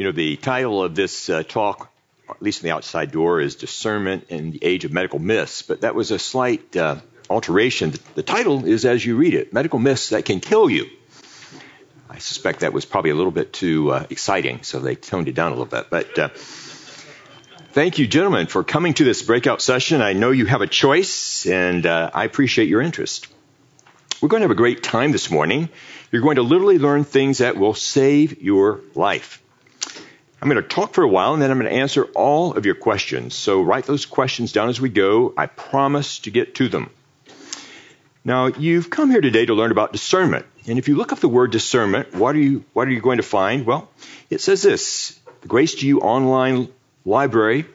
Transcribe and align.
You 0.00 0.06
know, 0.06 0.12
the 0.12 0.36
title 0.36 0.82
of 0.82 0.94
this 0.94 1.28
uh, 1.28 1.42
talk, 1.42 1.92
at 2.26 2.40
least 2.40 2.62
in 2.62 2.68
the 2.68 2.74
outside 2.74 3.12
door, 3.12 3.38
is 3.38 3.56
Discernment 3.56 4.28
in 4.30 4.50
the 4.50 4.64
Age 4.64 4.86
of 4.86 4.92
Medical 4.94 5.18
Myths, 5.18 5.60
but 5.60 5.82
that 5.82 5.94
was 5.94 6.10
a 6.10 6.18
slight 6.18 6.74
uh, 6.74 7.00
alteration. 7.28 7.92
The 8.14 8.22
title 8.22 8.64
is 8.64 8.86
as 8.86 9.04
you 9.04 9.18
read 9.18 9.34
it 9.34 9.52
Medical 9.52 9.78
Myths 9.78 10.08
That 10.08 10.24
Can 10.24 10.40
Kill 10.40 10.70
You. 10.70 10.86
I 12.08 12.16
suspect 12.16 12.60
that 12.60 12.72
was 12.72 12.86
probably 12.86 13.10
a 13.10 13.14
little 13.14 13.30
bit 13.30 13.52
too 13.52 13.92
uh, 13.92 14.06
exciting, 14.08 14.62
so 14.62 14.78
they 14.78 14.94
toned 14.94 15.28
it 15.28 15.34
down 15.34 15.52
a 15.52 15.54
little 15.54 15.66
bit. 15.66 15.90
But 15.90 16.18
uh, 16.18 16.28
thank 17.72 17.98
you, 17.98 18.06
gentlemen, 18.06 18.46
for 18.46 18.64
coming 18.64 18.94
to 18.94 19.04
this 19.04 19.20
breakout 19.20 19.60
session. 19.60 20.00
I 20.00 20.14
know 20.14 20.30
you 20.30 20.46
have 20.46 20.62
a 20.62 20.66
choice, 20.66 21.44
and 21.44 21.84
uh, 21.84 22.10
I 22.14 22.24
appreciate 22.24 22.70
your 22.70 22.80
interest. 22.80 23.28
We're 24.22 24.30
going 24.30 24.40
to 24.40 24.44
have 24.44 24.50
a 24.50 24.54
great 24.54 24.82
time 24.82 25.12
this 25.12 25.30
morning. 25.30 25.68
You're 26.10 26.22
going 26.22 26.36
to 26.36 26.42
literally 26.42 26.78
learn 26.78 27.04
things 27.04 27.36
that 27.36 27.58
will 27.58 27.74
save 27.74 28.40
your 28.40 28.80
life. 28.94 29.42
I'm 30.42 30.48
going 30.48 30.62
to 30.62 30.68
talk 30.68 30.94
for 30.94 31.04
a 31.04 31.08
while 31.08 31.34
and 31.34 31.42
then 31.42 31.50
I'm 31.50 31.58
going 31.58 31.70
to 31.70 31.78
answer 31.78 32.04
all 32.14 32.54
of 32.54 32.64
your 32.64 32.74
questions. 32.74 33.34
So 33.34 33.60
write 33.60 33.84
those 33.84 34.06
questions 34.06 34.52
down 34.52 34.70
as 34.70 34.80
we 34.80 34.88
go. 34.88 35.34
I 35.36 35.46
promise 35.46 36.20
to 36.20 36.30
get 36.30 36.54
to 36.56 36.68
them. 36.68 36.90
Now, 38.24 38.46
you've 38.46 38.90
come 38.90 39.10
here 39.10 39.20
today 39.20 39.46
to 39.46 39.54
learn 39.54 39.70
about 39.70 39.92
discernment. 39.92 40.46
And 40.66 40.78
if 40.78 40.88
you 40.88 40.96
look 40.96 41.12
up 41.12 41.20
the 41.20 41.28
word 41.28 41.52
discernment, 41.52 42.14
what 42.14 42.34
are 42.34 42.38
you, 42.38 42.64
what 42.72 42.88
are 42.88 42.90
you 42.90 43.00
going 43.00 43.18
to 43.18 43.22
find? 43.22 43.66
Well, 43.66 43.90
it 44.30 44.40
says 44.40 44.62
this, 44.62 45.18
the 45.42 45.48
Grace 45.48 45.74
to 45.76 45.86
You 45.86 46.00
online 46.00 46.68
library, 47.04 47.66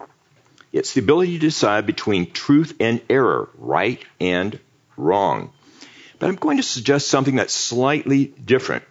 it's 0.71 0.93
the 0.93 1.01
ability 1.01 1.33
to 1.33 1.39
decide 1.39 1.85
between 1.85 2.31
truth 2.31 2.75
and 2.79 3.01
error, 3.09 3.49
right 3.57 4.03
and 4.19 4.59
wrong. 4.97 5.51
But 6.19 6.29
I'm 6.29 6.35
going 6.35 6.57
to 6.57 6.63
suggest 6.63 7.07
something 7.07 7.35
that's 7.35 7.53
slightly 7.53 8.25
different. 8.25 8.83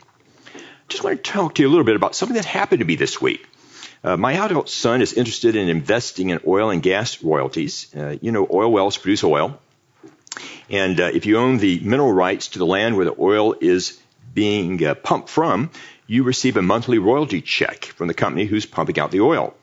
I 0.54 0.60
just 0.88 1.02
want 1.02 1.22
to 1.22 1.30
talk 1.30 1.54
to 1.54 1.62
you 1.62 1.68
a 1.68 1.70
little 1.70 1.84
bit 1.84 1.96
about 1.96 2.14
something 2.14 2.36
that 2.36 2.44
happened 2.44 2.80
to 2.80 2.84
me 2.84 2.96
this 2.96 3.20
week. 3.20 3.46
Uh, 4.04 4.18
my 4.18 4.34
adult 4.34 4.68
son 4.68 5.00
is 5.00 5.14
interested 5.14 5.56
in 5.56 5.70
investing 5.70 6.28
in 6.28 6.38
oil 6.46 6.68
and 6.68 6.82
gas 6.82 7.22
royalties. 7.22 7.86
Uh, 7.96 8.16
you 8.20 8.32
know, 8.32 8.46
oil 8.52 8.70
wells 8.70 8.98
produce 8.98 9.24
oil. 9.24 9.58
And 10.68 11.00
uh, 11.00 11.10
if 11.14 11.24
you 11.24 11.38
own 11.38 11.56
the 11.56 11.80
mineral 11.80 12.12
rights 12.12 12.48
to 12.48 12.58
the 12.58 12.66
land 12.66 12.96
where 12.96 13.06
the 13.06 13.16
oil 13.18 13.54
is 13.58 13.98
being 14.34 14.84
uh, 14.84 14.94
pumped 14.94 15.30
from, 15.30 15.70
you 16.06 16.22
receive 16.22 16.58
a 16.58 16.62
monthly 16.62 16.98
royalty 16.98 17.40
check 17.40 17.86
from 17.86 18.08
the 18.08 18.14
company 18.14 18.44
who's 18.44 18.66
pumping 18.66 18.98
out 18.98 19.10
the 19.10 19.22
oil. 19.22 19.54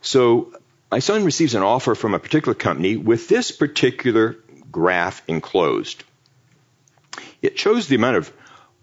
So 0.00 0.54
my 0.90 1.00
son 1.00 1.24
receives 1.24 1.56
an 1.56 1.62
offer 1.62 1.96
from 1.96 2.14
a 2.14 2.20
particular 2.20 2.54
company 2.54 2.96
with 2.96 3.28
this 3.28 3.50
particular 3.50 4.36
graph 4.70 5.22
enclosed. 5.26 6.04
It 7.42 7.58
shows 7.58 7.88
the 7.88 7.96
amount 7.96 8.16
of 8.16 8.32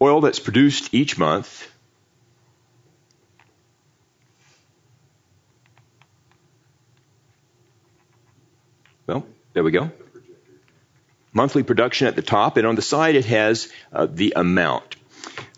oil 0.02 0.20
that's 0.20 0.40
produced 0.40 0.94
each 0.94 1.18
month 1.18 1.72
Well, 9.08 9.26
there 9.54 9.64
we 9.64 9.72
go. 9.72 9.90
Monthly 11.34 11.64
production 11.64 12.08
at 12.08 12.16
the 12.16 12.22
top, 12.22 12.58
and 12.58 12.68
on 12.68 12.76
the 12.76 12.82
side 12.82 13.16
it 13.16 13.26
has 13.26 13.72
uh, 13.94 14.06
the 14.06 14.34
amount. 14.36 14.96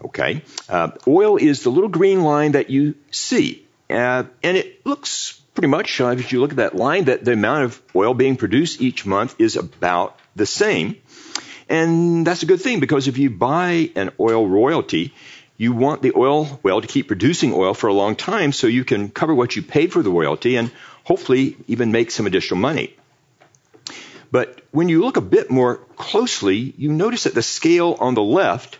Okay. 0.06 0.44
Uh, 0.68 0.92
oil 1.08 1.38
is 1.38 1.64
the 1.64 1.70
little 1.70 1.90
green 1.90 2.22
line 2.22 2.54
that 2.54 2.70
you 2.70 2.96
see, 3.12 3.66
uh, 3.90 4.24
and 4.44 4.58
it 4.58 4.86
looks 4.86 5.42
pretty 5.56 5.68
much, 5.68 6.00
uh, 6.00 6.10
if 6.10 6.32
you 6.32 6.40
look 6.40 6.52
at 6.52 6.58
that 6.58 6.76
line, 6.76 7.06
that 7.06 7.26
the 7.26 7.34
amount 7.34 7.64
of 7.66 7.82
oil 7.96 8.14
being 8.14 8.38
produced 8.38 8.82
each 8.82 9.06
month 9.06 9.36
is 9.40 9.56
about 9.56 10.18
the 10.36 10.46
same. 10.46 10.96
And 11.68 12.26
that's 12.26 12.44
a 12.44 12.46
good 12.46 12.62
thing 12.62 12.80
because 12.80 13.08
if 13.08 13.18
you 13.18 13.30
buy 13.30 13.92
an 13.96 14.12
oil 14.20 14.48
royalty, 14.48 15.14
you 15.58 15.74
want 15.74 16.02
the 16.02 16.14
oil 16.16 16.60
well 16.64 16.82
to 16.82 16.88
keep 16.88 17.08
producing 17.08 17.54
oil 17.54 17.74
for 17.74 17.88
a 17.88 17.94
long 17.94 18.16
time 18.16 18.52
so 18.52 18.68
you 18.68 18.86
can 18.86 19.10
cover 19.10 19.36
what 19.36 19.56
you 19.56 19.62
paid 19.62 19.92
for 19.92 20.02
the 20.02 20.10
royalty 20.10 20.56
and 20.56 20.72
hopefully 21.04 21.58
even 21.68 21.92
make 21.92 22.12
some 22.12 22.26
additional 22.26 22.60
money. 22.60 22.96
But 24.32 24.62
when 24.72 24.90
you 24.90 25.02
look 25.02 25.18
a 25.18 25.22
bit 25.22 25.50
more 25.50 25.78
closely, 25.96 26.74
you 26.78 26.92
notice 26.92 27.24
that 27.24 27.34
the 27.34 27.42
scale 27.42 27.96
on 28.00 28.14
the 28.14 28.24
left 28.24 28.78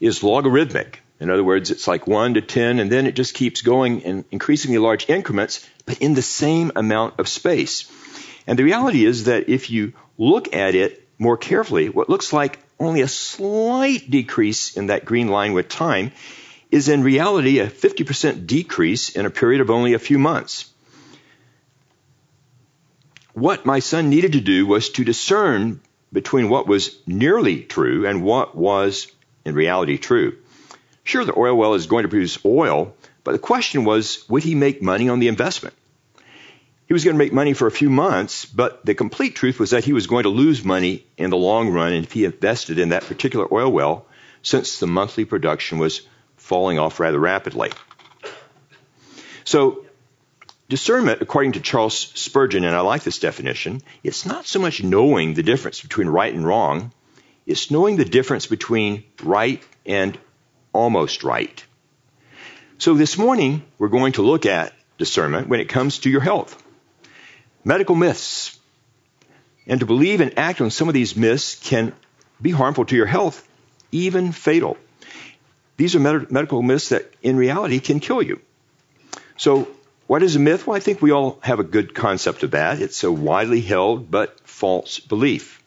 is 0.00 0.22
logarithmic. 0.22 1.00
In 1.18 1.30
other 1.30 1.44
words, 1.44 1.70
it's 1.70 1.86
like 1.86 2.06
1 2.06 2.34
to 2.34 2.40
10, 2.40 2.78
and 2.78 2.90
then 2.90 3.06
it 3.06 3.14
just 3.14 3.34
keeps 3.34 3.62
going 3.62 4.00
in 4.00 4.24
increasingly 4.30 4.78
large 4.78 5.08
increments, 5.08 5.68
but 5.86 5.98
in 5.98 6.14
the 6.14 6.22
same 6.22 6.72
amount 6.74 7.20
of 7.20 7.28
space. 7.28 7.90
And 8.46 8.58
the 8.58 8.64
reality 8.64 9.04
is 9.04 9.24
that 9.24 9.48
if 9.48 9.70
you 9.70 9.92
look 10.18 10.54
at 10.54 10.74
it 10.74 11.06
more 11.18 11.36
carefully, 11.36 11.88
what 11.88 12.10
looks 12.10 12.32
like 12.32 12.58
only 12.80 13.00
a 13.02 13.08
slight 13.08 14.10
decrease 14.10 14.76
in 14.76 14.88
that 14.88 15.04
green 15.04 15.28
line 15.28 15.52
with 15.52 15.68
time 15.68 16.10
is 16.72 16.88
in 16.88 17.04
reality 17.04 17.60
a 17.60 17.68
50% 17.68 18.46
decrease 18.46 19.10
in 19.10 19.26
a 19.26 19.30
period 19.30 19.60
of 19.60 19.70
only 19.70 19.94
a 19.94 20.00
few 20.00 20.18
months 20.18 20.71
what 23.34 23.66
my 23.66 23.78
son 23.78 24.10
needed 24.10 24.32
to 24.32 24.40
do 24.40 24.66
was 24.66 24.90
to 24.90 25.04
discern 25.04 25.80
between 26.12 26.48
what 26.48 26.66
was 26.66 26.98
nearly 27.06 27.62
true 27.62 28.06
and 28.06 28.22
what 28.22 28.54
was 28.54 29.10
in 29.44 29.54
reality 29.54 29.98
true. 29.98 30.36
Sure, 31.04 31.24
the 31.24 31.38
oil 31.38 31.56
well 31.56 31.74
is 31.74 31.86
going 31.86 32.02
to 32.02 32.08
produce 32.08 32.44
oil, 32.44 32.94
but 33.24 33.32
the 33.32 33.38
question 33.38 33.84
was, 33.84 34.24
would 34.28 34.42
he 34.42 34.54
make 34.54 34.82
money 34.82 35.08
on 35.08 35.18
the 35.18 35.28
investment? 35.28 35.74
He 36.86 36.92
was 36.92 37.04
going 37.04 37.14
to 37.14 37.18
make 37.18 37.32
money 37.32 37.54
for 37.54 37.66
a 37.66 37.72
few 37.72 37.88
months, 37.88 38.44
but 38.44 38.84
the 38.84 38.94
complete 38.94 39.34
truth 39.34 39.58
was 39.58 39.70
that 39.70 39.84
he 39.84 39.94
was 39.94 40.06
going 40.06 40.24
to 40.24 40.28
lose 40.28 40.62
money 40.62 41.06
in 41.16 41.30
the 41.30 41.36
long 41.36 41.70
run 41.70 41.94
if 41.94 42.12
he 42.12 42.24
invested 42.24 42.78
in 42.78 42.90
that 42.90 43.04
particular 43.04 43.46
oil 43.52 43.72
well, 43.72 44.06
since 44.42 44.78
the 44.78 44.86
monthly 44.86 45.24
production 45.24 45.78
was 45.78 46.02
falling 46.36 46.78
off 46.78 47.00
rather 47.00 47.18
rapidly. 47.18 47.70
So 49.44 49.86
Discernment, 50.72 51.20
according 51.20 51.52
to 51.52 51.60
Charles 51.60 51.94
Spurgeon, 51.94 52.64
and 52.64 52.74
I 52.74 52.80
like 52.80 53.02
this 53.02 53.18
definition, 53.18 53.82
it's 54.02 54.24
not 54.24 54.46
so 54.46 54.58
much 54.58 54.82
knowing 54.82 55.34
the 55.34 55.42
difference 55.42 55.82
between 55.82 56.08
right 56.08 56.32
and 56.32 56.46
wrong, 56.46 56.92
it's 57.44 57.70
knowing 57.70 57.96
the 57.96 58.06
difference 58.06 58.46
between 58.46 59.04
right 59.22 59.62
and 59.84 60.18
almost 60.72 61.24
right. 61.24 61.62
So 62.78 62.94
this 62.94 63.18
morning, 63.18 63.64
we're 63.76 63.88
going 63.88 64.12
to 64.12 64.22
look 64.22 64.46
at 64.46 64.72
discernment 64.96 65.46
when 65.46 65.60
it 65.60 65.68
comes 65.68 65.98
to 65.98 66.10
your 66.10 66.22
health. 66.22 66.56
Medical 67.64 67.94
myths. 67.94 68.58
And 69.66 69.78
to 69.80 69.84
believe 69.84 70.22
and 70.22 70.38
act 70.38 70.62
on 70.62 70.70
some 70.70 70.88
of 70.88 70.94
these 70.94 71.14
myths 71.14 71.54
can 71.56 71.92
be 72.40 72.50
harmful 72.50 72.86
to 72.86 72.96
your 72.96 73.04
health, 73.04 73.46
even 73.90 74.32
fatal. 74.32 74.78
These 75.76 75.94
are 75.96 76.00
med- 76.00 76.32
medical 76.32 76.62
myths 76.62 76.88
that 76.88 77.12
in 77.20 77.36
reality 77.36 77.78
can 77.78 78.00
kill 78.00 78.22
you. 78.22 78.40
So 79.36 79.68
what 80.06 80.22
is 80.22 80.36
a 80.36 80.38
myth? 80.38 80.66
Well, 80.66 80.76
I 80.76 80.80
think 80.80 81.00
we 81.00 81.12
all 81.12 81.38
have 81.42 81.60
a 81.60 81.64
good 81.64 81.94
concept 81.94 82.42
of 82.42 82.52
that. 82.52 82.80
It's 82.80 83.04
a 83.04 83.12
widely 83.12 83.60
held 83.60 84.10
but 84.10 84.40
false 84.40 85.00
belief. 85.00 85.62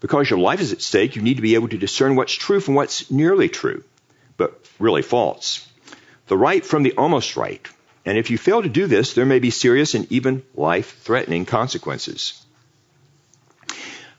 Because 0.00 0.30
your 0.30 0.38
life 0.38 0.60
is 0.60 0.72
at 0.72 0.80
stake, 0.80 1.16
you 1.16 1.22
need 1.22 1.36
to 1.36 1.42
be 1.42 1.54
able 1.54 1.68
to 1.68 1.78
discern 1.78 2.16
what's 2.16 2.32
true 2.32 2.60
from 2.60 2.74
what's 2.74 3.10
nearly 3.10 3.48
true, 3.48 3.84
but 4.36 4.64
really 4.78 5.02
false. 5.02 5.66
The 6.28 6.38
right 6.38 6.64
from 6.64 6.82
the 6.82 6.92
almost 6.92 7.36
right. 7.36 7.66
And 8.06 8.16
if 8.16 8.30
you 8.30 8.38
fail 8.38 8.62
to 8.62 8.68
do 8.68 8.86
this, 8.86 9.12
there 9.12 9.26
may 9.26 9.40
be 9.40 9.50
serious 9.50 9.94
and 9.94 10.10
even 10.10 10.42
life 10.54 10.98
threatening 11.02 11.44
consequences. 11.44 12.42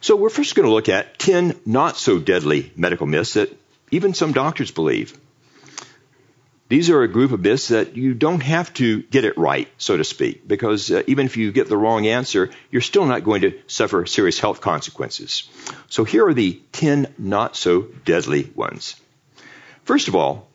So 0.02 0.16
we're 0.16 0.30
first 0.30 0.56
going 0.56 0.68
to 0.68 0.74
look 0.74 0.90
at 0.90 1.18
10 1.18 1.62
not 1.66 1.98
so 1.98 2.20
deadly 2.20 2.72
medical 2.76 3.08
myths 3.08 3.34
that 3.34 3.56
even 3.92 4.14
some 4.14 4.34
doctors 4.34 4.72
believe. 4.72 5.18
These 6.72 6.90
are 6.90 7.04
a 7.04 7.10
group 7.10 7.34
of 7.34 7.42
myths 7.42 7.68
that 7.68 7.98
you 7.98 8.14
don't 8.14 8.42
have 8.42 8.74
to 8.76 9.02
get 9.02 9.26
it 9.26 9.38
right, 9.38 9.68
so 9.78 9.98
to 9.98 10.06
speak, 10.06 10.48
because 10.48 10.90
uh, 10.90 11.04
even 11.06 11.26
if 11.26 11.36
you 11.36 11.52
get 11.52 11.68
the 11.68 11.76
wrong 11.76 12.08
answer, 12.08 12.50
you're 12.72 12.82
still 12.82 13.06
not 13.06 13.26
going 13.26 13.42
to 13.42 13.60
suffer 13.68 14.06
serious 14.06 14.40
health 14.40 14.62
consequences. 14.62 15.50
So 15.90 16.06
here 16.06 16.26
are 16.26 16.34
the 16.34 16.62
10 16.72 17.16
not 17.18 17.58
so 17.58 17.90
deadly 18.06 18.50
ones. 18.56 18.96
First 19.84 20.08
of 20.08 20.16
all, 20.16 20.48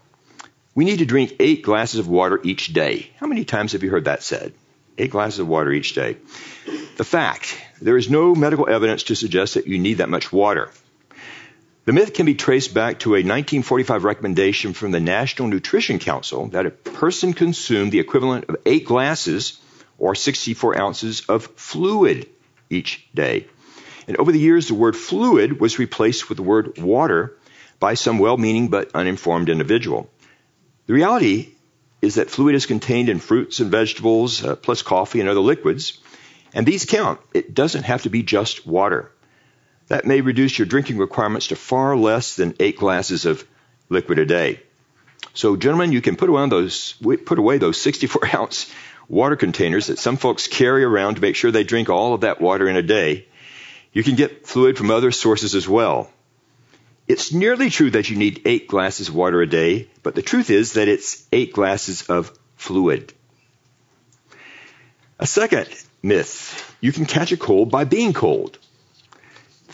we 0.74 0.86
need 0.86 1.00
to 1.00 1.04
drink 1.04 1.36
eight 1.38 1.62
glasses 1.62 2.00
of 2.00 2.08
water 2.08 2.40
each 2.42 2.72
day. 2.72 3.10
How 3.20 3.26
many 3.26 3.44
times 3.44 3.72
have 3.72 3.82
you 3.82 3.90
heard 3.90 4.06
that 4.06 4.22
said? 4.22 4.54
Eight 4.96 5.10
glasses 5.10 5.40
of 5.40 5.48
water 5.48 5.70
each 5.70 5.94
day. 5.94 6.16
The 6.96 7.04
fact, 7.04 7.62
there 7.82 7.98
is 7.98 8.08
no 8.08 8.34
medical 8.34 8.66
evidence 8.66 9.02
to 9.02 9.16
suggest 9.16 9.52
that 9.52 9.66
you 9.66 9.78
need 9.78 9.98
that 9.98 10.08
much 10.08 10.32
water. 10.32 10.70
The 11.86 11.92
myth 11.92 12.14
can 12.14 12.26
be 12.26 12.34
traced 12.34 12.74
back 12.74 12.98
to 13.00 13.10
a 13.10 13.22
1945 13.22 14.02
recommendation 14.02 14.72
from 14.72 14.90
the 14.90 14.98
National 14.98 15.46
Nutrition 15.46 16.00
Council 16.00 16.48
that 16.48 16.66
a 16.66 16.70
person 16.72 17.32
consume 17.32 17.90
the 17.90 18.00
equivalent 18.00 18.46
of 18.48 18.56
eight 18.66 18.84
glasses 18.84 19.60
or 19.96 20.16
64 20.16 20.76
ounces 20.76 21.20
of 21.28 21.46
fluid 21.54 22.28
each 22.68 23.06
day. 23.14 23.46
And 24.08 24.16
over 24.16 24.32
the 24.32 24.40
years, 24.40 24.66
the 24.66 24.74
word 24.74 24.96
fluid 24.96 25.60
was 25.60 25.78
replaced 25.78 26.28
with 26.28 26.38
the 26.38 26.42
word 26.42 26.76
water 26.76 27.36
by 27.78 27.94
some 27.94 28.18
well-meaning 28.18 28.66
but 28.66 28.90
uninformed 28.92 29.48
individual. 29.48 30.10
The 30.86 30.94
reality 30.94 31.50
is 32.02 32.16
that 32.16 32.30
fluid 32.30 32.56
is 32.56 32.66
contained 32.66 33.08
in 33.08 33.20
fruits 33.20 33.60
and 33.60 33.70
vegetables, 33.70 34.44
uh, 34.44 34.56
plus 34.56 34.82
coffee 34.82 35.20
and 35.20 35.28
other 35.28 35.38
liquids, 35.38 36.00
and 36.52 36.66
these 36.66 36.84
count. 36.84 37.20
It 37.32 37.54
doesn't 37.54 37.84
have 37.84 38.02
to 38.02 38.10
be 38.10 38.24
just 38.24 38.66
water. 38.66 39.12
That 39.88 40.04
may 40.04 40.20
reduce 40.20 40.58
your 40.58 40.66
drinking 40.66 40.98
requirements 40.98 41.48
to 41.48 41.56
far 41.56 41.96
less 41.96 42.36
than 42.36 42.54
eight 42.58 42.76
glasses 42.76 43.24
of 43.24 43.46
liquid 43.88 44.18
a 44.18 44.26
day. 44.26 44.60
So, 45.34 45.56
gentlemen, 45.56 45.92
you 45.92 46.00
can 46.00 46.16
put 46.16 46.28
away 46.28 46.48
those 46.48 46.94
put 47.24 47.38
away 47.38 47.58
those 47.58 47.80
64 47.80 48.34
ounce 48.34 48.72
water 49.08 49.36
containers 49.36 49.86
that 49.86 49.98
some 49.98 50.16
folks 50.16 50.48
carry 50.48 50.82
around 50.82 51.16
to 51.16 51.20
make 51.20 51.36
sure 51.36 51.50
they 51.50 51.64
drink 51.64 51.88
all 51.88 52.14
of 52.14 52.22
that 52.22 52.40
water 52.40 52.68
in 52.68 52.76
a 52.76 52.82
day. 52.82 53.26
You 53.92 54.02
can 54.02 54.16
get 54.16 54.46
fluid 54.46 54.76
from 54.76 54.90
other 54.90 55.10
sources 55.10 55.54
as 55.54 55.68
well. 55.68 56.10
It's 57.06 57.32
nearly 57.32 57.70
true 57.70 57.90
that 57.90 58.10
you 58.10 58.16
need 58.16 58.42
eight 58.44 58.66
glasses 58.66 59.08
of 59.08 59.14
water 59.14 59.40
a 59.40 59.46
day, 59.46 59.88
but 60.02 60.14
the 60.14 60.22
truth 60.22 60.50
is 60.50 60.72
that 60.72 60.88
it's 60.88 61.24
eight 61.32 61.52
glasses 61.52 62.02
of 62.08 62.36
fluid. 62.56 63.12
A 65.18 65.26
second 65.26 65.68
myth 66.02 66.76
you 66.80 66.92
can 66.92 67.06
catch 67.06 67.32
a 67.32 67.36
cold 67.36 67.70
by 67.70 67.84
being 67.84 68.12
cold. 68.12 68.58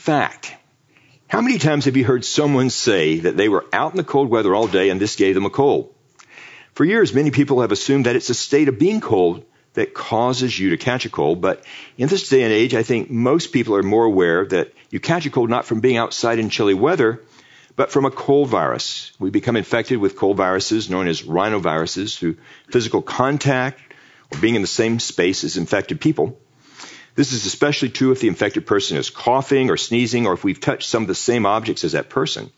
Fact. 0.03 0.53
How 1.29 1.41
many 1.41 1.59
times 1.59 1.85
have 1.85 1.97
you 1.97 2.05
heard 2.05 2.25
someone 2.25 2.71
say 2.71 3.21
that 3.21 3.37
they 3.37 3.49
were 3.49 3.65
out 3.73 3.93
in 3.93 3.97
the 3.97 4.03
cold 4.03 4.29
weather 4.29 4.53
all 4.53 4.67
day 4.67 4.91
and 4.91 5.01
this 5.01 5.15
gave 5.15 5.37
them 5.37 5.45
a 5.45 5.51
cold? 5.51 5.95
For 6.75 6.85
years, 6.85 7.15
many 7.15 7.31
people 7.31 7.61
have 7.61 7.71
assumed 7.71 8.07
that 8.07 8.17
it's 8.17 8.29
a 8.29 8.35
state 8.35 8.67
of 8.67 8.81
being 8.81 9.01
cold 9.01 9.45
that 9.75 9.95
causes 9.95 10.59
you 10.59 10.71
to 10.71 10.77
catch 10.77 11.07
a 11.07 11.09
cold, 11.09 11.41
but 11.41 11.65
in 11.97 12.09
this 12.09 12.29
day 12.29 12.43
and 12.43 12.53
age, 12.53 12.75
I 12.75 12.83
think 12.83 13.11
most 13.11 13.53
people 13.53 13.77
are 13.77 13.85
more 13.85 14.05
aware 14.05 14.45
that 14.47 14.73
you 14.91 14.99
catch 14.99 15.25
a 15.27 15.31
cold 15.31 15.49
not 15.49 15.67
from 15.67 15.79
being 15.79 15.99
outside 15.99 16.41
in 16.41 16.51
chilly 16.51 16.75
weather, 16.75 17.23
but 17.77 17.93
from 17.93 18.05
a 18.05 18.11
cold 18.11 18.49
virus. 18.49 19.13
We 19.21 19.31
become 19.31 19.55
infected 19.55 19.99
with 19.99 20.17
cold 20.17 20.37
viruses 20.37 20.91
known 20.91 21.07
as 21.07 21.23
rhinoviruses 21.23 22.19
through 22.19 22.39
physical 22.73 23.03
contact 23.03 23.81
or 24.33 24.39
being 24.39 24.57
in 24.57 24.63
the 24.63 24.67
same 24.67 24.99
space 24.99 25.45
as 25.45 25.57
infected 25.57 26.01
people. 26.01 26.41
This 27.15 27.33
is 27.33 27.45
especially 27.45 27.91
true 27.91 28.13
if 28.13 28.21
the 28.21 28.29
infected 28.29 28.67
person 28.67 28.97
is 28.97 29.11
coughing 29.11 29.71
or 29.71 29.77
sneezing 29.77 30.27
or 30.27 30.33
if 30.33 30.45
we've 30.45 30.61
touched 30.61 30.89
some 30.89 31.03
of 31.03 31.09
the 31.09 31.15
same 31.15 31.45
objects 31.45 31.85
as 31.85 31.93
that 31.93 32.09
person. 32.09 32.51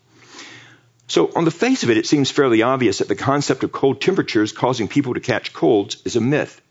So, 1.07 1.31
on 1.35 1.45
the 1.45 1.51
face 1.51 1.83
of 1.83 1.89
it, 1.89 1.97
it 1.97 2.07
seems 2.07 2.31
fairly 2.31 2.63
obvious 2.63 2.97
that 2.97 3.07
the 3.07 3.15
concept 3.15 3.63
of 3.63 3.71
cold 3.71 4.01
temperatures 4.01 4.51
causing 4.51 4.87
people 4.87 5.13
to 5.13 5.19
catch 5.19 5.53
colds 5.53 6.01
is 6.05 6.15
a 6.15 6.21
myth. 6.21 6.61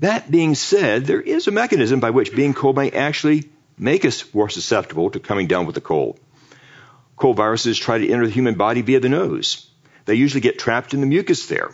That 0.00 0.30
being 0.30 0.54
said, 0.54 1.06
there 1.06 1.20
is 1.20 1.46
a 1.46 1.52
mechanism 1.52 2.00
by 2.00 2.10
which 2.10 2.34
being 2.34 2.54
cold 2.54 2.76
may 2.76 2.90
actually 2.90 3.50
make 3.78 4.04
us 4.04 4.34
more 4.34 4.48
susceptible 4.48 5.10
to 5.10 5.20
coming 5.20 5.46
down 5.46 5.66
with 5.66 5.76
a 5.76 5.80
cold. 5.80 6.18
Cold 7.16 7.36
viruses 7.36 7.78
try 7.78 7.98
to 7.98 8.08
enter 8.10 8.26
the 8.26 8.32
human 8.32 8.54
body 8.56 8.82
via 8.82 9.00
the 9.00 9.08
nose. 9.08 9.70
They 10.06 10.14
usually 10.14 10.40
get 10.40 10.58
trapped 10.58 10.92
in 10.92 11.00
the 11.00 11.06
mucus 11.06 11.46
there. 11.46 11.70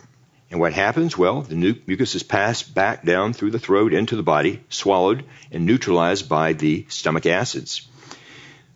And 0.51 0.61
what 0.61 0.73
happens? 0.73 1.19
Well, 1.19 1.43
the 1.43 1.57
mucus 1.57 2.15
is 2.15 2.23
passed 2.23 2.73
back 2.73 3.05
down 3.05 3.33
through 3.33 3.51
the 3.51 3.59
throat 3.59 3.93
into 3.93 4.15
the 4.15 4.23
body, 4.23 4.63
swallowed, 4.69 5.25
and 5.51 5.67
neutralized 5.67 6.29
by 6.29 6.53
the 6.53 6.87
stomach 6.89 7.27
acids. 7.27 7.89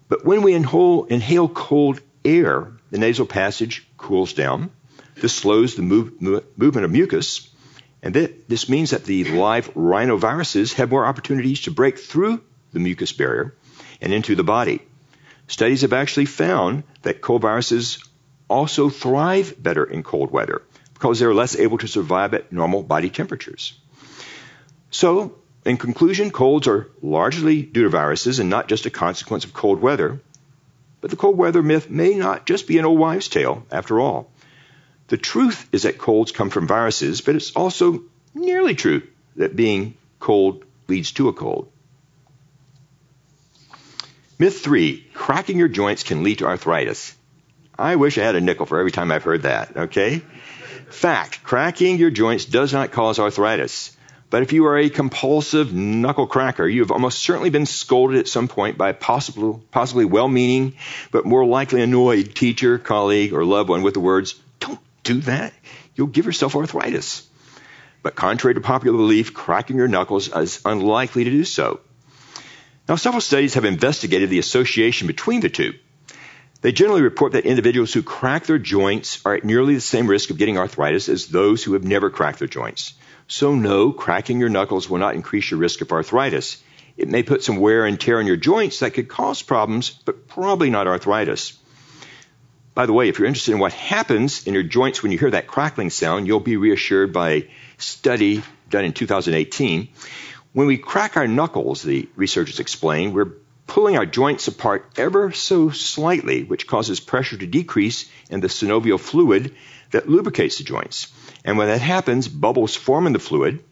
But 0.09 0.25
when 0.25 0.43
we 0.43 0.55
inhale, 0.55 1.05
inhale 1.05 1.49
cold 1.49 2.01
air, 2.25 2.73
the 2.91 2.99
nasal 2.99 3.27
passage 3.27 3.87
cools 3.97 4.33
down. 4.33 4.71
This 5.15 5.33
slows 5.33 5.77
the 5.77 5.83
move, 5.83 6.21
movement 6.21 6.85
of 6.85 6.91
mucus. 6.91 7.49
And 8.03 8.15
this 8.15 8.69
means 8.69 8.91
that 8.91 9.05
the 9.05 9.25
live 9.25 9.73
rhinoviruses 9.75 10.75
have 10.75 10.91
more 10.91 11.07
opportunities 11.07 11.63
to 11.63 11.71
break 11.71 11.99
through 11.99 12.43
the 12.73 12.81
mucus 12.81 13.13
barrier 13.13 13.55
and 14.01 14.13
into 14.13 14.35
the 14.35 14.43
body. 14.43 14.83
Studies 15.47 15.83
have 15.83 15.93
actually 15.93 16.25
found 16.25 16.83
that 17.03 17.21
cold 17.21 17.43
viruses 17.43 18.03
also 18.49 18.89
thrive 18.89 19.55
better 19.63 19.85
in 19.85 20.03
cold 20.03 20.33
weather 20.33 20.63
because 21.01 21.19
they're 21.19 21.33
less 21.33 21.57
able 21.57 21.79
to 21.79 21.89
survive 21.89 22.35
at 22.35 22.53
normal 22.53 22.83
body 22.83 23.09
temperatures. 23.09 23.73
So, 24.91 25.39
in 25.65 25.79
conclusion, 25.79 26.31
colds 26.31 26.69
are 26.69 26.91
largely 27.01 27.63
due 27.63 27.85
to 27.85 27.89
viruses 27.89 28.39
and 28.39 28.51
not 28.51 28.69
just 28.69 28.85
a 28.85 28.91
consequence 28.91 29.47
of 29.47 29.55
cold 29.55 29.81
weather. 29.81 30.21
But 31.01 31.09
the 31.09 31.17
cold 31.17 31.39
weather 31.39 31.63
myth 31.63 31.89
may 31.89 32.17
not 32.17 32.45
just 32.45 32.67
be 32.67 32.77
an 32.77 32.85
old 32.85 32.99
wives' 32.99 33.29
tale, 33.29 33.65
after 33.73 33.99
all. 33.99 34.31
The 35.09 35.17
truth 35.17 35.67
is 35.73 35.85
that 35.85 35.97
colds 35.97 36.33
come 36.33 36.51
from 36.51 36.67
viruses, 36.67 37.23
but 37.23 37.35
it's 37.35 37.53
also 37.53 38.03
nearly 38.35 38.75
true 38.75 39.03
that 39.37 39.57
being 39.57 39.95
cold 40.19 40.65
leads 40.87 41.13
to 41.13 41.29
a 41.29 41.33
cold. 41.33 41.73
Myth 44.39 44.61
three 44.61 45.07
cracking 45.15 45.57
your 45.57 45.69
joints 45.69 46.03
can 46.03 46.25
lead 46.25 46.41
to 46.41 46.47
arthritis. 46.47 47.15
I 47.79 47.97
wish 47.97 48.19
I 48.19 48.23
had 48.23 48.35
a 48.35 48.41
nickel 48.43 48.67
for 48.67 48.79
every 48.79 48.93
time 48.93 49.11
I've 49.11 49.25
heard 49.25 49.43
that, 49.43 49.75
okay? 49.75 50.21
Fact, 50.93 51.43
cracking 51.43 51.99
your 51.99 52.11
joints 52.11 52.45
does 52.45 52.73
not 52.73 52.93
cause 52.93 53.19
arthritis. 53.19 53.97
But 54.31 54.43
if 54.43 54.53
you 54.53 54.67
are 54.67 54.79
a 54.79 54.89
compulsive 54.89 55.73
knuckle 55.75 56.29
cracker, 56.29 56.67
you 56.67 56.83
have 56.83 56.93
almost 56.93 57.19
certainly 57.19 57.51
been 57.51 57.67
scolded 57.67 58.19
at 58.19 58.29
some 58.29 58.47
point 58.47 58.79
by 58.79 58.91
a 58.91 58.95
possible, 58.95 59.63
possibly 59.73 60.05
well-meaning, 60.05 60.75
but 61.11 61.27
more 61.27 61.45
likely 61.45 61.83
annoyed 61.83 62.35
teacher, 62.35 62.79
colleague, 62.79 63.33
or 63.33 63.45
loved 63.45 63.69
one 63.69 63.83
with 63.83 63.95
the 63.95 64.01
words, 64.01 64.35
don't 64.61 64.79
do 65.03 65.21
that. 65.23 65.53
You'll 65.97 66.07
give 66.07 66.27
yourself 66.27 66.55
arthritis. 66.55 67.29
But 68.03 68.15
contrary 68.15 68.55
to 68.55 68.61
popular 68.61 68.97
belief, 68.97 69.35
cracking 69.35 69.77
your 69.77 69.89
knuckles 69.89 70.35
is 70.35 70.61
unlikely 70.65 71.25
to 71.25 71.31
do 71.31 71.45
so. 71.45 71.81
Now, 72.89 72.95
several 72.97 73.21
studies 73.21 73.55
have 73.55 73.65
investigated 73.65 74.31
the 74.31 74.39
association 74.39 75.07
between 75.07 75.41
the 75.41 75.49
two. 75.49 75.75
They 76.63 76.73
generally 76.73 77.03
report 77.03 77.33
that 77.33 77.47
individuals 77.47 77.93
who 77.93 78.03
crack 78.03 78.45
their 78.45 78.59
joints 78.59 79.21
are 79.25 79.35
at 79.35 79.45
nearly 79.45 79.75
the 79.75 79.81
same 79.81 80.07
risk 80.07 80.31
of 80.31 80.37
getting 80.37 80.59
arthritis 80.59 81.09
as 81.09 81.27
those 81.27 81.65
who 81.65 81.73
have 81.73 81.85
never 81.85 82.11
cracked 82.11 82.39
their 82.39 82.49
joints. 82.49 82.93
So 83.29 83.55
no, 83.55 83.93
cracking 83.93 84.41
your 84.41 84.51
knuckles 84.51 84.91
will 84.91 84.99
not 84.99 85.15
increase 85.15 85.51
your 85.51 85.61
risk 85.61 85.81
of 85.81 85.93
arthritis. 85.93 86.63
It 86.99 87.09
may 87.09 87.23
put 87.23 87.43
some 87.43 87.57
wear 87.57 87.87
and 87.87 87.99
tear 87.99 88.19
on 88.19 88.27
your 88.27 88.37
joints 88.37 88.81
that 88.81 88.93
could 88.93 89.09
cause 89.09 89.41
problems, 89.41 89.91
but 90.05 90.29
probably 90.29 90.69
not 90.69 90.87
arthritis. 90.87 91.57
By 92.75 92.85
the 92.87 92.93
way, 92.93 93.09
if 93.09 93.19
you're 93.19 93.29
interested 93.29 93.53
in 93.53 93.59
what 93.59 93.73
happens 93.73 94.47
in 94.47 94.53
your 94.53 94.63
joints 94.63 95.03
when 95.03 95.13
you 95.13 95.19
hear 95.19 95.31
that 95.31 95.47
crackling 95.47 95.91
sound, 95.91 96.27
you'll 96.27 96.41
be 96.41 96.59
reassured 96.59 97.13
by 97.13 97.31
a 97.31 97.51
study 97.79 98.43
done 98.69 98.85
in 98.85 98.93
2018. 98.93 99.89
When 100.53 100.67
we 100.67 100.77
crack 100.77 101.17
our 101.17 101.27
knuckles, 101.27 101.83
the 101.83 102.09
researchers 102.17 102.61
explain, 102.61 103.13
we're 103.13 103.33
pulling 103.67 103.97
our 103.97 104.07
joints 104.07 104.49
apart 104.49 104.91
ever 104.97 105.33
so 105.33 105.71
slightly, 105.71 106.45
which 106.45 106.67
causes 106.67 107.01
pressure 107.01 107.37
to 107.37 107.47
decrease 107.47 108.11
in 108.29 108.41
the 108.41 108.49
synovial 108.49 108.99
fluid 108.99 109.55
that 109.91 110.09
lubricates 110.09 110.59
the 110.59 110.65
joints. 110.65 111.13
And 111.45 111.57
when 111.57 111.69
that 111.69 111.81
happens, 111.81 112.29
bubbles 112.29 112.75
form 112.75 113.07
in 113.07 113.13
the 113.13 113.19
fluid, 113.19 113.63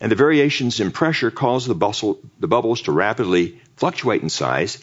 and 0.00 0.12
the 0.12 0.16
variations 0.16 0.80
in 0.80 0.90
pressure 0.90 1.30
cause 1.30 1.66
the, 1.66 1.74
bustle, 1.74 2.20
the 2.38 2.48
bubbles 2.48 2.82
to 2.82 2.92
rapidly 2.92 3.60
fluctuate 3.76 4.22
in 4.22 4.28
size, 4.28 4.82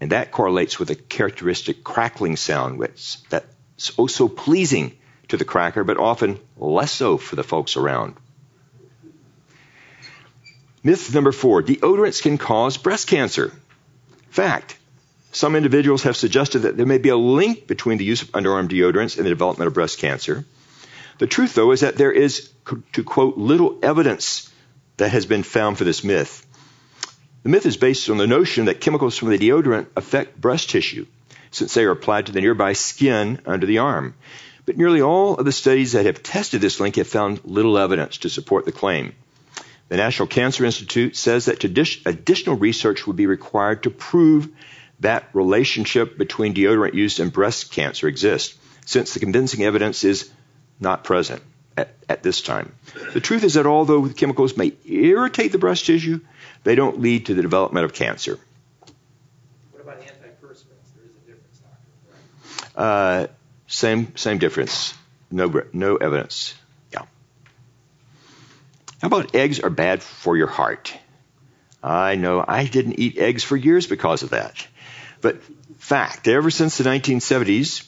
and 0.00 0.12
that 0.12 0.30
correlates 0.30 0.78
with 0.78 0.90
a 0.90 0.94
characteristic 0.94 1.82
crackling 1.82 2.36
sound 2.36 2.78
which, 2.78 3.22
that's 3.28 3.92
oh 3.98 4.06
so 4.06 4.28
pleasing 4.28 4.96
to 5.28 5.36
the 5.36 5.44
cracker, 5.44 5.84
but 5.84 5.96
often 5.96 6.38
less 6.56 6.92
so 6.92 7.16
for 7.16 7.36
the 7.36 7.44
folks 7.44 7.76
around. 7.76 8.16
Myth 10.82 11.14
number 11.14 11.32
four 11.32 11.62
deodorants 11.62 12.22
can 12.22 12.38
cause 12.38 12.78
breast 12.78 13.06
cancer. 13.06 13.52
Fact. 14.30 14.76
Some 15.32 15.54
individuals 15.54 16.02
have 16.04 16.16
suggested 16.16 16.60
that 16.60 16.76
there 16.76 16.86
may 16.86 16.98
be 16.98 17.10
a 17.10 17.16
link 17.16 17.66
between 17.66 17.98
the 17.98 18.04
use 18.04 18.22
of 18.22 18.32
underarm 18.32 18.68
deodorants 18.68 19.16
and 19.16 19.24
the 19.24 19.30
development 19.30 19.68
of 19.68 19.74
breast 19.74 19.98
cancer. 19.98 20.44
The 21.18 21.26
truth, 21.26 21.54
though, 21.54 21.70
is 21.70 21.80
that 21.80 21.96
there 21.96 22.10
is, 22.10 22.50
to 22.94 23.04
quote, 23.04 23.36
little 23.36 23.78
evidence 23.82 24.50
that 24.96 25.10
has 25.10 25.26
been 25.26 25.42
found 25.42 25.78
for 25.78 25.84
this 25.84 26.02
myth. 26.02 26.46
The 27.42 27.50
myth 27.50 27.66
is 27.66 27.76
based 27.76 28.10
on 28.10 28.16
the 28.16 28.26
notion 28.26 28.64
that 28.64 28.80
chemicals 28.80 29.16
from 29.16 29.28
the 29.28 29.38
deodorant 29.38 29.86
affect 29.96 30.40
breast 30.40 30.70
tissue, 30.70 31.06
since 31.50 31.74
they 31.74 31.84
are 31.84 31.90
applied 31.90 32.26
to 32.26 32.32
the 32.32 32.40
nearby 32.40 32.72
skin 32.72 33.40
under 33.46 33.66
the 33.66 33.78
arm. 33.78 34.14
But 34.66 34.78
nearly 34.78 35.02
all 35.02 35.36
of 35.36 35.44
the 35.44 35.52
studies 35.52 35.92
that 35.92 36.06
have 36.06 36.22
tested 36.22 36.60
this 36.60 36.80
link 36.80 36.96
have 36.96 37.06
found 37.06 37.44
little 37.44 37.78
evidence 37.78 38.18
to 38.18 38.30
support 38.30 38.64
the 38.64 38.72
claim. 38.72 39.14
The 39.90 39.96
National 39.96 40.28
Cancer 40.28 40.64
Institute 40.64 41.16
says 41.16 41.46
that 41.46 41.64
additional 41.64 42.56
research 42.56 43.08
would 43.08 43.16
be 43.16 43.26
required 43.26 43.82
to 43.82 43.90
prove 43.90 44.48
that 45.00 45.28
relationship 45.32 46.16
between 46.16 46.54
deodorant 46.54 46.94
use 46.94 47.18
and 47.18 47.32
breast 47.32 47.72
cancer 47.72 48.06
exists, 48.06 48.56
since 48.86 49.14
the 49.14 49.20
convincing 49.20 49.64
evidence 49.64 50.04
is 50.04 50.30
not 50.78 51.02
present 51.02 51.42
at, 51.76 51.96
at 52.08 52.22
this 52.22 52.40
time. 52.40 52.72
The 53.14 53.20
truth 53.20 53.42
is 53.42 53.54
that 53.54 53.66
although 53.66 54.06
the 54.06 54.14
chemicals 54.14 54.56
may 54.56 54.72
irritate 54.84 55.50
the 55.50 55.58
breast 55.58 55.86
tissue, 55.86 56.20
they 56.62 56.76
don't 56.76 57.00
lead 57.00 57.26
to 57.26 57.34
the 57.34 57.42
development 57.42 57.84
of 57.84 57.92
cancer. 57.92 58.38
What 59.72 59.82
about 59.82 60.02
antiperspirants? 60.02 60.94
There 60.94 61.04
is 61.04 61.16
a 61.16 61.26
difference, 61.26 61.58
doctor. 61.58 62.76
Right? 62.76 63.24
Uh, 63.24 63.26
same 63.66 64.16
same 64.16 64.38
difference. 64.38 64.94
No 65.32 65.64
no 65.72 65.96
evidence. 65.96 66.54
How 69.00 69.06
about 69.06 69.34
eggs 69.34 69.60
are 69.60 69.70
bad 69.70 70.02
for 70.02 70.36
your 70.36 70.46
heart? 70.46 70.94
I 71.82 72.16
know 72.16 72.44
I 72.46 72.66
didn't 72.66 72.98
eat 72.98 73.16
eggs 73.16 73.42
for 73.42 73.56
years 73.56 73.86
because 73.86 74.22
of 74.22 74.30
that. 74.30 74.66
But 75.22 75.40
fact, 75.78 76.28
ever 76.28 76.50
since 76.50 76.76
the 76.76 76.84
1970s, 76.84 77.86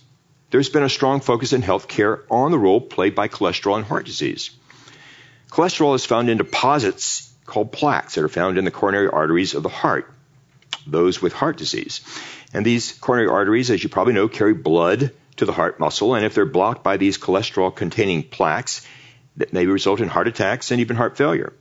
there's 0.51 0.71
been 0.71 0.83
a 0.83 0.89
strong 0.89 1.21
focus 1.21 1.53
in 1.53 1.63
healthcare 1.63 2.23
on 2.31 2.51
the 2.51 2.59
role 2.59 2.81
played 2.81 3.15
by 3.15 3.29
cholesterol 3.29 3.77
in 3.77 3.85
heart 3.85 4.07
disease. 4.07 4.51
Cholesterol 5.51 5.95
is 5.95 6.07
found 6.07 6.31
in 6.31 6.39
deposits 6.39 7.31
called 7.45 7.73
plaques 7.73 8.15
that 8.15 8.25
are 8.25 8.29
found 8.29 8.57
in 8.57 8.65
the 8.65 8.71
coronary 8.71 9.09
arteries 9.09 9.55
of 9.55 9.63
the 9.63 9.69
heart, 9.69 10.11
those 10.87 11.21
with 11.21 11.35
heart 11.35 11.59
disease. 11.59 12.01
And 12.55 12.65
these 12.65 12.93
coronary 12.93 13.29
arteries, 13.29 13.71
as 13.71 13.83
you 13.83 13.91
probably 13.91 14.15
know, 14.15 14.29
carry 14.29 14.55
blood 14.55 15.13
to 15.37 15.45
the 15.45 15.53
heart 15.53 15.79
muscle, 15.79 16.15
and 16.15 16.25
if 16.25 16.35
they're 16.35 16.47
blocked 16.47 16.83
by 16.83 16.97
these 16.97 17.19
cholesterol 17.19 17.75
containing 17.75 18.23
plaques, 18.23 18.87
that 19.37 19.53
may 19.53 19.67
result 19.67 20.01
in 20.01 20.09
heart 20.09 20.29
attacks 20.29 20.71
and 20.71 20.81
even 20.81 20.97
heart 20.97 21.17
failure. 21.17 21.53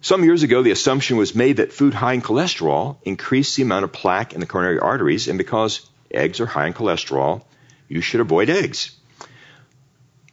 Some 0.00 0.24
years 0.24 0.42
ago, 0.42 0.62
the 0.62 0.70
assumption 0.70 1.16
was 1.16 1.34
made 1.34 1.56
that 1.56 1.72
food 1.72 1.94
high 1.94 2.12
in 2.12 2.22
cholesterol 2.22 2.98
increased 3.02 3.56
the 3.56 3.62
amount 3.62 3.84
of 3.84 3.92
plaque 3.92 4.34
in 4.34 4.40
the 4.40 4.46
coronary 4.46 4.78
arteries, 4.78 5.26
and 5.28 5.38
because 5.38 5.88
eggs 6.10 6.40
are 6.40 6.46
high 6.46 6.66
in 6.66 6.74
cholesterol, 6.74 7.42
you 7.88 8.00
should 8.00 8.20
avoid 8.20 8.50
eggs. 8.50 8.90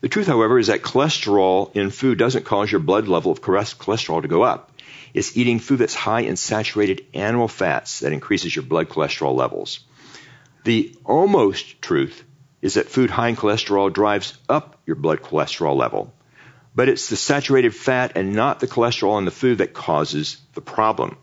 The 0.02 0.10
truth, 0.10 0.28
however, 0.28 0.60
is 0.60 0.68
that 0.68 0.82
cholesterol 0.82 1.74
in 1.76 1.90
food 1.90 2.18
doesn't 2.18 2.44
cause 2.44 2.72
your 2.72 2.82
blood 2.82 3.08
level 3.08 3.32
of 3.32 3.42
cholesterol 3.42 4.22
to 4.22 4.28
go 4.28 4.44
up. 4.44 4.70
It's 5.14 5.38
eating 5.38 5.60
food 5.60 5.78
that's 5.80 5.96
high 5.96 6.22
in 6.22 6.36
saturated 6.36 7.06
animal 7.14 7.48
fats 7.48 8.02
that 8.02 8.12
increases 8.12 8.56
your 8.56 8.64
blood 8.64 8.90
cholesterol 8.90 9.34
levels. 9.36 9.80
The 10.66 10.94
almost 11.06 11.82
truth 11.82 12.24
is 12.62 12.74
that 12.74 12.90
food 12.90 13.12
high 13.12 13.30
in 13.30 13.36
cholesterol 13.36 13.94
drives 13.94 14.38
up 14.50 14.78
your 14.86 14.98
blood 14.98 15.22
cholesterol 15.22 15.76
level. 15.76 16.14
But 16.75 16.89
it's 16.89 17.10
the 17.10 17.15
saturated 17.15 17.75
fat 17.75 18.13
and 18.15 18.34
not 18.34 18.60
the 18.60 18.68
cholesterol 18.68 19.20
in 19.20 19.25
the 19.25 19.32
food 19.32 19.60
that 19.60 19.74
causes 19.74 20.38
the 20.53 20.62
problem. 20.62 21.18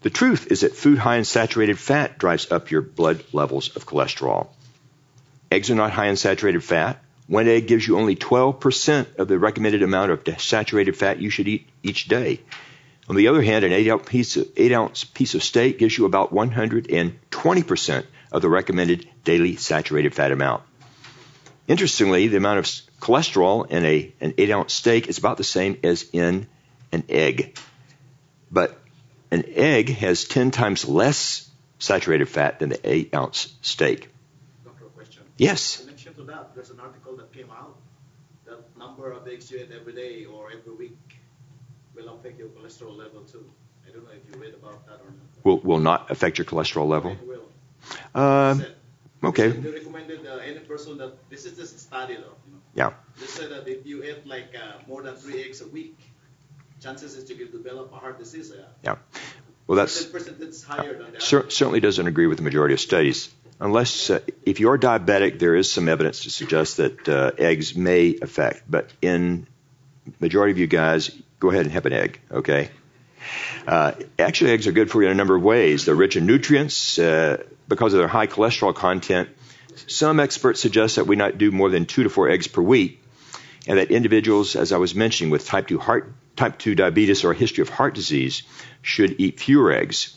The 0.00 0.10
truth 0.10 0.48
is 0.50 0.60
that 0.60 0.76
food 0.76 0.98
high 0.98 1.16
in 1.16 1.24
saturated 1.24 1.78
fat 1.78 2.18
drives 2.18 2.50
up 2.50 2.70
your 2.70 2.82
blood 2.82 3.24
levels 3.32 3.74
of 3.76 3.86
cholesterol. 3.86 4.48
Eggs 5.50 5.70
are 5.70 5.74
not 5.74 5.92
high 5.92 6.06
in 6.06 6.16
saturated 6.16 6.62
fat. 6.62 7.02
One 7.26 7.48
egg 7.48 7.66
gives 7.66 7.86
you 7.86 7.98
only 7.98 8.14
12% 8.14 9.18
of 9.18 9.28
the 9.28 9.38
recommended 9.38 9.82
amount 9.82 10.12
of 10.12 10.40
saturated 10.40 10.96
fat 10.96 11.20
you 11.20 11.30
should 11.30 11.48
eat 11.48 11.68
each 11.82 12.08
day. 12.08 12.40
On 13.08 13.16
the 13.16 13.28
other 13.28 13.42
hand, 13.42 13.64
an 13.64 13.72
8 13.72 13.88
ounce 13.88 14.08
piece 14.08 14.36
of, 14.36 14.48
eight 14.56 14.72
ounce 14.72 15.04
piece 15.04 15.34
of 15.34 15.42
steak 15.42 15.78
gives 15.78 15.96
you 15.96 16.06
about 16.06 16.32
120% 16.32 18.04
of 18.32 18.42
the 18.42 18.48
recommended 18.48 19.08
daily 19.24 19.56
saturated 19.56 20.14
fat 20.14 20.32
amount. 20.32 20.62
Interestingly, 21.68 22.28
the 22.28 22.36
amount 22.36 22.58
of 22.58 22.66
cholesterol 23.00 23.70
in 23.70 23.84
a, 23.84 24.12
an 24.20 24.34
8 24.38 24.50
ounce 24.50 24.72
steak 24.72 25.08
is 25.08 25.18
about 25.18 25.36
the 25.36 25.44
same 25.44 25.78
as 25.82 26.08
in 26.12 26.46
an 26.92 27.04
egg. 27.08 27.58
But 28.50 28.78
an 29.30 29.44
egg 29.48 29.90
has 29.90 30.24
10 30.24 30.50
times 30.50 30.88
less 30.88 31.48
saturated 31.78 32.28
fat 32.28 32.60
than 32.60 32.70
the 32.70 32.80
8 32.82 33.14
ounce 33.14 33.54
steak. 33.62 34.08
Doctor, 34.64 34.86
a 34.86 34.88
question. 34.88 35.22
Yes. 35.36 35.80
In 35.80 35.86
connection 35.86 36.14
to 36.14 36.22
that, 36.24 36.54
there's 36.54 36.70
an 36.70 36.80
article 36.80 37.16
that 37.16 37.32
came 37.32 37.50
out 37.50 37.76
that 38.46 38.76
number 38.78 39.10
of 39.10 39.26
eggs 39.26 39.50
you 39.50 39.58
eat 39.58 39.70
every 39.78 39.92
day 39.92 40.24
or 40.24 40.50
every 40.50 40.72
week 40.72 40.98
will 41.94 42.08
affect 42.14 42.38
your 42.38 42.48
cholesterol 42.48 42.96
level 42.96 43.22
too. 43.22 43.44
I 43.86 43.90
don't 43.90 44.04
know 44.04 44.10
if 44.10 44.34
you 44.34 44.40
read 44.40 44.54
about 44.54 44.86
that 44.86 45.00
or 45.04 45.10
not. 45.10 45.44
Will, 45.44 45.58
will 45.58 45.80
not 45.80 46.10
affect 46.10 46.38
your 46.38 46.44
cholesterol 46.44 46.88
level? 46.88 47.12
It 47.12 47.26
will. 47.26 48.20
Um, 48.20 48.64
okay. 49.22 49.48
They 49.48 49.70
recommended 49.70 50.26
uh, 50.26 50.36
any 50.36 50.60
person 50.60 50.98
that 50.98 51.28
this 51.30 51.44
is 51.44 51.56
just 51.56 51.76
a 51.76 51.78
study 51.78 52.16
though. 52.16 52.36
You 52.76 52.82
Yeah. 52.82 52.92
they 53.18 53.26
said 53.26 53.50
that 53.50 53.66
if 53.68 53.86
you 53.86 54.02
eat 54.04 54.26
like 54.26 54.54
uh, 54.54 54.86
more 54.88 55.02
than 55.02 55.14
three 55.16 55.42
eggs 55.44 55.60
a 55.62 55.68
week, 55.68 55.98
chances 56.82 57.16
is 57.16 57.28
you 57.30 57.36
will 57.36 57.52
develop 57.58 57.92
a 57.92 57.96
heart 57.96 58.18
disease. 58.18 58.52
Uh, 58.52 58.64
Yeah. 58.84 58.96
Well, 59.66 59.76
that's 59.76 60.04
it's 60.14 60.62
higher 60.62 60.96
than 60.96 61.12
the 61.12 61.20
cer- 61.20 61.50
certainly 61.50 61.80
doesn't 61.80 62.06
agree 62.06 62.26
with 62.28 62.38
the 62.38 62.44
majority 62.44 62.74
of 62.74 62.80
studies. 62.80 63.28
Unless, 63.58 64.10
uh, 64.10 64.20
if 64.44 64.60
you're 64.60 64.78
diabetic, 64.78 65.38
there 65.38 65.56
is 65.56 65.72
some 65.72 65.88
evidence 65.88 66.24
to 66.24 66.30
suggest 66.30 66.76
that 66.76 67.08
uh, 67.08 67.32
eggs 67.38 67.74
may 67.74 68.16
affect. 68.20 68.62
But 68.70 68.92
in 69.00 69.46
majority 70.20 70.52
of 70.52 70.58
you 70.58 70.66
guys, 70.66 71.10
go 71.40 71.50
ahead 71.50 71.62
and 71.64 71.72
have 71.72 71.86
an 71.86 71.94
egg, 71.94 72.20
okay? 72.30 72.68
Uh, 73.66 73.92
actually, 74.18 74.50
eggs 74.52 74.66
are 74.66 74.72
good 74.72 74.90
for 74.90 75.00
you 75.02 75.08
in 75.08 75.12
a 75.12 75.16
number 75.16 75.34
of 75.34 75.42
ways. 75.42 75.86
They're 75.86 75.94
rich 75.96 76.16
in 76.16 76.26
nutrients 76.26 76.98
uh, 76.98 77.42
because 77.66 77.94
of 77.94 77.98
their 77.98 78.08
high 78.08 78.26
cholesterol 78.28 78.74
content. 78.74 79.30
Some 79.86 80.20
experts 80.20 80.60
suggest 80.60 80.96
that 80.96 81.06
we 81.06 81.16
not 81.16 81.38
do 81.38 81.50
more 81.50 81.70
than 81.70 81.86
two 81.86 82.02
to 82.02 82.10
four 82.10 82.28
eggs 82.28 82.46
per 82.46 82.62
week, 82.62 83.02
and 83.66 83.78
that 83.78 83.90
individuals, 83.90 84.56
as 84.56 84.72
I 84.72 84.78
was 84.78 84.94
mentioning, 84.94 85.30
with 85.30 85.46
type 85.46 85.68
2 85.68 85.78
heart, 85.78 86.12
type 86.36 86.58
2 86.58 86.74
diabetes 86.74 87.24
or 87.24 87.32
a 87.32 87.34
history 87.34 87.62
of 87.62 87.68
heart 87.68 87.94
disease 87.94 88.42
should 88.82 89.20
eat 89.20 89.40
fewer 89.40 89.72
eggs. 89.72 90.16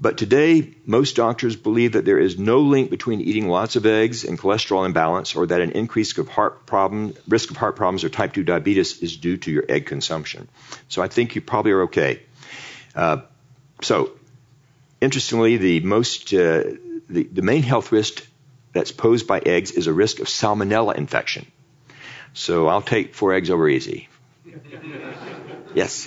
But 0.00 0.16
today, 0.16 0.74
most 0.86 1.14
doctors 1.14 1.56
believe 1.56 1.92
that 1.92 2.06
there 2.06 2.18
is 2.18 2.38
no 2.38 2.60
link 2.60 2.90
between 2.90 3.20
eating 3.20 3.48
lots 3.48 3.76
of 3.76 3.84
eggs 3.84 4.24
and 4.24 4.38
cholesterol 4.38 4.86
imbalance, 4.86 5.36
or 5.36 5.46
that 5.46 5.60
an 5.60 5.72
increase 5.72 6.16
of 6.16 6.28
heart 6.28 6.64
problem, 6.64 7.14
risk 7.28 7.50
of 7.50 7.58
heart 7.58 7.76
problems 7.76 8.02
or 8.02 8.08
type 8.08 8.32
2 8.32 8.42
diabetes 8.42 9.02
is 9.02 9.16
due 9.16 9.36
to 9.36 9.50
your 9.50 9.64
egg 9.68 9.86
consumption. 9.86 10.48
So 10.88 11.02
I 11.02 11.08
think 11.08 11.34
you 11.34 11.42
probably 11.42 11.72
are 11.72 11.82
okay. 11.82 12.22
Uh, 12.94 13.18
so, 13.82 14.12
interestingly, 15.00 15.58
the 15.58 15.80
most 15.80 16.32
uh, 16.32 16.64
the, 17.10 17.24
the 17.24 17.42
main 17.42 17.62
health 17.62 17.92
risk 17.92 18.26
that's 18.72 18.92
posed 18.92 19.26
by 19.26 19.40
eggs 19.40 19.70
is 19.72 19.86
a 19.86 19.92
risk 19.92 20.20
of 20.20 20.26
salmonella 20.26 20.96
infection. 20.96 21.50
So 22.34 22.68
I'll 22.68 22.82
take 22.82 23.14
four 23.14 23.34
eggs 23.34 23.50
over 23.50 23.68
easy. 23.68 24.08
Yes. 25.74 26.06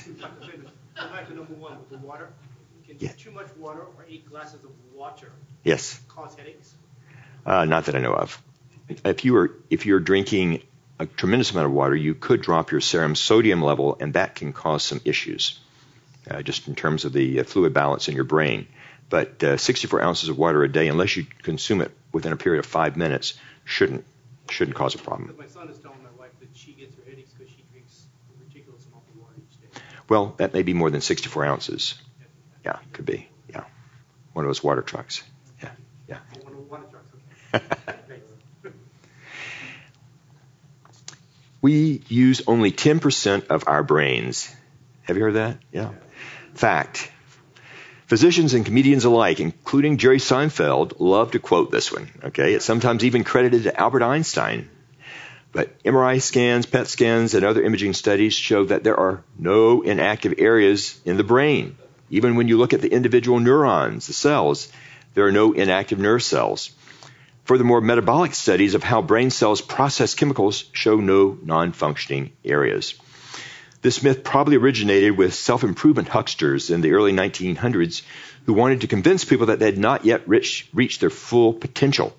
Back 0.95 1.27
to 1.27 1.35
number 1.35 1.53
one 1.53 1.77
the 1.89 1.97
water. 1.97 2.29
Can 2.87 2.97
Yeah. 2.99 3.11
too 3.17 3.31
much 3.31 3.47
water 3.57 3.81
or 3.81 4.05
eight 4.09 4.29
glasses 4.29 4.63
of 4.63 4.71
water 4.93 5.31
Yes. 5.63 5.99
cause 6.07 6.35
headaches? 6.35 6.73
Uh, 7.45 7.65
not 7.65 7.85
that 7.85 7.95
I 7.95 7.99
know 7.99 8.13
of. 8.13 8.41
If 9.05 9.25
you 9.25 9.35
are 9.37 9.51
if 9.69 9.85
you're 9.85 9.99
drinking 9.99 10.61
a 10.99 11.05
tremendous 11.05 11.51
amount 11.51 11.67
of 11.67 11.71
water, 11.73 11.95
you 11.95 12.13
could 12.13 12.41
drop 12.41 12.71
your 12.71 12.81
serum 12.81 13.15
sodium 13.15 13.61
level, 13.61 13.97
and 13.99 14.13
that 14.13 14.35
can 14.35 14.53
cause 14.53 14.83
some 14.83 15.01
issues, 15.05 15.59
uh, 16.29 16.41
just 16.41 16.67
in 16.67 16.75
terms 16.75 17.03
of 17.05 17.13
the 17.13 17.39
uh, 17.39 17.43
fluid 17.43 17.73
balance 17.73 18.07
in 18.07 18.15
your 18.15 18.23
brain. 18.25 18.67
But 19.09 19.43
uh, 19.43 19.57
64 19.57 20.01
ounces 20.01 20.29
of 20.29 20.37
water 20.37 20.63
a 20.63 20.71
day, 20.71 20.87
unless 20.87 21.15
you 21.15 21.25
consume 21.43 21.81
it 21.81 21.91
within 22.11 22.33
a 22.33 22.37
period 22.37 22.59
of 22.59 22.65
five 22.65 22.97
minutes, 22.97 23.35
shouldn't 23.65 24.05
shouldn't 24.49 24.75
cause 24.75 24.95
a 24.95 24.97
problem. 24.97 25.33
My 25.37 25.47
son 25.47 25.69
is 25.69 25.77
telling 25.79 26.03
my 26.03 26.09
wife 26.19 26.31
that 26.39 26.49
she 26.53 26.73
gets 26.73 26.95
her 26.95 27.03
headaches 27.07 27.31
because 27.33 27.51
she 27.51 27.63
drinks 27.71 28.05
a 28.29 28.43
ridiculous 28.43 28.85
amount 28.87 29.03
of 29.09 29.19
water 29.19 29.33
each 29.37 29.61
day. 29.61 29.81
Well, 30.09 30.33
that 30.37 30.53
may 30.53 30.63
be 30.63 30.73
more 30.73 30.89
than 30.89 31.01
64 31.01 31.45
ounces. 31.45 31.95
Yeah, 32.65 32.77
could 32.91 33.05
be. 33.05 33.29
Yeah, 33.49 33.63
one 34.33 34.45
of 34.45 34.49
those 34.49 34.63
water 34.63 34.81
trucks. 34.81 35.23
Yeah, 35.61 35.69
yeah. 36.07 36.17
I 36.35 36.39
want 36.43 36.55
a 36.55 36.59
water 36.59 36.83
truck. 36.91 37.05
Okay. 37.53 38.21
We 41.63 42.03
use 42.09 42.41
only 42.45 42.73
10% 42.73 43.47
of 43.47 43.63
our 43.67 43.83
brains. 43.83 44.53
Have 45.03 45.15
you 45.15 45.23
heard 45.23 45.35
that? 45.35 45.59
Yeah. 45.71 45.91
Fact. 46.55 47.09
Physicians 48.13 48.53
and 48.53 48.63
comedians 48.63 49.05
alike, 49.05 49.39
including 49.39 49.97
Jerry 49.97 50.19
Seinfeld, 50.19 50.97
love 50.99 51.31
to 51.31 51.39
quote 51.39 51.71
this 51.71 51.91
one. 51.91 52.11
Okay, 52.25 52.53
it's 52.53 52.63
sometimes 52.63 53.03
even 53.03 53.23
credited 53.23 53.63
to 53.63 53.75
Albert 53.75 54.03
Einstein. 54.03 54.69
But 55.51 55.81
MRI 55.81 56.21
scans, 56.21 56.67
PET 56.67 56.87
scans, 56.87 57.33
and 57.33 57.43
other 57.43 57.63
imaging 57.63 57.93
studies 57.93 58.35
show 58.35 58.65
that 58.65 58.83
there 58.83 58.99
are 58.99 59.23
no 59.39 59.81
inactive 59.81 60.35
areas 60.37 61.01
in 61.05 61.17
the 61.17 61.23
brain. 61.23 61.75
Even 62.11 62.35
when 62.35 62.47
you 62.47 62.59
look 62.59 62.73
at 62.73 62.81
the 62.81 62.93
individual 62.93 63.39
neurons, 63.39 64.05
the 64.05 64.13
cells, 64.13 64.71
there 65.15 65.25
are 65.25 65.31
no 65.31 65.53
inactive 65.53 65.97
nerve 65.97 66.21
cells. 66.21 66.69
Furthermore, 67.45 67.81
metabolic 67.81 68.35
studies 68.35 68.75
of 68.75 68.83
how 68.83 69.01
brain 69.01 69.31
cells 69.31 69.59
process 69.59 70.13
chemicals 70.13 70.65
show 70.71 70.97
no 70.97 71.39
non 71.41 71.71
functioning 71.71 72.31
areas. 72.45 72.93
This 73.83 74.01
myth 74.01 74.23
probably 74.23 74.55
originated 74.55 75.17
with 75.17 75.33
self 75.33 75.63
improvement 75.65 76.07
hucksters 76.07 76.71
in 76.71 76.79
the 76.79 76.93
early 76.93 77.11
1900s 77.11 78.01
who 78.45 78.53
wanted 78.53 78.79
to 78.81 78.87
convince 78.87 79.25
people 79.25 79.47
that 79.47 79.59
they 79.59 79.65
had 79.65 79.77
not 79.77 80.05
yet 80.05 80.25
reach, 80.25 80.69
reached 80.73 81.01
their 81.01 81.09
full 81.09 81.51
potential. 81.53 82.15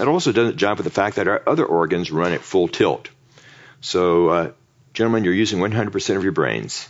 It 0.00 0.08
also 0.08 0.32
doesn't 0.32 0.56
jive 0.56 0.78
with 0.78 0.84
the 0.84 0.90
fact 0.90 1.16
that 1.16 1.28
our 1.28 1.42
other 1.46 1.66
organs 1.66 2.10
run 2.10 2.32
at 2.32 2.40
full 2.40 2.68
tilt. 2.68 3.10
So, 3.82 4.28
uh, 4.28 4.52
gentlemen, 4.94 5.24
you're 5.24 5.34
using 5.34 5.58
100% 5.60 6.16
of 6.16 6.22
your 6.22 6.32
brains. 6.32 6.88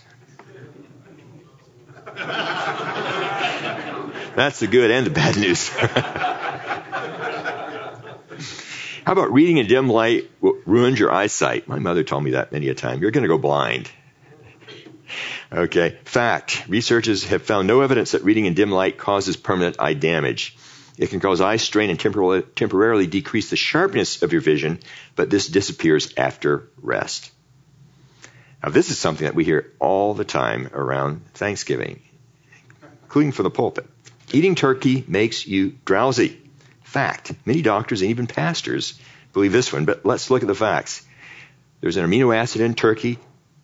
That's 4.36 4.60
the 4.60 4.68
good 4.68 4.92
and 4.92 5.04
the 5.04 5.10
bad 5.10 5.36
news. 5.36 5.70
How 9.04 9.12
about 9.12 9.34
reading 9.34 9.58
in 9.58 9.66
dim 9.66 9.88
light 9.88 10.30
ruins 10.40 10.98
your 10.98 11.12
eyesight? 11.12 11.68
My 11.68 11.78
mother 11.78 12.02
told 12.02 12.24
me 12.24 12.30
that 12.32 12.52
many 12.52 12.68
a 12.68 12.74
time. 12.74 13.02
You're 13.02 13.10
going 13.10 13.22
to 13.22 13.28
go 13.28 13.36
blind. 13.36 13.90
Okay. 15.52 15.98
Fact. 16.04 16.64
Researchers 16.68 17.24
have 17.24 17.42
found 17.42 17.68
no 17.68 17.82
evidence 17.82 18.12
that 18.12 18.24
reading 18.24 18.46
in 18.46 18.54
dim 18.54 18.70
light 18.70 18.96
causes 18.96 19.36
permanent 19.36 19.76
eye 19.78 19.92
damage. 19.92 20.56
It 20.96 21.10
can 21.10 21.20
cause 21.20 21.42
eye 21.42 21.56
strain 21.56 21.90
and 21.90 22.00
temporarily, 22.00 22.42
temporarily 22.54 23.06
decrease 23.06 23.50
the 23.50 23.56
sharpness 23.56 24.22
of 24.22 24.32
your 24.32 24.40
vision, 24.40 24.80
but 25.16 25.28
this 25.28 25.48
disappears 25.48 26.14
after 26.16 26.68
rest. 26.80 27.30
Now, 28.62 28.70
this 28.70 28.90
is 28.90 28.98
something 28.98 29.26
that 29.26 29.34
we 29.34 29.44
hear 29.44 29.72
all 29.80 30.14
the 30.14 30.24
time 30.24 30.70
around 30.72 31.26
Thanksgiving, 31.34 32.00
including 33.02 33.32
from 33.32 33.42
the 33.42 33.50
pulpit. 33.50 33.86
Eating 34.32 34.54
turkey 34.54 35.04
makes 35.06 35.46
you 35.46 35.76
drowsy. 35.84 36.40
Fact. 36.94 37.32
Many 37.44 37.60
doctors 37.60 38.02
and 38.02 38.10
even 38.12 38.28
pastors 38.28 38.96
believe 39.32 39.50
this 39.50 39.72
one, 39.72 39.84
but 39.84 40.06
let's 40.06 40.30
look 40.30 40.42
at 40.42 40.46
the 40.46 40.54
facts. 40.54 41.04
There's 41.80 41.96
an 41.96 42.08
amino 42.08 42.32
acid 42.32 42.60
in 42.60 42.74
turkey, 42.74 43.18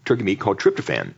turkey 0.05 0.25
meat 0.25 0.41
called 0.41 0.59
tryptophan. 0.59 1.15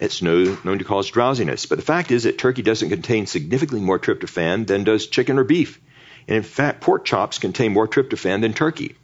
It's 0.00 0.22
known, 0.22 0.58
known 0.64 0.78
to 0.78 0.84
cause 0.84 1.08
drowsiness, 1.08 1.66
but 1.66 1.78
the 1.78 1.84
fact 1.84 2.10
is 2.10 2.24
that 2.24 2.36
turkey 2.36 2.62
doesn't 2.62 2.88
contain 2.88 3.26
significantly 3.26 3.80
more 3.80 4.00
tryptophan 4.00 4.66
than 4.66 4.82
does 4.82 5.06
chicken 5.06 5.38
or 5.38 5.44
beef. 5.44 5.80
And 6.26 6.36
in 6.36 6.42
fact, 6.42 6.80
pork 6.80 7.04
chops 7.04 7.38
contain 7.38 7.72
more 7.72 7.86
tryptophan 7.86 8.40
than 8.40 8.52
turkey. 8.52 8.96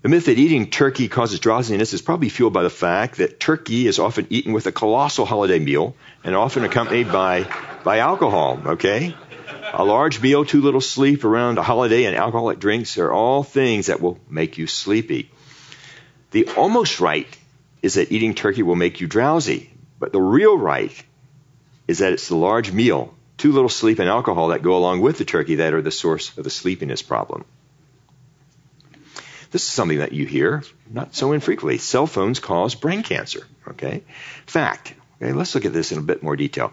The 0.00 0.08
myth 0.08 0.24
that 0.24 0.38
eating 0.38 0.70
turkey 0.70 1.08
causes 1.08 1.38
drowsiness 1.38 1.92
is 1.92 2.00
probably 2.00 2.30
fueled 2.30 2.54
by 2.54 2.62
the 2.62 2.70
fact 2.70 3.18
that 3.18 3.40
turkey 3.40 3.86
is 3.86 3.98
often 3.98 4.26
eaten 4.30 4.54
with 4.54 4.66
a 4.66 4.72
colossal 4.72 5.26
holiday 5.26 5.58
meal 5.58 5.96
and 6.22 6.34
often 6.34 6.64
accompanied 6.64 7.12
by, 7.12 7.46
by 7.84 7.98
alcohol, 7.98 8.60
okay? 8.66 9.14
A 9.76 9.84
large 9.84 10.22
meal, 10.22 10.44
too 10.44 10.60
little 10.60 10.80
sleep 10.80 11.24
around 11.24 11.58
a 11.58 11.62
holiday, 11.62 12.04
and 12.04 12.14
alcoholic 12.14 12.60
drinks 12.60 12.96
are 12.96 13.10
all 13.10 13.42
things 13.42 13.86
that 13.86 14.00
will 14.00 14.20
make 14.30 14.56
you 14.56 14.68
sleepy. 14.68 15.32
The 16.30 16.48
almost 16.56 17.00
right 17.00 17.26
is 17.82 17.94
that 17.94 18.12
eating 18.12 18.34
turkey 18.34 18.62
will 18.62 18.76
make 18.76 19.00
you 19.00 19.08
drowsy, 19.08 19.72
but 19.98 20.12
the 20.12 20.20
real 20.20 20.56
right 20.56 20.92
is 21.88 21.98
that 21.98 22.12
it's 22.12 22.28
the 22.28 22.36
large 22.36 22.70
meal, 22.70 23.14
too 23.36 23.50
little 23.50 23.68
sleep, 23.68 23.98
and 23.98 24.08
alcohol 24.08 24.48
that 24.48 24.62
go 24.62 24.76
along 24.76 25.00
with 25.00 25.18
the 25.18 25.24
turkey 25.24 25.56
that 25.56 25.74
are 25.74 25.82
the 25.82 25.90
source 25.90 26.38
of 26.38 26.44
the 26.44 26.50
sleepiness 26.50 27.02
problem. 27.02 27.44
This 29.50 29.62
is 29.62 29.68
something 29.68 29.98
that 29.98 30.12
you 30.12 30.24
hear 30.24 30.62
not 30.88 31.16
so 31.16 31.32
infrequently. 31.32 31.78
Cell 31.78 32.06
phones 32.06 32.38
cause 32.38 32.76
brain 32.76 33.02
cancer. 33.02 33.44
Okay, 33.66 34.04
fact. 34.46 34.94
Okay, 35.20 35.32
let's 35.32 35.54
look 35.56 35.64
at 35.64 35.72
this 35.72 35.90
in 35.90 35.98
a 35.98 36.02
bit 36.02 36.22
more 36.22 36.36
detail. 36.36 36.72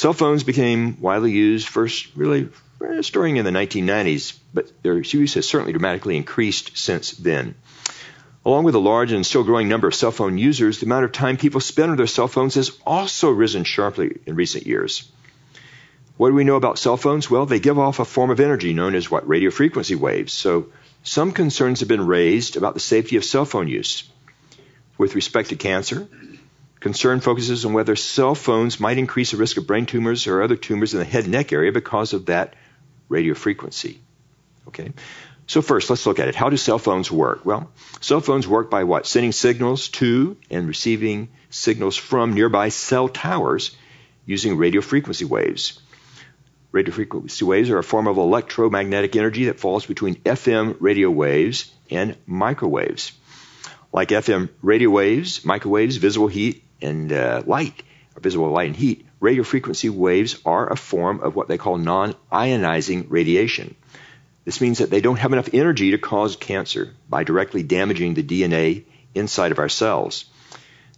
Cell 0.00 0.14
phones 0.14 0.44
became 0.44 0.98
widely 0.98 1.30
used 1.30 1.68
first, 1.68 2.08
really, 2.16 2.48
eh, 2.82 3.02
starting 3.02 3.36
in 3.36 3.44
the 3.44 3.50
1990s, 3.50 4.32
but 4.54 4.72
their 4.82 4.96
use 4.96 5.34
has 5.34 5.46
certainly 5.46 5.74
dramatically 5.74 6.16
increased 6.16 6.78
since 6.78 7.10
then. 7.10 7.54
Along 8.46 8.64
with 8.64 8.74
a 8.74 8.78
large 8.78 9.12
and 9.12 9.26
still 9.26 9.44
growing 9.44 9.68
number 9.68 9.88
of 9.88 9.94
cell 9.94 10.10
phone 10.10 10.38
users, 10.38 10.78
the 10.78 10.86
amount 10.86 11.04
of 11.04 11.12
time 11.12 11.36
people 11.36 11.60
spend 11.60 11.90
on 11.90 11.98
their 11.98 12.06
cell 12.06 12.28
phones 12.28 12.54
has 12.54 12.70
also 12.86 13.28
risen 13.28 13.64
sharply 13.64 14.16
in 14.24 14.36
recent 14.36 14.66
years. 14.66 15.06
What 16.16 16.30
do 16.30 16.34
we 16.34 16.44
know 16.44 16.56
about 16.56 16.78
cell 16.78 16.96
phones? 16.96 17.30
Well, 17.30 17.44
they 17.44 17.60
give 17.60 17.78
off 17.78 17.98
a 17.98 18.06
form 18.06 18.30
of 18.30 18.40
energy 18.40 18.72
known 18.72 18.94
as 18.94 19.10
what? 19.10 19.28
Radio 19.28 19.50
frequency 19.50 19.96
waves. 19.96 20.32
So 20.32 20.68
some 21.02 21.32
concerns 21.32 21.80
have 21.80 21.90
been 21.90 22.06
raised 22.06 22.56
about 22.56 22.72
the 22.72 22.80
safety 22.80 23.16
of 23.16 23.24
cell 23.26 23.44
phone 23.44 23.68
use. 23.68 24.04
With 24.96 25.14
respect 25.14 25.50
to 25.50 25.56
cancer, 25.56 26.08
concern 26.80 27.20
focuses 27.20 27.64
on 27.64 27.72
whether 27.72 27.94
cell 27.94 28.34
phones 28.34 28.80
might 28.80 28.98
increase 28.98 29.30
the 29.30 29.36
risk 29.36 29.56
of 29.56 29.66
brain 29.66 29.86
tumors 29.86 30.26
or 30.26 30.42
other 30.42 30.56
tumors 30.56 30.94
in 30.94 30.98
the 30.98 31.04
head 31.04 31.24
and 31.24 31.32
neck 31.32 31.52
area 31.52 31.72
because 31.72 32.12
of 32.12 32.26
that 32.26 32.54
radio 33.08 33.34
frequency. 33.34 34.00
Okay? 34.68 34.92
So 35.46 35.62
first, 35.62 35.90
let's 35.90 36.06
look 36.06 36.20
at 36.20 36.28
it. 36.28 36.34
How 36.34 36.48
do 36.48 36.56
cell 36.56 36.78
phones 36.78 37.10
work? 37.10 37.44
Well, 37.44 37.70
cell 38.00 38.20
phones 38.20 38.46
work 38.46 38.70
by 38.70 38.84
what? 38.84 39.06
Sending 39.06 39.32
signals 39.32 39.88
to 39.88 40.36
and 40.48 40.68
receiving 40.68 41.28
signals 41.50 41.96
from 41.96 42.34
nearby 42.34 42.68
cell 42.68 43.08
towers 43.08 43.76
using 44.24 44.56
radio 44.56 44.80
frequency 44.80 45.24
waves. 45.24 45.80
Radio 46.70 46.94
frequency 46.94 47.44
waves 47.44 47.68
are 47.68 47.78
a 47.78 47.82
form 47.82 48.06
of 48.06 48.16
electromagnetic 48.16 49.16
energy 49.16 49.46
that 49.46 49.58
falls 49.58 49.84
between 49.84 50.14
FM 50.16 50.76
radio 50.78 51.10
waves 51.10 51.72
and 51.90 52.16
microwaves. 52.26 53.10
Like 53.92 54.10
FM 54.10 54.50
radio 54.62 54.88
waves, 54.88 55.44
microwaves, 55.44 55.96
visible 55.96 56.28
heat, 56.28 56.62
and 56.82 57.12
uh, 57.12 57.42
light, 57.46 57.82
or 58.16 58.20
visible 58.20 58.50
light 58.50 58.68
and 58.68 58.76
heat, 58.76 59.06
radio 59.20 59.42
frequency 59.42 59.88
waves 59.88 60.40
are 60.44 60.72
a 60.72 60.76
form 60.76 61.20
of 61.20 61.34
what 61.36 61.48
they 61.48 61.58
call 61.58 61.78
non 61.78 62.14
ionizing 62.32 63.06
radiation. 63.08 63.74
This 64.44 64.60
means 64.60 64.78
that 64.78 64.90
they 64.90 65.00
don't 65.00 65.18
have 65.18 65.32
enough 65.32 65.50
energy 65.52 65.90
to 65.92 65.98
cause 65.98 66.36
cancer 66.36 66.94
by 67.08 67.24
directly 67.24 67.62
damaging 67.62 68.14
the 68.14 68.22
DNA 68.22 68.84
inside 69.14 69.52
of 69.52 69.58
our 69.58 69.68
cells. 69.68 70.24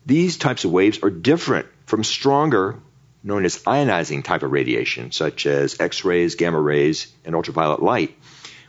These 0.07 0.37
types 0.37 0.65
of 0.65 0.73
waves 0.73 1.01
are 1.03 1.11
different 1.11 1.67
from 1.87 2.05
stronger 2.05 2.79
known 3.23 3.45
as 3.45 3.63
ionizing 3.63 4.25
type 4.25 4.43
of 4.43 4.51
radiation, 4.53 5.13
such 5.13 5.47
as 5.47 5.79
X 5.81 6.05
rays, 6.05 6.35
gamma 6.35 6.61
rays, 6.61 7.13
and 7.25 7.35
ultraviolet 7.35 7.83
light, 7.83 8.17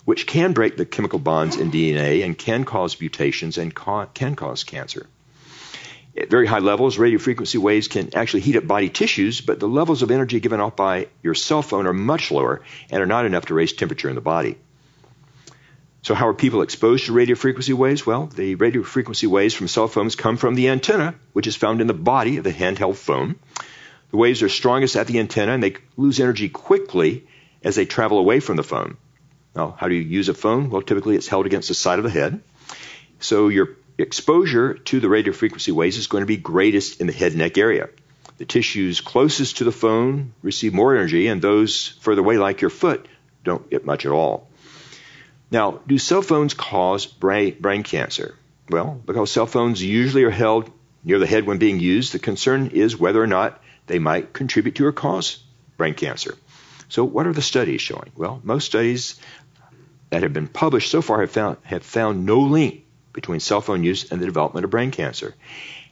which 0.05 0.27
can 0.27 0.53
break 0.53 0.77
the 0.77 0.86
chemical 0.86 1.20
bonds 1.20 1.55
in 1.55 1.72
DNA 1.72 2.24
and 2.24 2.38
can 2.38 2.63
cause 2.63 3.00
mutations 3.00 3.58
and 3.58 3.74
ca- 3.74 4.05
can 4.08 4.36
cause 4.36 4.63
cancer. 4.63 5.08
At 6.15 6.29
very 6.29 6.46
high 6.46 6.60
levels, 6.60 7.00
radio 7.00 7.17
frequency 7.17 7.58
waves 7.58 7.88
can 7.88 8.13
actually 8.13 8.41
heat 8.41 8.56
up 8.56 8.67
body 8.67 8.89
tissues, 8.89 9.41
but 9.41 9.60
the 9.60 9.67
levels 9.67 10.04
of 10.04 10.12
energy 10.12 10.39
given 10.39 10.60
off 10.60 10.76
by 10.76 11.08
your 11.23 11.34
cell 11.34 11.63
phone 11.63 11.88
are 11.88 11.93
much 11.93 12.30
lower 12.30 12.62
and 12.91 13.02
are 13.02 13.08
not 13.08 13.26
enough 13.26 13.47
to 13.47 13.56
raise 13.56 13.73
temperature 13.73 14.10
in 14.10 14.15
the 14.15 14.21
body. 14.21 14.58
So, 16.04 16.13
how 16.13 16.28
are 16.28 16.34
people 16.34 16.62
exposed 16.62 17.06
to 17.06 17.13
radio 17.13 17.36
frequency 17.36 17.73
waves? 17.73 18.06
Well, 18.06 18.28
the 18.28 18.56
radio 18.56 18.84
frequency 18.84 19.26
waves 19.26 19.54
from 19.54 19.67
cell 19.67 19.88
phones 19.88 20.15
come 20.15 20.38
from 20.38 20.54
the 20.54 20.67
antenna, 20.67 21.15
which 21.32 21.47
is 21.47 21.56
found 21.56 21.82
in 21.82 21.88
the 21.88 21.93
body 21.93 22.38
of 22.38 22.43
the 22.43 22.52
handheld 22.52 22.97
phone. 22.97 23.36
The 24.12 24.17
waves 24.17 24.43
are 24.43 24.49
strongest 24.49 24.95
at 24.95 25.08
the 25.08 25.17
antenna 25.17 25.54
and 25.54 25.63
they 25.63 25.78
lose 25.97 26.19
energy 26.19 26.49
quickly 26.49 27.26
as 27.63 27.76
they 27.76 27.86
travel 27.86 28.19
away 28.19 28.39
from 28.39 28.58
the 28.58 28.63
phone. 28.63 28.97
Now, 29.56 29.76
how 29.80 29.88
do 29.88 29.95
you 29.95 30.02
use 30.02 30.30
a 30.30 30.34
phone? 30.34 30.69
Well, 30.69 30.82
typically 30.82 31.15
it's 31.15 31.28
held 31.28 31.47
against 31.47 31.69
the 31.69 31.73
side 31.73 31.97
of 31.97 32.04
the 32.04 32.12
head. 32.12 32.41
So 33.19 33.47
your 33.47 33.78
exposure 33.97 34.75
to 34.75 34.99
the 34.99 35.10
radio 35.10 35.34
frequency 35.34 35.71
waves 35.71 35.97
is 35.97 36.08
going 36.08 36.21
to 36.21 36.27
be 36.27 36.38
greatest 36.38 36.99
in 36.99 37.08
the 37.08 37.13
head 37.13 37.32
and 37.32 37.39
neck 37.39 37.58
area. 37.58 37.89
The 38.38 38.45
tissues 38.45 39.01
closest 39.01 39.58
to 39.58 39.63
the 39.63 39.71
phone 39.71 40.34
receive 40.41 40.73
more 40.73 40.95
energy, 40.95 41.27
and 41.27 41.41
those 41.41 41.89
further 42.01 42.21
away, 42.21 42.38
like 42.38 42.62
your 42.62 42.69
foot, 42.69 43.08
don't 43.43 43.69
get 43.69 43.86
much 43.86 44.06
at 44.06 44.12
all. 44.12 44.47
Now, 45.51 45.79
do 45.86 45.97
cell 45.97 46.23
phones 46.23 46.53
cause 46.53 47.06
brain, 47.06 47.58
brain 47.60 47.84
cancer? 47.84 48.36
Well, 48.69 48.99
because 49.06 49.32
cell 49.32 49.45
phones 49.45 49.84
usually 49.84 50.23
are 50.23 50.32
held 50.32 50.71
near 51.03 51.19
the 51.19 51.27
head 51.27 51.45
when 51.45 51.60
being 51.60 51.79
used, 51.79 52.13
the 52.13 52.19
concern 52.19 52.67
is 52.73 52.97
whether 52.97 53.21
or 53.21 53.27
not 53.27 53.62
they 53.86 53.99
might 53.99 54.34
contribute 54.34 54.75
to 54.75 54.86
or 54.86 54.91
cause 54.91 55.43
brain 55.77 55.93
cancer. 55.93 56.36
So, 56.89 57.03
what 57.03 57.27
are 57.27 57.34
the 57.34 57.41
studies 57.41 57.82
showing? 57.82 58.12
Well, 58.15 58.39
most 58.43 58.65
studies 58.65 59.19
that 60.10 60.23
have 60.23 60.34
been 60.34 60.47
published 60.47 60.89
so 60.89 61.01
far 61.01 61.21
have 61.21 61.32
found, 61.32 61.58
have 61.63 61.84
found 61.84 62.25
no 62.25 62.39
link 62.39 62.83
between 63.13 63.39
cell 63.39 63.62
phone 63.62 63.84
use 63.84 64.12
and 64.12 64.19
the 64.19 64.26
development 64.26 64.65
of 64.65 64.71
brain 64.71 64.91
cancer. 64.91 65.36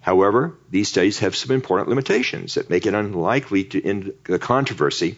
However, 0.02 0.58
these 0.70 0.90
studies 0.90 1.20
have 1.20 1.36
some 1.36 1.54
important 1.56 1.88
limitations 1.88 2.56
that 2.56 2.70
make 2.70 2.88
it 2.88 2.96
unlikely 2.96 3.66
to 3.66 3.86
end 3.86 4.14
the 4.24 4.40
controversy 4.40 5.18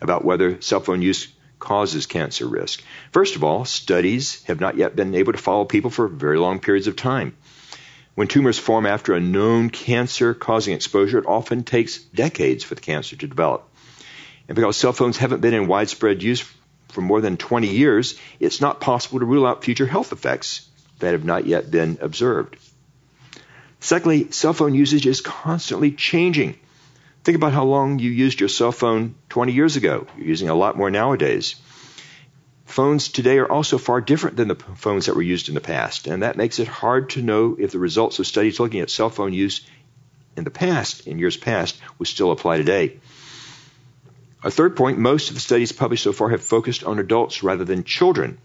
about 0.00 0.24
whether 0.24 0.60
cell 0.62 0.80
phone 0.80 1.02
use 1.02 1.28
causes 1.58 2.06
cancer 2.06 2.46
risk. 2.46 2.82
First 3.12 3.36
of 3.36 3.44
all, 3.44 3.64
studies 3.64 4.42
have 4.44 4.58
not 4.58 4.76
yet 4.76 4.96
been 4.96 5.14
able 5.14 5.32
to 5.32 5.38
follow 5.38 5.64
people 5.64 5.90
for 5.90 6.08
very 6.08 6.38
long 6.38 6.58
periods 6.58 6.88
of 6.88 6.96
time. 6.96 7.36
When 8.14 8.26
tumors 8.26 8.58
form 8.58 8.84
after 8.84 9.14
a 9.14 9.20
known 9.20 9.70
cancer 9.70 10.34
causing 10.34 10.74
exposure, 10.74 11.18
it 11.18 11.26
often 11.26 11.62
takes 11.62 11.98
decades 11.98 12.64
for 12.64 12.74
the 12.74 12.80
cancer 12.80 13.16
to 13.16 13.26
develop. 13.26 13.68
And 14.48 14.56
because 14.56 14.76
cell 14.76 14.92
phones 14.92 15.18
haven't 15.18 15.40
been 15.40 15.54
in 15.54 15.68
widespread 15.68 16.22
use 16.22 16.44
for 16.88 17.00
more 17.00 17.20
than 17.20 17.36
20 17.36 17.68
years, 17.68 18.18
it's 18.40 18.60
not 18.60 18.80
possible 18.80 19.20
to 19.20 19.24
rule 19.24 19.46
out 19.46 19.64
future 19.64 19.86
health 19.86 20.12
effects 20.12 20.68
that 21.02 21.12
have 21.12 21.24
not 21.24 21.46
yet 21.46 21.70
been 21.70 21.98
observed. 22.00 22.56
Secondly, 23.80 24.30
cell 24.30 24.52
phone 24.52 24.74
usage 24.74 25.06
is 25.06 25.20
constantly 25.20 25.90
changing. 25.90 26.58
Think 27.24 27.36
about 27.36 27.52
how 27.52 27.64
long 27.64 27.98
you 27.98 28.10
used 28.10 28.40
your 28.40 28.48
cell 28.48 28.72
phone 28.72 29.16
20 29.28 29.52
years 29.52 29.76
ago. 29.76 30.06
You're 30.16 30.28
using 30.28 30.48
a 30.48 30.54
lot 30.54 30.76
more 30.76 30.90
nowadays. 30.90 31.56
Phones 32.64 33.08
today 33.08 33.38
are 33.38 33.50
also 33.50 33.78
far 33.78 34.00
different 34.00 34.36
than 34.36 34.48
the 34.48 34.54
phones 34.54 35.06
that 35.06 35.16
were 35.16 35.22
used 35.22 35.48
in 35.48 35.54
the 35.54 35.60
past, 35.60 36.06
and 36.06 36.22
that 36.22 36.36
makes 36.36 36.58
it 36.58 36.68
hard 36.68 37.10
to 37.10 37.22
know 37.22 37.56
if 37.58 37.72
the 37.72 37.78
results 37.78 38.18
of 38.18 38.26
studies 38.26 38.58
looking 38.58 38.80
at 38.80 38.90
cell 38.90 39.10
phone 39.10 39.32
use 39.32 39.60
in 40.36 40.44
the 40.44 40.50
past, 40.50 41.06
in 41.06 41.18
years 41.18 41.36
past, 41.36 41.80
would 41.98 42.08
still 42.08 42.30
apply 42.30 42.56
today. 42.56 42.98
A 44.44 44.50
third 44.50 44.76
point 44.76 44.98
most 44.98 45.28
of 45.28 45.34
the 45.34 45.40
studies 45.40 45.72
published 45.72 46.04
so 46.04 46.12
far 46.12 46.30
have 46.30 46.42
focused 46.42 46.84
on 46.84 46.98
adults 46.98 47.42
rather 47.42 47.64
than 47.64 47.84
children. 47.84 48.38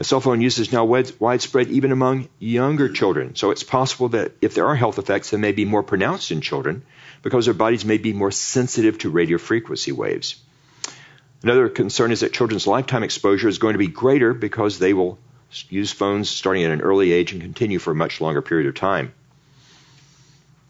And 0.00 0.06
cell 0.06 0.22
phone 0.22 0.40
use 0.40 0.58
is 0.58 0.72
now 0.72 0.86
widespread 0.86 1.68
even 1.68 1.92
among 1.92 2.30
younger 2.38 2.88
children. 2.88 3.36
So 3.36 3.50
it's 3.50 3.62
possible 3.62 4.08
that 4.08 4.32
if 4.40 4.54
there 4.54 4.66
are 4.66 4.74
health 4.74 4.98
effects, 4.98 5.28
they 5.28 5.36
may 5.36 5.52
be 5.52 5.66
more 5.66 5.82
pronounced 5.82 6.30
in 6.30 6.40
children 6.40 6.84
because 7.20 7.44
their 7.44 7.52
bodies 7.52 7.84
may 7.84 7.98
be 7.98 8.14
more 8.14 8.30
sensitive 8.30 8.96
to 9.00 9.10
radio 9.10 9.36
frequency 9.36 9.92
waves. 9.92 10.36
Another 11.42 11.68
concern 11.68 12.12
is 12.12 12.20
that 12.20 12.32
children's 12.32 12.66
lifetime 12.66 13.02
exposure 13.02 13.46
is 13.46 13.58
going 13.58 13.74
to 13.74 13.78
be 13.78 13.88
greater 13.88 14.32
because 14.32 14.78
they 14.78 14.94
will 14.94 15.18
use 15.68 15.92
phones 15.92 16.30
starting 16.30 16.64
at 16.64 16.70
an 16.70 16.80
early 16.80 17.12
age 17.12 17.32
and 17.32 17.42
continue 17.42 17.78
for 17.78 17.90
a 17.90 17.94
much 17.94 18.22
longer 18.22 18.40
period 18.40 18.68
of 18.68 18.74
time. 18.74 19.12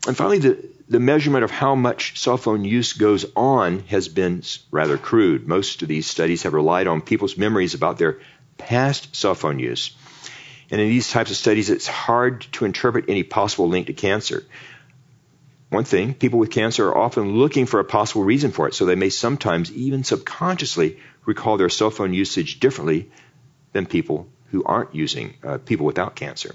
And 0.09 0.17
finally, 0.17 0.41
the, 0.41 0.59
the 0.89 0.99
measurement 0.99 1.45
of 1.45 1.53
how 1.53 1.77
much 1.77 2.19
cell 2.19 2.37
phone 2.37 2.65
use 2.65 2.95
goes 2.95 3.27
on 3.37 3.85
has 3.91 4.09
been 4.09 4.43
rather 4.73 4.99
crude. 4.99 5.47
Most 5.47 5.83
of 5.83 5.89
these 5.89 6.09
studies 6.09 6.43
have 6.43 6.53
relied 6.53 6.89
on 6.89 7.01
people's 7.01 7.37
memories 7.37 7.75
about 7.75 7.97
their 7.99 8.19
past 8.61 9.15
cell 9.15 9.35
phone 9.35 9.59
use. 9.59 9.95
And 10.71 10.81
in 10.81 10.89
these 10.89 11.11
types 11.11 11.31
of 11.31 11.37
studies, 11.37 11.71
it's 11.71 11.87
hard 11.87 12.43
to 12.53 12.65
interpret 12.65 13.07
any 13.09 13.23
possible 13.25 13.69
link 13.69 13.89
to 13.89 13.93
cancer. 13.93 14.45
One 15.69 15.85
thing, 15.85 16.15
people 16.15 16.39
with 16.39 16.51
cancer 16.51 16.89
are 16.89 16.99
often 16.99 17.37
looking 17.37 17.67
for 17.67 17.81
a 17.81 17.85
possible 17.85 18.25
reason 18.25 18.51
for 18.51 18.67
it, 18.67 18.75
so 18.75 18.85
they 18.85 18.97
may 18.97 19.09
sometimes 19.09 19.73
even 19.73 20.05
subconsciously 20.05 20.99
recall 21.25 21.57
their 21.57 21.69
cell 21.69 21.91
phone 21.91 22.13
usage 22.13 22.61
differently 22.61 23.11
than 23.73 23.87
people 23.87 24.29
who 24.51 24.65
aren't 24.65 24.95
using, 24.95 25.35
uh, 25.45 25.59
people 25.59 25.87
without 25.87 26.17
cancer. 26.17 26.55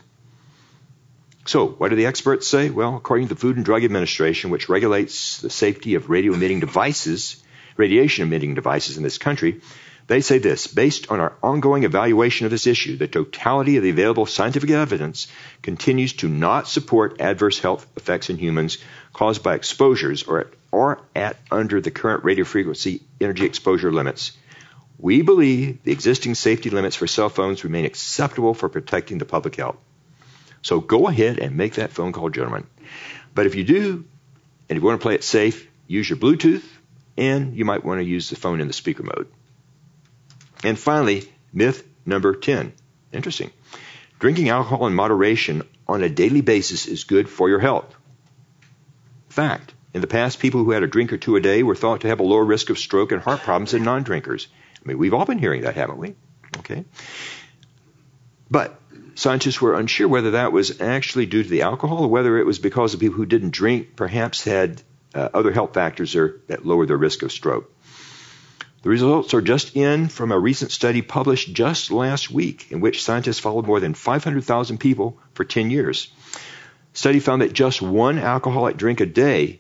So, 1.45 1.67
what 1.67 1.89
do 1.89 1.95
the 1.95 2.07
experts 2.07 2.47
say? 2.47 2.69
Well, 2.69 2.95
according 2.95 3.27
to 3.27 3.35
the 3.35 3.39
Food 3.39 3.55
and 3.55 3.63
Drug 3.63 3.83
Administration, 3.83 4.49
which 4.49 4.67
regulates 4.67 5.39
the 5.39 5.49
safety 5.49 5.95
of 5.95 6.09
radio 6.09 6.33
emitting 6.33 6.59
devices, 6.59 7.41
radiation 7.77 8.23
emitting 8.23 8.55
devices 8.55 8.97
in 8.97 9.03
this 9.03 9.17
country, 9.17 9.61
They 10.07 10.21
say 10.21 10.37
this 10.37 10.67
based 10.67 11.09
on 11.09 11.19
our 11.19 11.33
ongoing 11.41 11.83
evaluation 11.83 12.45
of 12.45 12.51
this 12.51 12.67
issue, 12.67 12.95
the 12.95 13.07
totality 13.07 13.77
of 13.77 13.83
the 13.83 13.89
available 13.89 14.27
scientific 14.27 14.69
evidence 14.69 15.27
continues 15.63 16.13
to 16.13 16.29
not 16.29 16.67
support 16.67 17.21
adverse 17.21 17.57
health 17.57 17.87
effects 17.97 18.29
in 18.29 18.37
humans 18.37 18.77
caused 19.13 19.41
by 19.41 19.55
exposures 19.55 20.23
or 20.23 20.41
at, 20.41 20.47
or 20.71 21.01
at 21.15 21.37
under 21.49 21.81
the 21.81 21.89
current 21.89 22.23
radiofrequency 22.23 23.01
energy 23.19 23.45
exposure 23.45 23.91
limits. 23.91 24.33
We 24.99 25.23
believe 25.23 25.83
the 25.83 25.91
existing 25.91 26.35
safety 26.35 26.69
limits 26.69 26.95
for 26.95 27.07
cell 27.07 27.29
phones 27.29 27.63
remain 27.63 27.85
acceptable 27.85 28.53
for 28.53 28.69
protecting 28.69 29.17
the 29.17 29.25
public 29.25 29.55
health. 29.55 29.77
So 30.61 30.79
go 30.79 31.07
ahead 31.07 31.39
and 31.39 31.57
make 31.57 31.75
that 31.75 31.91
phone 31.91 32.11
call, 32.11 32.29
gentlemen. 32.29 32.67
But 33.33 33.47
if 33.47 33.55
you 33.55 33.63
do, 33.63 34.05
and 34.69 34.77
if 34.77 34.81
you 34.81 34.87
want 34.87 34.99
to 35.01 35.03
play 35.03 35.15
it 35.15 35.23
safe, 35.23 35.67
use 35.87 36.09
your 36.09 36.17
Bluetooth, 36.17 36.63
and 37.17 37.55
you 37.55 37.65
might 37.65 37.83
want 37.83 37.99
to 37.99 38.05
use 38.05 38.29
the 38.29 38.35
phone 38.35 38.61
in 38.61 38.67
the 38.67 38.73
speaker 38.73 39.03
mode. 39.03 39.27
And 40.63 40.77
finally, 40.77 41.31
myth 41.53 41.85
number 42.05 42.35
10. 42.35 42.73
Interesting. 43.11 43.51
Drinking 44.19 44.49
alcohol 44.49 44.87
in 44.87 44.95
moderation 44.95 45.63
on 45.87 46.03
a 46.03 46.09
daily 46.09 46.41
basis 46.41 46.87
is 46.87 47.03
good 47.03 47.29
for 47.29 47.49
your 47.49 47.59
health. 47.59 47.93
Fact. 49.29 49.73
In 49.93 50.01
the 50.01 50.07
past, 50.07 50.39
people 50.39 50.63
who 50.63 50.71
had 50.71 50.83
a 50.83 50.87
drink 50.87 51.13
or 51.13 51.17
two 51.17 51.37
a 51.37 51.41
day 51.41 51.63
were 51.63 51.75
thought 51.75 52.01
to 52.01 52.07
have 52.09 52.19
a 52.19 52.23
lower 52.23 52.43
risk 52.43 52.69
of 52.69 52.77
stroke 52.77 53.11
and 53.11 53.21
heart 53.21 53.41
problems 53.41 53.71
than 53.71 53.83
non 53.83 54.03
drinkers. 54.03 54.47
I 54.77 54.87
mean, 54.87 54.97
we've 54.97 55.13
all 55.13 55.25
been 55.25 55.39
hearing 55.39 55.61
that, 55.61 55.75
haven't 55.75 55.97
we? 55.97 56.15
Okay. 56.57 56.83
But 58.51 58.79
scientists 59.15 59.61
were 59.61 59.75
unsure 59.75 60.07
whether 60.07 60.31
that 60.31 60.51
was 60.51 60.81
actually 60.81 61.25
due 61.25 61.43
to 61.43 61.49
the 61.49 61.61
alcohol 61.61 62.03
or 62.03 62.09
whether 62.09 62.37
it 62.37 62.45
was 62.45 62.59
because 62.59 62.91
the 62.91 62.97
people 62.97 63.15
who 63.15 63.25
didn't 63.25 63.51
drink 63.51 63.95
perhaps 63.95 64.43
had 64.43 64.81
uh, 65.13 65.29
other 65.33 65.51
health 65.51 65.73
factors 65.73 66.15
are, 66.15 66.41
that 66.47 66.65
lowered 66.65 66.89
their 66.89 66.97
risk 66.97 67.23
of 67.23 67.31
stroke. 67.31 67.71
The 68.85 68.91
results 68.91 69.33
are 69.33 69.41
just 69.41 69.75
in 69.75 70.09
from 70.09 70.31
a 70.31 70.37
recent 70.37 70.69
study 70.71 71.01
published 71.01 71.51
just 71.51 71.89
last 71.89 72.29
week 72.29 72.67
in 72.69 72.81
which 72.81 73.01
scientists 73.01 73.39
followed 73.39 73.65
more 73.65 73.79
than 73.79 73.95
500,000 73.95 74.77
people 74.77 75.17
for 75.33 75.43
10 75.43 75.71
years. 75.71 76.11
The 76.93 76.99
study 76.99 77.19
found 77.19 77.41
that 77.41 77.51
just 77.51 77.81
one 77.81 78.19
alcoholic 78.19 78.77
drink 78.77 78.99
a 78.99 79.07
day, 79.07 79.59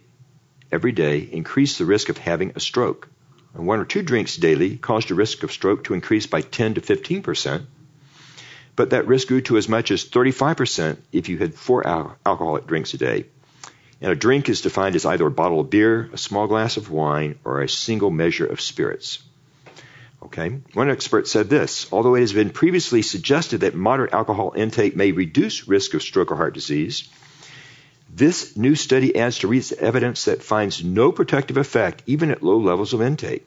every 0.71 0.91
day, 0.91 1.17
increased 1.21 1.79
the 1.79 1.85
risk 1.85 2.09
of 2.09 2.19
having 2.19 2.51
a 2.53 2.59
stroke. 2.59 3.09
And 3.55 3.65
one 3.65 3.79
or 3.79 3.85
two 3.85 4.03
drinks 4.03 4.37
daily 4.37 4.77
caused 4.77 5.07
the 5.07 5.15
risk 5.15 5.41
of 5.41 5.51
stroke 5.51 5.85
to 5.85 5.95
increase 5.95 6.27
by 6.27 6.41
10 6.41 6.75
to 6.75 6.81
15 6.81 7.23
percent. 7.23 7.65
But 8.75 8.91
that 8.91 9.07
risk 9.07 9.29
grew 9.29 9.41
to 9.41 9.57
as 9.57 9.67
much 9.67 9.89
as 9.89 10.03
35 10.03 10.55
percent 10.55 11.03
if 11.11 11.29
you 11.29 11.39
had 11.39 11.55
four 11.55 11.87
al- 11.87 12.15
alcoholic 12.27 12.67
drinks 12.67 12.93
a 12.93 12.99
day. 12.99 13.25
And 14.01 14.11
a 14.11 14.15
drink 14.15 14.49
is 14.49 14.61
defined 14.61 14.95
as 14.95 15.05
either 15.05 15.25
a 15.25 15.31
bottle 15.31 15.59
of 15.59 15.69
beer, 15.69 16.09
a 16.11 16.17
small 16.17 16.47
glass 16.47 16.77
of 16.77 16.91
wine, 16.91 17.39
or 17.43 17.61
a 17.61 17.69
single 17.69 18.11
measure 18.11 18.45
of 18.45 18.61
spirits. 18.61 19.19
Okay. 20.23 20.49
One 20.73 20.89
expert 20.89 21.27
said 21.27 21.49
this, 21.49 21.87
although 21.91 22.15
it 22.15 22.21
has 22.21 22.33
been 22.33 22.49
previously 22.49 23.03
suggested 23.03 23.61
that 23.61 23.75
moderate 23.75 24.13
alcohol 24.13 24.53
intake 24.55 24.95
may 24.95 25.11
reduce 25.11 25.67
risk 25.67 25.93
of 25.93 26.01
stroke 26.01 26.31
or 26.31 26.35
heart 26.35 26.53
disease, 26.55 27.07
this 28.09 28.55
new 28.55 28.75
study 28.75 29.15
adds 29.15 29.39
to 29.39 29.47
recent 29.47 29.81
evidence 29.81 30.25
that 30.25 30.41
finds 30.41 30.83
no 30.83 31.11
protective 31.11 31.57
effect 31.57 32.01
even 32.05 32.31
at 32.31 32.41
low 32.41 32.57
levels 32.57 32.93
of 32.93 33.01
intake. 33.01 33.45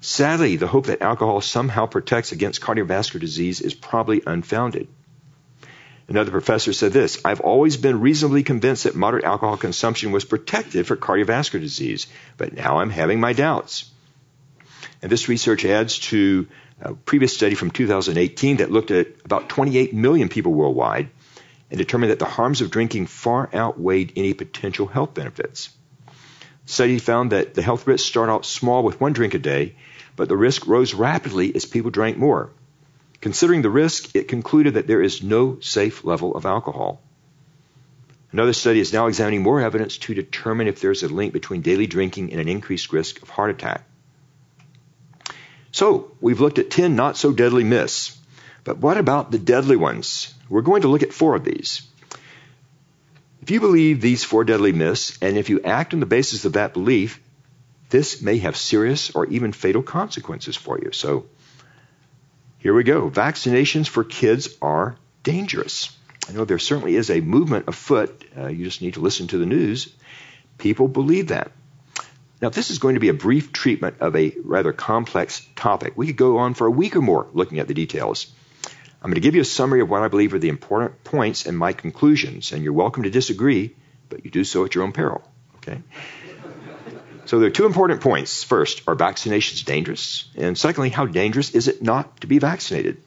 Sadly, 0.00 0.56
the 0.56 0.66
hope 0.66 0.86
that 0.86 1.02
alcohol 1.02 1.40
somehow 1.40 1.86
protects 1.86 2.30
against 2.30 2.60
cardiovascular 2.60 3.20
disease 3.20 3.60
is 3.60 3.72
probably 3.74 4.22
unfounded. 4.26 4.88
Another 6.06 6.30
professor 6.30 6.72
said 6.72 6.92
this 6.92 7.18
I've 7.24 7.40
always 7.40 7.76
been 7.76 8.00
reasonably 8.00 8.42
convinced 8.42 8.84
that 8.84 8.94
moderate 8.94 9.24
alcohol 9.24 9.56
consumption 9.56 10.12
was 10.12 10.24
protective 10.24 10.86
for 10.86 10.96
cardiovascular 10.96 11.60
disease, 11.60 12.06
but 12.36 12.52
now 12.52 12.78
I'm 12.78 12.90
having 12.90 13.20
my 13.20 13.32
doubts. 13.32 13.90
And 15.00 15.10
this 15.10 15.28
research 15.28 15.64
adds 15.64 15.98
to 16.10 16.46
a 16.80 16.94
previous 16.94 17.34
study 17.34 17.54
from 17.54 17.70
2018 17.70 18.58
that 18.58 18.70
looked 18.70 18.90
at 18.90 19.08
about 19.24 19.48
28 19.48 19.94
million 19.94 20.28
people 20.28 20.52
worldwide 20.52 21.08
and 21.70 21.78
determined 21.78 22.10
that 22.10 22.18
the 22.18 22.24
harms 22.26 22.60
of 22.60 22.70
drinking 22.70 23.06
far 23.06 23.48
outweighed 23.54 24.12
any 24.16 24.34
potential 24.34 24.86
health 24.86 25.14
benefits. 25.14 25.70
The 26.66 26.72
study 26.72 26.98
found 26.98 27.32
that 27.32 27.54
the 27.54 27.62
health 27.62 27.86
risks 27.86 28.08
start 28.08 28.28
out 28.28 28.44
small 28.46 28.82
with 28.82 29.00
one 29.00 29.12
drink 29.12 29.34
a 29.34 29.38
day, 29.38 29.76
but 30.16 30.28
the 30.28 30.36
risk 30.36 30.66
rose 30.66 30.94
rapidly 30.94 31.54
as 31.54 31.64
people 31.64 31.90
drank 31.90 32.18
more. 32.18 32.50
Considering 33.24 33.62
the 33.62 33.70
risk, 33.70 34.14
it 34.14 34.28
concluded 34.28 34.74
that 34.74 34.86
there 34.86 35.00
is 35.00 35.22
no 35.22 35.58
safe 35.60 36.04
level 36.04 36.36
of 36.36 36.44
alcohol. 36.44 37.00
Another 38.32 38.52
study 38.52 38.80
is 38.80 38.92
now 38.92 39.06
examining 39.06 39.42
more 39.42 39.62
evidence 39.62 39.96
to 39.96 40.12
determine 40.12 40.68
if 40.68 40.82
there's 40.82 41.02
a 41.02 41.08
link 41.08 41.32
between 41.32 41.62
daily 41.62 41.86
drinking 41.86 42.32
and 42.32 42.40
an 42.42 42.48
increased 42.48 42.92
risk 42.92 43.22
of 43.22 43.30
heart 43.30 43.50
attack. 43.50 43.82
So, 45.72 46.12
we've 46.20 46.42
looked 46.42 46.58
at 46.58 46.70
10 46.70 46.96
not 46.96 47.16
so 47.16 47.32
deadly 47.32 47.64
myths. 47.64 48.14
But 48.62 48.76
what 48.76 48.98
about 48.98 49.30
the 49.30 49.38
deadly 49.38 49.76
ones? 49.76 50.34
We're 50.50 50.60
going 50.60 50.82
to 50.82 50.88
look 50.88 51.02
at 51.02 51.14
four 51.14 51.34
of 51.34 51.44
these. 51.44 51.80
If 53.40 53.50
you 53.50 53.58
believe 53.58 54.02
these 54.02 54.22
four 54.22 54.44
deadly 54.44 54.72
myths, 54.72 55.16
and 55.22 55.38
if 55.38 55.48
you 55.48 55.62
act 55.62 55.94
on 55.94 56.00
the 56.00 56.14
basis 56.14 56.44
of 56.44 56.52
that 56.52 56.74
belief, 56.74 57.22
this 57.88 58.20
may 58.20 58.36
have 58.40 58.58
serious 58.58 59.12
or 59.12 59.24
even 59.24 59.52
fatal 59.52 59.82
consequences 59.82 60.56
for 60.56 60.78
you. 60.78 60.92
So, 60.92 61.24
here 62.64 62.72
we 62.72 62.82
go. 62.82 63.10
Vaccinations 63.10 63.86
for 63.86 64.04
kids 64.04 64.48
are 64.62 64.96
dangerous. 65.22 65.94
I 66.26 66.32
know 66.32 66.46
there 66.46 66.58
certainly 66.58 66.96
is 66.96 67.10
a 67.10 67.20
movement 67.20 67.68
afoot. 67.68 68.24
Uh, 68.34 68.46
you 68.46 68.64
just 68.64 68.80
need 68.80 68.94
to 68.94 69.00
listen 69.00 69.26
to 69.28 69.38
the 69.38 69.44
news. 69.44 69.94
People 70.56 70.88
believe 70.88 71.28
that. 71.28 71.52
Now, 72.40 72.48
this 72.48 72.70
is 72.70 72.78
going 72.78 72.94
to 72.94 73.00
be 73.00 73.10
a 73.10 73.14
brief 73.14 73.52
treatment 73.52 73.96
of 74.00 74.16
a 74.16 74.34
rather 74.42 74.72
complex 74.72 75.46
topic. 75.54 75.92
We 75.94 76.06
could 76.06 76.16
go 76.16 76.38
on 76.38 76.54
for 76.54 76.66
a 76.66 76.70
week 76.70 76.96
or 76.96 77.02
more 77.02 77.26
looking 77.34 77.58
at 77.58 77.68
the 77.68 77.74
details. 77.74 78.32
I'm 79.02 79.10
going 79.10 79.16
to 79.16 79.20
give 79.20 79.34
you 79.34 79.42
a 79.42 79.44
summary 79.44 79.82
of 79.82 79.90
what 79.90 80.00
I 80.00 80.08
believe 80.08 80.32
are 80.32 80.38
the 80.38 80.48
important 80.48 81.04
points 81.04 81.44
and 81.44 81.58
my 81.58 81.74
conclusions, 81.74 82.52
and 82.52 82.64
you're 82.64 82.72
welcome 82.72 83.02
to 83.02 83.10
disagree, 83.10 83.76
but 84.08 84.24
you 84.24 84.30
do 84.30 84.42
so 84.42 84.64
at 84.64 84.74
your 84.74 84.84
own 84.84 84.92
peril. 84.92 85.20
Okay? 85.56 85.82
So 87.26 87.38
there 87.38 87.48
are 87.48 87.52
two 87.52 87.66
important 87.66 88.00
points. 88.00 88.44
First, 88.44 88.82
are 88.86 88.94
vaccinations 88.94 89.64
dangerous? 89.64 90.28
And 90.36 90.56
secondly, 90.58 90.90
how 90.90 91.06
dangerous 91.06 91.50
is 91.50 91.68
it 91.68 91.82
not 91.82 92.20
to 92.20 92.26
be 92.26 92.38
vaccinated? 92.38 92.98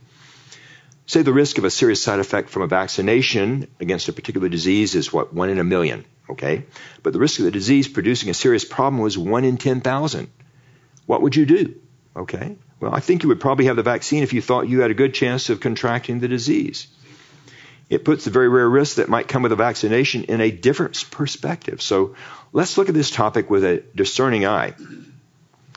Say 1.05 1.21
the 1.21 1.33
risk 1.33 1.57
of 1.57 1.63
a 1.63 1.69
serious 1.69 2.03
side 2.03 2.19
effect 2.19 2.49
from 2.49 2.63
a 2.63 2.67
vaccination 2.67 3.67
against 3.79 4.09
a 4.09 4.13
particular 4.13 4.49
disease 4.49 4.93
is 4.93 5.13
what, 5.13 5.33
one 5.33 5.49
in 5.49 5.59
a 5.59 5.63
million, 5.63 6.03
okay? 6.29 6.65
But 7.01 7.13
the 7.13 7.19
risk 7.19 7.39
of 7.39 7.45
the 7.45 7.51
disease 7.51 7.87
producing 7.87 8.29
a 8.29 8.33
serious 8.33 8.65
problem 8.65 9.01
was 9.01 9.17
one 9.17 9.45
in 9.45 9.57
10,000. 9.57 10.27
What 11.05 11.21
would 11.21 11.35
you 11.35 11.45
do? 11.45 11.75
Okay? 12.15 12.57
Well, 12.79 12.93
I 12.93 12.99
think 12.99 13.23
you 13.23 13.29
would 13.29 13.39
probably 13.39 13.65
have 13.65 13.77
the 13.77 13.83
vaccine 13.83 14.23
if 14.23 14.33
you 14.33 14.41
thought 14.41 14.67
you 14.67 14.81
had 14.81 14.91
a 14.91 14.95
good 14.95 15.13
chance 15.13 15.49
of 15.49 15.61
contracting 15.61 16.19
the 16.19 16.27
disease. 16.27 16.87
It 17.89 18.03
puts 18.03 18.25
the 18.25 18.31
very 18.31 18.49
rare 18.49 18.69
risks 18.69 18.95
that 18.95 19.07
might 19.07 19.27
come 19.27 19.43
with 19.43 19.51
a 19.51 19.55
vaccination 19.55 20.25
in 20.25 20.41
a 20.41 20.51
different 20.51 21.05
perspective. 21.09 21.81
So 21.81 22.15
let's 22.51 22.77
look 22.77 22.89
at 22.89 22.95
this 22.95 23.11
topic 23.11 23.49
with 23.49 23.63
a 23.63 23.83
discerning 23.95 24.45
eye. 24.45 24.73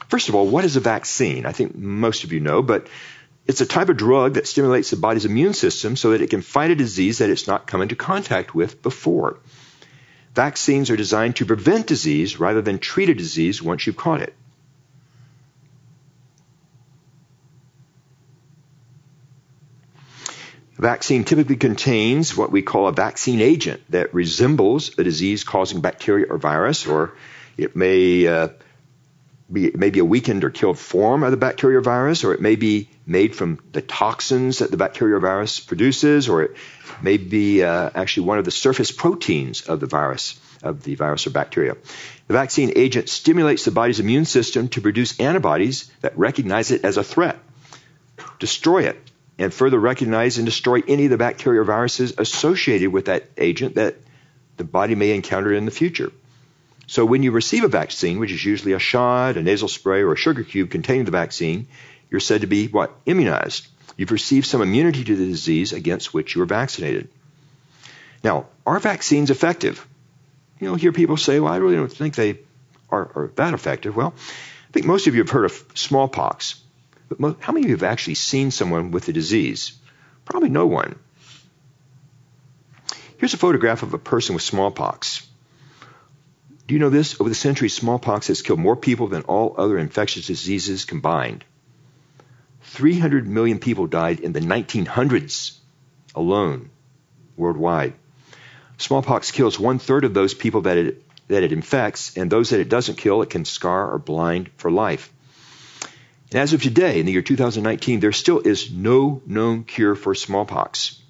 First 0.09 0.29
of 0.29 0.35
all, 0.35 0.47
what 0.47 0.65
is 0.65 0.75
a 0.75 0.81
vaccine? 0.81 1.47
I 1.47 1.53
think 1.53 1.77
most 1.77 2.25
of 2.25 2.33
you 2.33 2.41
know, 2.41 2.63
but 2.63 2.89
it's 3.47 3.61
a 3.61 3.67
type 3.67 3.89
of 3.89 3.97
drug 3.97 4.35
that 4.35 4.49
stimulates 4.49 4.91
the 4.91 4.97
body's 4.97 5.25
immune 5.25 5.55
system 5.55 5.97
so 5.97 6.11
that 6.11 6.21
it 6.21 6.31
can 6.31 6.43
fight 6.43 6.73
a 6.73 6.75
disease 6.75 7.19
that 7.19 7.31
it's 7.31 7.47
not 7.47 7.67
come 7.67 7.81
into 7.81 7.95
contact 7.95 8.55
with 8.55 8.83
before. 8.83 9.39
Vaccines 10.35 10.91
are 10.91 10.97
designed 10.97 11.37
to 11.37 11.47
prevent 11.47 11.87
disease 11.87 12.39
rather 12.41 12.63
than 12.63 12.79
treat 12.79 13.09
a 13.09 13.15
disease 13.15 13.63
once 13.63 13.87
you've 13.87 13.97
caught 13.97 14.21
it. 14.21 14.35
A 20.81 20.89
vaccine 20.89 21.25
typically 21.25 21.57
contains 21.57 22.35
what 22.35 22.51
we 22.51 22.63
call 22.63 22.89
a 22.89 22.93
vaccine 22.93 23.43
agent 23.43 23.83
that 23.91 24.15
resembles 24.15 24.99
a 24.99 25.05
disease 25.05 25.45
causing 25.45 25.83
bacteria 25.83 26.25
or 26.31 26.39
virus, 26.39 26.87
or 26.87 27.13
it 27.59 27.77
may 27.77 28.27
uh, 28.27 28.49
be, 29.53 29.67
it 29.67 29.77
may 29.77 29.91
be 29.91 29.99
a 29.99 30.05
weakened 30.07 30.43
or 30.43 30.49
killed 30.49 30.79
form 30.79 31.23
of 31.23 31.33
the 31.33 31.37
bacteria 31.37 31.77
or 31.77 31.83
virus, 31.83 32.25
or 32.25 32.33
it 32.33 32.41
may 32.41 32.57
be 32.57 32.89
made 33.05 33.37
from 33.37 33.59
the 33.73 33.83
toxins 33.83 34.61
that 34.61 34.71
the 34.71 34.79
bacteria 34.79 35.17
or 35.17 35.21
virus 35.21 35.61
produces, 35.61 36.31
or 36.31 36.45
it 36.45 36.57
may 37.03 37.19
be 37.19 37.63
uh, 37.63 37.91
actually 37.95 38.27
one 38.27 38.39
of 38.39 38.47
the 38.47 38.51
surface 38.51 38.91
proteins 38.91 39.61
of 39.61 39.81
the 39.81 39.87
virus, 39.87 40.41
of 40.63 40.83
the 40.83 40.95
virus 40.95 41.27
or 41.27 41.31
bacteria. 41.31 41.77
The 42.27 42.33
vaccine 42.33 42.73
agent 42.75 43.11
stimulates 43.11 43.67
the 43.67 43.71
body's 43.71 44.01
immune 44.01 44.25
system 44.25 44.69
to 44.69 44.81
produce 44.81 45.21
antibodies 45.21 45.91
that 46.01 46.17
recognize 46.17 46.71
it 46.71 46.87
as 46.87 46.97
a 46.97 47.05
threat, 47.05 47.39
destroy 48.39 48.85
it, 48.85 49.10
and 49.41 49.55
further 49.55 49.79
recognize 49.79 50.37
and 50.37 50.45
destroy 50.45 50.83
any 50.87 51.07
of 51.07 51.11
the 51.11 51.17
bacteria 51.17 51.63
or 51.63 51.65
viruses 51.65 52.13
associated 52.19 52.93
with 52.93 53.07
that 53.07 53.25
agent 53.39 53.77
that 53.77 53.97
the 54.59 54.65
body 54.65 54.95
may 54.95 55.15
encounter 55.15 55.51
in 55.51 55.65
the 55.65 55.71
future. 55.71 56.13
So 56.87 57.07
when 57.07 57.23
you 57.23 57.31
receive 57.31 57.65
a 57.65 57.69
vaccine, 57.69 58.19
which 58.19 58.33
is 58.33 58.45
usually 58.45 58.75
a 58.75 58.79
shot, 58.79 59.39
a 59.39 59.43
nasal 59.43 59.69
spray, 59.69 60.03
or 60.03 60.13
a 60.13 60.17
sugar 60.17 60.45
cube 60.45 60.71
containing 60.71 61.07
the 61.07 61.11
vaccine, 61.11 61.69
you're 62.11 62.21
said 62.21 62.43
to 62.43 62.47
be 62.47 62.67
what? 62.69 62.95
Immunized. 63.07 63.67
You've 63.97 64.11
received 64.11 64.47
some 64.47 64.61
immunity 64.61 65.05
to 65.05 65.17
the 65.17 65.27
disease 65.27 65.73
against 65.73 66.13
which 66.13 66.35
you 66.35 66.41
were 66.41 66.47
vaccinated. 66.47 67.09
Now, 68.23 68.47
are 68.67 68.79
vaccines 68.79 69.31
effective? 69.31 69.87
You 70.59 70.69
know, 70.69 70.75
hear 70.75 70.93
people 70.93 71.17
say, 71.17 71.41
well, 71.41 71.53
I 71.53 71.57
really 71.57 71.77
don't 71.77 71.91
think 71.91 72.15
they 72.15 72.41
are, 72.91 73.11
are 73.15 73.31
that 73.37 73.55
effective. 73.55 73.97
Well, 73.97 74.13
I 74.69 74.73
think 74.73 74.85
most 74.85 75.07
of 75.07 75.15
you 75.15 75.23
have 75.23 75.31
heard 75.31 75.47
of 75.47 75.65
smallpox. 75.75 76.61
But 77.19 77.37
how 77.41 77.53
many 77.53 77.67
of 77.67 77.71
you 77.71 77.77
have 77.77 77.83
actually 77.83 78.15
seen 78.15 78.51
someone 78.51 78.93
with 78.93 79.07
the 79.07 79.13
disease? 79.13 79.73
Probably 80.25 80.49
no 80.49 80.67
one. 80.67 80.99
Here's 83.19 83.35
a 83.35 83.39
photograph 83.39 83.83
of 83.83 83.93
a 83.93 83.99
person 83.99 84.35
with 84.35 84.43
smallpox. 84.43 85.27
Do 86.67 86.75
you 86.75 86.79
know 86.79 86.89
this? 86.89 87.21
Over 87.21 87.29
the 87.29 87.35
centuries, 87.35 87.75
smallpox 87.75 88.29
has 88.29 88.43
killed 88.43 88.61
more 88.61 88.77
people 88.77 89.09
than 89.09 89.23
all 89.23 89.57
other 89.59 89.77
infectious 89.77 90.27
diseases 90.27 90.85
combined. 90.85 91.45
300 92.63 93.27
million 93.27 93.59
people 93.59 93.89
died 93.89 94.21
in 94.21 94.33
the 94.33 94.41
1900s 94.41 95.59
alone 96.15 96.71
worldwide. 97.37 97.95
Smallpox 98.79 99.33
kills 99.33 99.59
one 99.59 99.79
third 99.79 100.05
of 100.05 100.15
those 100.15 100.33
people 100.33 100.63
that 100.63 100.79
it, 100.79 101.05
that 101.29 101.43
it 101.43 101.53
infects, 101.53 102.17
and 102.17 102.31
those 102.31 102.51
that 102.51 102.61
it 102.61 102.69
doesn't 102.69 102.99
kill, 102.99 103.21
it 103.23 103.31
can 103.31 103.45
scar 103.45 103.93
or 103.93 103.99
blind 103.99 104.51
for 104.57 104.71
life. 104.71 105.13
And 106.33 106.41
as 106.41 106.53
of 106.53 106.63
today, 106.63 107.01
in 107.01 107.07
the 107.07 107.13
year 107.13 107.23
2019, 107.23 108.01
there 108.01 108.13
still 108.13 108.39
is 108.39 108.71
no 108.71 109.21
known 109.27 109.65
cure 109.65 109.97
for 109.97 110.15
smallpox. 110.15 111.01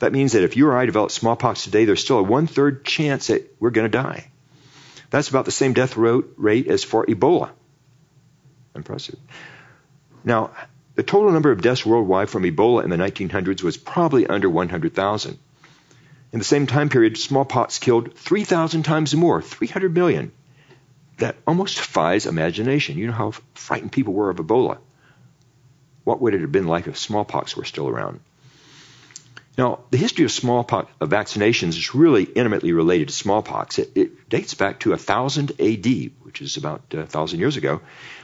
That 0.00 0.12
means 0.12 0.32
that 0.32 0.42
if 0.42 0.56
you 0.56 0.66
or 0.66 0.76
I 0.76 0.86
develop 0.86 1.10
smallpox 1.10 1.64
today, 1.64 1.84
there's 1.84 2.02
still 2.02 2.18
a 2.18 2.22
one 2.22 2.46
third 2.46 2.84
chance 2.84 3.28
that 3.28 3.54
we're 3.60 3.70
going 3.70 3.90
to 3.90 3.98
die. 3.98 4.30
That's 5.10 5.28
about 5.28 5.44
the 5.44 5.52
same 5.52 5.72
death 5.72 5.96
rate 5.96 6.66
as 6.66 6.82
for 6.82 7.06
Ebola. 7.06 7.50
Impressive. 8.74 9.18
Now, 10.24 10.50
the 10.96 11.02
total 11.04 11.30
number 11.30 11.52
of 11.52 11.62
deaths 11.62 11.86
worldwide 11.86 12.28
from 12.28 12.42
Ebola 12.42 12.82
in 12.82 12.90
the 12.90 12.96
1900s 12.96 13.62
was 13.62 13.76
probably 13.76 14.26
under 14.26 14.50
100,000. 14.50 15.38
In 16.32 16.38
the 16.38 16.44
same 16.44 16.66
time 16.66 16.88
period, 16.88 17.16
smallpox 17.16 17.78
killed 17.78 18.14
3,000 18.14 18.82
times 18.82 19.14
more, 19.14 19.40
300 19.40 19.94
million. 19.94 20.32
That 21.18 21.36
almost 21.46 21.76
defies 21.76 22.26
imagination. 22.26 22.98
You 22.98 23.06
know 23.08 23.12
how 23.12 23.32
frightened 23.54 23.92
people 23.92 24.12
were 24.12 24.30
of 24.30 24.36
Ebola. 24.36 24.78
What 26.04 26.20
would 26.20 26.34
it 26.34 26.42
have 26.42 26.52
been 26.52 26.66
like 26.66 26.86
if 26.86 26.98
smallpox 26.98 27.56
were 27.56 27.64
still 27.64 27.88
around? 27.88 28.20
Now, 29.58 29.80
the 29.90 29.96
history 29.96 30.26
of 30.26 30.30
smallpox 30.30 30.92
of 31.00 31.08
vaccinations 31.08 31.70
is 31.70 31.94
really 31.94 32.24
intimately 32.24 32.72
related 32.72 33.08
to 33.08 33.14
smallpox. 33.14 33.78
It, 33.78 33.92
it 33.94 34.28
dates 34.28 34.52
back 34.52 34.80
to 34.80 34.90
1000 34.90 35.52
AD, 35.58 35.86
which 36.22 36.42
is 36.42 36.58
about 36.58 36.82
uh, 36.92 36.98
1,000 36.98 37.40
years 37.40 37.56
ago, 37.56 37.80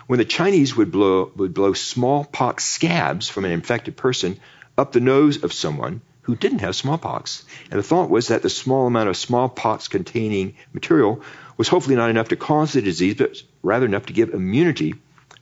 when 0.07 0.19
the 0.19 0.27
Chinese 0.27 0.77
would 0.77 0.93
blow, 0.93 1.33
would 1.37 1.55
blow 1.55 1.73
smallpox 1.73 2.65
scabs 2.65 3.29
from 3.29 3.47
an 3.47 3.51
infected 3.51 3.97
person 3.97 4.39
up 4.77 4.93
the 4.93 5.01
nose 5.01 5.43
of 5.43 5.55
someone 5.55 6.03
who 6.23 6.37
didn't 6.37 6.61
have 6.61 6.77
smallpox. 6.77 7.45
And 7.71 7.79
the 7.79 7.83
thought 7.83 8.11
was 8.11 8.29
that 8.29 8.43
the 8.43 8.51
small 8.51 8.87
amount 8.87 9.09
of 9.09 9.17
smallpox 9.17 9.89
containing 9.89 10.55
material 10.73 11.23
was 11.63 11.69
hopefully 11.69 11.95
not 11.95 12.11
enough 12.11 12.31
to 12.31 12.35
cause 12.35 12.73
the 12.73 12.83
disease, 12.83 13.15
but 13.15 13.41
rather 13.63 13.87
enough 13.87 14.07
to 14.07 14.13
give 14.13 14.35
immunity 14.35 14.97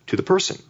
to 0.07 0.17
the 0.17 0.23
person. 0.23 0.61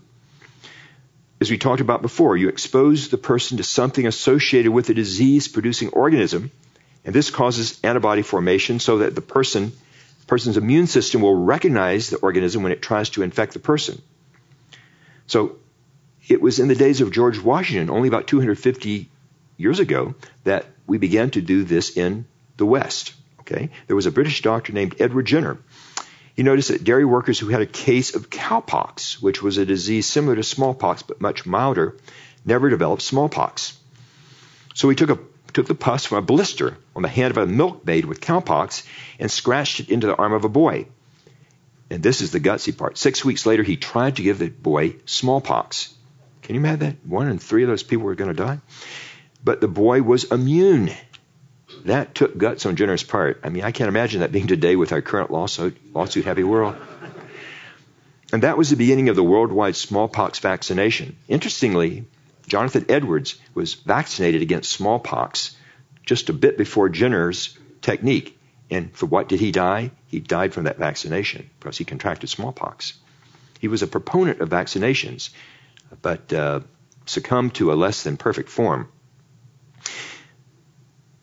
As 1.41 1.51
we 1.51 1.59
talked 1.59 1.81
about 1.81 2.03
before, 2.03 2.37
you 2.37 2.49
expose 2.49 3.09
the 3.09 3.19
person 3.19 3.57
to 3.57 3.65
something 3.65 4.07
associated 4.07 4.71
with 4.71 4.89
a 4.91 4.95
disease 4.95 5.49
producing 5.49 5.89
organism, 5.89 6.53
and 7.05 7.13
this 7.13 7.31
causes 7.31 7.81
antibody 7.83 8.23
formation 8.23 8.79
so 8.79 8.99
that 8.99 9.17
the 9.17 9.21
person, 9.21 9.73
person's 10.29 10.57
immune 10.57 10.87
system 10.87 11.21
will 11.21 11.35
recognize 11.35 12.11
the 12.11 12.19
organism 12.19 12.63
when 12.63 12.71
it 12.71 12.81
tries 12.81 13.11
to 13.11 13.25
infect 13.25 13.53
the 13.53 13.59
person. 13.59 14.01
So 15.27 15.57
it 16.29 16.41
was 16.41 16.61
in 16.61 16.69
the 16.69 16.77
days 16.77 17.01
of 17.01 17.11
George 17.11 17.41
Washington, 17.41 17.91
only 17.91 18.07
about 18.07 18.29
250 18.29 19.11
years 19.57 19.81
ago, 19.81 20.15
that 20.45 20.67
we 20.87 20.99
began 20.99 21.31
to 21.31 21.41
do 21.41 21.65
this 21.65 21.97
in 21.97 22.27
the 22.57 22.67
West. 22.67 23.15
Okay? 23.51 23.71
There 23.87 23.97
was 23.97 24.07
a 24.07 24.13
British 24.13 24.43
doctor 24.43 24.73
named 24.73 24.97
Edward 25.01 25.27
Jenner 25.27 25.59
he 26.41 26.43
noticed 26.43 26.69
that 26.69 26.85
dairy 26.85 27.05
workers 27.05 27.39
who 27.39 27.49
had 27.49 27.61
a 27.61 27.67
case 27.67 28.15
of 28.15 28.31
cowpox, 28.31 29.21
which 29.21 29.43
was 29.43 29.59
a 29.59 29.67
disease 29.67 30.07
similar 30.07 30.37
to 30.37 30.43
smallpox 30.43 31.03
but 31.03 31.21
much 31.21 31.45
milder, 31.45 31.99
never 32.47 32.71
developed 32.71 33.03
smallpox. 33.03 33.79
So 34.75 34.89
he 34.89 34.97
took, 34.97 35.11
a, 35.11 35.19
took 35.53 35.67
the 35.67 35.75
pus 35.75 36.07
from 36.07 36.17
a 36.17 36.23
blister 36.23 36.79
on 36.97 37.03
the 37.03 37.09
hand 37.09 37.33
of 37.33 37.37
a 37.37 37.47
milkmaid 37.47 38.07
with 38.07 38.23
cowpox 38.23 38.87
and 39.19 39.31
scratched 39.31 39.81
it 39.81 39.91
into 39.91 40.07
the 40.07 40.17
arm 40.17 40.33
of 40.33 40.47
a 40.47 40.49
boy. 40.49 40.87
And 41.91 42.03
this 42.03 42.23
is 42.23 42.31
the 42.31 42.41
gutsy 42.41 42.75
part. 42.75 42.97
Six 42.97 43.23
weeks 43.23 43.45
later, 43.45 43.63
he 43.63 43.77
tried 43.77 44.17
to 44.17 44.23
give 44.23 44.39
the 44.39 44.49
boy 44.49 44.95
smallpox. 45.05 45.93
Can 46.41 46.55
you 46.55 46.61
imagine 46.61 46.79
that? 46.81 46.97
One 47.05 47.29
in 47.29 47.39
three 47.39 47.65
of 47.65 47.69
those 47.69 47.83
people 47.83 48.07
were 48.07 48.15
going 48.15 48.35
to 48.35 48.43
die. 48.43 48.61
But 49.45 49.61
the 49.61 49.69
boy 49.69 50.01
was 50.01 50.25
immune 50.25 50.91
that 51.85 52.15
took 52.15 52.37
guts 52.37 52.67
on 52.67 52.77
Jenner's 52.77 53.03
part. 53.03 53.41
I 53.43 53.49
mean, 53.49 53.65
I 53.65 53.73
can't 53.73 53.89
imagine 53.89 54.21
that 54.21 54.33
being 54.33 54.47
today 54.47 54.77
with 54.77 54.93
our 54.93 55.03
current 55.03 55.31
lawsuit, 55.31 55.77
lawsuit 55.95 56.25
heavy 56.25 56.45
world. 56.45 56.77
And 58.33 58.43
that 58.45 58.57
was 58.57 58.71
the 58.71 58.77
beginning 58.77 59.09
of 59.09 59.17
the 59.17 59.25
worldwide 59.25 59.77
smallpox 59.77 60.39
vaccination. 60.39 61.17
Interestingly, 61.29 62.05
Jonathan 62.47 62.87
Edwards 62.89 63.37
was 63.55 63.75
vaccinated 63.75 64.43
against 64.43 64.71
smallpox 64.71 65.57
just 66.07 66.29
a 66.29 66.33
bit 66.33 66.57
before 66.57 66.89
Jenner's 66.89 67.59
technique. 67.83 68.39
And 68.71 68.95
for 68.95 69.07
what 69.07 69.29
did 69.29 69.41
he 69.41 69.51
die? 69.51 69.91
He 70.07 70.21
died 70.21 70.55
from 70.55 70.65
that 70.65 70.79
vaccination 70.79 71.51
because 71.59 71.77
he 71.77 71.85
contracted 71.85 72.29
smallpox. 72.29 72.95
He 73.59 73.69
was 73.69 73.83
a 73.83 73.87
proponent 73.87 74.41
of 74.41 74.49
vaccinations, 74.49 75.31
but 76.03 76.33
uh, 76.33 76.61
succumbed 77.07 77.55
to 77.55 77.73
a 77.73 77.75
less 77.75 78.05
than 78.05 78.17
perfect 78.17 78.49
form 78.49 78.89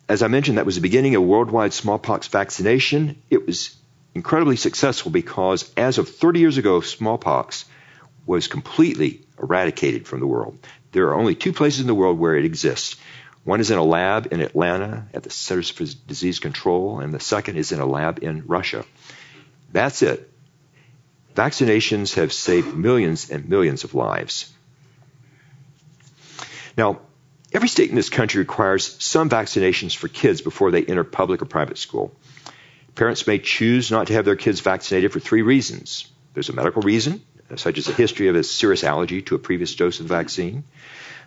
as 0.08 0.22
I 0.22 0.28
mentioned, 0.28 0.58
that 0.58 0.66
was 0.66 0.76
the 0.76 0.80
beginning 0.80 1.14
of 1.14 1.22
worldwide 1.22 1.72
smallpox 1.72 2.28
vaccination. 2.28 3.20
It 3.28 3.46
was 3.46 3.76
incredibly 4.14 4.56
successful 4.56 5.10
because 5.10 5.70
as 5.76 5.98
of 5.98 6.08
30 6.08 6.40
years 6.40 6.56
ago, 6.56 6.80
smallpox 6.80 7.66
was 8.26 8.48
completely 8.48 9.20
eradicated 9.40 10.06
from 10.06 10.20
the 10.20 10.26
world. 10.26 10.58
There 10.92 11.08
are 11.08 11.14
only 11.14 11.34
two 11.34 11.52
places 11.52 11.80
in 11.80 11.86
the 11.86 11.94
world 11.94 12.18
where 12.18 12.36
it 12.36 12.44
exists. 12.44 12.96
One 13.44 13.60
is 13.60 13.70
in 13.70 13.78
a 13.78 13.84
lab 13.84 14.32
in 14.32 14.40
Atlanta 14.40 15.06
at 15.14 15.22
the 15.22 15.30
Centers 15.30 15.70
for 15.70 15.84
Disease 16.06 16.38
Control, 16.38 17.00
and 17.00 17.12
the 17.12 17.20
second 17.20 17.56
is 17.56 17.72
in 17.72 17.80
a 17.80 17.86
lab 17.86 18.22
in 18.22 18.46
Russia. 18.46 18.84
That's 19.72 20.02
it. 20.02 20.30
Vaccinations 21.34 22.14
have 22.14 22.32
saved 22.32 22.74
millions 22.74 23.30
and 23.30 23.48
millions 23.48 23.84
of 23.84 23.94
lives. 23.94 24.52
Now, 26.76 27.00
Every 27.52 27.68
state 27.68 27.88
in 27.88 27.96
this 27.96 28.10
country 28.10 28.40
requires 28.40 29.02
some 29.02 29.30
vaccinations 29.30 29.96
for 29.96 30.08
kids 30.08 30.42
before 30.42 30.70
they 30.70 30.84
enter 30.84 31.04
public 31.04 31.40
or 31.40 31.46
private 31.46 31.78
school. 31.78 32.14
Parents 32.94 33.26
may 33.26 33.38
choose 33.38 33.90
not 33.90 34.08
to 34.08 34.12
have 34.14 34.24
their 34.24 34.36
kids 34.36 34.60
vaccinated 34.60 35.12
for 35.12 35.20
three 35.20 35.42
reasons. 35.42 36.10
There's 36.34 36.50
a 36.50 36.52
medical 36.52 36.82
reason, 36.82 37.22
such 37.56 37.78
as 37.78 37.88
a 37.88 37.92
history 37.92 38.28
of 38.28 38.36
a 38.36 38.42
serious 38.42 38.84
allergy 38.84 39.22
to 39.22 39.34
a 39.34 39.38
previous 39.38 39.74
dose 39.74 40.00
of 40.00 40.08
the 40.08 40.14
vaccine. 40.14 40.64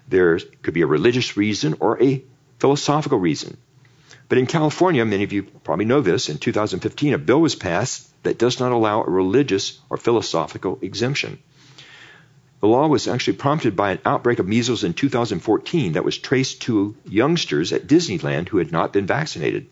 There 0.07 0.37
could 0.61 0.73
be 0.73 0.81
a 0.81 0.87
religious 0.87 1.37
reason 1.37 1.77
or 1.79 2.01
a 2.01 2.23
philosophical 2.59 3.17
reason. 3.17 3.57
But 4.29 4.37
in 4.37 4.45
California, 4.45 5.03
many 5.03 5.23
of 5.23 5.33
you 5.33 5.43
probably 5.43 5.85
know 5.85 6.01
this, 6.01 6.29
in 6.29 6.37
2015, 6.37 7.13
a 7.13 7.17
bill 7.17 7.41
was 7.41 7.55
passed 7.55 8.07
that 8.23 8.37
does 8.37 8.59
not 8.59 8.71
allow 8.71 9.01
a 9.01 9.09
religious 9.09 9.79
or 9.89 9.97
philosophical 9.97 10.77
exemption. 10.81 11.39
The 12.61 12.67
law 12.67 12.87
was 12.87 13.07
actually 13.07 13.37
prompted 13.37 13.75
by 13.75 13.91
an 13.91 13.99
outbreak 14.05 14.37
of 14.37 14.47
measles 14.47 14.83
in 14.83 14.93
2014 14.93 15.93
that 15.93 16.05
was 16.05 16.19
traced 16.19 16.61
to 16.63 16.95
youngsters 17.05 17.73
at 17.73 17.87
Disneyland 17.87 18.49
who 18.49 18.57
had 18.57 18.71
not 18.71 18.93
been 18.93 19.07
vaccinated. 19.07 19.67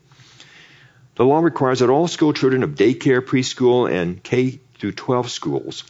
The 1.16 1.26
law 1.26 1.40
requires 1.40 1.80
that 1.80 1.92
all 1.92 2.08
school 2.08 2.34
children 2.34 2.64
of 2.64 2.72
daycare, 2.72 3.22
preschool, 3.22 3.92
and 3.92 4.24
K 4.24 4.60
through 4.80 4.94
12 4.94 5.30
schools 5.30 5.84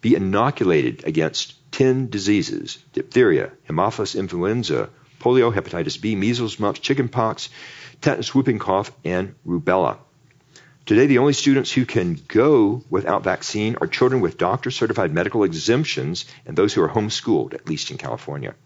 be 0.00 0.16
inoculated 0.16 1.04
against 1.04 1.54
10 1.72 2.08
diseases 2.10 2.78
diphtheria, 2.94 3.52
Haemophilus 3.68 4.18
influenza, 4.18 4.90
polio, 5.20 5.54
hepatitis 5.54 6.00
B, 6.00 6.16
measles, 6.16 6.58
mumps, 6.58 6.80
chickenpox, 6.80 7.48
tetanus, 8.00 8.34
whooping 8.34 8.58
cough, 8.58 8.90
and 9.04 9.36
rubella. 9.46 9.98
Today, 10.90 11.06
the 11.06 11.18
only 11.18 11.34
students 11.34 11.70
who 11.70 11.86
can 11.86 12.20
go 12.26 12.82
without 12.90 13.22
vaccine 13.22 13.76
are 13.80 13.86
children 13.86 14.20
with 14.20 14.36
doctor 14.36 14.72
certified 14.72 15.14
medical 15.14 15.44
exemptions 15.44 16.24
and 16.44 16.56
those 16.56 16.74
who 16.74 16.82
are 16.82 16.88
homeschooled, 16.88 17.54
at 17.54 17.68
least 17.68 17.92
in 17.92 17.96
California. 17.96 18.56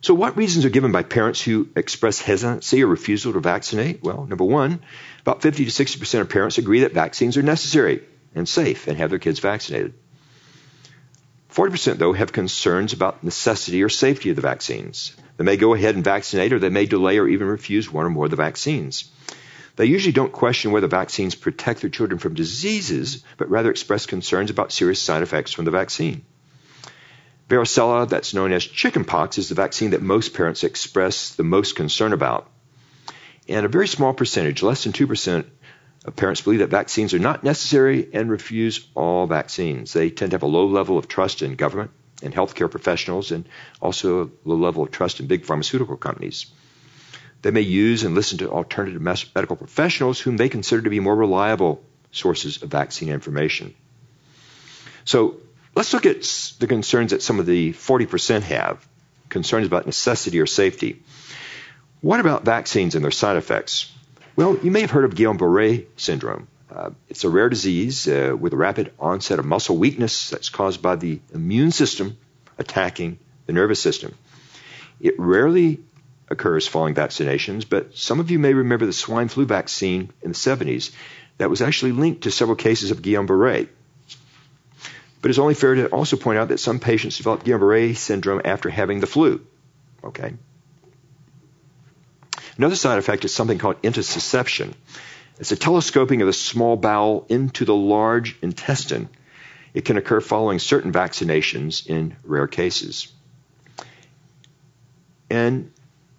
So, 0.00 0.12
what 0.12 0.36
reasons 0.36 0.64
are 0.64 0.70
given 0.70 0.90
by 0.90 1.04
parents 1.04 1.40
who 1.40 1.68
express 1.76 2.20
hesitancy 2.20 2.82
or 2.82 2.88
refusal 2.88 3.34
to 3.34 3.38
vaccinate? 3.38 4.02
Well, 4.02 4.26
number 4.26 4.42
one, 4.42 4.80
about 5.20 5.42
50 5.42 5.64
to 5.64 5.70
60% 5.70 6.20
of 6.22 6.28
parents 6.28 6.58
agree 6.58 6.80
that 6.80 6.92
vaccines 6.92 7.36
are 7.36 7.42
necessary 7.42 8.02
and 8.34 8.48
safe 8.48 8.88
and 8.88 8.98
have 8.98 9.10
their 9.10 9.20
kids 9.20 9.38
vaccinated. 9.38 9.94
40%, 11.52 11.98
though, 11.98 12.14
have 12.14 12.32
concerns 12.32 12.94
about 12.94 13.22
necessity 13.22 13.80
or 13.84 13.88
safety 13.88 14.30
of 14.30 14.34
the 14.34 14.42
vaccines. 14.42 15.14
They 15.36 15.44
may 15.44 15.56
go 15.56 15.72
ahead 15.72 15.94
and 15.94 16.02
vaccinate, 16.02 16.52
or 16.52 16.58
they 16.58 16.68
may 16.68 16.86
delay 16.86 17.18
or 17.18 17.28
even 17.28 17.46
refuse 17.46 17.92
one 17.92 18.06
or 18.06 18.10
more 18.10 18.24
of 18.24 18.32
the 18.32 18.36
vaccines. 18.36 19.08
They 19.76 19.86
usually 19.86 20.12
don't 20.12 20.32
question 20.32 20.70
whether 20.70 20.86
vaccines 20.86 21.34
protect 21.34 21.80
their 21.80 21.90
children 21.90 22.18
from 22.18 22.34
diseases, 22.34 23.24
but 23.36 23.50
rather 23.50 23.70
express 23.70 24.06
concerns 24.06 24.50
about 24.50 24.72
serious 24.72 25.02
side 25.02 25.22
effects 25.22 25.52
from 25.52 25.64
the 25.64 25.70
vaccine. 25.70 26.24
Varicella, 27.48 28.08
that's 28.08 28.34
known 28.34 28.52
as 28.52 28.64
chickenpox, 28.64 29.36
is 29.38 29.48
the 29.48 29.54
vaccine 29.54 29.90
that 29.90 30.02
most 30.02 30.32
parents 30.32 30.64
express 30.64 31.34
the 31.34 31.44
most 31.44 31.76
concern 31.76 32.12
about. 32.12 32.48
And 33.48 33.66
a 33.66 33.68
very 33.68 33.88
small 33.88 34.14
percentage, 34.14 34.62
less 34.62 34.84
than 34.84 34.92
2%, 34.92 35.44
of 36.04 36.16
Parents 36.16 36.42
believe 36.42 36.58
that 36.58 36.68
vaccines 36.68 37.14
are 37.14 37.18
not 37.18 37.44
necessary 37.44 38.08
and 38.12 38.30
refuse 38.30 38.86
all 38.94 39.26
vaccines. 39.26 39.92
They 39.92 40.10
tend 40.10 40.30
to 40.30 40.34
have 40.34 40.42
a 40.42 40.46
low 40.46 40.66
level 40.66 40.98
of 40.98 41.08
trust 41.08 41.40
in 41.40 41.56
government 41.56 41.92
and 42.22 42.34
healthcare 42.34 42.70
professionals 42.70 43.30
and 43.30 43.48
also 43.80 44.24
a 44.24 44.28
low 44.44 44.56
level 44.56 44.82
of 44.82 44.90
trust 44.90 45.20
in 45.20 45.26
big 45.26 45.46
pharmaceutical 45.46 45.96
companies. 45.96 46.46
They 47.44 47.50
may 47.50 47.60
use 47.60 48.04
and 48.04 48.14
listen 48.14 48.38
to 48.38 48.50
alternative 48.50 49.02
medical 49.02 49.56
professionals 49.56 50.18
whom 50.18 50.38
they 50.38 50.48
consider 50.48 50.80
to 50.80 50.88
be 50.88 50.98
more 50.98 51.14
reliable 51.14 51.84
sources 52.10 52.62
of 52.62 52.70
vaccine 52.70 53.10
information. 53.10 53.74
So 55.04 55.36
let's 55.74 55.92
look 55.92 56.06
at 56.06 56.22
the 56.58 56.66
concerns 56.66 57.10
that 57.10 57.20
some 57.20 57.38
of 57.38 57.44
the 57.44 57.74
40% 57.74 58.40
have 58.44 58.88
concerns 59.28 59.66
about 59.66 59.84
necessity 59.84 60.40
or 60.40 60.46
safety. 60.46 61.02
What 62.00 62.18
about 62.18 62.46
vaccines 62.46 62.94
and 62.94 63.04
their 63.04 63.10
side 63.10 63.36
effects? 63.36 63.92
Well, 64.36 64.56
you 64.62 64.70
may 64.70 64.80
have 64.80 64.90
heard 64.90 65.04
of 65.04 65.12
Guillain-Barré 65.12 65.84
syndrome. 65.98 66.48
Uh, 66.74 66.92
it's 67.10 67.24
a 67.24 67.28
rare 67.28 67.50
disease 67.50 68.08
uh, 68.08 68.34
with 68.40 68.54
a 68.54 68.56
rapid 68.56 68.94
onset 68.98 69.38
of 69.38 69.44
muscle 69.44 69.76
weakness 69.76 70.30
that's 70.30 70.48
caused 70.48 70.80
by 70.80 70.96
the 70.96 71.20
immune 71.34 71.72
system 71.72 72.16
attacking 72.56 73.18
the 73.44 73.52
nervous 73.52 73.82
system. 73.82 74.14
It 74.98 75.20
rarely 75.20 75.80
occurs 76.34 76.68
following 76.68 76.94
vaccinations, 76.94 77.66
but 77.68 77.96
some 77.96 78.20
of 78.20 78.30
you 78.30 78.38
may 78.38 78.52
remember 78.52 78.84
the 78.84 78.92
swine 78.92 79.28
flu 79.28 79.46
vaccine 79.46 80.10
in 80.22 80.32
the 80.32 80.36
70s 80.36 80.90
that 81.38 81.50
was 81.50 81.62
actually 81.62 81.92
linked 81.92 82.22
to 82.22 82.30
several 82.30 82.56
cases 82.56 82.90
of 82.90 83.00
Guillain-Barré. 83.00 83.68
But 85.22 85.30
it's 85.30 85.38
only 85.38 85.54
fair 85.54 85.74
to 85.74 85.88
also 85.88 86.16
point 86.16 86.38
out 86.38 86.48
that 86.48 86.60
some 86.60 86.78
patients 86.78 87.16
develop 87.16 87.44
Guillain-Barré 87.44 87.96
syndrome 87.96 88.42
after 88.44 88.68
having 88.68 89.00
the 89.00 89.06
flu. 89.06 89.40
Okay, 90.04 90.34
Another 92.56 92.76
side 92.76 92.98
effect 92.98 93.24
is 93.24 93.34
something 93.34 93.58
called 93.58 93.82
intussusception. 93.82 94.74
It's 95.38 95.50
a 95.50 95.56
telescoping 95.56 96.20
of 96.22 96.26
the 96.26 96.32
small 96.32 96.76
bowel 96.76 97.26
into 97.28 97.64
the 97.64 97.74
large 97.74 98.36
intestine. 98.42 99.08
It 99.72 99.84
can 99.84 99.96
occur 99.96 100.20
following 100.20 100.60
certain 100.60 100.92
vaccinations 100.92 101.86
in 101.86 102.16
rare 102.22 102.46
cases. 102.46 103.08
And 105.28 105.72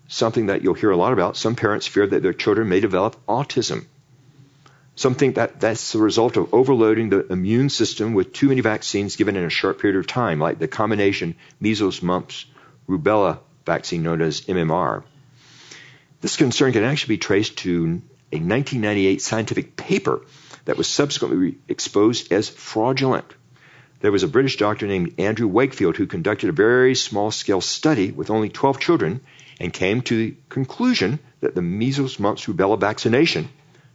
something 0.07 0.47
that 0.47 0.61
you'll 0.61 0.73
hear 0.73 0.91
a 0.91 0.97
lot 0.97 1.13
about, 1.13 1.37
some 1.37 1.55
parents 1.55 1.87
fear 1.87 2.05
that 2.07 2.21
their 2.21 2.33
children 2.33 2.69
may 2.69 2.79
develop 2.79 3.15
autism. 3.27 3.85
Some 4.95 5.15
think 5.15 5.35
that 5.35 5.59
that's 5.59 5.91
the 5.91 5.99
result 5.99 6.37
of 6.37 6.53
overloading 6.53 7.09
the 7.09 7.25
immune 7.27 7.69
system 7.69 8.13
with 8.13 8.31
too 8.31 8.47
many 8.47 8.61
vaccines 8.61 9.17
given 9.17 9.35
in 9.35 9.43
a 9.43 9.49
short 9.49 9.79
period 9.79 9.99
of 9.99 10.07
time, 10.07 10.39
like 10.39 10.57
the 10.57 10.69
combination 10.69 11.35
measles, 11.59 12.01
mumps, 12.01 12.45
rubella 12.87 13.39
vaccine 13.65 14.03
known 14.03 14.21
as 14.21 14.41
MMR. 14.41 15.03
This 16.21 16.37
concern 16.37 16.71
can 16.71 16.83
actually 16.83 17.15
be 17.15 17.19
traced 17.19 17.57
to 17.57 18.01
a 18.31 18.37
1998 18.37 19.21
scientific 19.21 19.75
paper 19.75 20.21
that 20.63 20.77
was 20.77 20.87
subsequently 20.87 21.57
exposed 21.67 22.31
as 22.31 22.49
fraudulent. 22.49 23.25
There 23.99 24.11
was 24.11 24.23
a 24.23 24.27
British 24.27 24.57
doctor 24.57 24.87
named 24.87 25.15
Andrew 25.17 25.47
Wakefield 25.47 25.97
who 25.97 26.05
conducted 26.05 26.49
a 26.49 26.53
very 26.53 26.95
small 26.95 27.31
scale 27.31 27.61
study 27.61 28.11
with 28.11 28.29
only 28.29 28.49
12 28.49 28.79
children 28.79 29.21
and 29.59 29.71
came 29.71 30.01
to 30.01 30.17
the 30.17 30.35
conclusion 30.49 31.19
that 31.41 31.55
the 31.55 31.61
measles, 31.61 32.19
mumps, 32.19 32.45
rubella 32.45 32.79
vaccination 32.79 33.49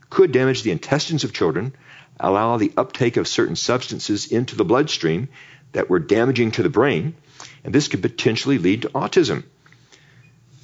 could 0.08 0.32
damage 0.32 0.62
the 0.62 0.70
intestines 0.70 1.24
of 1.24 1.32
children, 1.32 1.74
allow 2.18 2.56
the 2.56 2.72
uptake 2.76 3.16
of 3.16 3.28
certain 3.28 3.56
substances 3.56 4.30
into 4.30 4.56
the 4.56 4.64
bloodstream 4.64 5.28
that 5.72 5.88
were 5.88 5.98
damaging 5.98 6.50
to 6.52 6.62
the 6.62 6.68
brain, 6.68 7.14
and 7.64 7.72
this 7.72 7.88
could 7.88 8.02
potentially 8.02 8.58
lead 8.58 8.82
to 8.82 8.88
autism. 8.90 9.44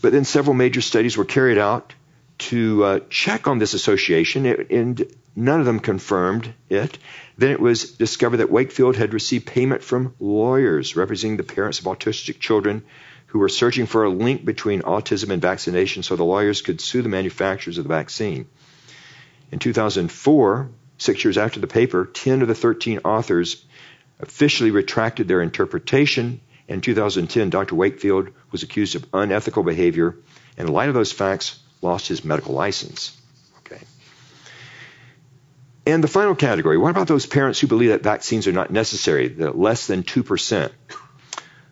But 0.02 0.12
then 0.12 0.24
several 0.24 0.54
major 0.54 0.80
studies 0.80 1.16
were 1.16 1.24
carried 1.24 1.58
out 1.58 1.94
to 2.38 2.84
uh, 2.84 3.00
check 3.08 3.46
on 3.46 3.58
this 3.58 3.72
association, 3.72 4.46
and 4.46 5.06
none 5.34 5.60
of 5.60 5.66
them 5.66 5.80
confirmed 5.80 6.52
it. 6.68 6.98
Then 7.38 7.50
it 7.50 7.60
was 7.60 7.92
discovered 7.92 8.38
that 8.38 8.50
Wakefield 8.50 8.96
had 8.96 9.14
received 9.14 9.46
payment 9.46 9.82
from 9.82 10.14
lawyers 10.20 10.96
representing 10.96 11.38
the 11.38 11.44
parents 11.44 11.78
of 11.78 11.86
autistic 11.86 12.40
children 12.40 12.82
who 13.36 13.40
were 13.40 13.50
searching 13.50 13.84
for 13.84 14.04
a 14.04 14.08
link 14.08 14.46
between 14.46 14.80
autism 14.80 15.28
and 15.28 15.42
vaccination 15.42 16.02
so 16.02 16.16
the 16.16 16.24
lawyers 16.24 16.62
could 16.62 16.80
sue 16.80 17.02
the 17.02 17.08
manufacturers 17.10 17.76
of 17.76 17.84
the 17.84 17.88
vaccine. 17.88 18.48
In 19.52 19.58
2004, 19.58 20.70
six 20.96 21.22
years 21.22 21.36
after 21.36 21.60
the 21.60 21.66
paper, 21.66 22.06
10 22.06 22.40
of 22.40 22.48
the 22.48 22.54
13 22.54 23.00
authors 23.04 23.62
officially 24.20 24.70
retracted 24.70 25.28
their 25.28 25.42
interpretation 25.42 26.40
in 26.66 26.80
2010, 26.80 27.50
Dr. 27.50 27.74
Wakefield 27.74 28.30
was 28.50 28.62
accused 28.62 28.96
of 28.96 29.04
unethical 29.12 29.62
behavior, 29.62 30.16
and 30.56 30.66
in 30.66 30.74
light 30.74 30.88
of 30.88 30.94
those 30.94 31.12
facts, 31.12 31.58
lost 31.82 32.08
his 32.08 32.24
medical 32.24 32.54
license. 32.54 33.14
Okay. 33.58 33.82
And 35.84 36.02
the 36.02 36.08
final 36.08 36.34
category, 36.34 36.78
what 36.78 36.88
about 36.88 37.06
those 37.06 37.26
parents 37.26 37.60
who 37.60 37.66
believe 37.66 37.90
that 37.90 38.02
vaccines 38.02 38.48
are 38.48 38.52
not 38.52 38.70
necessary, 38.70 39.28
that 39.28 39.58
less 39.58 39.86
than 39.86 40.04
2%? 40.04 40.72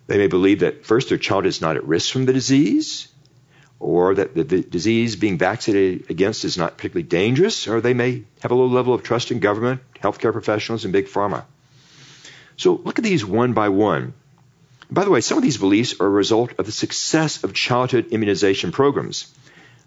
They 0.06 0.18
may 0.18 0.26
believe 0.26 0.60
that 0.60 0.84
first 0.84 1.08
their 1.08 1.18
child 1.18 1.46
is 1.46 1.60
not 1.60 1.76
at 1.76 1.86
risk 1.86 2.12
from 2.12 2.26
the 2.26 2.32
disease, 2.32 3.08
or 3.80 4.14
that 4.14 4.34
the, 4.34 4.44
the 4.44 4.62
disease 4.62 5.16
being 5.16 5.38
vaccinated 5.38 6.10
against 6.10 6.44
is 6.44 6.58
not 6.58 6.76
particularly 6.76 7.08
dangerous, 7.08 7.66
or 7.66 7.80
they 7.80 7.94
may 7.94 8.24
have 8.40 8.50
a 8.50 8.54
low 8.54 8.66
level 8.66 8.94
of 8.94 9.02
trust 9.02 9.30
in 9.30 9.40
government, 9.40 9.80
healthcare 10.02 10.32
professionals, 10.32 10.84
and 10.84 10.92
big 10.92 11.06
pharma. 11.06 11.44
So 12.56 12.74
look 12.84 12.98
at 12.98 13.04
these 13.04 13.24
one 13.24 13.52
by 13.52 13.70
one. 13.70 14.14
By 14.90 15.04
the 15.04 15.10
way, 15.10 15.20
some 15.22 15.38
of 15.38 15.42
these 15.42 15.56
beliefs 15.56 16.00
are 16.00 16.06
a 16.06 16.10
result 16.10 16.52
of 16.58 16.66
the 16.66 16.72
success 16.72 17.42
of 17.42 17.54
childhood 17.54 18.08
immunization 18.10 18.70
programs. 18.70 19.34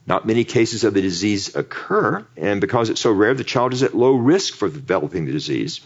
Not 0.06 0.26
many 0.26 0.44
cases 0.44 0.84
of 0.84 0.94
the 0.94 1.02
disease 1.02 1.56
occur, 1.56 2.26
and 2.36 2.60
because 2.60 2.90
it's 2.90 3.02
so 3.02 3.12
rare, 3.12 3.34
the 3.34 3.44
child 3.44 3.74
is 3.74 3.84
at 3.84 3.96
low 3.96 4.16
risk 4.16 4.56
for 4.56 4.70
developing 4.70 5.26
the 5.26 5.32
disease. 5.32 5.82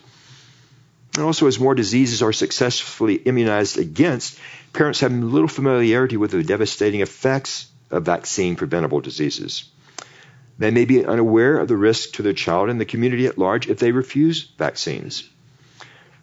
And 1.16 1.26
also, 1.26 1.48
as 1.48 1.60
more 1.60 1.76
diseases 1.76 2.22
are 2.22 2.32
successfully 2.32 3.16
immunized 3.16 3.78
against, 3.78 4.40
parents 4.72 5.02
have 5.02 5.12
little 5.12 5.50
familiarity 5.50 6.16
with 6.16 6.32
the 6.32 6.44
devastating 6.44 7.02
effects 7.02 7.68
of 7.90 8.06
vaccine 8.06 8.56
preventable 8.56 9.02
diseases. 9.02 9.66
They 10.58 10.72
may 10.72 10.86
be 10.86 11.06
unaware 11.06 11.58
of 11.58 11.68
the 11.68 11.76
risk 11.76 12.14
to 12.14 12.24
their 12.24 12.34
child 12.34 12.70
and 12.70 12.80
the 12.80 12.86
community 12.86 13.26
at 13.26 13.38
large 13.38 13.68
if 13.68 13.80
they 13.80 13.92
refuse 13.92 14.44
vaccines. 14.58 15.28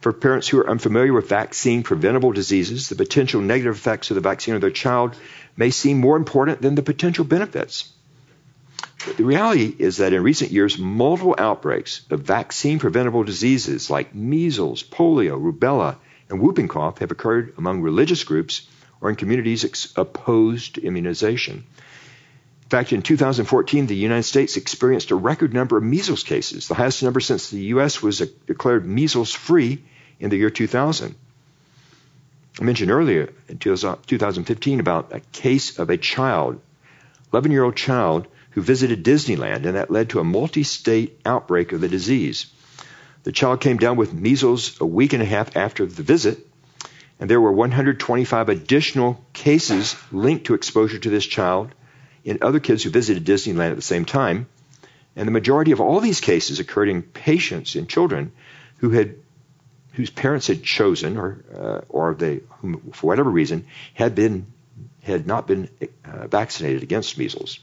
For 0.01 0.13
parents 0.13 0.49
who 0.49 0.61
are 0.61 0.71
unfamiliar 0.71 1.13
with 1.13 1.29
vaccine 1.29 1.83
preventable 1.83 2.33
diseases, 2.33 2.89
the 2.89 2.95
potential 2.95 3.41
negative 3.41 3.75
effects 3.75 4.11
of 4.11 4.15
the 4.15 4.21
vaccine 4.21 4.55
on 4.55 4.61
their 4.61 4.71
child 4.71 5.17
may 5.57 5.71
seem 5.71 5.99
more 5.99 6.17
important 6.17 6.63
than 6.63 6.77
the 6.77 6.83
potential 6.83 7.25
benefits. 7.25 7.93
The 9.17 9.25
reality 9.25 9.75
is 9.79 9.97
that 9.99 10.13
in 10.13 10.23
recent 10.23 10.51
years, 10.51 10.79
multiple 10.79 11.35
outbreaks 11.39 12.03
of 12.11 12.21
vaccine 12.21 12.79
preventable 12.79 13.25
diseases 13.25 13.91
like 13.91 14.15
measles, 14.15 14.83
polio, 14.83 15.41
rubella, 15.41 15.97
and 16.29 16.41
whooping 16.41 16.69
cough 16.69 16.99
have 16.99 17.11
occurred 17.11 17.55
among 17.59 17.83
religious 17.83 18.25
groups 18.25 18.69
or 19.01 19.11
in 19.11 19.17
communities 19.17 19.65
ex- 19.65 19.93
opposed 19.97 20.75
to 20.75 20.83
immunization. 20.83 21.65
In 22.65 22.69
fact, 22.69 22.93
in 22.93 23.03
2014, 23.03 23.87
the 23.87 23.97
United 23.97 24.25
States 24.25 24.57
experienced 24.57 25.11
a 25.11 25.17
record 25.17 25.55
number 25.55 25.79
of 25.79 25.85
measles 25.85 26.23
cases, 26.23 26.69
the 26.69 26.75
highest 26.75 27.03
number 27.03 27.21
since 27.21 27.49
the 27.49 27.63
U.S. 27.75 28.03
was 28.03 28.19
declared 28.47 28.85
measles 28.85 29.33
free 29.33 29.83
in 30.21 30.29
the 30.29 30.37
year 30.37 30.51
2000. 30.51 31.15
I 32.61 32.65
mentioned 32.65 32.91
earlier 32.91 33.33
in 33.49 33.59
2015 33.59 34.81
about 34.81 35.15
a 35.15 35.21
case 35.33 35.79
of 35.79 35.91
a 35.91 35.97
child, 35.97 36.61
11 37.33 37.53
year 37.53 37.65
old 37.65 37.77
child, 37.77 38.27
who 38.59 38.63
visited 38.63 39.05
Disneyland, 39.05 39.67
and 39.67 39.77
that 39.77 39.89
led 39.89 40.11
to 40.11 40.19
a 40.19 40.25
multi 40.25 40.65
state 40.65 41.21
outbreak 41.25 41.71
of 41.71 41.81
the 41.81 41.87
disease. 41.87 42.47
The 43.23 43.31
child 43.31 43.61
came 43.61 43.77
down 43.77 43.97
with 43.97 44.13
measles 44.13 44.81
a 44.81 44.85
week 44.85 45.13
and 45.13 45.23
a 45.23 45.27
half 45.27 45.57
after 45.57 45.87
the 45.87 46.03
visit, 46.03 46.45
and 47.21 47.31
there 47.31 47.41
were 47.41 47.53
125 47.53 48.49
additional 48.49 49.25
cases 49.33 49.95
linked 50.11 50.47
to 50.47 50.55
exposure 50.55 50.99
to 50.99 51.09
this 51.09 51.25
child 51.25 51.73
in 52.25 52.41
other 52.43 52.59
kids 52.59 52.83
who 52.83 52.91
visited 52.91 53.25
Disneyland 53.25 53.71
at 53.71 53.77
the 53.77 53.93
same 53.95 54.05
time. 54.05 54.49
And 55.15 55.29
the 55.29 55.33
majority 55.33 55.71
of 55.71 55.81
all 55.81 56.01
these 56.01 56.21
cases 56.21 56.59
occurred 56.59 56.89
in 56.89 57.03
patients 57.03 57.77
and 57.77 57.89
children 57.89 58.33
who 58.79 58.91
had 58.91 59.15
whose 59.93 60.11
parents 60.11 60.49
had 60.49 60.65
chosen 60.65 61.17
or 61.17 61.45
uh, 61.57 61.81
or 61.89 62.15
they 62.15 62.41
for 62.93 63.07
whatever 63.07 63.31
reason 63.31 63.67
had 63.95 64.17
been 64.17 64.47
had 65.05 65.29
not 65.29 65.47
been 65.47 65.69
uh, 66.05 66.27
vaccinated 66.27 66.83
against 66.83 67.17
measles. 67.19 67.61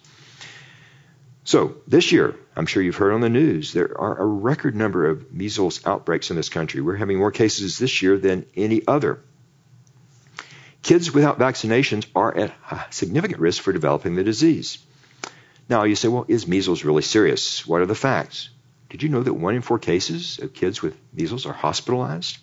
So 1.46 1.76
this 1.88 2.12
year, 2.12 2.36
I'm 2.56 2.66
sure 2.66 2.82
you've 2.82 2.96
heard 2.96 3.14
on 3.14 3.22
the 3.22 3.30
news, 3.30 3.72
there 3.72 3.96
are 4.02 4.18
a 4.18 4.26
record 4.26 4.76
number 4.76 5.06
of 5.06 5.32
measles 5.32 5.86
outbreaks 5.86 6.32
in 6.32 6.36
this 6.36 6.50
country. 6.50 6.82
We're 6.82 6.96
having 6.96 7.20
more 7.20 7.32
cases 7.32 7.78
this 7.78 8.02
year 8.02 8.18
than 8.18 8.48
any 8.56 8.86
other. 8.88 9.22
Kids 10.82 11.12
without 11.12 11.38
vaccinations 11.38 12.08
are 12.16 12.36
at 12.36 12.94
significant 12.94 13.40
risk 13.40 13.62
for 13.62 13.72
developing 13.74 14.16
the 14.16 14.24
disease. 14.24 14.80
Now, 15.70 15.84
you 15.84 15.96
say, 15.96 16.08
well, 16.08 16.26
is 16.28 16.48
measles 16.48 16.84
really 16.84 17.04
serious? 17.04 17.66
What 17.66 17.82
are 17.82 17.86
the 17.86 17.94
facts? 17.94 18.50
Did 18.90 19.04
you 19.04 19.10
know 19.10 19.22
that 19.22 19.34
one 19.34 19.54
in 19.54 19.62
four 19.62 19.78
cases 19.78 20.40
of 20.40 20.54
kids 20.54 20.82
with 20.82 20.98
measles 21.14 21.46
are 21.46 21.54
hospitalized? 21.54 22.40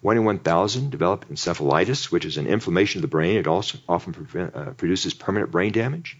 One 0.00 0.16
in 0.16 0.24
1,000 0.24 0.90
develop 0.90 1.28
encephalitis, 1.28 2.10
which 2.10 2.24
is 2.24 2.38
an 2.38 2.46
inflammation 2.46 2.98
of 2.98 3.02
the 3.02 3.08
brain. 3.08 3.36
It 3.36 3.46
also 3.46 3.78
often 3.88 4.14
prevent, 4.14 4.56
uh, 4.56 4.70
produces 4.70 5.12
permanent 5.12 5.50
brain 5.50 5.72
damage. 5.72 6.18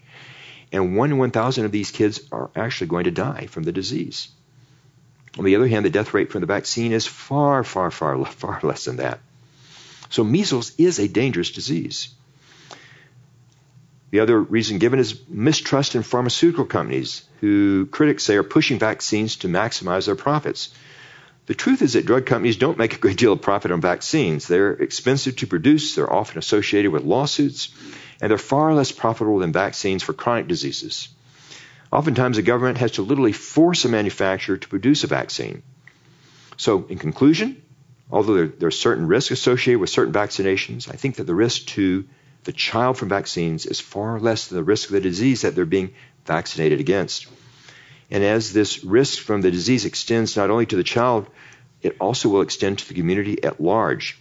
And 0.73 0.97
one 0.97 1.11
in 1.11 1.19
1,000 1.19 1.65
of 1.65 1.71
these 1.71 1.91
kids 1.91 2.19
are 2.31 2.49
actually 2.55 2.87
going 2.87 3.03
to 3.03 3.11
die 3.11 3.45
from 3.45 3.61
the 3.61 3.71
disease. 3.71 4.27
On 5.37 5.45
the 5.45 5.55
other 5.55 5.67
hand, 5.67 5.85
the 5.85 5.91
death 5.91 6.13
rate 6.13 6.31
from 6.31 6.41
the 6.41 6.47
vaccine 6.47 6.91
is 6.91 7.05
far, 7.05 7.63
far, 7.63 7.91
far, 7.91 8.25
far 8.41 8.59
less 8.63 8.85
than 8.85 8.97
that. 8.97 9.19
So 10.09 10.23
measles 10.23 10.73
is 10.77 10.99
a 10.99 11.07
dangerous 11.07 11.51
disease. 11.51 12.09
The 14.11 14.19
other 14.19 14.39
reason 14.39 14.77
given 14.77 14.99
is 14.99 15.19
mistrust 15.27 15.95
in 15.95 16.03
pharmaceutical 16.03 16.65
companies, 16.65 17.23
who 17.41 17.87
critics 17.87 18.23
say 18.23 18.35
are 18.35 18.43
pushing 18.43 18.77
vaccines 18.77 19.37
to 19.37 19.47
maximize 19.47 20.05
their 20.05 20.15
profits. 20.15 20.69
The 21.45 21.55
truth 21.55 21.81
is 21.81 21.93
that 21.93 22.05
drug 22.05 22.25
companies 22.25 22.57
don't 22.57 22.77
make 22.77 22.95
a 22.95 22.99
great 22.99 23.17
deal 23.17 23.33
of 23.33 23.41
profit 23.41 23.71
on 23.71 23.81
vaccines. 23.81 24.47
They're 24.47 24.73
expensive 24.73 25.35
to 25.37 25.47
produce, 25.47 25.95
they're 25.95 26.11
often 26.11 26.37
associated 26.37 26.91
with 26.91 27.03
lawsuits, 27.03 27.69
and 28.21 28.29
they're 28.29 28.37
far 28.37 28.73
less 28.73 28.91
profitable 28.91 29.39
than 29.39 29.51
vaccines 29.51 30.03
for 30.03 30.13
chronic 30.13 30.47
diseases. 30.47 31.09
Oftentimes, 31.91 32.37
the 32.37 32.41
government 32.41 32.79
has 32.79 32.93
to 32.93 33.03
literally 33.03 33.33
force 33.33 33.85
a 33.85 33.89
manufacturer 33.89 34.57
to 34.57 34.67
produce 34.67 35.03
a 35.03 35.07
vaccine. 35.07 35.61
So, 36.57 36.85
in 36.89 36.97
conclusion, 36.97 37.61
although 38.09 38.33
there, 38.33 38.47
there 38.47 38.67
are 38.67 38.71
certain 38.71 39.07
risks 39.07 39.31
associated 39.31 39.79
with 39.79 39.89
certain 39.89 40.13
vaccinations, 40.13 40.89
I 40.89 40.95
think 40.95 41.17
that 41.17 41.25
the 41.25 41.35
risk 41.35 41.67
to 41.67 42.05
the 42.43 42.51
child 42.51 42.97
from 42.97 43.09
vaccines 43.09 43.65
is 43.65 43.79
far 43.79 44.19
less 44.19 44.47
than 44.47 44.57
the 44.57 44.63
risk 44.63 44.89
of 44.89 44.93
the 44.93 45.01
disease 45.01 45.41
that 45.41 45.55
they're 45.55 45.65
being 45.65 45.93
vaccinated 46.25 46.79
against. 46.79 47.27
And 48.11 48.23
as 48.23 48.53
this 48.53 48.83
risk 48.83 49.21
from 49.21 49.41
the 49.41 49.51
disease 49.51 49.85
extends 49.85 50.35
not 50.35 50.49
only 50.49 50.65
to 50.67 50.75
the 50.75 50.83
child, 50.83 51.27
it 51.81 51.95
also 51.99 52.29
will 52.29 52.41
extend 52.41 52.79
to 52.79 52.87
the 52.87 52.93
community 52.93 53.43
at 53.43 53.61
large. 53.61 54.17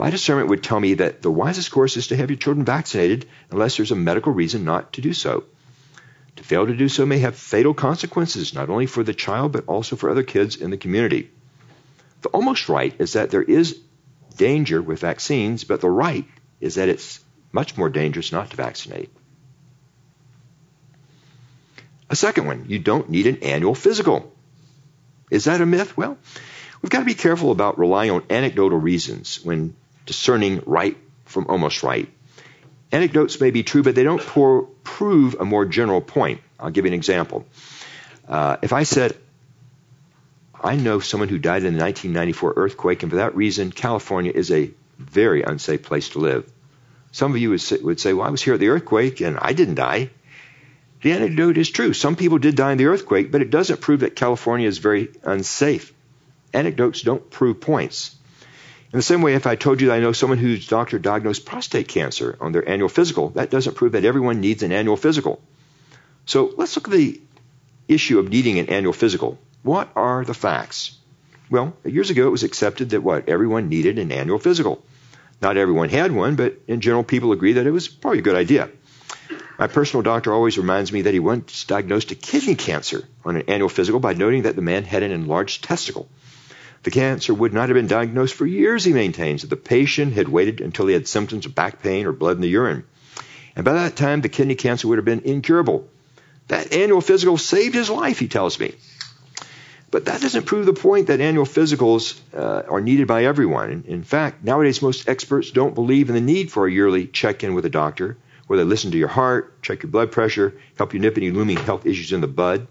My 0.00 0.08
discernment 0.08 0.48
would 0.48 0.62
tell 0.62 0.80
me 0.80 0.94
that 0.94 1.20
the 1.20 1.30
wisest 1.30 1.70
course 1.70 1.98
is 1.98 2.06
to 2.06 2.16
have 2.16 2.30
your 2.30 2.38
children 2.38 2.64
vaccinated 2.64 3.26
unless 3.50 3.76
there's 3.76 3.90
a 3.90 3.96
medical 3.96 4.32
reason 4.32 4.64
not 4.64 4.94
to 4.94 5.02
do 5.02 5.12
so. 5.12 5.44
To 6.36 6.42
fail 6.42 6.66
to 6.66 6.74
do 6.74 6.88
so 6.88 7.04
may 7.04 7.18
have 7.18 7.36
fatal 7.36 7.74
consequences, 7.74 8.54
not 8.54 8.70
only 8.70 8.86
for 8.86 9.04
the 9.04 9.12
child, 9.12 9.52
but 9.52 9.66
also 9.66 9.96
for 9.96 10.08
other 10.08 10.22
kids 10.22 10.56
in 10.56 10.70
the 10.70 10.78
community. 10.78 11.30
The 12.22 12.30
almost 12.30 12.70
right 12.70 12.94
is 12.98 13.12
that 13.12 13.28
there 13.28 13.42
is 13.42 13.78
danger 14.38 14.80
with 14.80 15.00
vaccines, 15.00 15.64
but 15.64 15.82
the 15.82 15.90
right 15.90 16.24
is 16.62 16.76
that 16.76 16.88
it's 16.88 17.22
much 17.52 17.76
more 17.76 17.90
dangerous 17.90 18.32
not 18.32 18.48
to 18.48 18.56
vaccinate. 18.56 19.10
A 22.08 22.16
second 22.16 22.46
one, 22.46 22.64
you 22.68 22.78
don't 22.78 23.10
need 23.10 23.26
an 23.26 23.42
annual 23.42 23.74
physical. 23.74 24.32
Is 25.30 25.44
that 25.44 25.60
a 25.60 25.66
myth? 25.66 25.94
Well, 25.94 26.16
we've 26.80 26.88
got 26.88 27.00
to 27.00 27.04
be 27.04 27.12
careful 27.12 27.50
about 27.50 27.78
relying 27.78 28.12
on 28.12 28.24
anecdotal 28.30 28.78
reasons 28.78 29.44
when 29.44 29.76
discerning 30.06 30.62
right 30.66 30.96
from 31.24 31.46
almost 31.48 31.82
right. 31.82 32.08
Anecdotes 32.92 33.40
may 33.40 33.50
be 33.50 33.62
true, 33.62 33.82
but 33.82 33.94
they 33.94 34.02
don't 34.02 34.20
pour, 34.20 34.62
prove 34.82 35.36
a 35.38 35.44
more 35.44 35.64
general 35.64 36.00
point. 36.00 36.40
I'll 36.58 36.70
give 36.70 36.84
you 36.84 36.90
an 36.90 36.94
example. 36.94 37.46
Uh, 38.28 38.56
if 38.62 38.72
I 38.72 38.82
said, 38.82 39.16
I 40.62 40.76
know 40.76 41.00
someone 41.00 41.28
who 41.28 41.38
died 41.38 41.64
in 41.64 41.74
the 41.74 41.82
1994 41.82 42.54
earthquake, 42.56 43.02
and 43.02 43.10
for 43.10 43.16
that 43.16 43.34
reason, 43.34 43.70
California 43.70 44.32
is 44.34 44.50
a 44.50 44.70
very 44.98 45.42
unsafe 45.42 45.82
place 45.82 46.10
to 46.10 46.18
live. 46.18 46.50
Some 47.12 47.32
of 47.32 47.38
you 47.38 47.50
would 47.50 47.60
say, 47.60 47.78
would 47.78 47.98
say, 47.98 48.12
Well, 48.12 48.26
I 48.26 48.30
was 48.30 48.42
here 48.42 48.54
at 48.54 48.60
the 48.60 48.68
earthquake 48.68 49.20
and 49.20 49.38
I 49.40 49.52
didn't 49.52 49.76
die. 49.76 50.10
The 51.02 51.12
anecdote 51.12 51.56
is 51.56 51.70
true. 51.70 51.94
Some 51.94 52.14
people 52.14 52.38
did 52.38 52.56
die 52.56 52.72
in 52.72 52.78
the 52.78 52.86
earthquake, 52.86 53.32
but 53.32 53.40
it 53.40 53.50
doesn't 53.50 53.80
prove 53.80 54.00
that 54.00 54.14
California 54.14 54.68
is 54.68 54.78
very 54.78 55.08
unsafe. 55.22 55.94
Anecdotes 56.52 57.00
don't 57.00 57.30
prove 57.30 57.60
points. 57.60 58.14
In 58.92 58.98
the 58.98 59.02
same 59.02 59.22
way, 59.22 59.34
if 59.34 59.46
I 59.46 59.54
told 59.54 59.80
you 59.80 59.86
that 59.86 59.94
I 59.94 60.00
know 60.00 60.10
someone 60.10 60.38
whose 60.38 60.66
doctor 60.66 60.98
diagnosed 60.98 61.46
prostate 61.46 61.86
cancer 61.86 62.36
on 62.40 62.50
their 62.50 62.68
annual 62.68 62.88
physical, 62.88 63.28
that 63.30 63.48
doesn't 63.50 63.76
prove 63.76 63.92
that 63.92 64.04
everyone 64.04 64.40
needs 64.40 64.64
an 64.64 64.72
annual 64.72 64.96
physical. 64.96 65.40
So 66.26 66.52
let's 66.56 66.74
look 66.74 66.88
at 66.88 66.94
the 66.94 67.20
issue 67.86 68.18
of 68.18 68.28
needing 68.28 68.58
an 68.58 68.68
annual 68.68 68.92
physical. 68.92 69.38
What 69.62 69.90
are 69.94 70.24
the 70.24 70.34
facts? 70.34 70.96
Well, 71.50 71.76
years 71.84 72.10
ago 72.10 72.26
it 72.26 72.30
was 72.30 72.42
accepted 72.42 72.90
that 72.90 73.02
what 73.02 73.28
everyone 73.28 73.68
needed 73.68 74.00
an 74.00 74.10
annual 74.10 74.40
physical. 74.40 74.82
Not 75.40 75.56
everyone 75.56 75.88
had 75.88 76.10
one, 76.10 76.34
but 76.34 76.58
in 76.66 76.80
general, 76.80 77.04
people 77.04 77.30
agree 77.30 77.54
that 77.54 77.66
it 77.66 77.70
was 77.70 77.86
probably 77.86 78.18
a 78.18 78.22
good 78.22 78.36
idea. 78.36 78.70
My 79.56 79.68
personal 79.68 80.02
doctor 80.02 80.32
always 80.32 80.58
reminds 80.58 80.90
me 80.90 81.02
that 81.02 81.14
he 81.14 81.20
once 81.20 81.64
diagnosed 81.64 82.10
a 82.10 82.16
kidney 82.16 82.56
cancer 82.56 83.04
on 83.24 83.36
an 83.36 83.44
annual 83.46 83.68
physical 83.68 84.00
by 84.00 84.14
noting 84.14 84.42
that 84.42 84.56
the 84.56 84.62
man 84.62 84.82
had 84.82 85.04
an 85.04 85.12
enlarged 85.12 85.62
testicle. 85.62 86.08
The 86.82 86.90
cancer 86.90 87.34
would 87.34 87.52
not 87.52 87.68
have 87.68 87.74
been 87.74 87.86
diagnosed 87.86 88.34
for 88.34 88.46
years, 88.46 88.84
he 88.84 88.92
maintains, 88.92 89.44
if 89.44 89.50
the 89.50 89.56
patient 89.56 90.14
had 90.14 90.28
waited 90.28 90.60
until 90.60 90.86
he 90.86 90.94
had 90.94 91.06
symptoms 91.06 91.44
of 91.44 91.54
back 91.54 91.82
pain 91.82 92.06
or 92.06 92.12
blood 92.12 92.36
in 92.36 92.40
the 92.40 92.48
urine. 92.48 92.84
And 93.54 93.64
by 93.64 93.74
that 93.74 93.96
time, 93.96 94.22
the 94.22 94.28
kidney 94.28 94.54
cancer 94.54 94.88
would 94.88 94.98
have 94.98 95.04
been 95.04 95.20
incurable. 95.20 95.88
That 96.48 96.72
annual 96.72 97.00
physical 97.00 97.36
saved 97.36 97.74
his 97.74 97.90
life, 97.90 98.18
he 98.18 98.28
tells 98.28 98.58
me. 98.58 98.74
But 99.90 100.06
that 100.06 100.20
doesn't 100.20 100.46
prove 100.46 100.66
the 100.66 100.72
point 100.72 101.08
that 101.08 101.20
annual 101.20 101.44
physicals 101.44 102.18
uh, 102.32 102.62
are 102.68 102.80
needed 102.80 103.08
by 103.08 103.24
everyone. 103.24 103.70
In, 103.70 103.84
in 103.84 104.02
fact, 104.04 104.44
nowadays 104.44 104.80
most 104.80 105.08
experts 105.08 105.50
don't 105.50 105.74
believe 105.74 106.08
in 106.08 106.14
the 106.14 106.20
need 106.20 106.50
for 106.50 106.66
a 106.66 106.72
yearly 106.72 107.06
check 107.06 107.42
in 107.42 107.54
with 107.54 107.66
a 107.66 107.70
doctor 107.70 108.16
where 108.46 108.58
they 108.58 108.64
listen 108.64 108.90
to 108.92 108.98
your 108.98 109.08
heart, 109.08 109.60
check 109.62 109.82
your 109.82 109.90
blood 109.90 110.10
pressure, 110.12 110.54
help 110.76 110.94
you 110.94 111.00
nip 111.00 111.16
any 111.16 111.30
looming 111.30 111.56
health 111.56 111.86
issues 111.86 112.12
in 112.12 112.20
the 112.20 112.28
bud. 112.28 112.66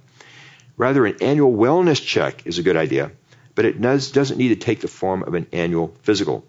Rather, 0.78 1.06
an 1.06 1.16
annual 1.22 1.54
wellness 1.54 2.06
check 2.06 2.46
is 2.46 2.58
a 2.58 2.64
good 2.64 2.78
idea, 2.78 3.12
but 3.60 3.66
it 3.66 3.82
does, 3.82 4.12
doesn't 4.12 4.38
need 4.38 4.48
to 4.48 4.56
take 4.56 4.80
the 4.80 4.88
form 4.88 5.22
of 5.22 5.34
an 5.34 5.46
annual 5.52 5.94
physical. 6.04 6.46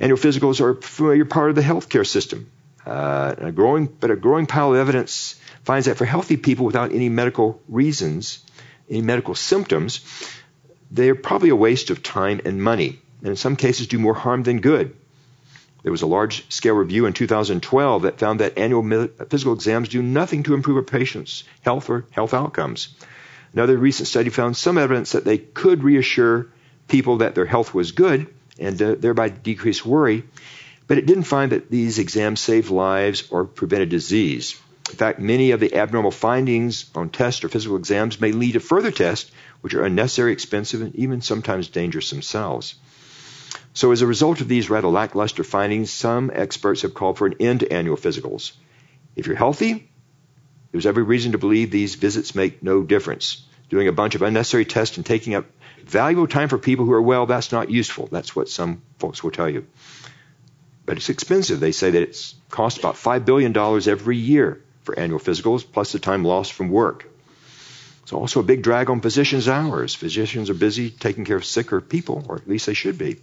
Annual 0.00 0.18
physicals 0.18 0.60
are 0.60 0.70
a 0.70 0.82
familiar 0.82 1.24
part 1.24 1.50
of 1.50 1.54
the 1.54 1.62
healthcare 1.62 2.04
system. 2.04 2.50
Uh, 2.84 3.32
a 3.38 3.52
growing, 3.52 3.86
but 3.86 4.10
a 4.10 4.16
growing 4.16 4.46
pile 4.46 4.72
of 4.72 4.80
evidence 4.80 5.40
finds 5.62 5.86
that 5.86 5.96
for 5.96 6.04
healthy 6.04 6.36
people 6.36 6.66
without 6.66 6.90
any 6.92 7.08
medical 7.08 7.62
reasons, 7.68 8.44
any 8.90 9.00
medical 9.00 9.36
symptoms, 9.36 10.00
they're 10.90 11.14
probably 11.14 11.50
a 11.50 11.54
waste 11.54 11.90
of 11.90 12.02
time 12.02 12.40
and 12.44 12.60
money, 12.60 12.98
and 13.20 13.28
in 13.28 13.36
some 13.36 13.54
cases 13.54 13.86
do 13.86 14.00
more 14.00 14.14
harm 14.14 14.42
than 14.42 14.60
good. 14.60 14.96
There 15.84 15.92
was 15.92 16.02
a 16.02 16.08
large 16.08 16.50
scale 16.50 16.74
review 16.74 17.06
in 17.06 17.12
2012 17.12 18.02
that 18.02 18.18
found 18.18 18.40
that 18.40 18.58
annual 18.58 19.06
physical 19.30 19.52
exams 19.52 19.88
do 19.88 20.02
nothing 20.02 20.42
to 20.42 20.54
improve 20.54 20.78
a 20.78 20.82
patient's 20.82 21.44
health 21.60 21.90
or 21.90 22.06
health 22.10 22.34
outcomes. 22.34 22.88
Another 23.54 23.76
recent 23.76 24.08
study 24.08 24.30
found 24.30 24.56
some 24.56 24.78
evidence 24.78 25.12
that 25.12 25.24
they 25.24 25.38
could 25.38 25.84
reassure 25.84 26.48
people 26.88 27.18
that 27.18 27.34
their 27.34 27.46
health 27.46 27.74
was 27.74 27.92
good 27.92 28.32
and 28.58 28.80
uh, 28.80 28.94
thereby 28.94 29.28
decrease 29.28 29.84
worry, 29.84 30.24
but 30.86 30.98
it 30.98 31.06
didn't 31.06 31.24
find 31.24 31.52
that 31.52 31.70
these 31.70 31.98
exams 31.98 32.40
saved 32.40 32.70
lives 32.70 33.28
or 33.30 33.44
prevented 33.44 33.88
disease. 33.88 34.58
In 34.90 34.96
fact, 34.96 35.20
many 35.20 35.52
of 35.52 35.60
the 35.60 35.74
abnormal 35.74 36.10
findings 36.10 36.86
on 36.94 37.08
tests 37.08 37.44
or 37.44 37.48
physical 37.48 37.76
exams 37.76 38.20
may 38.20 38.32
lead 38.32 38.52
to 38.52 38.60
further 38.60 38.90
tests, 38.90 39.30
which 39.60 39.74
are 39.74 39.84
unnecessary, 39.84 40.32
expensive, 40.32 40.82
and 40.82 40.94
even 40.96 41.22
sometimes 41.22 41.68
dangerous 41.68 42.10
themselves. 42.10 42.74
So, 43.74 43.92
as 43.92 44.02
a 44.02 44.06
result 44.06 44.40
of 44.40 44.48
these 44.48 44.68
rather 44.68 44.88
lackluster 44.88 45.44
findings, 45.44 45.90
some 45.90 46.30
experts 46.34 46.82
have 46.82 46.94
called 46.94 47.16
for 47.16 47.26
an 47.26 47.36
end 47.40 47.60
to 47.60 47.72
annual 47.72 47.96
physicals. 47.96 48.52
If 49.16 49.26
you're 49.26 49.36
healthy, 49.36 49.88
there's 50.72 50.86
every 50.86 51.02
reason 51.02 51.32
to 51.32 51.38
believe 51.38 51.70
these 51.70 51.94
visits 51.94 52.34
make 52.34 52.62
no 52.62 52.82
difference. 52.82 53.44
Doing 53.68 53.88
a 53.88 53.92
bunch 53.92 54.14
of 54.14 54.22
unnecessary 54.22 54.64
tests 54.64 54.96
and 54.96 55.06
taking 55.06 55.34
up 55.34 55.46
valuable 55.84 56.26
time 56.26 56.48
for 56.48 56.58
people 56.58 56.84
who 56.84 56.92
are 56.92 57.02
well, 57.02 57.26
that's 57.26 57.52
not 57.52 57.70
useful. 57.70 58.08
That's 58.10 58.34
what 58.34 58.48
some 58.48 58.82
folks 58.98 59.22
will 59.22 59.30
tell 59.30 59.48
you. 59.48 59.66
But 60.84 60.96
it's 60.96 61.10
expensive. 61.10 61.60
They 61.60 61.72
say 61.72 61.90
that 61.90 62.02
it 62.02 62.34
costs 62.50 62.78
about 62.78 62.96
$5 62.96 63.24
billion 63.24 63.56
every 63.56 64.16
year 64.16 64.62
for 64.82 64.98
annual 64.98 65.20
physicals, 65.20 65.64
plus 65.70 65.92
the 65.92 65.98
time 65.98 66.24
lost 66.24 66.52
from 66.52 66.70
work. 66.70 67.08
It's 68.02 68.12
also 68.12 68.40
a 68.40 68.42
big 68.42 68.62
drag 68.62 68.90
on 68.90 69.00
physicians' 69.00 69.48
hours. 69.48 69.94
Physicians 69.94 70.50
are 70.50 70.54
busy 70.54 70.90
taking 70.90 71.24
care 71.24 71.36
of 71.36 71.44
sicker 71.44 71.80
people, 71.80 72.24
or 72.28 72.36
at 72.36 72.48
least 72.48 72.66
they 72.66 72.74
should 72.74 72.98
be. 72.98 73.18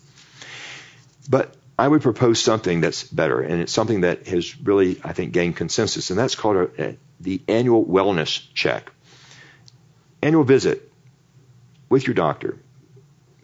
But 1.30 1.54
I 1.80 1.88
would 1.88 2.02
propose 2.02 2.42
something 2.42 2.82
that's 2.82 3.04
better, 3.04 3.40
and 3.40 3.62
it's 3.62 3.72
something 3.72 4.02
that 4.02 4.28
has 4.28 4.60
really, 4.60 5.00
I 5.02 5.14
think, 5.14 5.32
gained 5.32 5.56
consensus, 5.56 6.10
and 6.10 6.20
that's 6.20 6.36
called 6.36 6.58
a, 6.58 6.90
a, 6.90 6.98
the 7.22 7.42
annual 7.48 7.86
wellness 7.86 8.44
check. 8.54 8.92
Annual 10.22 10.44
visit 10.44 10.92
with 11.88 12.06
your 12.06 12.16
doctor 12.16 12.58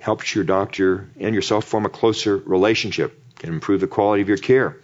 helps 0.01 0.35
your 0.35 0.43
doctor 0.43 1.09
and 1.17 1.33
yourself 1.33 1.63
form 1.63 1.85
a 1.85 1.89
closer 1.89 2.35
relationship, 2.35 3.17
can 3.37 3.53
improve 3.53 3.79
the 3.79 3.87
quality 3.87 4.21
of 4.21 4.27
your 4.27 4.37
care. 4.37 4.81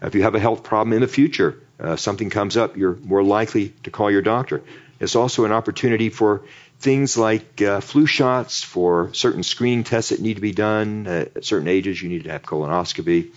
If 0.00 0.14
you 0.14 0.22
have 0.22 0.34
a 0.34 0.40
health 0.40 0.62
problem 0.62 0.94
in 0.94 1.02
the 1.02 1.06
future, 1.06 1.60
uh, 1.78 1.96
something 1.96 2.30
comes 2.30 2.56
up, 2.56 2.78
you're 2.78 2.96
more 2.96 3.22
likely 3.22 3.74
to 3.82 3.90
call 3.90 4.10
your 4.10 4.22
doctor. 4.22 4.62
It's 5.00 5.16
also 5.16 5.44
an 5.44 5.52
opportunity 5.52 6.08
for 6.08 6.44
things 6.78 7.16
like 7.16 7.62
uh, 7.62 7.80
flu 7.80 8.06
shots, 8.06 8.62
for 8.62 9.12
certain 9.14 9.42
screening 9.42 9.84
tests 9.84 10.10
that 10.10 10.20
need 10.20 10.34
to 10.34 10.40
be 10.40 10.52
done. 10.52 11.06
Uh, 11.06 11.26
at 11.36 11.44
certain 11.44 11.68
ages, 11.68 12.00
you 12.00 12.08
need 12.08 12.24
to 12.24 12.30
have 12.30 12.42
colonoscopy, 12.42 13.32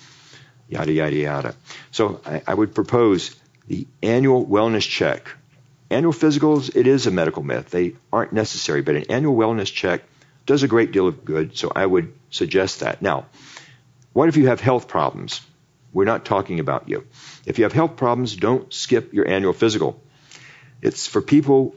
yada, 0.67 0.91
yada, 0.91 1.15
yada. 1.15 1.55
So 1.91 2.21
I, 2.25 2.41
I 2.47 2.53
would 2.53 2.75
propose 2.75 3.35
the 3.67 3.87
annual 4.01 4.45
wellness 4.45 4.87
check. 4.87 5.29
Annual 5.89 6.13
physicals, 6.13 6.75
it 6.75 6.85
is 6.85 7.07
a 7.07 7.11
medical 7.11 7.41
myth. 7.41 7.69
They 7.69 7.95
aren't 8.13 8.33
necessary, 8.33 8.81
but 8.81 8.95
an 8.95 9.05
annual 9.09 9.35
wellness 9.35 9.73
check 9.73 10.03
does 10.45 10.63
a 10.63 10.67
great 10.67 10.91
deal 10.91 11.07
of 11.07 11.25
good, 11.25 11.57
so 11.57 11.71
I 11.75 11.85
would 11.85 12.13
suggest 12.29 12.81
that. 12.81 13.01
Now, 13.01 13.25
what 14.13 14.29
if 14.29 14.37
you 14.37 14.47
have 14.47 14.59
health 14.59 14.87
problems? 14.87 15.41
We're 15.93 16.05
not 16.05 16.25
talking 16.25 16.59
about 16.59 16.89
you. 16.89 17.05
If 17.45 17.57
you 17.57 17.63
have 17.65 17.73
health 17.73 17.95
problems, 17.95 18.35
don't 18.35 18.71
skip 18.73 19.13
your 19.13 19.27
annual 19.27 19.53
physical. 19.53 20.01
It's 20.81 21.07
for 21.07 21.21
people 21.21 21.75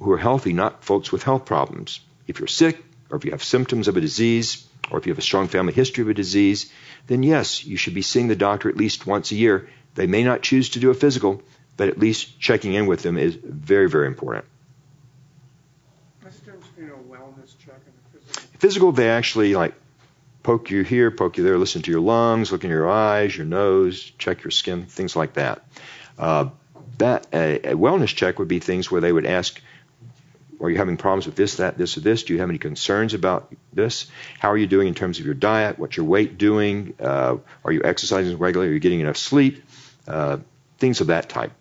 who 0.00 0.12
are 0.12 0.18
healthy, 0.18 0.52
not 0.52 0.84
folks 0.84 1.12
with 1.12 1.22
health 1.22 1.44
problems. 1.44 2.00
If 2.26 2.38
you're 2.38 2.48
sick, 2.48 2.82
or 3.10 3.16
if 3.16 3.24
you 3.24 3.32
have 3.32 3.42
symptoms 3.42 3.88
of 3.88 3.96
a 3.96 4.00
disease, 4.00 4.66
or 4.90 4.98
if 4.98 5.06
you 5.06 5.12
have 5.12 5.18
a 5.18 5.22
strong 5.22 5.48
family 5.48 5.72
history 5.72 6.02
of 6.02 6.08
a 6.08 6.14
disease, 6.14 6.72
then 7.06 7.22
yes, 7.22 7.64
you 7.64 7.76
should 7.76 7.94
be 7.94 8.02
seeing 8.02 8.28
the 8.28 8.36
doctor 8.36 8.68
at 8.68 8.76
least 8.76 9.06
once 9.06 9.30
a 9.30 9.34
year. 9.34 9.68
They 9.94 10.06
may 10.06 10.24
not 10.24 10.42
choose 10.42 10.70
to 10.70 10.80
do 10.80 10.90
a 10.90 10.94
physical, 10.94 11.42
but 11.76 11.88
at 11.88 11.98
least 11.98 12.38
checking 12.40 12.74
in 12.74 12.86
with 12.86 13.02
them 13.02 13.18
is 13.18 13.34
very, 13.34 13.88
very 13.88 14.06
important. 14.06 14.44
What's 16.22 16.38
the 16.38 16.46
difference 16.46 16.66
between 16.68 16.90
a 16.90 16.94
wellness 16.94 17.58
check 17.58 17.80
and 17.84 17.94
a 17.94 18.18
physical? 18.18 18.58
Physical, 18.58 18.92
they 18.92 19.10
actually 19.10 19.54
like 19.54 19.74
poke 20.42 20.70
you 20.70 20.82
here, 20.82 21.10
poke 21.10 21.36
you 21.36 21.44
there, 21.44 21.58
listen 21.58 21.82
to 21.82 21.90
your 21.90 22.00
lungs, 22.00 22.52
look 22.52 22.64
in 22.64 22.70
your 22.70 22.88
eyes, 22.88 23.36
your 23.36 23.46
nose, 23.46 24.12
check 24.18 24.44
your 24.44 24.50
skin, 24.50 24.86
things 24.86 25.16
like 25.16 25.34
that. 25.34 25.64
Uh, 26.18 26.50
that 26.98 27.26
a, 27.32 27.72
a 27.72 27.74
wellness 27.74 28.14
check 28.14 28.38
would 28.38 28.48
be 28.48 28.58
things 28.58 28.90
where 28.90 29.00
they 29.00 29.12
would 29.12 29.26
ask, 29.26 29.60
are 30.60 30.70
you 30.70 30.76
having 30.76 30.96
problems 30.96 31.26
with 31.26 31.36
this, 31.36 31.56
that, 31.56 31.78
this, 31.78 31.96
or 31.96 32.00
this? 32.00 32.24
Do 32.24 32.34
you 32.34 32.40
have 32.40 32.50
any 32.50 32.58
concerns 32.58 33.14
about 33.14 33.54
this? 33.72 34.06
How 34.38 34.50
are 34.50 34.56
you 34.56 34.66
doing 34.66 34.88
in 34.88 34.94
terms 34.94 35.18
of 35.18 35.24
your 35.24 35.34
diet? 35.34 35.78
What's 35.78 35.96
your 35.96 36.06
weight 36.06 36.36
doing? 36.38 36.94
Uh, 37.00 37.38
are 37.64 37.72
you 37.72 37.82
exercising 37.84 38.36
regularly? 38.38 38.70
Are 38.70 38.74
you 38.74 38.80
getting 38.80 39.00
enough 39.00 39.16
sleep? 39.16 39.62
Uh, 40.06 40.38
things 40.78 41.00
of 41.00 41.08
that 41.08 41.28
type, 41.28 41.52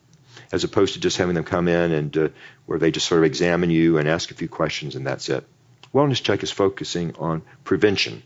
as 0.52 0.64
opposed 0.64 0.96
to 0.96 1.00
just 1.00 1.18
having 1.18 1.36
them 1.36 1.44
come 1.44 1.68
in 1.68 1.92
and 1.92 2.18
uh, 2.18 2.30
where 2.66 2.80
they 2.80 2.92
just 2.92 3.08
sort 3.08 3.20
of 3.20 3.26
examine 3.26 3.70
you 3.70 3.98
and 3.98 4.10
ask 4.10 4.32
a 4.32 4.34
few 4.34 4.48
questions 4.48 4.96
and 4.96 5.06
that's 5.06 5.30
it. 5.30 5.46
Wellness 5.94 6.22
check 6.22 6.44
is 6.44 6.52
focusing 6.52 7.16
on 7.18 7.42
prevention. 7.64 8.24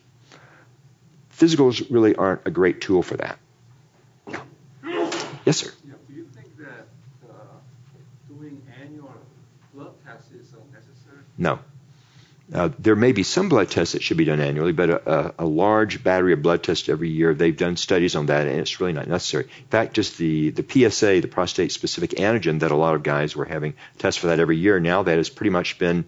Physicals 1.37 1.85
really 1.89 2.15
aren't 2.15 2.41
a 2.45 2.51
great 2.51 2.81
tool 2.81 3.03
for 3.03 3.17
that. 3.17 3.39
Yes, 5.45 5.57
sir. 5.57 5.71
Yeah, 5.85 5.93
do 6.07 6.13
you 6.13 6.25
think 6.33 6.55
that 6.57 6.87
uh, 7.29 7.33
doing 8.29 8.61
annual 8.81 9.13
blood 9.73 9.93
tests 10.05 10.31
is 10.31 10.53
unnecessary? 10.53 11.22
No. 11.37 11.59
Uh, 12.53 12.69
there 12.77 12.95
may 12.95 13.13
be 13.13 13.23
some 13.23 13.49
blood 13.49 13.69
tests 13.69 13.93
that 13.93 14.03
should 14.03 14.17
be 14.17 14.25
done 14.25 14.39
annually, 14.39 14.73
but 14.73 14.89
a, 14.89 15.11
a, 15.11 15.33
a, 15.39 15.45
large 15.45 16.03
battery 16.03 16.33
of 16.33 16.41
blood 16.41 16.61
tests 16.61 16.89
every 16.89 17.09
year, 17.09 17.33
they've 17.33 17.55
done 17.57 17.77
studies 17.77 18.15
on 18.15 18.25
that, 18.25 18.47
and 18.47 18.59
it's 18.59 18.79
really 18.79 18.91
not 18.91 19.07
necessary. 19.07 19.45
In 19.45 19.67
fact, 19.69 19.93
just 19.93 20.17
the, 20.17 20.49
the 20.51 20.89
PSA, 20.89 21.21
the 21.21 21.27
prostate 21.27 21.71
specific 21.71 22.11
antigen, 22.11 22.59
that 22.59 22.71
a 22.71 22.75
lot 22.75 22.95
of 22.95 23.01
guys 23.01 23.35
were 23.35 23.45
having 23.45 23.73
tests 23.97 24.19
for 24.19 24.27
that 24.27 24.39
every 24.41 24.57
year, 24.57 24.79
now 24.79 25.03
that 25.03 25.17
has 25.17 25.29
pretty 25.29 25.51
much 25.51 25.79
been 25.79 26.05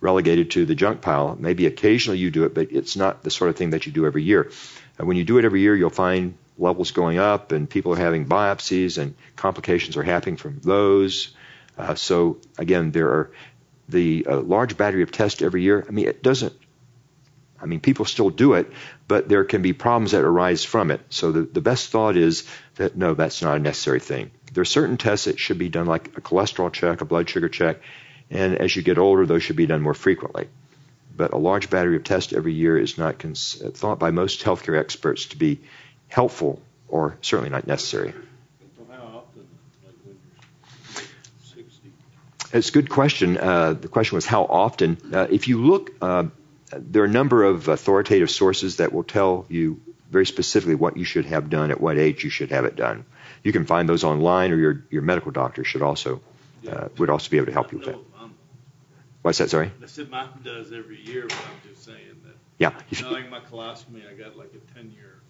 relegated 0.00 0.50
to 0.52 0.66
the 0.66 0.74
junk 0.74 1.00
pile. 1.00 1.36
Maybe 1.38 1.66
occasionally 1.66 2.18
you 2.18 2.30
do 2.30 2.44
it, 2.44 2.54
but 2.54 2.72
it's 2.72 2.96
not 2.96 3.22
the 3.22 3.30
sort 3.30 3.48
of 3.48 3.56
thing 3.56 3.70
that 3.70 3.86
you 3.86 3.92
do 3.92 4.04
every 4.04 4.24
year. 4.24 4.50
When 4.96 5.16
you 5.16 5.24
do 5.24 5.38
it 5.38 5.44
every 5.44 5.60
year, 5.60 5.76
you'll 5.76 5.90
find 5.90 6.34
levels 6.58 6.90
going 6.90 7.18
up, 7.18 7.52
and 7.52 7.70
people 7.70 7.92
are 7.92 7.96
having 7.96 8.26
biopsies, 8.26 8.98
and 8.98 9.14
complications 9.36 9.96
are 9.96 10.02
happening 10.02 10.36
from 10.36 10.58
those. 10.60 11.34
Uh, 11.78 11.94
so 11.94 12.38
again, 12.58 12.90
there 12.90 13.08
are 13.08 13.30
the 13.88 14.26
uh, 14.28 14.40
large 14.40 14.76
battery 14.76 15.02
of 15.02 15.12
tests 15.12 15.42
every 15.42 15.62
year. 15.62 15.84
I 15.86 15.90
mean, 15.90 16.06
it 16.06 16.22
doesn't. 16.22 16.52
I 17.60 17.66
mean, 17.66 17.80
people 17.80 18.04
still 18.04 18.30
do 18.30 18.54
it, 18.54 18.70
but 19.08 19.28
there 19.28 19.44
can 19.44 19.62
be 19.62 19.72
problems 19.72 20.12
that 20.12 20.22
arise 20.22 20.64
from 20.64 20.90
it. 20.90 21.00
So 21.10 21.32
the, 21.32 21.42
the 21.42 21.60
best 21.60 21.90
thought 21.90 22.16
is 22.16 22.44
that 22.76 22.96
no, 22.96 23.14
that's 23.14 23.42
not 23.42 23.56
a 23.56 23.60
necessary 23.60 24.00
thing. 24.00 24.30
There 24.52 24.62
are 24.62 24.66
certain 24.66 24.96
tests 24.96 25.24
that 25.24 25.40
should 25.40 25.58
be 25.58 25.68
done, 25.68 25.86
like 25.86 26.16
a 26.16 26.20
cholesterol 26.20 26.72
check, 26.72 27.00
a 27.00 27.04
blood 27.04 27.28
sugar 27.28 27.48
check, 27.48 27.78
and 28.30 28.56
as 28.56 28.76
you 28.76 28.82
get 28.82 28.98
older, 28.98 29.26
those 29.26 29.42
should 29.42 29.56
be 29.56 29.66
done 29.66 29.82
more 29.82 29.94
frequently. 29.94 30.48
But 31.16 31.32
a 31.32 31.38
large 31.38 31.68
battery 31.68 31.96
of 31.96 32.04
tests 32.04 32.32
every 32.32 32.54
year 32.54 32.78
is 32.78 32.96
not 32.96 33.18
cons- 33.18 33.60
thought 33.74 33.98
by 33.98 34.12
most 34.12 34.44
healthcare 34.44 34.78
experts 34.78 35.26
to 35.26 35.36
be 35.36 35.60
helpful 36.06 36.62
or 36.88 37.18
certainly 37.22 37.50
not 37.50 37.66
necessary. 37.66 38.12
So 38.76 38.86
how 38.90 39.02
often, 39.02 39.46
like 39.84 39.94
when 40.04 40.16
you're 40.24 41.64
60? 41.64 41.92
It's 42.52 42.68
a 42.68 42.72
good 42.72 42.88
question. 42.88 43.36
Uh, 43.36 43.74
the 43.74 43.88
question 43.88 44.16
was 44.16 44.26
how 44.26 44.44
often. 44.44 44.96
Uh, 45.12 45.26
if 45.30 45.48
you 45.48 45.62
look, 45.64 45.90
uh, 46.00 46.24
there 46.72 47.02
are 47.02 47.06
a 47.06 47.10
number 47.10 47.44
of 47.44 47.68
authoritative 47.68 48.30
sources 48.30 48.76
that 48.76 48.92
will 48.92 49.04
tell 49.04 49.44
you 49.48 49.80
very 50.10 50.24
specifically 50.26 50.74
what 50.74 50.96
you 50.96 51.04
should 51.04 51.26
have 51.26 51.50
done 51.50 51.70
at 51.70 51.80
what 51.80 51.98
age 51.98 52.24
you 52.24 52.30
should 52.30 52.50
have 52.50 52.64
it 52.64 52.76
done. 52.76 53.04
You 53.44 53.52
can 53.52 53.66
find 53.66 53.88
those 53.88 54.04
online, 54.04 54.52
or 54.52 54.56
your 54.56 54.84
your 54.90 55.02
medical 55.02 55.30
doctor 55.30 55.64
should 55.64 55.82
also 55.82 56.20
uh, 56.68 56.88
would 56.98 57.10
also 57.10 57.30
be 57.30 57.36
able 57.36 57.46
to 57.46 57.52
help 57.52 57.72
you 57.72 57.78
with 57.78 57.86
that. 57.86 57.92
know 57.92 57.98
what 57.98 58.20
mom- 58.20 58.34
What's 59.22 59.38
that? 59.38 59.50
Sorry. 59.50 59.70
That's 59.80 59.96
what 59.98 60.10
mom 60.10 60.28
does 60.42 60.72
every 60.72 61.00
year, 61.00 61.26
but 61.28 61.36
I'm 61.36 61.70
just 61.70 61.84
saying 61.84 62.22
that. 62.24 62.34
Yeah. 62.58 62.72
You 62.90 63.02
know, 63.04 63.10
like 63.12 63.30
my 63.30 63.40
colostomy, 63.40 64.08
I 64.10 64.14
got 64.14 64.36
like 64.36 64.52
a 64.54 64.74
10 64.78 64.90
year. 64.92 65.20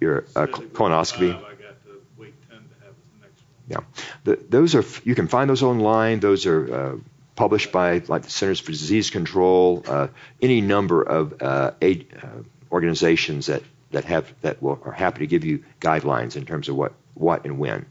Your 0.00 0.24
uh, 0.34 0.46
colonoscopy. 0.46 1.30
I 1.36 1.40
got 1.54 1.84
to 1.84 2.02
wait 2.16 2.34
10 2.48 2.58
to 2.58 2.74
have 2.84 2.94
the 3.12 3.20
next 3.26 3.42
one. 3.42 3.51
Yeah, 3.68 3.80
the, 4.24 4.38
those 4.48 4.74
are 4.74 4.84
you 5.04 5.14
can 5.14 5.28
find 5.28 5.48
those 5.48 5.62
online. 5.62 6.20
Those 6.20 6.46
are 6.46 6.74
uh, 6.74 6.96
published 7.36 7.72
by 7.72 8.02
like 8.08 8.22
the 8.22 8.30
Centers 8.30 8.60
for 8.60 8.72
Disease 8.72 9.10
Control, 9.10 9.82
uh, 9.86 10.08
any 10.40 10.60
number 10.60 11.02
of 11.02 11.40
uh, 11.40 11.72
aid, 11.80 12.08
uh, 12.22 12.42
organizations 12.70 13.46
that 13.46 13.62
that 13.92 14.04
have 14.04 14.32
that 14.42 14.62
will, 14.62 14.80
are 14.84 14.92
happy 14.92 15.20
to 15.20 15.26
give 15.26 15.44
you 15.44 15.64
guidelines 15.80 16.36
in 16.36 16.44
terms 16.44 16.68
of 16.68 16.76
what 16.76 16.92
what 17.14 17.44
and 17.44 17.58
when. 17.58 17.86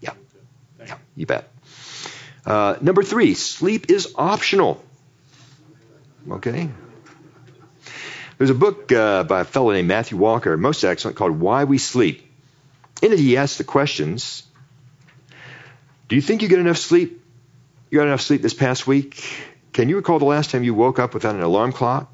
Yeah, 0.00 0.12
yeah, 0.78 0.98
you 1.16 1.26
bet. 1.26 1.50
Uh, 2.44 2.76
number 2.80 3.02
three, 3.02 3.34
sleep 3.34 3.90
is 3.90 4.14
optional. 4.16 4.82
Okay. 6.30 6.70
There's 8.38 8.50
a 8.50 8.54
book 8.54 8.92
uh, 8.92 9.24
by 9.24 9.40
a 9.40 9.44
fellow 9.44 9.72
named 9.72 9.88
Matthew 9.88 10.16
Walker, 10.16 10.56
most 10.56 10.84
excellent, 10.84 11.16
called 11.16 11.40
Why 11.40 11.64
We 11.64 11.78
Sleep. 11.78 12.24
In 13.02 13.12
it, 13.12 13.18
he 13.18 13.36
asks 13.36 13.58
the 13.58 13.64
questions 13.64 14.44
Do 16.08 16.16
you 16.16 16.22
think 16.22 16.40
you 16.40 16.48
get 16.48 16.58
enough 16.58 16.78
sleep? 16.78 17.22
You 17.90 17.98
got 17.98 18.06
enough 18.06 18.22
sleep 18.22 18.40
this 18.40 18.54
past 18.54 18.86
week? 18.86 19.22
Can 19.74 19.90
you 19.90 19.96
recall 19.96 20.18
the 20.18 20.24
last 20.24 20.50
time 20.50 20.64
you 20.64 20.72
woke 20.72 20.98
up 20.98 21.12
without 21.12 21.34
an 21.34 21.42
alarm 21.42 21.72
clock, 21.72 22.10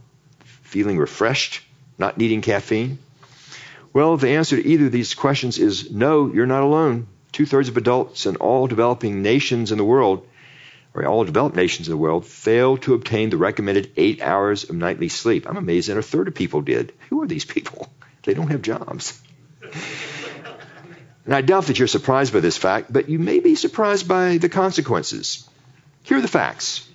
feeling 0.63 0.99
refreshed, 0.99 1.63
not 1.97 2.19
needing 2.19 2.43
caffeine? 2.43 2.99
Well, 3.93 4.17
the 4.17 4.31
answer 4.31 4.57
to 4.57 4.67
either 4.67 4.87
of 4.87 4.93
these 4.93 5.15
questions 5.15 5.59
is 5.59 5.93
no, 5.93 6.33
you're 6.33 6.45
not 6.45 6.65
alone. 6.65 7.07
Two 7.31 7.47
thirds 7.47 7.69
of 7.69 7.77
adults 7.77 8.27
in 8.27 8.35
all 8.37 8.67
developing 8.67 9.23
nations 9.23 9.71
in 9.71 9.79
the 9.79 9.85
world, 9.85 10.27
or 10.93 11.07
all 11.07 11.25
developed 11.25 11.55
nations 11.55 11.87
in 11.87 11.93
the 11.93 11.97
world, 11.97 12.27
fail 12.27 12.77
to 12.79 12.95
obtain 12.95 13.31
the 13.31 13.37
recommended 13.37 13.93
eight 13.97 14.21
hours 14.21 14.69
of 14.69 14.75
nightly 14.75 15.09
sleep. 15.09 15.49
I'm 15.49 15.57
amazed 15.57 15.89
that 15.89 15.99
a 15.99 16.03
third 16.03 16.27
of 16.27 16.35
people 16.35 16.63
did. 16.63 16.93
Who 17.11 17.23
are 17.23 17.29
these 17.29 17.45
people? 17.45 17.89
They 18.25 18.35
don't 18.35 18.51
have 18.51 18.63
jobs. 18.63 19.21
And 21.25 21.35
I 21.35 21.41
doubt 21.41 21.67
that 21.67 21.79
you're 21.79 21.89
surprised 21.89 22.33
by 22.33 22.41
this 22.41 22.57
fact, 22.57 22.93
but 22.93 23.09
you 23.09 23.19
may 23.19 23.41
be 23.41 23.55
surprised 23.55 24.07
by 24.07 24.39
the 24.39 24.49
consequences. 24.49 25.49
Here 26.03 26.19
are 26.19 26.23
the 26.23 26.29
facts. 26.29 26.87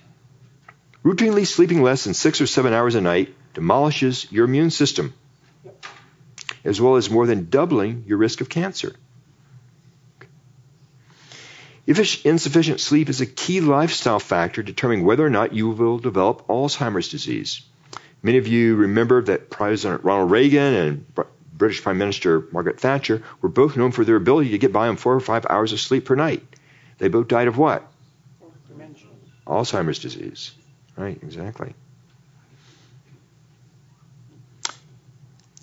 Routinely 1.04 1.46
sleeping 1.46 1.82
less 1.82 2.04
than 2.04 2.14
six 2.14 2.40
or 2.40 2.46
seven 2.46 2.72
hours 2.72 2.94
a 2.94 3.00
night 3.00 3.34
demolishes 3.54 4.30
your 4.30 4.44
immune 4.44 4.70
system, 4.70 5.14
as 6.64 6.80
well 6.80 6.96
as 6.96 7.10
more 7.10 7.26
than 7.26 7.50
doubling 7.50 8.04
your 8.06 8.18
risk 8.18 8.40
of 8.40 8.48
cancer. 8.48 8.94
If 11.86 12.24
insufficient 12.24 12.78
sleep 12.78 13.08
is 13.08 13.20
a 13.20 13.26
key 13.26 13.60
lifestyle 13.60 14.20
factor 14.20 14.62
determining 14.62 15.04
whether 15.04 15.26
or 15.26 15.30
not 15.30 15.54
you 15.54 15.70
will 15.70 15.98
develop 15.98 16.46
Alzheimer's 16.46 17.08
disease. 17.08 17.62
Many 18.22 18.38
of 18.38 18.46
you 18.46 18.76
remember 18.76 19.22
that 19.22 19.50
President 19.50 20.04
Ronald 20.04 20.30
Reagan 20.30 20.74
and 20.74 21.06
British 21.60 21.82
Prime 21.82 21.98
Minister 21.98 22.48
Margaret 22.52 22.80
Thatcher 22.80 23.22
were 23.42 23.50
both 23.50 23.76
known 23.76 23.92
for 23.92 24.04
their 24.04 24.16
ability 24.16 24.50
to 24.50 24.58
get 24.58 24.72
by 24.72 24.88
on 24.88 24.96
four 24.96 25.14
or 25.14 25.20
five 25.20 25.46
hours 25.48 25.72
of 25.72 25.78
sleep 25.78 26.06
per 26.06 26.16
night. 26.16 26.42
They 26.98 27.08
both 27.08 27.28
died 27.28 27.48
of 27.48 27.58
what? 27.58 27.86
Dementia. 28.66 29.08
Alzheimer's 29.46 29.98
disease. 29.98 30.52
Right, 30.96 31.18
exactly. 31.22 31.74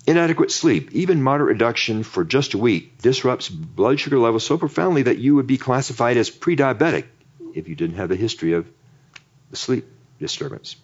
Inadequate 0.06 0.52
sleep, 0.52 0.92
even 0.92 1.22
moderate 1.22 1.48
reduction 1.48 2.04
for 2.04 2.24
just 2.24 2.54
a 2.54 2.58
week, 2.58 3.02
disrupts 3.02 3.48
blood 3.48 3.98
sugar 3.98 4.18
levels 4.18 4.46
so 4.46 4.56
profoundly 4.56 5.02
that 5.02 5.18
you 5.18 5.34
would 5.34 5.48
be 5.48 5.58
classified 5.58 6.16
as 6.16 6.30
pre 6.30 6.56
diabetic 6.56 7.06
if 7.54 7.68
you 7.68 7.74
didn't 7.74 7.96
have 7.96 8.12
a 8.12 8.16
history 8.16 8.52
of 8.52 8.68
sleep 9.52 9.84
disturbance. 10.20 10.76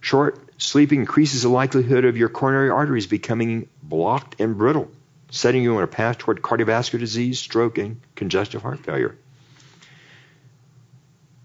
Short 0.00 0.38
sleeping 0.58 1.00
increases 1.00 1.42
the 1.42 1.48
likelihood 1.48 2.04
of 2.04 2.16
your 2.16 2.28
coronary 2.28 2.70
arteries 2.70 3.06
becoming 3.06 3.68
blocked 3.82 4.40
and 4.40 4.56
brittle, 4.56 4.90
setting 5.30 5.62
you 5.62 5.76
on 5.76 5.82
a 5.82 5.86
path 5.86 6.18
toward 6.18 6.42
cardiovascular 6.42 6.98
disease, 6.98 7.38
stroke, 7.38 7.78
and 7.78 8.00
congestive 8.14 8.62
heart 8.62 8.80
failure. 8.80 9.16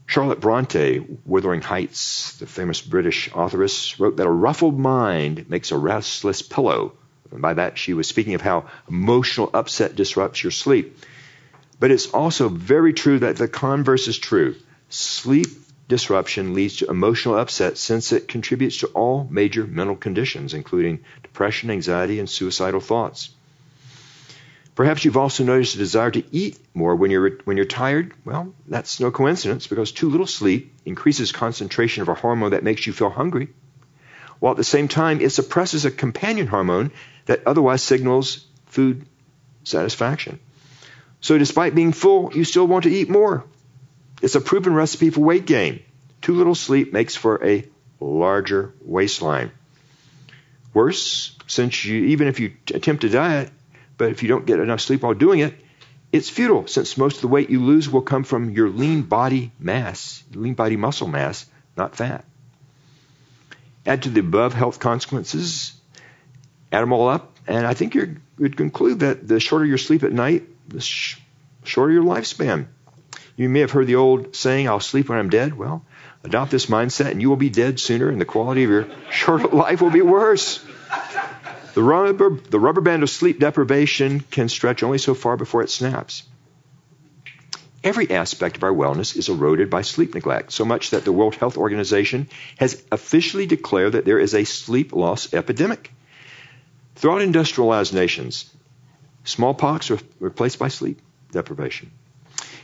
Charlotte 0.08 0.40
Bronte, 0.40 1.06
Wuthering 1.26 1.62
Heights, 1.62 2.38
the 2.38 2.46
famous 2.46 2.80
British 2.80 3.30
authoress, 3.36 4.00
wrote 4.00 4.18
that 4.18 4.28
a 4.28 4.32
ruffled 4.32 4.80
mind 4.80 5.50
makes 5.50 5.72
a 5.72 5.78
restless 5.78 6.42
pillow. 6.42 6.94
And 7.32 7.42
by 7.42 7.56
that, 7.56 7.78
she 7.78 7.94
was 7.94 8.08
speaking 8.08 8.36
of 8.36 8.42
how 8.42 8.68
emotional 8.88 9.50
upset 9.54 9.96
disrupts 9.96 10.42
your 10.44 10.52
sleep. 10.52 10.98
But 11.80 11.92
it's 11.92 12.08
also 12.08 12.48
very 12.48 12.94
true 12.94 13.20
that 13.20 13.36
the 13.36 13.50
converse 13.50 14.08
is 14.08 14.18
true. 14.18 14.56
Sleep 14.90 15.48
disruption 15.88 16.54
leads 16.54 16.78
to 16.78 16.90
emotional 16.90 17.38
upset 17.38 17.78
since 17.78 18.12
it 18.12 18.28
contributes 18.28 18.78
to 18.78 18.88
all 18.88 19.28
major 19.30 19.66
mental 19.66 19.96
conditions, 19.96 20.54
including 20.54 21.04
depression, 21.22 21.70
anxiety, 21.70 22.20
and 22.20 22.30
suicidal 22.30 22.80
thoughts. 22.80 23.30
Perhaps 24.74 25.06
you've 25.06 25.16
also 25.16 25.44
noticed 25.44 25.76
a 25.76 25.78
desire 25.78 26.12
to 26.12 26.24
eat 26.36 26.60
more 26.74 26.96
when 26.96 27.10
you're, 27.10 27.38
when 27.46 27.56
you're 27.56 27.66
tired. 27.66 28.14
Well, 28.26 28.54
that's 28.68 29.00
no 29.00 29.10
coincidence 29.10 29.68
because 29.68 29.92
too 29.92 30.10
little 30.10 30.28
sleep 30.28 30.74
increases 30.86 31.32
concentration 31.32 32.02
of 32.02 32.10
a 32.10 32.14
hormone 32.14 32.52
that 32.52 32.64
makes 32.64 32.86
you 32.86 32.92
feel 32.92 33.10
hungry, 33.10 33.48
while 34.40 34.52
at 34.52 34.58
the 34.58 34.66
same 34.66 34.90
time 34.90 35.22
it 35.22 35.30
suppresses 35.30 35.86
a 35.86 35.92
companion 35.92 36.48
hormone 36.48 36.92
that 37.26 37.48
otherwise 37.48 37.84
signals 37.84 38.46
food 38.66 39.06
satisfaction. 39.64 40.40
So 41.22 41.38
despite 41.38 41.74
being 41.74 41.94
full, 41.94 42.36
you 42.36 42.44
still 42.44 42.68
want 42.68 42.84
to 42.84 42.92
eat 42.92 43.10
more. 43.10 43.46
It's 44.22 44.36
a 44.36 44.42
proven 44.42 44.74
recipe 44.74 45.10
for 45.10 45.22
weight 45.22 45.46
gain. 45.46 45.82
Too 46.22 46.34
little 46.34 46.56
sleep 46.56 46.94
makes 46.94 47.16
for 47.16 47.46
a 47.46 47.66
larger 48.00 48.74
waistline. 48.82 49.52
Worse, 50.74 51.36
since 51.48 51.86
you, 51.86 52.06
even 52.06 52.28
if 52.28 52.40
you 52.40 52.54
attempt 52.74 53.02
to 53.02 53.10
diet, 53.10 53.50
but 53.98 54.12
if 54.12 54.24
you 54.24 54.30
don't 54.30 54.46
get 54.46 54.60
enough 54.60 54.82
sleep 54.82 55.04
while 55.04 55.14
doing 55.14 55.40
it, 55.40 55.54
it's 56.12 56.30
futile 56.30 56.68
since 56.68 56.98
most 56.98 57.18
of 57.18 57.22
the 57.22 57.28
weight 57.28 57.50
you 57.50 57.62
lose 57.62 57.90
will 57.90 58.02
come 58.02 58.24
from 58.24 58.52
your 58.52 58.70
lean 58.70 59.02
body 59.04 59.52
mass, 59.60 60.24
lean 60.34 60.54
body 60.54 60.78
muscle 60.78 61.08
mass, 61.08 61.46
not 61.76 61.96
fat. 61.96 62.26
Add 63.86 64.04
to 64.04 64.10
the 64.10 64.22
above 64.22 64.54
health 64.54 64.80
consequences, 64.80 65.74
add 66.72 66.82
them 66.82 66.94
all 66.94 67.08
up, 67.08 67.38
and 67.48 67.68
I 67.68 67.74
think 67.74 67.96
you 67.96 68.18
would 68.38 68.58
conclude 68.58 69.02
that 69.02 69.28
the 69.28 69.40
shorter 69.40 69.66
your 69.66 69.78
sleep 69.78 70.04
at 70.04 70.12
night, 70.12 70.44
the 70.68 70.82
sh- 70.82 71.20
shorter 71.64 71.94
your 71.94 72.04
lifespan. 72.04 72.68
You 73.36 73.50
may 73.50 73.60
have 73.60 73.72
heard 73.72 73.88
the 73.88 73.96
old 73.96 74.36
saying, 74.36 74.68
I'll 74.68 74.80
sleep 74.80 75.10
when 75.10 75.20
I'm 75.20 75.30
dead. 75.30 75.58
Well, 75.58 75.86
adopt 76.24 76.52
this 76.52 76.68
mindset 76.68 77.12
and 77.12 77.22
you 77.22 77.30
will 77.30 77.36
be 77.36 77.50
dead 77.50 77.80
sooner 77.80 78.10
and 78.10 78.20
the 78.20 78.26
quality 78.26 78.64
of 78.64 78.70
your 78.70 78.88
short 79.12 79.54
life 79.54 79.82
will 79.82 79.92
be 79.92 80.02
worse. 80.02 80.64
The 81.74 81.84
rubber, 81.84 82.30
the 82.30 82.60
rubber 82.60 82.80
band 82.80 83.04
of 83.04 83.10
sleep 83.10 83.40
deprivation 83.40 84.22
can 84.22 84.48
stretch 84.48 84.82
only 84.82 84.98
so 84.98 85.14
far 85.14 85.36
before 85.36 85.62
it 85.62 85.70
snaps. 85.70 86.24
Every 87.84 88.10
aspect 88.10 88.58
of 88.58 88.64
our 88.64 88.74
wellness 88.74 89.16
is 89.16 89.30
eroded 89.30 89.70
by 89.70 89.82
sleep 89.82 90.16
neglect, 90.16 90.54
so 90.54 90.66
much 90.66 90.90
that 90.90 91.04
the 91.04 91.12
World 91.12 91.36
Health 91.36 91.58
Organization 91.58 92.30
has 92.58 92.82
officially 92.92 93.46
declared 93.46 93.92
that 93.92 94.06
there 94.06 94.18
is 94.18 94.34
a 94.34 94.46
sleep 94.46 94.94
loss 94.94 95.34
epidemic. 95.34 95.92
Throughout 96.96 97.22
industrialized 97.22 97.94
nations, 97.94 98.50
smallpox 99.26 99.92
are 99.92 100.00
replaced 100.20 100.58
by 100.58 100.70
sleep 100.70 101.00
deprivation. 101.32 101.92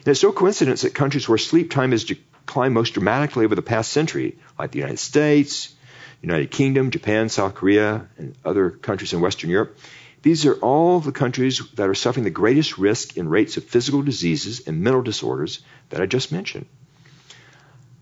And 0.01 0.07
it's 0.07 0.23
no 0.23 0.31
coincidence 0.31 0.81
that 0.81 0.95
countries 0.95 1.29
where 1.29 1.37
sleep 1.37 1.69
time 1.69 1.91
has 1.91 2.03
declined 2.03 2.73
most 2.73 2.95
dramatically 2.95 3.45
over 3.45 3.53
the 3.53 3.61
past 3.61 3.91
century, 3.91 4.39
like 4.57 4.71
the 4.71 4.79
United 4.79 4.97
States, 4.97 5.75
United 6.23 6.49
Kingdom, 6.49 6.89
Japan, 6.89 7.29
South 7.29 7.53
Korea, 7.53 8.07
and 8.17 8.35
other 8.43 8.71
countries 8.71 9.13
in 9.13 9.21
Western 9.21 9.51
Europe. 9.51 9.77
These 10.23 10.45
are 10.47 10.55
all 10.55 10.99
the 10.99 11.11
countries 11.11 11.61
that 11.75 11.87
are 11.87 11.95
suffering 11.95 12.23
the 12.23 12.31
greatest 12.31 12.79
risk 12.79 13.15
in 13.15 13.29
rates 13.29 13.57
of 13.57 13.63
physical 13.63 14.01
diseases 14.01 14.67
and 14.67 14.81
mental 14.81 15.03
disorders 15.03 15.61
that 15.89 16.01
I 16.01 16.07
just 16.07 16.31
mentioned. 16.31 16.65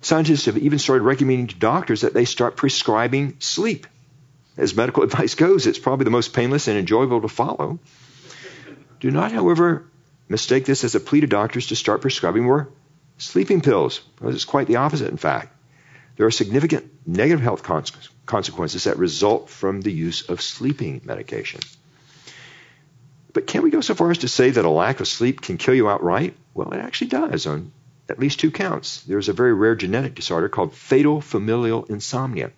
Scientists 0.01 0.45
have 0.45 0.57
even 0.57 0.79
started 0.79 1.03
recommending 1.03 1.47
to 1.47 1.55
doctors 1.55 2.01
that 2.01 2.13
they 2.13 2.25
start 2.25 2.55
prescribing 2.55 3.35
sleep. 3.39 3.87
As 4.55 4.75
medical 4.75 5.03
advice 5.09 5.35
goes, 5.35 5.67
it's 5.67 5.79
probably 5.79 6.05
the 6.05 6.11
most 6.11 6.33
painless 6.33 6.69
and 6.69 6.77
enjoyable 6.77 7.21
to 7.21 7.27
follow. 7.27 7.79
Do 9.01 9.11
not, 9.11 9.31
however, 9.31 9.85
mistake 10.29 10.65
this 10.65 10.83
as 10.83 10.95
a 10.95 10.99
plea 10.99 11.21
to 11.21 11.27
doctors 11.27 11.67
to 11.67 11.75
start 11.75 12.01
prescribing 12.01 12.43
more 12.43 12.69
sleeping 13.17 13.59
pills, 13.59 14.01
it's 14.21 14.45
quite 14.45 14.67
the 14.67 14.77
opposite, 14.77 15.09
in 15.09 15.17
fact 15.17 15.55
there 16.15 16.27
are 16.27 16.31
significant 16.31 16.91
negative 17.07 17.39
health 17.39 17.63
consequences 18.25 18.83
that 18.83 18.97
result 18.97 19.49
from 19.49 19.79
the 19.79 19.91
use 19.91 20.27
of 20.27 20.41
sleeping 20.41 20.99
medication. 21.05 21.61
But 23.31 23.47
can 23.47 23.63
we 23.63 23.69
go 23.69 23.79
so 23.79 23.95
far 23.95 24.11
as 24.11 24.17
to 24.17 24.27
say 24.27 24.49
that 24.49 24.65
a 24.65 24.69
lack 24.69 24.99
of 24.99 25.07
sleep 25.07 25.39
can 25.39 25.57
kill 25.57 25.75
you 25.75 25.87
outright? 25.87 26.35
Well, 26.53 26.73
it 26.73 26.79
actually 26.79 27.07
does 27.07 27.47
on 27.47 27.71
at 28.09 28.19
least 28.19 28.41
two 28.41 28.51
counts. 28.51 29.01
There's 29.03 29.29
a 29.29 29.33
very 29.33 29.53
rare 29.53 29.75
genetic 29.75 30.13
disorder 30.13 30.49
called 30.49 30.73
fatal 30.73 31.21
familial 31.21 31.85
insomnia. 31.85 32.51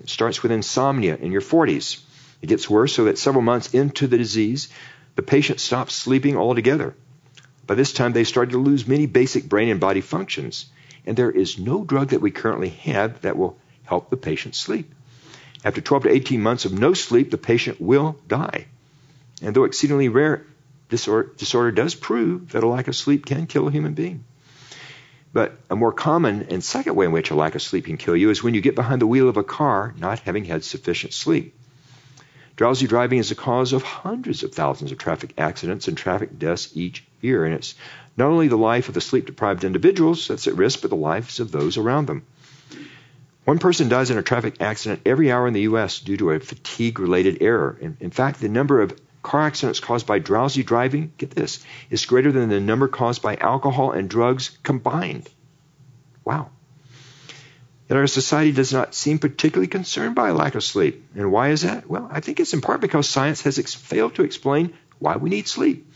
It 0.00 0.08
starts 0.08 0.42
with 0.42 0.50
insomnia 0.50 1.16
in 1.16 1.32
your 1.32 1.42
40s. 1.42 2.00
It 2.40 2.46
gets 2.46 2.70
worse 2.70 2.94
so 2.94 3.04
that 3.04 3.18
several 3.18 3.42
months 3.42 3.74
into 3.74 4.06
the 4.06 4.16
disease, 4.16 4.68
the 5.16 5.22
patient 5.22 5.60
stops 5.60 5.94
sleeping 5.94 6.36
altogether. 6.36 6.94
By 7.66 7.74
this 7.74 7.92
time, 7.92 8.12
they 8.12 8.24
started 8.24 8.52
to 8.52 8.58
lose 8.58 8.86
many 8.86 9.06
basic 9.06 9.48
brain 9.48 9.68
and 9.68 9.80
body 9.80 10.00
functions 10.00 10.66
and 11.06 11.16
there 11.16 11.30
is 11.30 11.58
no 11.58 11.84
drug 11.84 12.08
that 12.08 12.20
we 12.20 12.30
currently 12.30 12.70
have 12.70 13.22
that 13.22 13.36
will 13.36 13.58
help 13.84 14.10
the 14.10 14.16
patient 14.16 14.54
sleep. 14.54 14.92
After 15.64 15.80
12 15.80 16.04
to 16.04 16.10
18 16.10 16.42
months 16.42 16.64
of 16.64 16.78
no 16.78 16.94
sleep, 16.94 17.30
the 17.30 17.38
patient 17.38 17.80
will 17.80 18.16
die. 18.26 18.66
And 19.42 19.54
though 19.54 19.64
exceedingly 19.64 20.08
rare, 20.08 20.44
disorder, 20.88 21.30
disorder 21.36 21.70
does 21.70 21.94
prove 21.94 22.52
that 22.52 22.62
a 22.62 22.68
lack 22.68 22.88
of 22.88 22.96
sleep 22.96 23.26
can 23.26 23.46
kill 23.46 23.68
a 23.68 23.70
human 23.70 23.94
being. 23.94 24.24
But 25.32 25.58
a 25.68 25.76
more 25.76 25.92
common 25.92 26.46
and 26.50 26.62
second 26.62 26.94
way 26.94 27.06
in 27.06 27.12
which 27.12 27.30
a 27.30 27.34
lack 27.34 27.54
of 27.54 27.62
sleep 27.62 27.86
can 27.86 27.96
kill 27.96 28.16
you 28.16 28.30
is 28.30 28.42
when 28.42 28.54
you 28.54 28.60
get 28.60 28.74
behind 28.74 29.00
the 29.02 29.06
wheel 29.06 29.28
of 29.28 29.36
a 29.36 29.44
car 29.44 29.94
not 29.98 30.20
having 30.20 30.44
had 30.44 30.64
sufficient 30.64 31.12
sleep. 31.12 31.54
Drowsy 32.56 32.86
driving 32.86 33.18
is 33.18 33.30
the 33.30 33.34
cause 33.34 33.72
of 33.72 33.82
hundreds 33.82 34.44
of 34.44 34.52
thousands 34.52 34.92
of 34.92 34.98
traffic 34.98 35.34
accidents 35.36 35.88
and 35.88 35.96
traffic 35.96 36.38
deaths 36.38 36.70
each 36.74 37.04
year, 37.20 37.44
and 37.44 37.54
it's 37.54 37.74
not 38.16 38.30
only 38.30 38.46
the 38.46 38.56
life 38.56 38.86
of 38.88 38.94
the 38.94 39.00
sleep 39.00 39.26
deprived 39.26 39.64
individuals 39.64 40.28
that's 40.28 40.46
at 40.46 40.56
risk, 40.56 40.80
but 40.82 40.90
the 40.90 40.96
lives 40.96 41.40
of 41.40 41.50
those 41.50 41.76
around 41.76 42.06
them. 42.06 42.24
One 43.44 43.58
person 43.58 43.88
dies 43.88 44.10
in 44.10 44.18
a 44.18 44.22
traffic 44.22 44.60
accident 44.60 45.02
every 45.04 45.32
hour 45.32 45.48
in 45.48 45.52
the 45.52 45.62
U.S. 45.62 45.98
due 45.98 46.16
to 46.16 46.30
a 46.30 46.40
fatigue 46.40 47.00
related 47.00 47.38
error. 47.42 47.76
In, 47.80 47.96
in 48.00 48.10
fact, 48.10 48.40
the 48.40 48.48
number 48.48 48.80
of 48.80 48.98
car 49.22 49.42
accidents 49.42 49.80
caused 49.80 50.06
by 50.06 50.20
drowsy 50.20 50.62
driving, 50.62 51.12
get 51.18 51.30
this, 51.30 51.64
is 51.90 52.06
greater 52.06 52.30
than 52.30 52.48
the 52.48 52.60
number 52.60 52.86
caused 52.86 53.20
by 53.20 53.36
alcohol 53.36 53.90
and 53.90 54.08
drugs 54.08 54.56
combined. 54.62 55.28
Wow. 56.24 56.50
Yet 57.88 57.98
our 57.98 58.06
society 58.06 58.52
does 58.52 58.72
not 58.72 58.94
seem 58.94 59.18
particularly 59.18 59.66
concerned 59.66 60.14
by 60.14 60.28
a 60.28 60.34
lack 60.34 60.54
of 60.54 60.64
sleep. 60.64 61.06
And 61.14 61.30
why 61.30 61.50
is 61.50 61.62
that? 61.62 61.88
Well, 61.88 62.08
I 62.10 62.20
think 62.20 62.40
it's 62.40 62.54
in 62.54 62.62
part 62.62 62.80
because 62.80 63.08
science 63.08 63.42
has 63.42 63.58
ex- 63.58 63.74
failed 63.74 64.14
to 64.14 64.24
explain 64.24 64.72
why 64.98 65.16
we 65.16 65.28
need 65.28 65.48
sleep. 65.48 65.86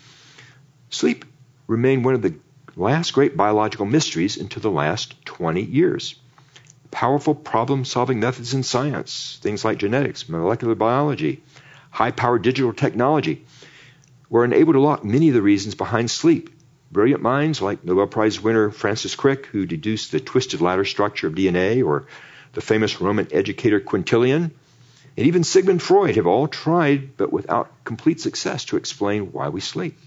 Sleep 0.91 1.25
remained 1.67 2.05
one 2.05 2.15
of 2.15 2.23
the 2.23 2.35
last 2.77 3.13
great 3.13 3.37
biological 3.37 3.87
mysteries 3.87 4.37
until 4.37 4.61
the 4.61 4.71
last 4.71 5.25
20 5.25 5.63
years. 5.63 6.15
Powerful 6.91 7.35
problem 7.35 7.85
solving 7.85 8.21
methods 8.21 8.55
in 8.55 8.63
science, 8.63 9.39
things 9.43 9.65
like 9.65 9.79
genetics, 9.79 10.29
molecular 10.29 10.75
biology, 10.75 11.43
high 11.91 12.11
powered 12.11 12.43
digital 12.43 12.73
technology, 12.73 13.45
were 14.29 14.45
unable 14.45 14.75
to 14.75 14.81
lock 14.81 15.05
many 15.05 15.29
of 15.29 15.35
the 15.35 15.43
reasons 15.43 15.75
behind 15.75 16.11
sleep. 16.11 16.51
Brilliant 16.91 17.23
minds 17.23 17.61
like 17.61 17.85
Nobel 17.85 18.07
Prize 18.07 18.41
winner 18.41 18.71
Francis 18.71 19.15
Crick, 19.15 19.47
who 19.47 19.67
deduced 19.67 20.11
the 20.11 20.21
twisted 20.21 20.61
ladder 20.61 20.87
structure 20.87 21.27
of 21.27 21.35
DNA, 21.35 21.85
or 21.85 22.07
the 22.55 22.63
famous 22.63 23.01
Roman 23.01 23.29
educator 23.31 23.79
Quintilian, 23.79 24.53
and 25.17 25.27
even 25.27 25.45
Sigmund 25.45 25.83
Freud 25.83 26.17
have 26.17 26.27
all 26.27 26.49
tried, 26.49 27.17
but 27.17 27.33
without 27.33 27.73
complete 27.85 28.21
success, 28.21 28.65
to 28.67 28.77
explain 28.77 29.33
why 29.33 29.49
we 29.49 29.61
sleep. 29.61 29.99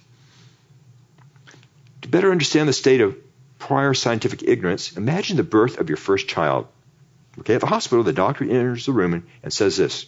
To 2.01 2.07
better 2.07 2.31
understand 2.31 2.67
the 2.67 2.73
state 2.73 3.01
of 3.01 3.15
prior 3.59 3.93
scientific 3.93 4.41
ignorance, 4.43 4.97
imagine 4.97 5.37
the 5.37 5.43
birth 5.43 5.77
of 5.77 5.89
your 5.89 5.97
first 5.97 6.27
child. 6.27 6.67
Okay, 7.39 7.55
at 7.55 7.61
the 7.61 7.67
hospital, 7.67 8.03
the 8.03 8.11
doctor 8.11 8.43
enters 8.43 8.85
the 8.85 8.91
room 8.91 9.23
and, 9.43 9.53
says 9.53 9.77
this 9.77 10.07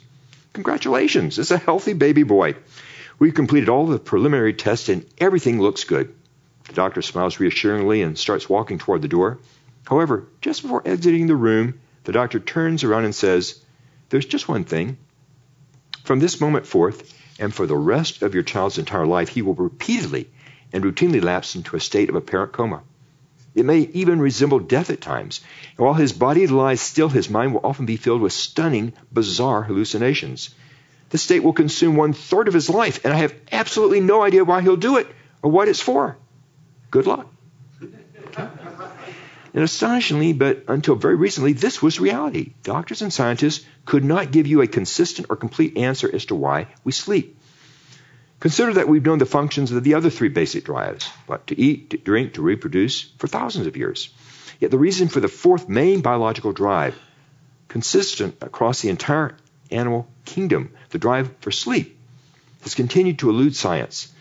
Congratulations, 0.54 1.38
it's 1.38 1.52
a 1.52 1.58
healthy 1.58 1.94
baby 1.94 2.24
boy. 2.24 2.56
We've 3.20 3.34
completed 3.34 3.70
all 3.70 3.86
the 3.86 4.00
preliminary 4.00 4.54
tests 4.54 4.90
and 4.90 5.06
everything 5.20 5.62
looks 5.62 5.84
good. 5.84 6.16
The 6.68 6.74
doctor 6.74 7.02
smiles 7.02 7.40
reassuringly 7.40 8.02
and 8.02 8.18
starts 8.18 8.50
walking 8.50 8.80
toward 8.80 9.02
the 9.02 9.08
door. 9.08 9.40
However, 9.86 10.28
just 10.42 10.62
before 10.62 10.88
exiting 10.88 11.28
the 11.28 11.36
room, 11.36 11.80
the 12.06 12.12
doctor 12.12 12.40
turns 12.40 12.84
around 12.84 13.06
and 13.06 13.16
says, 13.16 13.62
There's 14.10 14.26
just 14.26 14.48
one 14.48 14.64
thing. 14.64 14.98
From 16.04 16.20
this 16.20 16.42
moment 16.42 16.68
forth, 16.68 17.14
and 17.40 17.54
for 17.54 17.66
the 17.66 17.76
rest 17.76 18.22
of 18.22 18.34
your 18.34 18.44
child's 18.44 18.78
entire 18.78 19.06
life, 19.06 19.30
he 19.30 19.42
will 19.42 19.56
repeatedly 19.56 20.30
and 20.72 20.84
routinely 20.84 21.22
lapse 21.22 21.56
into 21.56 21.76
a 21.76 21.80
state 21.80 22.10
of 22.10 22.16
apparent 22.16 22.54
coma. 22.54 22.82
It 23.56 23.66
may 23.66 23.82
even 23.94 24.20
resemble 24.20 24.60
death 24.60 24.90
at 24.90 25.02
times. 25.02 25.42
And 25.78 25.86
while 25.86 25.94
his 25.94 26.12
body 26.12 26.48
lies 26.48 26.82
still, 26.82 27.10
his 27.10 27.30
mind 27.30 27.54
will 27.54 27.62
often 27.64 27.86
be 27.86 27.98
filled 27.98 28.22
with 28.22 28.34
stunning, 28.34 28.94
bizarre 29.12 29.64
hallucinations. 29.64 30.50
This 31.10 31.22
state 31.22 31.44
will 31.44 31.54
consume 31.54 31.96
one 31.96 32.14
third 32.14 32.48
of 32.48 32.54
his 32.56 32.70
life, 32.70 33.06
and 33.06 33.14
I 33.14 33.18
have 33.18 33.36
absolutely 33.52 34.00
no 34.00 34.24
idea 34.24 34.44
why 34.44 34.62
he'll 34.62 34.76
do 34.76 34.98
it 34.98 35.08
or 35.44 35.52
what 35.52 35.68
it's 35.68 35.82
for. 35.82 36.18
Good 36.94 37.08
luck. 37.08 37.28
And 38.38 39.64
astonishingly, 39.64 40.34
but 40.34 40.66
until 40.68 40.94
very 40.94 41.16
recently, 41.16 41.54
this 41.54 41.82
was 41.82 42.00
reality. 42.00 42.54
Doctors 42.62 43.02
and 43.02 43.12
scientists 43.12 43.66
could 43.84 44.04
not 44.04 44.32
give 44.32 44.46
you 44.46 44.62
a 44.62 44.68
consistent 44.68 45.26
or 45.32 45.36
complete 45.36 45.76
answer 45.76 46.08
as 46.14 46.26
to 46.26 46.36
why 46.36 46.68
we 46.84 46.92
sleep. 46.92 47.36
Consider 48.40 48.74
that 48.74 48.88
we've 48.88 49.04
known 49.04 49.18
the 49.18 49.26
functions 49.26 49.72
of 49.72 49.84
the 49.84 49.96
other 49.96 50.12
three 50.12 50.30
basic 50.30 50.66
drives, 50.66 51.08
what 51.26 51.48
to 51.48 51.60
eat, 51.60 51.90
to 51.90 51.98
drink, 51.98 52.36
to 52.36 52.44
reproduce, 52.44 53.02
for 53.18 53.26
thousands 53.28 53.66
of 53.66 53.76
years. 53.76 54.10
Yet 54.60 54.70
the 54.70 54.78
reason 54.78 55.08
for 55.08 55.20
the 55.20 55.28
fourth 55.28 55.68
main 55.68 56.02
biological 56.02 56.52
drive, 56.52 56.96
consistent 57.70 58.38
across 58.40 58.82
the 58.82 58.90
entire 58.90 59.36
animal 59.72 60.08
kingdom, 60.26 60.76
the 60.92 61.00
drive 61.00 61.34
for 61.42 61.50
sleep, 61.50 61.98
has 62.62 62.76
continued 62.76 63.18
to 63.18 63.32
elude 63.32 63.56
science. 63.56 64.14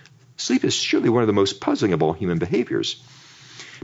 Sleep 0.42 0.64
is 0.64 0.74
surely 0.74 1.08
one 1.08 1.22
of 1.22 1.28
the 1.28 1.32
most 1.32 1.60
puzzling 1.60 1.92
of 1.92 2.02
all 2.02 2.12
human 2.12 2.38
behaviors. 2.38 3.00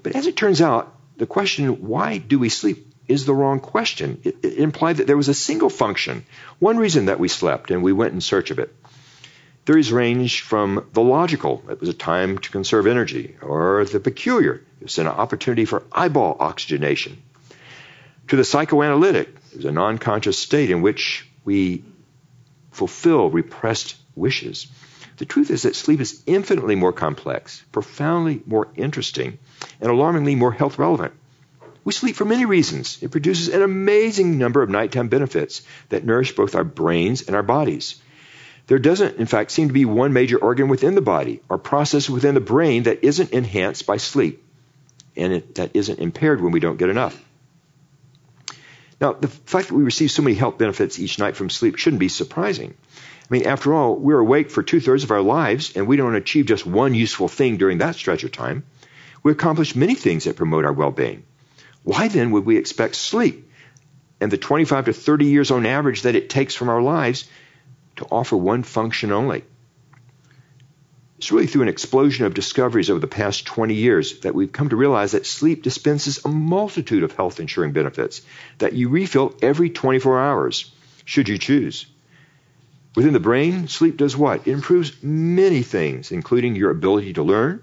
But 0.02 0.16
as 0.16 0.26
it 0.26 0.36
turns 0.36 0.61
out, 0.61 0.92
the 1.16 1.26
question, 1.26 1.86
why 1.86 2.18
do 2.18 2.38
we 2.38 2.48
sleep, 2.48 2.92
is 3.06 3.24
the 3.24 3.34
wrong 3.34 3.61
question. 3.61 4.20
It, 4.24 4.38
it 4.42 4.59
implied 4.59 4.96
that 4.96 5.06
there 5.06 5.16
was 5.16 5.28
a 5.28 5.34
single 5.34 5.70
function, 5.70 6.26
one 6.59 6.76
reason 6.76 7.06
that 7.06 7.20
we 7.20 7.28
slept, 7.28 7.70
and 7.70 7.82
we 7.82 7.92
went 7.92 8.12
in 8.12 8.20
search 8.20 8.50
of 8.50 8.59
it. 8.59 8.74
Theories 9.66 9.92
range 9.92 10.40
from 10.42 10.88
the 10.92 11.00
logical, 11.00 11.62
it 11.70 11.80
was 11.80 11.88
a 11.88 11.94
time 11.94 12.38
to 12.38 12.50
conserve 12.50 12.86
energy, 12.86 13.36
or 13.40 13.84
the 13.84 14.00
peculiar, 14.00 14.54
it 14.80 14.84
was 14.84 14.98
an 14.98 15.06
opportunity 15.06 15.64
for 15.64 15.84
eyeball 15.92 16.36
oxygenation, 16.40 17.22
to 18.28 18.36
the 18.36 18.44
psychoanalytic, 18.44 19.28
it 19.52 19.56
was 19.56 19.64
a 19.64 19.72
non 19.72 19.98
conscious 19.98 20.38
state 20.38 20.70
in 20.70 20.82
which 20.82 21.26
we 21.44 21.84
fulfill 22.72 23.30
repressed 23.30 23.96
wishes. 24.16 24.66
The 25.18 25.26
truth 25.26 25.50
is 25.50 25.62
that 25.62 25.76
sleep 25.76 26.00
is 26.00 26.22
infinitely 26.26 26.76
more 26.76 26.92
complex, 26.92 27.62
profoundly 27.72 28.40
more 28.46 28.68
interesting, 28.76 29.38
and 29.80 29.90
alarmingly 29.90 30.36
more 30.36 30.52
health 30.52 30.78
relevant. 30.78 31.12
We 31.84 31.92
sleep 31.92 32.16
for 32.16 32.24
many 32.24 32.44
reasons. 32.44 32.98
It 33.02 33.10
produces 33.10 33.48
an 33.48 33.62
amazing 33.62 34.38
number 34.38 34.62
of 34.62 34.70
nighttime 34.70 35.08
benefits 35.08 35.62
that 35.88 36.04
nourish 36.04 36.36
both 36.36 36.54
our 36.54 36.64
brains 36.64 37.22
and 37.22 37.34
our 37.34 37.42
bodies. 37.42 37.96
There 38.68 38.78
doesn't, 38.78 39.16
in 39.16 39.26
fact, 39.26 39.50
seem 39.50 39.68
to 39.68 39.74
be 39.74 39.86
one 39.86 40.12
major 40.12 40.38
organ 40.38 40.68
within 40.68 40.94
the 40.94 41.00
body 41.00 41.40
or 41.48 41.58
process 41.58 42.08
within 42.08 42.34
the 42.34 42.40
brain 42.40 42.84
that 42.84 43.02
isn't 43.02 43.30
enhanced 43.32 43.86
by 43.86 43.96
sleep 43.96 44.44
and 45.16 45.32
it, 45.32 45.54
that 45.56 45.70
isn't 45.74 45.98
impaired 45.98 46.40
when 46.40 46.52
we 46.52 46.60
don't 46.60 46.78
get 46.78 46.90
enough. 46.90 47.20
Now, 49.00 49.14
the 49.14 49.28
fact 49.28 49.68
that 49.68 49.74
we 49.74 49.82
receive 49.82 50.10
so 50.10 50.22
many 50.22 50.36
health 50.36 50.58
benefits 50.58 50.98
each 50.98 51.18
night 51.18 51.36
from 51.36 51.50
sleep 51.50 51.76
shouldn't 51.76 52.00
be 52.00 52.08
surprising. 52.08 52.74
I 53.29 53.35
mean, 53.35 53.47
after 53.47 53.74
all, 53.74 53.95
we're 53.97 54.18
awake 54.18 54.51
for 54.51 54.62
two 54.62 54.81
thirds 54.81 55.05
of 55.05 55.11
our 55.11 55.20
lives, 55.20 55.76
and 55.76 55.87
we 55.87 55.99
don't 55.99 56.14
achieve 56.14 56.47
just 56.47 56.64
one 56.64 56.95
useful 56.95 57.29
thing 57.29 57.59
during 57.59 57.79
that 57.79 57.95
stretch 57.95 58.24
of 58.24 58.33
time. 58.33 58.64
We 59.22 59.33
accomplish 59.33 59.76
many 59.76 59.95
things 59.95 60.24
that 60.24 60.37
promote 60.37 60.64
our 60.64 60.72
well 60.72 60.91
being. 60.91 61.24
Why 61.83 62.09
then 62.09 62.31
would 62.31 62.47
we 62.47 62.57
expect 62.57 62.95
sleep 62.95 63.51
and 64.20 64.31
the 64.31 64.39
25 64.39 64.87
to 64.87 64.93
30 64.95 65.26
years 65.26 65.51
on 65.51 65.66
average 65.66 66.03
that 66.03 66.14
it 66.14 66.31
takes 66.31 66.55
from 66.55 66.70
our 66.70 66.81
lives 66.81 67.29
to 67.97 68.07
offer 68.07 68.37
one 68.37 68.62
function 68.62 69.12
only? 69.12 69.45
It's 71.18 71.31
really 71.33 71.49
through 71.49 71.62
an 71.62 71.68
explosion 71.68 72.24
of 72.24 72.33
discoveries 72.33 72.91
over 72.91 73.01
the 73.01 73.09
past 73.09 73.45
20 73.45 73.74
years 73.74 74.20
that 74.20 74.35
we've 74.35 74.53
come 74.53 74.68
to 74.70 74.76
realize 74.76 75.12
that 75.12 75.26
sleep 75.26 75.62
dispenses 75.64 76.24
a 76.24 76.29
multitude 76.29 77.03
of 77.03 77.12
health 77.12 77.41
insuring 77.41 77.72
benefits 77.72 78.22
that 78.59 78.72
you 78.72 78.89
refill 78.89 79.35
every 79.43 79.68
24 79.68 80.18
hours, 80.18 80.72
should 81.05 81.29
you 81.29 81.37
choose. 81.37 81.87
Within 82.97 83.12
the 83.12 83.20
brain, 83.20 83.68
sleep 83.68 83.97
does 83.97 84.16
what? 84.16 84.47
It 84.47 84.53
improves 84.53 85.03
many 85.03 85.62
things, 85.62 86.11
including 86.11 86.57
your 86.57 86.70
ability 86.70 87.12
to 87.14 87.22
learn, 87.22 87.62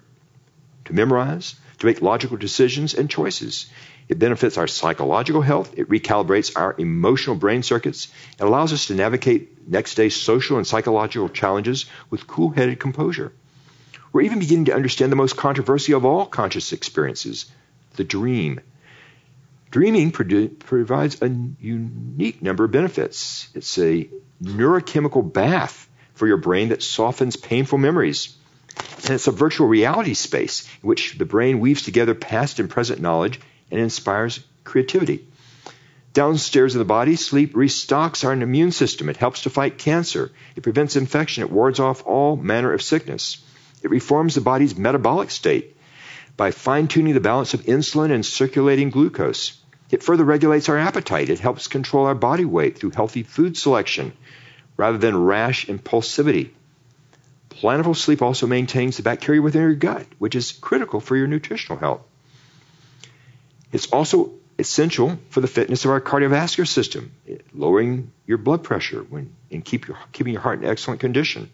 to 0.86 0.94
memorize, 0.94 1.56
to 1.80 1.86
make 1.86 2.02
logical 2.02 2.38
decisions 2.38 2.94
and 2.94 3.10
choices. 3.10 3.66
It 4.08 4.20
benefits 4.20 4.58
our 4.58 4.68
psychological 4.68 5.42
health. 5.42 5.74
It 5.78 5.90
recalibrates 5.90 6.56
our 6.56 6.76
emotional 6.78 7.36
brain 7.36 7.64
circuits. 7.64 8.08
It 8.40 8.44
allows 8.44 8.72
us 8.72 8.88
to 8.88 8.96
navigate 8.96 9.68
next 9.68 9.96
day's 9.96 10.16
social 10.16 10.58
and 10.58 10.68
psychological 10.68 11.28
challenges 11.28 11.88
with 12.10 12.28
cool 12.28 12.52
headed 12.52 12.80
composure. 12.80 13.34
We're 14.14 14.22
even 14.22 14.40
beginning 14.40 14.66
to 14.66 14.76
understand 14.76 15.12
the 15.12 15.18
most 15.18 15.36
controversial 15.36 15.98
of 15.98 16.06
all 16.06 16.26
conscious 16.26 16.72
experiences 16.72 17.48
the 17.96 18.04
dream. 18.04 18.60
Dreaming 19.76 20.14
produ- 20.14 20.58
provides 20.58 21.22
a 21.22 21.28
unique 21.28 22.42
number 22.42 22.64
of 22.64 22.72
benefits. 22.72 23.50
It's 23.54 23.78
a 23.78 24.10
neurochemical 24.42 25.34
bath 25.34 25.90
for 26.14 26.28
your 26.28 26.38
brain 26.38 26.70
that 26.70 26.82
softens 26.82 27.36
painful 27.36 27.78
memories. 27.78 28.38
And 29.04 29.10
it's 29.10 29.28
a 29.28 29.32
virtual 29.32 29.68
reality 29.68 30.14
space 30.14 30.66
in 30.82 30.88
which 30.88 31.18
the 31.18 31.26
brain 31.26 31.60
weaves 31.60 31.82
together 31.82 32.16
past 32.16 32.62
and 32.62 32.70
present 32.70 33.02
knowledge 33.02 33.42
and 33.70 33.82
inspires 33.82 34.40
creativity. 34.64 35.28
Downstairs 36.14 36.74
in 36.74 36.80
the 36.80 36.86
body, 36.86 37.18
sleep 37.18 37.54
restocks 37.54 38.24
our 38.24 38.32
immune 38.32 38.72
system. 38.72 39.10
It 39.10 39.18
helps 39.18 39.42
to 39.42 39.50
fight 39.50 39.78
cancer. 39.78 40.32
It 40.56 40.64
prevents 40.64 40.96
infection. 40.96 41.44
It 41.44 41.52
wards 41.52 41.82
off 41.82 42.08
all 42.08 42.38
manner 42.38 42.72
of 42.72 42.82
sickness. 42.82 43.44
It 43.84 43.90
reforms 43.90 44.36
the 44.36 44.40
body's 44.40 44.78
metabolic 44.78 45.32
state 45.32 45.76
by 46.38 46.52
fine 46.52 46.88
tuning 46.88 47.14
the 47.14 47.20
balance 47.20 47.54
of 47.54 47.64
insulin 47.64 48.12
and 48.12 48.26
circulating 48.26 48.90
glucose. 48.90 49.62
It 49.92 50.04
further 50.04 50.24
regulates 50.24 50.70
our 50.70 50.78
appetite. 50.78 51.30
It 51.30 51.40
helps 51.40 51.68
control 51.68 52.06
our 52.06 52.16
body 52.16 52.46
weight 52.46 52.78
through 52.78 52.92
healthy 52.92 53.24
food 53.24 53.58
selection 53.58 54.14
rather 54.78 54.98
than 54.98 55.24
rash 55.24 55.68
impulsivity. 55.68 56.50
Plentiful 57.50 57.94
sleep 57.94 58.22
also 58.22 58.48
maintains 58.48 58.98
the 58.98 59.04
bacteria 59.04 59.42
within 59.42 59.62
your 59.62 59.76
gut, 59.76 60.06
which 60.18 60.36
is 60.36 60.52
critical 60.52 61.00
for 61.00 61.16
your 61.16 61.28
nutritional 61.28 61.80
health. 61.80 62.02
It's 63.72 63.88
also 63.88 64.34
essential 64.58 65.20
for 65.30 65.42
the 65.42 65.48
fitness 65.48 65.86
of 65.86 65.92
our 65.92 66.02
cardiovascular 66.02 66.68
system, 66.68 67.12
lowering 67.54 68.12
your 68.26 68.38
blood 68.38 68.64
pressure 68.64 69.02
when, 69.02 69.34
and 69.52 69.64
keep 69.64 69.88
your, 69.88 69.98
keeping 70.12 70.34
your 70.34 70.42
heart 70.42 70.60
in 70.62 70.66
excellent 70.66 71.00
condition. 71.00 71.50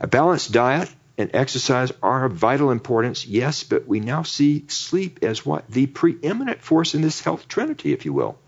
A 0.00 0.06
balanced 0.06 0.52
diet 0.52 0.92
and 1.20 1.30
exercise 1.34 1.92
are 2.02 2.24
of 2.24 2.32
vital 2.32 2.70
importance, 2.70 3.26
yes, 3.26 3.62
but 3.62 3.86
we 3.86 4.00
now 4.00 4.22
see 4.22 4.64
sleep 4.68 5.18
as 5.22 5.44
what? 5.44 5.70
The 5.70 5.86
preeminent 5.86 6.62
force 6.62 6.94
in 6.94 7.02
this 7.02 7.20
health 7.20 7.46
trinity, 7.46 7.92
if 7.92 8.06
you 8.06 8.12
will. 8.12 8.38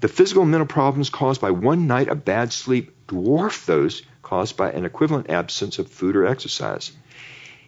The 0.00 0.08
physical 0.08 0.42
and 0.42 0.50
mental 0.50 0.66
problems 0.66 1.08
caused 1.08 1.40
by 1.40 1.52
one 1.52 1.86
night 1.86 2.08
of 2.08 2.24
bad 2.24 2.52
sleep 2.52 3.06
dwarf 3.06 3.64
those 3.66 4.02
caused 4.22 4.56
by 4.56 4.72
an 4.72 4.84
equivalent 4.84 5.30
absence 5.30 5.78
of 5.78 5.88
food 5.88 6.16
or 6.16 6.26
exercise. 6.26 6.90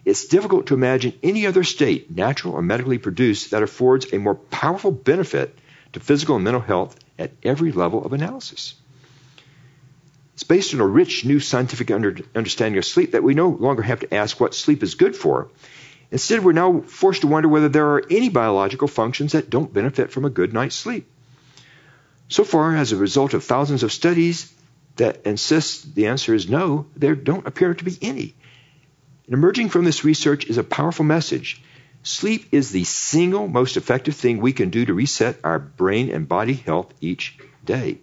It's 0.04 0.26
difficult 0.26 0.66
to 0.66 0.74
imagine 0.74 1.12
any 1.22 1.46
other 1.46 1.62
state, 1.62 2.10
natural 2.10 2.54
or 2.54 2.62
medically 2.62 2.98
produced, 2.98 3.52
that 3.52 3.62
affords 3.62 4.12
a 4.12 4.18
more 4.18 4.34
powerful 4.34 4.90
benefit 4.90 5.56
to 5.92 6.00
physical 6.00 6.34
and 6.34 6.44
mental 6.44 6.60
health 6.60 6.96
at 7.18 7.30
every 7.44 7.70
level 7.70 8.04
of 8.04 8.12
analysis. 8.12 8.74
It's 10.42 10.48
based 10.48 10.74
on 10.74 10.80
a 10.80 10.86
rich 10.88 11.24
new 11.24 11.38
scientific 11.38 11.92
under, 11.92 12.16
understanding 12.34 12.76
of 12.76 12.84
sleep 12.84 13.12
that 13.12 13.22
we 13.22 13.32
no 13.32 13.50
longer 13.50 13.80
have 13.82 14.00
to 14.00 14.12
ask 14.12 14.40
what 14.40 14.56
sleep 14.56 14.82
is 14.82 14.96
good 14.96 15.14
for. 15.14 15.46
Instead, 16.10 16.42
we're 16.42 16.50
now 16.50 16.80
forced 16.80 17.20
to 17.20 17.28
wonder 17.28 17.48
whether 17.48 17.68
there 17.68 17.90
are 17.90 18.02
any 18.10 18.28
biological 18.28 18.88
functions 18.88 19.32
that 19.32 19.50
don't 19.50 19.72
benefit 19.72 20.10
from 20.10 20.24
a 20.24 20.30
good 20.30 20.52
night's 20.52 20.74
sleep. 20.74 21.08
So 22.28 22.42
far, 22.42 22.74
as 22.74 22.90
a 22.90 22.96
result 22.96 23.34
of 23.34 23.44
thousands 23.44 23.84
of 23.84 23.92
studies 23.92 24.52
that 24.96 25.24
insist 25.26 25.94
the 25.94 26.08
answer 26.08 26.34
is 26.34 26.50
no, 26.50 26.86
there 26.96 27.14
don't 27.14 27.46
appear 27.46 27.72
to 27.74 27.84
be 27.84 27.96
any. 28.02 28.34
And 29.26 29.34
emerging 29.34 29.68
from 29.68 29.84
this 29.84 30.04
research 30.04 30.46
is 30.46 30.58
a 30.58 30.64
powerful 30.64 31.04
message. 31.04 31.62
Sleep 32.02 32.48
is 32.50 32.72
the 32.72 32.82
single 32.82 33.46
most 33.46 33.76
effective 33.76 34.16
thing 34.16 34.40
we 34.40 34.52
can 34.52 34.70
do 34.70 34.86
to 34.86 34.92
reset 34.92 35.38
our 35.44 35.60
brain 35.60 36.10
and 36.10 36.28
body 36.28 36.54
health 36.54 36.92
each 37.00 37.38
day. 37.64 38.00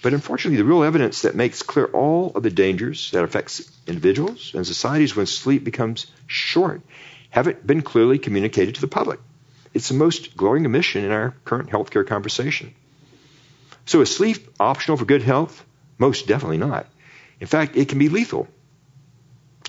But 0.00 0.14
unfortunately, 0.14 0.58
the 0.58 0.64
real 0.64 0.84
evidence 0.84 1.22
that 1.22 1.34
makes 1.34 1.62
clear 1.62 1.86
all 1.86 2.32
of 2.34 2.42
the 2.42 2.50
dangers 2.50 3.10
that 3.10 3.24
affects 3.24 3.70
individuals 3.86 4.52
and 4.54 4.66
societies 4.66 5.16
when 5.16 5.26
sleep 5.26 5.64
becomes 5.64 6.06
short 6.26 6.82
haven't 7.30 7.66
been 7.66 7.82
clearly 7.82 8.18
communicated 8.18 8.76
to 8.76 8.80
the 8.80 8.88
public. 8.88 9.18
It's 9.74 9.88
the 9.88 9.94
most 9.94 10.36
glaring 10.36 10.66
omission 10.66 11.04
in 11.04 11.10
our 11.10 11.34
current 11.44 11.70
healthcare 11.70 12.06
conversation. 12.06 12.74
So 13.86 14.00
is 14.00 14.14
sleep 14.14 14.48
optional 14.60 14.96
for 14.96 15.04
good 15.04 15.22
health? 15.22 15.64
Most 15.98 16.26
definitely 16.26 16.58
not. 16.58 16.86
In 17.40 17.46
fact, 17.46 17.76
it 17.76 17.88
can 17.88 17.98
be 17.98 18.08
lethal. 18.08 18.48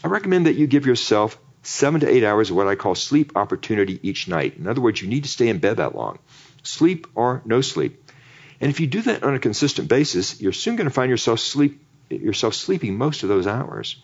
I 0.04 0.08
recommend 0.08 0.46
that 0.46 0.56
you 0.56 0.68
give 0.68 0.86
yourself 0.86 1.38
seven 1.64 2.02
to 2.02 2.08
eight 2.10 2.24
hours 2.24 2.50
of 2.50 2.56
what 2.56 2.68
I 2.68 2.76
call 2.76 2.96
sleep 2.96 3.34
opportunity 3.36 4.00
each 4.02 4.28
night. 4.28 4.58
In 4.58 4.68
other 4.68 4.82
words, 4.82 5.02
you 5.02 5.08
need 5.08 5.24
to 5.24 5.30
stay 5.30 5.50
in 5.50 5.60
bed 5.60 5.78
that 5.78 5.96
long. 5.96 6.20
Sleep 6.64 7.08
or 7.16 7.42
no 7.46 7.62
sleep. 7.62 8.09
And 8.62 8.70
if 8.70 8.80
you 8.80 8.88
do 8.88 9.02
that 9.04 9.24
on 9.24 9.36
a 9.36 9.40
consistent 9.40 9.88
basis, 9.88 10.42
you're 10.42 10.54
soon 10.54 10.76
going 10.76 10.88
to 10.88 10.94
find 10.94 11.10
yourself 11.10 11.40
sleep 11.40 11.82
yourself 12.10 12.56
sleeping 12.56 12.98
most 12.98 13.24
of 13.24 13.30
those 13.30 13.48
hours. 13.48 14.02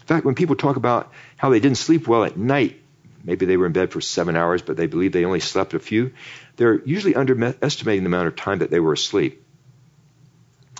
In 0.00 0.06
fact, 0.06 0.26
when 0.26 0.34
people 0.34 0.56
talk 0.56 0.76
about 0.76 1.12
how 1.36 1.50
they 1.50 1.60
didn't 1.60 1.78
sleep 1.78 2.08
well 2.08 2.24
at 2.24 2.36
night, 2.36 2.80
maybe 3.24 3.46
they 3.46 3.56
were 3.56 3.66
in 3.66 3.72
bed 3.72 3.92
for 3.92 4.00
seven 4.00 4.36
hours, 4.36 4.62
but 4.62 4.76
they 4.76 4.86
believe 4.86 5.12
they 5.12 5.24
only 5.24 5.40
slept 5.40 5.74
a 5.74 5.78
few, 5.78 6.12
they're 6.56 6.80
usually 6.80 7.14
underestimating 7.14 8.02
the 8.02 8.08
amount 8.08 8.28
of 8.28 8.36
time 8.36 8.58
that 8.58 8.70
they 8.70 8.80
were 8.80 8.92
asleep. 8.92 9.44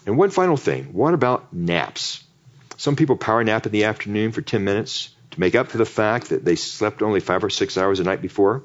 And 0.06 0.16
one 0.16 0.30
final 0.30 0.56
thing 0.56 0.92
what 0.92 1.14
about 1.14 1.52
naps? 1.52 2.22
Some 2.76 2.96
people 2.96 3.16
power 3.16 3.42
nap 3.42 3.66
in 3.66 3.72
the 3.72 3.84
afternoon 3.84 4.32
for 4.32 4.42
10 4.42 4.62
minutes 4.62 5.10
to 5.32 5.40
make 5.40 5.54
up 5.54 5.68
for 5.68 5.78
the 5.78 5.84
fact 5.84 6.28
that 6.28 6.44
they 6.44 6.56
slept 6.56 7.02
only 7.02 7.20
five 7.20 7.42
or 7.42 7.50
six 7.50 7.76
hours 7.76 7.98
the 7.98 8.04
night 8.04 8.22
before. 8.22 8.64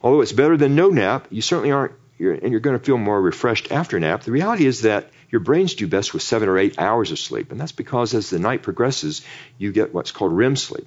Although 0.00 0.20
it's 0.20 0.32
better 0.32 0.56
than 0.56 0.76
no 0.76 0.90
nap, 0.90 1.26
you 1.30 1.42
certainly 1.42 1.72
aren't 1.72 1.94
you're, 2.18 2.34
and 2.34 2.50
you're 2.50 2.60
going 2.60 2.78
to 2.78 2.84
feel 2.84 2.98
more 2.98 3.20
refreshed 3.20 3.72
after 3.72 3.96
a 3.96 4.00
nap. 4.00 4.22
The 4.22 4.32
reality 4.32 4.66
is 4.66 4.82
that 4.82 5.10
your 5.30 5.40
brains 5.40 5.74
do 5.74 5.86
best 5.86 6.12
with 6.12 6.22
seven 6.22 6.48
or 6.48 6.58
eight 6.58 6.78
hours 6.78 7.10
of 7.10 7.18
sleep, 7.18 7.52
and 7.52 7.60
that's 7.60 7.72
because 7.72 8.14
as 8.14 8.30
the 8.30 8.38
night 8.38 8.62
progresses, 8.62 9.22
you 9.56 9.72
get 9.72 9.94
what's 9.94 10.10
called 10.10 10.36
REM 10.36 10.56
sleep. 10.56 10.86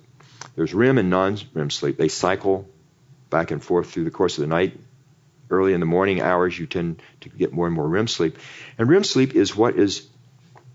There's 0.56 0.74
REM 0.74 0.98
and 0.98 1.10
non-REM 1.10 1.70
sleep. 1.70 1.98
They 1.98 2.10
cycle 2.10 2.68
back 3.30 3.52
and 3.52 3.64
forth 3.64 3.92
through 3.92 4.04
the 4.04 4.12
course 4.12 4.38
of 4.38 4.42
the 4.42 4.48
night. 4.48 4.78
Early 5.50 5.74
in 5.74 5.80
the 5.80 5.86
morning 5.86 6.22
hours, 6.22 6.58
you 6.58 6.66
tend 6.66 7.02
to 7.22 7.30
get 7.30 7.54
more 7.54 7.68
and 7.68 7.76
more 7.76 7.88
REM 7.88 8.08
sleep, 8.08 8.38
and 8.78 8.90
REM 8.90 9.04
sleep 9.04 9.36
is 9.36 9.56
what 9.56 9.76
is 9.76 10.08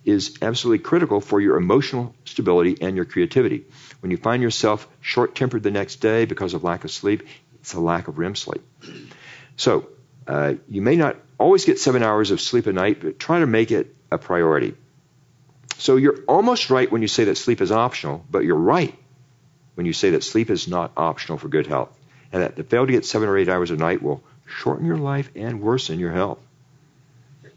is 0.04 0.38
absolutely 0.40 0.78
critical 0.78 1.20
for 1.20 1.40
your 1.40 1.56
emotional 1.56 2.14
stability 2.24 2.76
and 2.80 2.94
your 2.94 3.04
creativity. 3.04 3.64
When 3.98 4.12
you 4.12 4.16
find 4.16 4.40
yourself 4.40 4.86
short 5.00 5.34
tempered 5.34 5.64
the 5.64 5.72
next 5.72 5.96
day 5.96 6.26
because 6.26 6.54
of 6.54 6.62
lack 6.62 6.84
of 6.84 6.92
sleep, 6.92 7.26
it's 7.56 7.74
a 7.74 7.80
lack 7.80 8.06
of 8.06 8.16
REM 8.16 8.36
sleep. 8.36 8.62
So, 9.56 9.88
uh, 10.26 10.54
you 10.68 10.82
may 10.82 10.96
not 10.96 11.16
always 11.38 11.64
get 11.64 11.78
seven 11.78 12.02
hours 12.02 12.30
of 12.30 12.40
sleep 12.40 12.66
a 12.66 12.72
night, 12.72 13.00
but 13.00 13.18
try 13.18 13.40
to 13.40 13.46
make 13.46 13.70
it 13.70 13.94
a 14.10 14.18
priority. 14.18 14.74
So, 15.78 15.96
you're 15.96 16.20
almost 16.26 16.70
right 16.70 16.90
when 16.90 17.02
you 17.02 17.08
say 17.08 17.24
that 17.24 17.36
sleep 17.36 17.60
is 17.60 17.70
optional, 17.70 18.24
but 18.30 18.44
you're 18.44 18.56
right 18.56 18.94
when 19.74 19.84
you 19.86 19.92
say 19.92 20.10
that 20.10 20.24
sleep 20.24 20.50
is 20.50 20.66
not 20.68 20.92
optional 20.96 21.38
for 21.38 21.48
good 21.48 21.66
health, 21.66 21.90
and 22.32 22.42
that 22.42 22.56
the 22.56 22.64
fail 22.64 22.86
to 22.86 22.92
get 22.92 23.04
seven 23.04 23.28
or 23.28 23.36
eight 23.36 23.48
hours 23.48 23.70
a 23.70 23.76
night 23.76 24.02
will 24.02 24.22
shorten 24.46 24.86
your 24.86 24.96
life 24.96 25.30
and 25.36 25.60
worsen 25.60 25.98
your 25.98 26.12
health. 26.12 26.38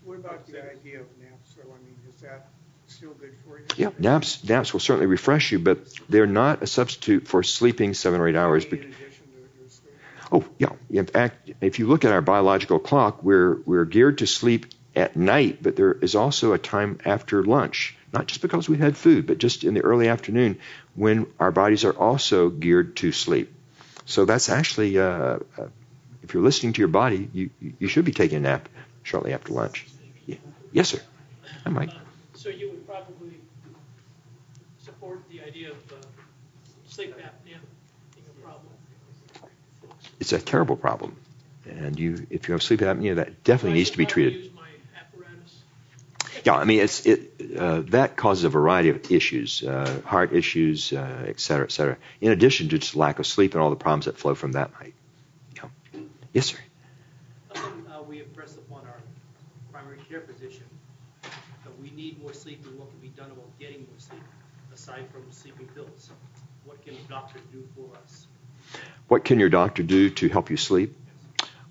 What 0.04 0.18
about 0.18 0.48
the 0.48 0.58
idea 0.58 1.00
of 1.00 1.06
naps, 1.22 1.54
though? 1.56 1.72
I 1.72 1.78
mean, 1.86 1.96
is 2.14 2.22
that 2.22 2.48
still 2.88 3.12
good 3.12 3.34
for 3.46 3.60
you? 3.60 3.66
Yeah, 3.78 3.92
naps 4.00 4.44
naps 4.44 4.74
will 4.74 4.80
certainly 4.80 5.06
refresh 5.06 5.52
you, 5.52 5.60
but 5.60 5.80
they're 6.10 6.28
not 6.28 6.62
a 6.64 6.68
substitute 6.68 7.28
for 7.28 7.44
sleeping 7.44 7.94
seven 7.94 8.20
or 8.20 8.28
eight 8.28 8.36
hours 8.36 8.66
bec- 8.66 8.80
addition 8.80 8.98
to 8.98 9.60
your 9.62 9.70
sleep? 9.70 9.94
Oh, 10.32 10.46
yeah. 10.58 10.74
In 10.90 11.06
fact, 11.06 11.52
if 11.62 11.80
you 11.80 11.88
look 11.88 12.06
at 12.06 12.12
our 12.12 12.22
biological 12.22 12.80
clock, 12.80 13.24
we're 13.24 13.56
we're 13.66 13.86
geared 13.86 14.20
to 14.20 14.28
sleep 14.28 14.68
at 14.96 15.16
night, 15.16 15.62
but 15.62 15.76
there 15.76 15.94
is 15.94 16.16
also 16.16 16.54
a 16.54 16.58
time 16.58 17.00
after 17.06 17.44
lunch. 17.44 17.96
Not 18.12 18.28
just 18.28 18.42
because 18.42 18.68
we 18.68 18.78
had 18.78 18.98
food, 18.98 19.28
but 19.28 19.38
just 19.38 19.64
in 19.64 19.74
the 19.74 19.82
early 19.82 20.08
afternoon 20.08 20.60
when 20.96 21.28
our 21.40 21.52
bodies 21.52 21.86
are 21.86 21.94
also 21.94 22.50
geared 22.50 22.96
to 22.98 23.12
sleep. 23.12 23.54
So 24.06 24.26
that's 24.26 24.50
actually, 24.50 24.98
uh, 24.98 25.04
uh, 25.58 25.68
if 26.24 26.34
you're 26.34 26.44
listening 26.44 26.74
to 26.74 26.80
your 26.80 26.88
body, 26.88 27.30
you 27.34 27.50
you 27.80 27.88
should 27.88 28.06
be 28.06 28.12
taking 28.12 28.38
a 28.38 28.42
nap 28.42 28.70
shortly 29.04 29.34
after 29.34 29.54
lunch. 29.54 29.86
Yeah. 30.26 30.38
Yes, 30.72 30.90
sir. 30.90 31.02
I 31.66 31.70
might. 31.70 31.92
So 32.34 32.50
you 32.50 32.70
would 32.72 32.88
probably 32.88 33.40
support 34.84 35.22
the 35.30 35.42
idea 35.42 35.72
of 35.72 35.78
uh, 35.92 35.96
sleep 36.88 37.12
problem? 37.14 37.39
It's 40.20 40.34
a 40.34 40.40
terrible 40.40 40.76
problem, 40.76 41.16
and 41.66 41.98
you 41.98 42.28
if 42.30 42.48
you 42.48 42.54
have 42.54 42.62
sleep 42.62 42.82
apnea, 42.82 43.16
that 43.16 43.44
definitely 43.44 43.80
needs 43.80 43.92
to 43.92 43.98
be 43.98 44.06
treated. 44.06 44.52
apparatus? 44.98 45.62
Yeah, 46.44 46.56
I 46.56 46.66
mean, 46.66 46.82
it's 46.82 47.06
it 47.06 47.32
uh, 47.58 47.82
that 47.88 48.18
causes 48.18 48.44
a 48.44 48.50
variety 48.50 48.90
of 48.90 49.12
issues, 49.12 49.64
uh, 49.64 50.02
heart 50.06 50.34
issues, 50.34 50.92
uh, 50.92 51.26
et 51.28 51.40
cetera, 51.40 51.66
et 51.66 51.72
cetera. 51.72 51.98
In 52.20 52.32
addition 52.32 52.70
to 52.70 52.78
just 52.78 52.96
lack 52.96 53.20
of 53.20 53.26
sleep 53.26 53.54
and 53.54 53.62
all 53.62 53.70
the 53.70 53.76
problems 53.78 54.06
that 54.06 54.18
flow 54.18 54.36
from 54.36 54.54
that 54.54 54.72
night. 54.80 54.94
Yeah. 55.56 55.70
Yes, 56.34 56.48
sir. 56.48 56.58
Something 57.56 57.86
uh, 57.92 58.02
we 58.04 58.22
impress 58.22 58.56
upon 58.56 58.86
our 58.86 59.02
primary 59.72 60.00
care 60.10 60.22
physician, 60.22 60.66
that 61.24 61.80
we 61.82 61.92
need 61.92 62.22
more 62.22 62.34
sleep 62.34 62.66
and 62.66 62.78
what 62.78 62.90
can 62.90 63.00
be 63.00 63.10
done 63.10 63.32
about 63.32 63.58
getting 63.58 63.88
more 63.90 64.00
sleep, 64.00 64.24
aside 64.74 65.06
from 65.12 65.24
sleeping 65.32 65.68
pills. 65.68 66.10
What 66.66 66.84
can 66.84 66.94
a 66.96 67.10
doctor 67.10 67.40
do 67.52 67.64
for 67.76 67.98
us? 67.98 68.28
What 69.08 69.26
can 69.26 69.40
your 69.40 69.50
doctor 69.50 69.84
do 69.84 70.10
to 70.12 70.30
help 70.30 70.50
you 70.50 70.58
sleep? 70.58 70.96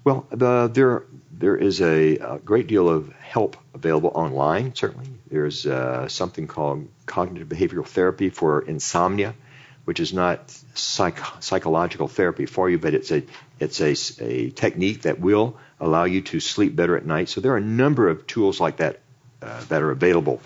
Well, 0.05 0.27
the, 0.31 0.69
there 0.73 1.05
there 1.31 1.57
is 1.57 1.81
a, 1.81 2.17
a 2.17 2.39
great 2.39 2.67
deal 2.67 2.89
of 2.89 3.13
help 3.13 3.57
available 3.75 4.11
online. 4.15 4.75
Certainly, 4.75 5.09
there's 5.31 5.67
uh, 5.67 6.09
something 6.09 6.47
called 6.47 6.89
cognitive 7.07 7.49
behavioral 7.49 7.87
therapy 7.87 8.29
for 8.31 8.61
insomnia, 8.63 9.35
which 9.85 10.01
is 10.01 10.13
not 10.13 10.51
psych- 10.75 11.43
psychological 11.43 12.09
therapy 12.09 12.47
for 12.47 12.69
you, 12.69 12.79
but 12.79 12.95
it's 12.95 13.13
a 13.13 13.23
it's 13.61 13.81
a, 13.81 13.95
a 14.25 14.51
technique 14.51 15.03
that 15.03 15.21
will 15.21 15.59
allow 15.79 16.05
you 16.05 16.23
to 16.23 16.41
sleep 16.41 16.75
better 16.75 16.97
at 16.97 17.07
night. 17.07 17.29
So 17.29 17.41
there 17.41 17.53
are 17.53 17.59
a 17.59 17.61
number 17.61 18.09
of 18.09 18.27
tools 18.27 18.61
like 18.61 18.79
that 18.79 19.01
uh, 19.43 19.63
that 19.69 19.83
are 19.83 19.91
available, 19.91 20.41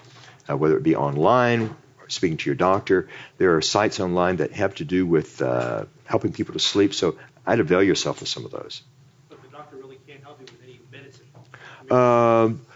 uh, 0.48 0.56
whether 0.56 0.76
it 0.76 0.82
be 0.82 0.96
online 0.96 1.74
speaking 2.12 2.36
to 2.38 2.46
your 2.50 2.54
doctor. 2.54 3.08
There 3.38 3.56
are 3.56 3.62
sites 3.62 4.00
online 4.00 4.36
that 4.36 4.52
have 4.52 4.74
to 4.76 4.84
do 4.84 5.06
with 5.06 5.40
uh, 5.42 5.84
helping 6.04 6.32
people 6.32 6.52
to 6.54 6.60
sleep. 6.60 6.94
So 6.94 7.16
I'd 7.46 7.60
avail 7.60 7.82
yourself 7.82 8.22
of 8.22 8.28
some 8.28 8.44
of 8.44 8.50
those. 8.50 8.82
But 9.28 9.42
the 9.42 9.48
doctor 9.48 9.76
really 9.76 9.98
can't 10.06 10.22
help 10.22 10.40
you 10.40 10.46
with 10.46 10.62
any 10.62 10.80
medicine. 10.90 11.26
I 11.34 11.82
mean, 11.82 12.52
Um, 12.52 12.66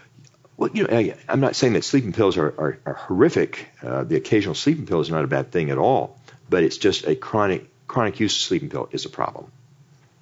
well, 0.57 0.69
you 0.73 0.83
know, 0.83 0.97
I- 0.97 1.15
I'm 1.29 1.39
not 1.39 1.55
saying 1.55 1.73
that 1.73 1.83
sleeping 1.83 2.13
pills 2.13 2.35
are, 2.37 2.47
are, 2.47 2.79
are 2.85 2.93
horrific. 2.93 3.69
Uh, 3.81 4.03
the 4.03 4.15
occasional 4.15 4.55
sleeping 4.55 4.85
pill 4.85 4.99
is 5.01 5.09
not 5.09 5.23
a 5.23 5.27
bad 5.27 5.51
thing 5.51 5.69
at 5.69 5.77
all, 5.77 6.19
but 6.49 6.63
it's 6.63 6.77
just 6.77 7.07
a 7.07 7.15
chronic 7.15 7.65
chronic 7.87 8.19
use 8.19 8.35
of 8.35 8.41
sleeping 8.41 8.69
pill 8.69 8.89
is 8.91 9.05
a 9.05 9.09
problem. 9.09 9.49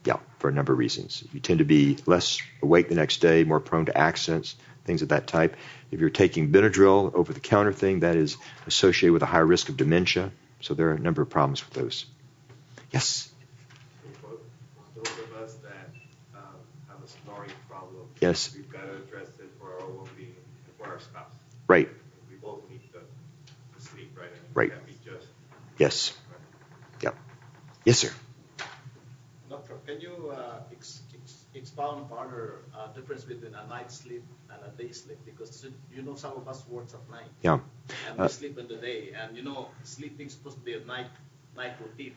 Yeah, 0.05 0.17
for 0.37 0.49
a 0.49 0.53
number 0.53 0.71
of 0.71 0.77
reasons. 0.77 1.23
You 1.33 1.39
tend 1.39 1.59
to 1.59 1.65
be 1.65 1.97
less 2.05 2.37
awake 2.61 2.89
the 2.89 2.95
next 2.95 3.21
day, 3.21 3.43
more 3.43 3.59
prone 3.59 3.85
to 3.87 3.97
accidents, 3.97 4.55
things 4.85 5.01
of 5.01 5.09
that 5.09 5.27
type. 5.27 5.55
If 5.91 5.99
you're 5.99 6.09
taking 6.09 6.51
Benadryl, 6.51 7.13
over 7.13 7.33
the 7.33 7.39
counter 7.39 7.73
thing, 7.73 7.99
that 8.01 8.15
is 8.15 8.37
associated 8.67 9.13
with 9.13 9.23
a 9.23 9.25
higher 9.25 9.45
risk 9.45 9.69
of 9.69 9.77
dementia. 9.77 10.31
So 10.61 10.73
there 10.73 10.89
are 10.89 10.93
a 10.93 10.99
number 10.99 11.21
of 11.21 11.29
problems 11.29 11.63
with 11.65 11.73
those. 11.73 12.05
Yes. 12.91 13.29
For 14.21 14.29
for 14.29 14.99
those 15.03 15.19
of 15.19 15.33
us 15.43 15.53
that 15.55 15.89
um, 16.35 16.55
have 16.87 17.03
a 17.03 17.07
snoring 17.07 17.51
problem, 17.69 18.03
Yes. 18.21 18.55
we've 18.55 18.71
got 18.71 18.85
to 18.85 18.95
address 18.95 19.27
it 19.39 19.51
for 19.59 19.73
our 19.81 19.87
well-being 19.89 20.33
and 20.67 20.75
for 20.77 20.85
our 20.87 20.99
spouse. 20.99 21.33
Right. 21.67 21.89
We 22.29 22.35
both 22.37 22.61
need 22.69 22.81
to, 22.93 22.99
to 22.99 23.81
sleep, 23.85 24.17
right? 24.17 24.29
And 24.29 24.37
it 24.37 24.51
Right. 24.53 24.71
can't 24.71 24.85
be 24.85 24.97
just. 25.03 25.27
Yes. 25.77 26.13
Yep. 27.01 27.15
Yes, 27.83 27.97
sir. 27.99 28.11
Doctor, 29.49 29.75
can 29.85 29.99
you 30.01 30.31
uh, 30.31 30.61
ex- 30.71 31.01
ex- 31.13 31.43
expound 31.53 32.09
further 32.09 32.59
uh, 32.75 32.87
difference 32.93 33.23
between 33.23 33.53
a 33.53 33.67
night's 33.67 33.95
sleep 33.95 34.23
and 34.65 34.77
day 34.77 34.91
sleep? 34.91 35.19
Because 35.25 35.65
you 35.95 36.01
know 36.01 36.15
some 36.15 36.33
of 36.37 36.47
us 36.47 36.63
works 36.67 36.93
at 36.93 37.09
night 37.09 37.29
Yeah. 37.41 37.59
and 38.07 38.17
we 38.17 38.23
Uh, 38.25 38.27
sleep 38.27 38.57
in 38.57 38.67
the 38.67 38.77
day, 38.77 39.13
and 39.19 39.35
you 39.37 39.43
know 39.43 39.69
sleeping 39.83 40.29
supposed 40.29 40.57
to 40.57 40.63
be 40.63 40.73
a 40.73 40.83
night 40.85 41.11
night 41.55 41.73
routine. 41.81 42.15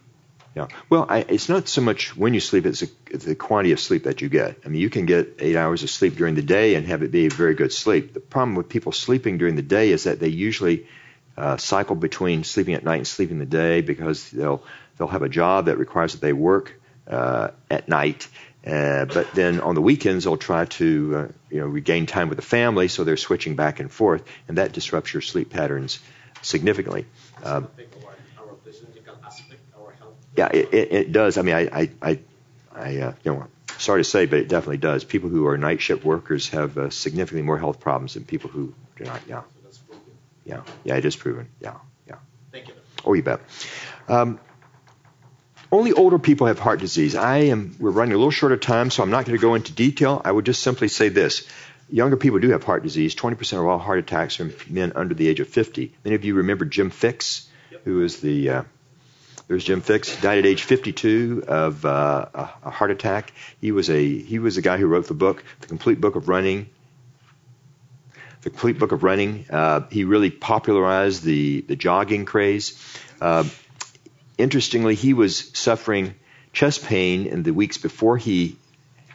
Yeah. 0.55 0.67
Well, 0.91 1.07
I, 1.09 1.19
it's 1.29 1.49
not 1.49 1.69
so 1.69 1.81
much 1.81 2.17
when 2.17 2.35
you 2.35 2.41
sleep; 2.41 2.67
it's, 2.67 2.83
a, 2.83 2.89
the 3.13 3.35
quantity 3.35 3.73
of 3.73 3.81
sleep 3.81 4.05
that 4.05 4.21
you 4.23 4.29
get. 4.29 4.59
I 4.65 4.69
mean, 4.69 4.81
you 4.81 4.91
can 4.91 5.07
get 5.07 5.37
eight 5.39 5.57
hours 5.57 5.83
of 5.83 5.91
sleep 5.91 6.17
during 6.17 6.35
the 6.35 6.43
day 6.43 6.75
and 6.75 6.87
have 6.87 7.03
it 7.03 7.13
be 7.13 7.27
a 7.27 7.31
very 7.31 7.55
good 7.55 7.73
sleep. 7.73 8.15
The 8.15 8.21
problem 8.21 8.57
with 8.57 8.69
people 8.69 8.93
sleeping 8.93 9.39
during 9.39 9.57
the 9.57 9.63
day 9.63 9.91
is 9.91 10.05
that 10.05 10.19
they 10.19 10.29
usually 10.29 10.87
uh, 11.37 11.57
cycle 11.59 11.95
between 11.97 12.45
sleeping 12.45 12.75
at 12.75 12.83
night 12.85 12.97
and 12.97 13.07
sleeping 13.07 13.39
the 13.39 13.47
day 13.47 13.83
because 13.83 14.31
they'll 14.31 14.63
they'll 14.97 15.09
have 15.09 15.23
a 15.23 15.29
job 15.29 15.67
that 15.67 15.79
requires 15.79 16.13
that 16.13 16.21
they 16.21 16.33
work 16.33 16.75
uh, 17.07 17.51
at 17.71 17.89
night. 17.89 18.29
Uh, 18.69 19.07
but 19.07 19.33
then 19.33 19.61
on 19.61 19.75
the 19.75 19.81
weekends 19.81 20.25
they'll 20.25 20.37
try 20.37 20.65
to 20.67 21.17
uh, 21.17 21.33
you 21.51 21.61
know 21.61 21.67
regain 21.67 22.07
time 22.07 22.29
with 22.29 22.37
the 22.37 22.45
family, 22.45 22.89
so 22.89 23.03
they're 23.05 23.17
switching 23.17 23.57
back 23.57 23.81
and 23.81 23.91
forth, 23.91 24.23
and 24.47 24.59
that 24.59 24.73
disrupts 24.73 25.15
your 25.15 25.23
sleep 25.23 25.49
patterns 25.51 26.01
significantly. 26.43 27.07
Affect 27.43 27.95
our, 28.05 28.47
our 28.49 28.55
physical 28.65 29.15
aspect, 29.25 29.61
our 29.77 29.93
health. 29.93 30.15
yeah, 30.37 30.49
it, 30.53 30.75
it, 30.75 30.93
it 30.93 31.13
does. 31.13 31.39
I 31.39 31.43
mean, 31.43 31.55
I, 31.55 31.61
I, 31.73 31.91
I, 32.03 32.19
I 32.75 32.97
uh, 32.99 33.13
you 33.25 33.33
know, 33.33 33.47
sorry 33.79 34.01
to 34.01 34.05
say, 34.05 34.27
but 34.27 34.39
it 34.41 34.49
definitely 34.49 34.77
does. 34.79 35.03
People 35.05 35.31
who 35.31 35.47
are 35.47 35.57
night 35.57 35.81
shift 35.81 36.05
workers 36.05 36.51
have 36.51 36.77
uh, 36.77 36.91
significantly 36.91 37.43
more 37.43 37.59
health 37.59 37.81
problems 37.81 38.15
than 38.15 38.25
people 38.25 38.51
who 38.51 38.75
do 38.97 39.05
not. 39.05 39.21
Yeah, 39.27 39.43
So 39.43 39.47
that's 39.65 39.79
proven. 39.79 40.03
yeah, 40.45 40.61
yeah. 40.85 40.97
It 40.97 41.05
is 41.07 41.17
proven. 41.17 41.49
Yeah, 41.61 41.77
yeah. 42.07 42.17
Thank 42.53 42.69
you. 42.69 42.75
Oh, 43.05 43.15
you 43.15 43.23
bet. 43.23 43.41
Um, 44.09 44.39
only 45.71 45.93
older 45.93 46.19
people 46.19 46.47
have 46.47 46.59
heart 46.59 46.81
disease. 46.81 47.15
I 47.15 47.39
am. 47.39 47.77
We're 47.79 47.91
running 47.91 48.15
a 48.15 48.19
little 48.19 48.31
short 48.31 48.53
of 48.53 48.61
time, 48.61 48.91
so 48.91 49.03
I'm 49.03 49.11
not 49.11 49.27
going 49.27 49.37
to 49.37 49.43
go 49.43 49.55
into 49.55 49.73
detail. 49.73 50.21
I 50.25 50.33
would 50.33 50.47
just 50.47 50.63
simply 50.63 50.89
say 50.89 51.09
this: 51.09 51.47
younger 51.91 52.17
people 52.17 52.39
do 52.39 52.51
have 52.51 52.65
heart 52.65 52.83
disease. 52.83 53.15
20% 53.15 53.59
of 53.59 53.67
all 53.67 53.79
heart 53.79 53.99
attacks 53.99 54.41
are 54.41 54.53
men 54.69 54.93
under 54.95 55.15
the 55.15 55.29
age 55.29 55.41
of 55.41 55.49
50. 55.49 55.93
Many 56.05 56.15
of 56.15 56.25
you 56.25 56.35
remember 56.35 56.65
Jim 56.65 56.91
Fixx, 56.91 57.47
who 57.85 58.03
is 58.03 58.21
the 58.21 58.51
uh, 58.51 58.63
there's 59.47 59.65
Jim 59.65 59.81
Fixx, 59.81 60.21
died 60.21 60.39
at 60.39 60.47
age 60.47 60.63
52 60.63 61.45
of 61.49 61.85
uh, 61.85 62.27
a, 62.35 62.51
a 62.65 62.71
heart 62.71 62.91
attack. 62.91 63.33
He 63.61 63.73
was 63.73 63.89
a 63.91 64.19
he 64.19 64.39
was 64.39 64.57
the 64.57 64.63
guy 64.63 64.77
who 64.77 64.87
wrote 64.87 65.07
the 65.07 65.15
book, 65.15 65.43
The 65.61 65.67
Complete 65.67 66.01
Book 66.01 66.17
of 66.17 66.29
Running. 66.29 66.69
The 68.43 68.51
Complete 68.51 68.79
Book 68.79 68.93
of 68.93 69.03
Running. 69.03 69.47
Uh, 69.51 69.87
he 69.91 70.05
really 70.05 70.31
popularized 70.31 71.25
the 71.25 71.63
the 71.63 71.77
jogging 71.77 72.25
craze. 72.25 72.79
Uh, 73.21 73.45
interestingly, 74.39 74.95
he 74.95 75.13
was 75.13 75.51
suffering 75.55 76.15
chest 76.53 76.85
pain 76.85 77.27
in 77.27 77.43
the 77.43 77.53
weeks 77.53 77.79
before 77.79 78.17
he 78.17 78.57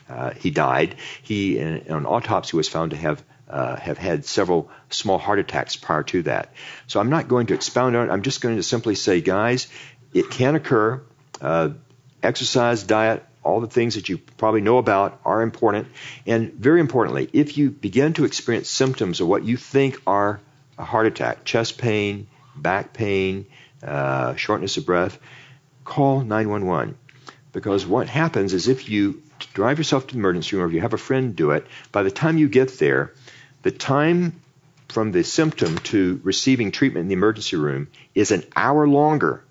uh, 0.10 0.32
he 0.32 0.52
died. 0.52 0.96
He, 1.24 1.58
in, 1.58 1.78
in 1.78 1.94
an 1.94 2.06
autopsy, 2.06 2.58
was 2.58 2.70
found 2.70 2.92
to 2.92 2.98
have 2.98 3.24
uh, 3.50 3.76
have 3.78 3.98
had 3.98 4.26
several 4.26 4.70
small 4.90 5.18
heart 5.18 5.40
attacks 5.40 5.76
prior 5.76 6.04
to 6.04 6.24
that. 6.24 6.54
So 6.88 7.00
I'm 7.00 7.10
not 7.10 7.28
going 7.28 7.48
to 7.48 7.54
expound 7.54 7.96
on 7.96 8.10
it. 8.10 8.12
I'm 8.12 8.22
just 8.22 8.42
going 8.42 8.56
to 8.58 8.64
simply 8.64 8.96
say, 8.96 9.22
guys, 9.22 9.68
it 10.14 10.30
can 10.30 10.56
occur. 10.56 11.02
Uh, 11.42 11.70
exercise, 12.22 12.84
diet, 12.84 13.24
all 13.44 13.60
the 13.60 13.68
things 13.68 13.96
that 13.96 14.10
you 14.10 14.18
probably 14.18 14.62
know 14.62 14.78
about 14.78 15.20
are 15.26 15.42
important. 15.42 15.88
And 16.26 16.54
very 16.54 16.80
importantly, 16.80 17.30
if 17.34 17.58
you 17.58 17.70
begin 17.70 18.14
to 18.14 18.26
experience 18.26 18.70
symptoms 18.70 19.20
of 19.20 19.28
what 19.28 19.44
you 19.44 19.58
think 19.58 20.02
are 20.08 20.40
a 20.78 20.84
heart 20.84 21.06
attack, 21.06 21.44
chest 21.44 21.78
pain, 21.78 22.28
back 22.56 22.94
pain, 22.94 23.46
uh, 23.86 24.36
shortness 24.36 24.78
of 24.78 24.86
breath, 24.86 25.20
call 25.84 26.22
911. 26.22 26.96
Because 27.52 27.86
what 27.86 28.08
happens 28.08 28.54
is 28.54 28.68
if 28.68 28.90
you 28.90 29.22
drive 29.54 29.78
yourself 29.78 30.08
to 30.08 30.14
the 30.14 30.20
emergency 30.20 30.56
room 30.56 30.66
or 30.66 30.68
if 30.68 30.74
you 30.74 30.82
have 30.82 30.94
a 30.94 30.98
friend 30.98 31.36
do 31.36 31.52
it, 31.52 31.68
by 31.92 32.04
the 32.04 32.12
time 32.12 32.38
you 32.38 32.48
get 32.48 32.80
there, 32.80 33.14
the 33.62 33.72
time 33.72 34.42
from 34.90 35.12
the 35.12 35.24
symptom 35.24 35.78
to 35.80 36.20
receiving 36.24 36.72
treatment 36.72 37.04
in 37.04 37.08
the 37.08 37.14
emergency 37.14 37.56
room 37.56 37.88
is 38.14 38.32
an 38.32 38.44
hour 38.56 38.88
longer 38.88 39.44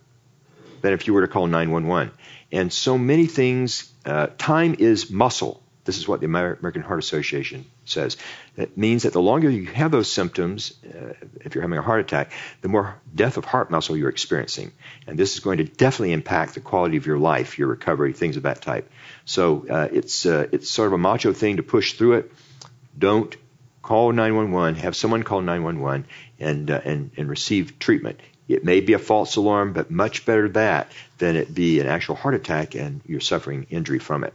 than 0.80 0.92
if 0.92 1.06
you 1.06 1.14
were 1.14 1.22
to 1.22 1.28
call 1.28 1.46
911. 1.46 2.12
And 2.50 2.72
so 2.72 2.98
many 2.98 3.26
things, 3.26 3.90
uh, 4.04 4.28
time 4.38 4.76
is 4.78 5.10
muscle. 5.10 5.62
This 5.84 5.98
is 5.98 6.06
what 6.06 6.20
the 6.20 6.26
American 6.26 6.82
Heart 6.82 7.00
Association 7.00 7.64
says. 7.84 8.16
It 8.56 8.78
means 8.78 9.02
that 9.02 9.12
the 9.12 9.20
longer 9.20 9.50
you 9.50 9.66
have 9.66 9.90
those 9.90 10.10
symptoms, 10.10 10.74
uh, 10.86 11.14
if 11.40 11.54
you're 11.54 11.62
having 11.62 11.78
a 11.78 11.82
heart 11.82 12.00
attack, 12.00 12.30
the 12.60 12.68
more 12.68 13.00
death 13.12 13.36
of 13.36 13.44
heart 13.44 13.68
muscle 13.70 13.96
you're 13.96 14.08
experiencing. 14.08 14.70
And 15.08 15.18
this 15.18 15.34
is 15.34 15.40
going 15.40 15.58
to 15.58 15.64
definitely 15.64 16.12
impact 16.12 16.54
the 16.54 16.60
quality 16.60 16.98
of 16.98 17.06
your 17.06 17.18
life, 17.18 17.58
your 17.58 17.66
recovery, 17.66 18.12
things 18.12 18.36
of 18.36 18.44
that 18.44 18.62
type. 18.62 18.88
So 19.24 19.66
uh, 19.68 19.88
it's, 19.90 20.24
uh, 20.24 20.46
it's 20.52 20.70
sort 20.70 20.86
of 20.86 20.92
a 20.92 20.98
macho 20.98 21.32
thing 21.32 21.56
to 21.56 21.64
push 21.64 21.94
through 21.94 22.14
it. 22.14 22.32
Don't 22.96 23.34
call 23.82 24.12
911, 24.12 24.76
have 24.76 24.94
someone 24.94 25.24
call 25.24 25.40
911 25.40 26.06
and, 26.38 26.70
uh, 26.70 26.80
and, 26.84 27.10
and 27.16 27.28
receive 27.28 27.80
treatment. 27.80 28.20
It 28.48 28.64
may 28.64 28.80
be 28.80 28.92
a 28.92 28.98
false 28.98 29.34
alarm, 29.36 29.72
but 29.72 29.90
much 29.90 30.24
better 30.24 30.48
that 30.50 30.92
than 31.18 31.36
it 31.36 31.52
be 31.52 31.80
an 31.80 31.86
actual 31.86 32.14
heart 32.14 32.34
attack 32.34 32.74
and 32.76 33.00
you're 33.04 33.20
suffering 33.20 33.66
injury 33.70 33.98
from 33.98 34.22
it. 34.24 34.34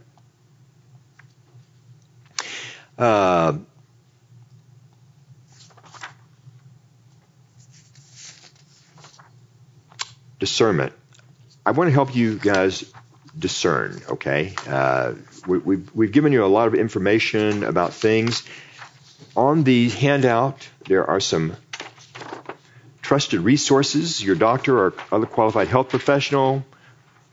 Uh, 2.98 3.58
discernment. 10.38 10.92
I 11.64 11.72
want 11.72 11.88
to 11.88 11.92
help 11.92 12.14
you 12.14 12.38
guys 12.38 12.84
discern, 13.38 14.00
okay? 14.08 14.54
Uh, 14.66 15.14
we, 15.46 15.58
we've, 15.58 15.94
we've 15.94 16.12
given 16.12 16.32
you 16.32 16.44
a 16.44 16.46
lot 16.46 16.66
of 16.66 16.74
information 16.74 17.62
about 17.64 17.92
things. 17.92 18.42
On 19.36 19.62
the 19.64 19.90
handout, 19.90 20.68
there 20.86 21.06
are 21.08 21.20
some 21.20 21.54
trusted 23.02 23.40
resources, 23.40 24.22
your 24.22 24.34
doctor 24.34 24.78
or 24.78 24.94
other 25.12 25.26
qualified 25.26 25.68
health 25.68 25.88
professional, 25.88 26.64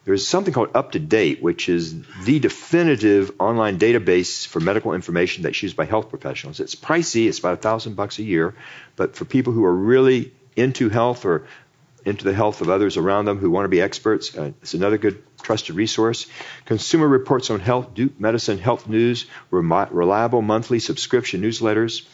there's 0.05 0.27
something 0.27 0.53
called 0.53 0.71
UpToDate, 0.73 1.41
which 1.41 1.67
is 1.67 1.95
the 2.23 2.39
definitive 2.39 3.31
online 3.39 3.79
database 3.79 4.45
for 4.45 4.59
medical 4.59 4.93
information 4.93 5.43
that's 5.43 5.61
used 5.61 5.75
by 5.75 5.85
health 5.85 6.09
professionals. 6.09 6.59
It's 6.59 6.75
pricey; 6.75 7.27
it's 7.27 7.39
about 7.39 7.53
a 7.55 7.57
thousand 7.57 7.95
bucks 7.95 8.19
a 8.19 8.23
year, 8.23 8.53
but 8.95 9.15
for 9.15 9.25
people 9.25 9.51
who 9.51 9.65
are 9.65 9.75
really 9.75 10.31
into 10.55 10.89
health 10.89 11.25
or 11.25 11.47
into 12.05 12.23
the 12.23 12.33
health 12.33 12.61
of 12.61 12.69
others 12.69 12.97
around 12.97 13.25
them 13.25 13.39
who 13.39 13.49
want 13.49 13.65
to 13.65 13.69
be 13.69 13.81
experts, 13.81 14.37
uh, 14.37 14.51
it's 14.61 14.75
another 14.75 14.99
good 14.99 15.23
trusted 15.41 15.75
resource. 15.75 16.27
Consumer 16.65 17.07
Reports 17.07 17.49
on 17.49 17.59
Health, 17.59 17.95
Duke 17.95 18.19
Medicine 18.19 18.59
Health 18.59 18.87
News, 18.87 19.25
reliable 19.49 20.43
monthly 20.43 20.77
subscription 20.79 21.41
newsletters. 21.41 22.05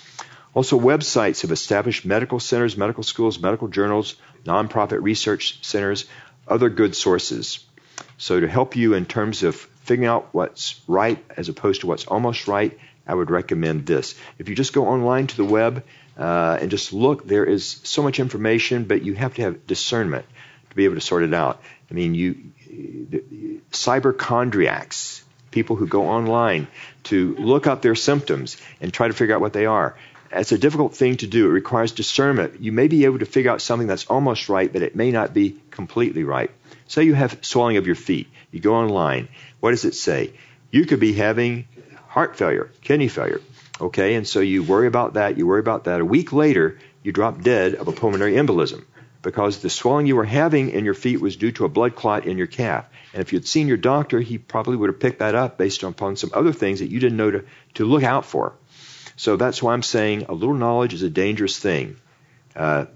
Also, 0.53 0.79
websites 0.79 1.43
of 1.43 1.51
established 1.51 2.05
medical 2.05 2.39
centers, 2.39 2.77
medical 2.77 3.03
schools, 3.03 3.39
medical 3.39 3.67
journals, 3.67 4.15
nonprofit 4.45 5.01
research 5.01 5.59
centers, 5.61 6.05
other 6.47 6.69
good 6.69 6.95
sources. 6.95 7.65
So 8.17 8.39
to 8.39 8.47
help 8.47 8.75
you 8.75 8.93
in 8.93 9.05
terms 9.05 9.43
of 9.43 9.55
figuring 9.55 10.07
out 10.07 10.29
what's 10.31 10.79
right 10.87 11.23
as 11.35 11.49
opposed 11.49 11.81
to 11.81 11.87
what's 11.87 12.05
almost 12.05 12.47
right, 12.47 12.77
I 13.07 13.13
would 13.13 13.31
recommend 13.31 13.85
this. 13.85 14.15
If 14.37 14.47
you 14.49 14.55
just 14.55 14.73
go 14.73 14.87
online 14.87 15.27
to 15.27 15.37
the 15.37 15.45
web 15.45 15.83
uh, 16.17 16.57
and 16.61 16.69
just 16.69 16.93
look, 16.93 17.27
there 17.27 17.45
is 17.45 17.79
so 17.83 18.03
much 18.03 18.19
information, 18.19 18.85
but 18.85 19.01
you 19.01 19.13
have 19.15 19.33
to 19.35 19.41
have 19.41 19.65
discernment 19.67 20.25
to 20.69 20.75
be 20.75 20.85
able 20.85 20.95
to 20.95 21.01
sort 21.01 21.23
it 21.23 21.33
out. 21.33 21.61
I 21.89 21.93
mean, 21.93 22.15
you 22.15 22.51
cyberchondriacs, 23.71 25.21
people 25.51 25.75
who 25.75 25.87
go 25.87 26.07
online 26.07 26.67
to 27.03 27.35
look 27.35 27.67
up 27.67 27.81
their 27.81 27.95
symptoms 27.95 28.57
and 28.79 28.93
try 28.93 29.07
to 29.07 29.13
figure 29.13 29.35
out 29.35 29.41
what 29.41 29.53
they 29.53 29.65
are. 29.65 29.95
It's 30.31 30.53
a 30.53 30.57
difficult 30.57 30.95
thing 30.95 31.17
to 31.17 31.27
do. 31.27 31.47
It 31.47 31.51
requires 31.51 31.91
discernment. 31.91 32.61
You 32.61 32.71
may 32.71 32.87
be 32.87 33.03
able 33.03 33.19
to 33.19 33.25
figure 33.25 33.51
out 33.51 33.61
something 33.61 33.87
that's 33.87 34.05
almost 34.05 34.47
right, 34.47 34.71
but 34.71 34.81
it 34.81 34.95
may 34.95 35.11
not 35.11 35.33
be 35.33 35.57
completely 35.71 36.23
right. 36.23 36.51
Say 36.91 37.03
you 37.03 37.13
have 37.13 37.37
swelling 37.39 37.77
of 37.77 37.87
your 37.87 37.95
feet. 37.95 38.27
You 38.51 38.59
go 38.59 38.75
online. 38.75 39.29
What 39.61 39.71
does 39.71 39.85
it 39.85 39.95
say? 39.95 40.33
You 40.71 40.85
could 40.85 40.99
be 40.99 41.13
having 41.13 41.65
heart 42.09 42.35
failure, 42.35 42.69
kidney 42.81 43.07
failure. 43.07 43.39
Okay, 43.79 44.15
and 44.15 44.27
so 44.27 44.41
you 44.41 44.61
worry 44.61 44.87
about 44.87 45.13
that, 45.13 45.37
you 45.37 45.47
worry 45.47 45.61
about 45.61 45.85
that. 45.85 46.01
A 46.01 46.05
week 46.05 46.33
later, 46.33 46.79
you 47.01 47.13
drop 47.13 47.41
dead 47.43 47.75
of 47.75 47.87
a 47.87 47.93
pulmonary 47.93 48.33
embolism 48.33 48.83
because 49.21 49.59
the 49.59 49.69
swelling 49.69 50.05
you 50.05 50.17
were 50.17 50.25
having 50.25 50.69
in 50.69 50.83
your 50.83 50.93
feet 50.93 51.21
was 51.21 51.37
due 51.37 51.53
to 51.53 51.63
a 51.63 51.69
blood 51.69 51.95
clot 51.95 52.25
in 52.25 52.37
your 52.37 52.47
calf. 52.47 52.83
And 53.13 53.21
if 53.21 53.31
you'd 53.31 53.47
seen 53.47 53.69
your 53.69 53.77
doctor, 53.77 54.19
he 54.19 54.37
probably 54.37 54.75
would 54.75 54.89
have 54.89 54.99
picked 54.99 55.19
that 55.19 55.33
up 55.33 55.57
based 55.57 55.83
upon 55.83 56.17
some 56.17 56.31
other 56.33 56.51
things 56.51 56.79
that 56.79 56.91
you 56.91 56.99
didn't 56.99 57.17
know 57.17 57.31
to, 57.31 57.45
to 57.75 57.85
look 57.85 58.03
out 58.03 58.25
for. 58.25 58.51
So 59.15 59.37
that's 59.37 59.63
why 59.63 59.71
I'm 59.71 59.81
saying 59.81 60.25
a 60.27 60.33
little 60.33 60.55
knowledge 60.55 60.93
is 60.93 61.03
a 61.03 61.09
dangerous 61.09 61.57
thing. 61.57 61.95
Uh, 62.53 62.87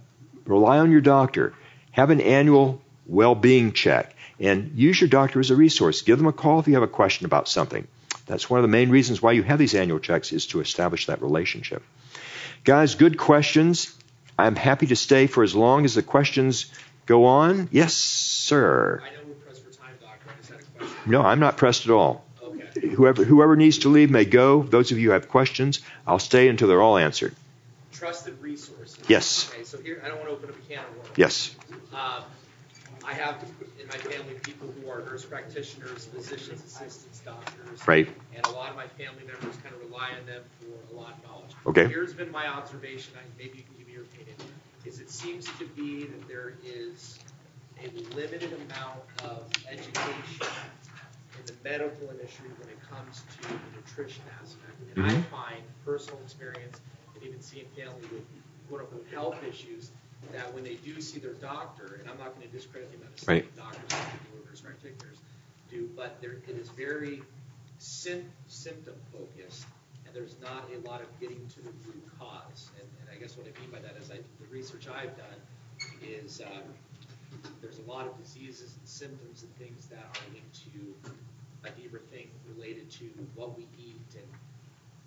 rely 0.45 0.79
on 0.79 0.91
your 0.91 0.99
doctor. 0.99 1.53
Have 1.91 2.09
an 2.09 2.19
annual 2.19 2.81
well-being 3.07 3.73
check 3.73 4.15
and 4.39 4.71
use 4.75 4.99
your 4.99 5.09
doctor 5.09 5.39
as 5.39 5.51
a 5.51 5.55
resource. 5.55 6.01
Give 6.01 6.17
them 6.17 6.27
a 6.27 6.33
call 6.33 6.59
if 6.59 6.67
you 6.67 6.73
have 6.73 6.83
a 6.83 6.87
question 6.87 7.25
about 7.25 7.47
something. 7.47 7.87
That's 8.25 8.49
one 8.49 8.59
of 8.59 8.63
the 8.63 8.69
main 8.69 8.89
reasons 8.89 9.21
why 9.21 9.33
you 9.33 9.43
have 9.43 9.59
these 9.59 9.75
annual 9.75 9.99
checks 9.99 10.31
is 10.31 10.47
to 10.47 10.59
establish 10.59 11.05
that 11.05 11.21
relationship. 11.21 11.83
Guys, 12.63 12.95
good 12.95 13.17
questions. 13.17 13.95
I'm 14.37 14.55
happy 14.55 14.87
to 14.87 14.95
stay 14.95 15.27
for 15.27 15.43
as 15.43 15.55
long 15.55 15.85
as 15.85 15.93
the 15.93 16.01
questions 16.01 16.65
go 17.05 17.25
on. 17.25 17.69
Yes, 17.71 17.93
sir. 17.93 19.01
I 19.03 19.11
know 19.11 19.19
we're 19.27 19.33
pressed 19.35 19.63
for 19.63 19.71
time, 19.71 19.93
doctor. 20.01 20.29
I 20.29 20.37
just 20.37 20.49
had 20.49 20.59
a 20.59 20.63
question. 20.77 21.11
No, 21.11 21.21
I'm 21.21 21.39
not 21.39 21.57
pressed 21.57 21.85
at 21.85 21.91
all. 21.91 22.25
Okay. 22.43 22.87
Whoever 22.89 23.23
whoever 23.23 23.55
needs 23.55 23.79
to 23.79 23.89
leave 23.89 24.09
may 24.09 24.25
go. 24.25 24.63
Those 24.63 24.91
of 24.91 24.97
you 24.97 25.09
who 25.09 25.13
have 25.13 25.29
questions, 25.29 25.81
I'll 26.07 26.19
stay 26.19 26.47
until 26.49 26.67
they're 26.67 26.81
all 26.81 26.97
answered. 26.97 27.35
Trusted 27.93 28.41
resources. 28.41 28.99
Yes. 29.07 29.51
Okay, 29.53 29.63
so 29.63 29.77
here, 29.77 30.01
I 30.03 30.09
don't 30.09 30.17
want 30.17 30.29
to 30.29 30.35
open 30.35 30.49
up 30.49 30.55
a 30.57 30.73
can 30.73 30.83
of 30.83 30.97
worms. 30.97 31.09
Yes. 31.15 31.55
Um, 31.93 32.23
I 33.05 33.13
have 33.13 33.43
in 33.79 33.87
my 33.87 33.97
family 33.97 34.33
people 34.43 34.67
who 34.67 34.89
are 34.89 34.99
nurse 34.99 35.25
practitioners, 35.25 36.05
physicians, 36.05 36.63
assistants, 36.63 37.19
doctors. 37.19 37.87
Right. 37.87 38.09
And 38.35 38.45
a 38.45 38.49
lot 38.49 38.71
of 38.71 38.75
my 38.75 38.87
family 38.87 39.23
members 39.25 39.55
kind 39.63 39.75
of 39.75 39.81
rely 39.81 40.09
on 40.19 40.25
them 40.25 40.41
for 40.59 40.93
a 40.93 40.99
lot 40.99 41.13
of 41.17 41.23
knowledge. 41.23 41.51
Okay. 41.67 41.87
Here's 41.87 42.13
been 42.13 42.31
my 42.31 42.47
observation, 42.47 43.13
I, 43.17 43.21
maybe 43.37 43.59
you 43.59 43.63
can 43.63 43.75
give 43.77 43.87
me 43.87 43.93
your 43.93 44.03
opinion, 44.03 44.35
is 44.85 44.99
it 44.99 45.09
seems 45.09 45.45
to 45.59 45.67
be 45.67 46.05
that 46.05 46.27
there 46.27 46.53
is 46.65 47.19
a 47.83 47.87
limited 48.15 48.53
amount 48.53 49.01
of 49.23 49.51
education 49.69 50.47
in 51.39 51.45
the 51.45 51.53
medical 51.63 52.09
industry 52.09 52.49
when 52.59 52.69
it 52.69 52.79
comes 52.89 53.21
to 53.37 53.47
the 53.47 53.77
nutrition 53.77 54.23
aspect. 54.41 54.71
And 54.95 55.05
I 55.05 55.09
Mhm. 55.11 55.23
find 55.29 55.63
personal 55.85 56.19
experience 56.23 56.81
and 57.13 57.23
even 57.23 57.41
seeing 57.41 57.65
family 57.77 58.01
with 58.11 58.23
quote 58.67 58.81
unquote 58.81 59.05
health 59.11 59.43
issues 59.43 59.91
that 60.33 60.53
when 60.53 60.63
they 60.63 60.75
do 60.75 60.99
see 61.01 61.19
their 61.19 61.33
doctor, 61.33 61.99
and 62.01 62.09
I'm 62.09 62.17
not 62.17 62.35
going 62.35 62.47
to 62.47 62.53
discredit 62.53 62.91
the 62.91 62.97
amount 62.97 63.19
of 63.21 63.27
Right. 63.27 63.55
doctors 63.57 63.91
and 63.93 64.45
nurse 64.45 64.61
practitioners 64.61 65.17
do, 65.69 65.89
but 65.95 66.19
there, 66.21 66.33
it 66.47 66.55
is 66.55 66.69
very 66.69 67.21
sym- 67.79 68.31
symptom 68.47 68.95
focused, 69.11 69.65
and 70.05 70.15
there's 70.15 70.35
not 70.41 70.69
a 70.73 70.79
lot 70.87 71.01
of 71.01 71.07
getting 71.19 71.45
to 71.49 71.61
the 71.61 71.71
root 71.87 72.03
cause. 72.19 72.69
And, 72.79 72.87
and 73.01 73.09
I 73.15 73.19
guess 73.19 73.37
what 73.37 73.47
I 73.47 73.59
mean 73.59 73.71
by 73.71 73.79
that 73.79 73.95
is 74.01 74.11
I, 74.11 74.17
the 74.39 74.47
research 74.51 74.87
I've 74.87 75.15
done 75.17 75.39
is 76.01 76.41
um, 76.41 76.63
there's 77.61 77.79
a 77.79 77.89
lot 77.89 78.07
of 78.07 78.17
diseases 78.17 78.75
and 78.79 78.87
symptoms 78.87 79.43
and 79.43 79.55
things 79.57 79.87
that 79.87 79.99
are 79.99 80.33
linked 80.33 80.55
to 80.71 81.67
a 81.67 81.71
deeper 81.71 81.99
thing 82.11 82.27
related 82.55 82.89
to 82.91 83.05
what 83.35 83.57
we 83.57 83.67
eat 83.77 84.01
and 84.15 84.25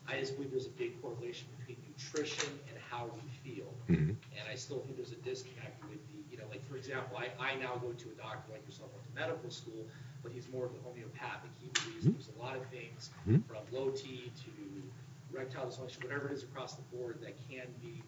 I 0.09 0.18
just 0.18 0.34
believe 0.36 0.50
there's 0.50 0.66
a 0.66 0.70
big 0.80 1.00
correlation 1.02 1.48
between 1.59 1.76
nutrition 1.86 2.48
and 2.68 2.76
how 2.90 3.11
we 3.14 3.28
feel. 3.44 3.74
Mhm. 3.88 4.16
And 4.32 4.48
I 4.50 4.54
still 4.54 4.80
think 4.80 4.96
there's 4.96 5.12
a 5.12 5.16
disconnect 5.16 5.82
with 5.84 6.00
the, 6.09 6.18
you 6.30 6.38
know, 6.38 6.44
like 6.50 6.64
for 6.64 6.76
example, 6.76 7.18
I, 7.18 7.28
I 7.38 7.56
now 7.56 7.76
go 7.76 7.92
to 7.92 8.09
a 8.09 8.14
doctor 8.14 8.52
like 8.52 8.64
yourself, 8.64 8.90
went 8.94 9.04
to 9.06 9.14
medical 9.14 9.50
school, 9.50 9.86
but 10.22 10.32
he's 10.32 10.48
more 10.48 10.64
of 10.64 10.72
the 10.72 10.80
homeopathic. 10.80 11.50
He 11.61 11.68
believes 11.68 12.06
Mhm. 12.06 12.12
there's 12.14 12.28
a 12.28 12.38
lot 12.38 12.56
of 12.56 12.64
things 12.70 13.11
Mhm. 13.28 13.44
from 13.46 13.62
low 13.70 13.90
T 13.90 14.32
to 14.44 14.90
erectile 15.30 15.66
dysfunction, 15.66 16.02
whatever 16.02 16.28
it 16.28 16.32
is 16.32 16.42
across 16.42 16.76
the 16.76 16.82
board 16.96 17.20
that 17.20 17.36
can 17.48 17.66
be, 17.82 18.02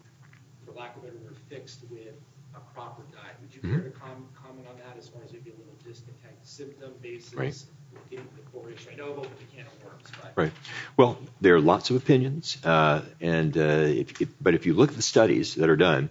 for 0.65 0.71
lack 0.71 0.95
of 0.97 1.03
a 1.03 1.07
better 1.07 1.19
word, 1.19 1.37
fixed 1.49 1.83
with 1.89 2.15
a 2.55 2.59
proper 2.73 3.03
diet. 3.11 3.39
Would 3.41 3.53
you 3.53 3.61
care 3.61 3.79
Mhm. 3.79 3.83
to 3.83 3.89
com- 3.91 4.29
comment 4.33 4.67
on 4.67 4.77
that 4.79 4.97
as 4.97 5.07
far 5.07 5.21
as 5.23 5.31
maybe 5.31 5.51
a 5.51 5.55
little 5.55 5.75
disconnect, 5.83 6.45
symptom 6.45 6.93
basis, 7.01 7.33
Right. 7.33 7.65
Right. 10.35 10.51
Well, 10.97 11.17
there 11.41 11.55
are 11.55 11.61
lots 11.61 11.89
of 11.89 11.95
opinions, 11.97 12.57
uh, 12.63 13.01
and 13.19 13.57
uh, 13.57 13.61
if, 13.61 14.21
if, 14.21 14.29
but 14.39 14.53
if 14.53 14.65
you 14.65 14.73
look 14.73 14.91
at 14.91 14.95
the 14.95 15.01
studies 15.01 15.55
that 15.55 15.69
are 15.69 15.75
done, 15.75 16.09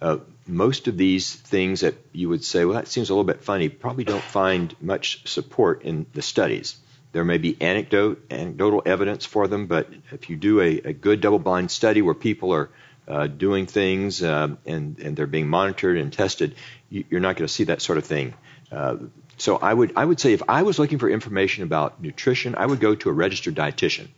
uh, 0.00 0.18
most 0.46 0.88
of 0.88 0.96
these 0.96 1.34
things 1.34 1.80
that 1.80 1.94
you 2.12 2.28
would 2.28 2.44
say, 2.44 2.64
well, 2.64 2.74
that 2.74 2.88
seems 2.88 3.10
a 3.10 3.12
little 3.12 3.24
bit 3.24 3.42
funny, 3.42 3.68
probably 3.68 4.04
don't 4.04 4.22
find 4.22 4.74
much 4.80 5.26
support 5.28 5.82
in 5.82 6.06
the 6.12 6.22
studies. 6.22 6.76
There 7.12 7.24
may 7.24 7.38
be 7.38 7.60
anecdote, 7.60 8.24
anecdotal 8.30 8.82
evidence 8.84 9.26
for 9.26 9.46
them, 9.46 9.66
but 9.66 9.88
if 10.10 10.28
you 10.30 10.36
do 10.36 10.60
a, 10.60 10.78
a 10.78 10.92
good 10.92 11.20
double-blind 11.20 11.70
study 11.70 12.02
where 12.02 12.14
people 12.14 12.52
are 12.52 12.70
uh, 13.06 13.26
doing 13.26 13.66
things 13.66 14.22
um, 14.22 14.58
and, 14.66 14.98
and 14.98 15.16
they're 15.16 15.26
being 15.26 15.48
monitored 15.48 15.98
and 15.98 16.12
tested, 16.12 16.54
you, 16.88 17.04
you're 17.10 17.20
not 17.20 17.36
going 17.36 17.46
to 17.46 17.52
see 17.52 17.64
that 17.64 17.82
sort 17.82 17.98
of 17.98 18.04
thing. 18.04 18.34
Uh, 18.72 18.96
so 19.36 19.56
I 19.56 19.72
would 19.72 19.92
I 19.96 20.04
would 20.04 20.20
say 20.20 20.32
if 20.32 20.42
I 20.48 20.62
was 20.62 20.78
looking 20.78 20.98
for 20.98 21.08
information 21.08 21.64
about 21.64 22.02
nutrition, 22.02 22.54
I 22.56 22.66
would 22.66 22.80
go 22.80 22.94
to 22.94 23.08
a 23.08 23.12
registered 23.12 23.54
dietitian. 23.54 24.08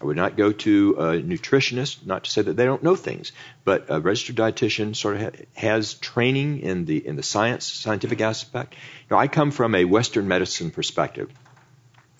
I 0.00 0.04
would 0.04 0.16
not 0.16 0.36
go 0.36 0.50
to 0.50 0.94
a 0.98 1.04
nutritionist, 1.22 2.04
not 2.04 2.24
to 2.24 2.30
say 2.30 2.42
that 2.42 2.56
they 2.56 2.64
don't 2.64 2.82
know 2.82 2.96
things, 2.96 3.30
but 3.64 3.86
a 3.88 4.00
registered 4.00 4.34
dietitian 4.34 4.96
sort 4.96 5.14
of 5.16 5.22
ha- 5.22 5.44
has 5.54 5.94
training 5.94 6.58
in 6.60 6.86
the 6.86 7.06
in 7.06 7.14
the 7.14 7.22
science 7.22 7.66
scientific 7.66 8.20
aspect. 8.20 8.74
You 8.74 9.14
know, 9.14 9.18
I 9.18 9.28
come 9.28 9.52
from 9.52 9.76
a 9.76 9.84
Western 9.84 10.26
medicine 10.26 10.72
perspective, 10.72 11.30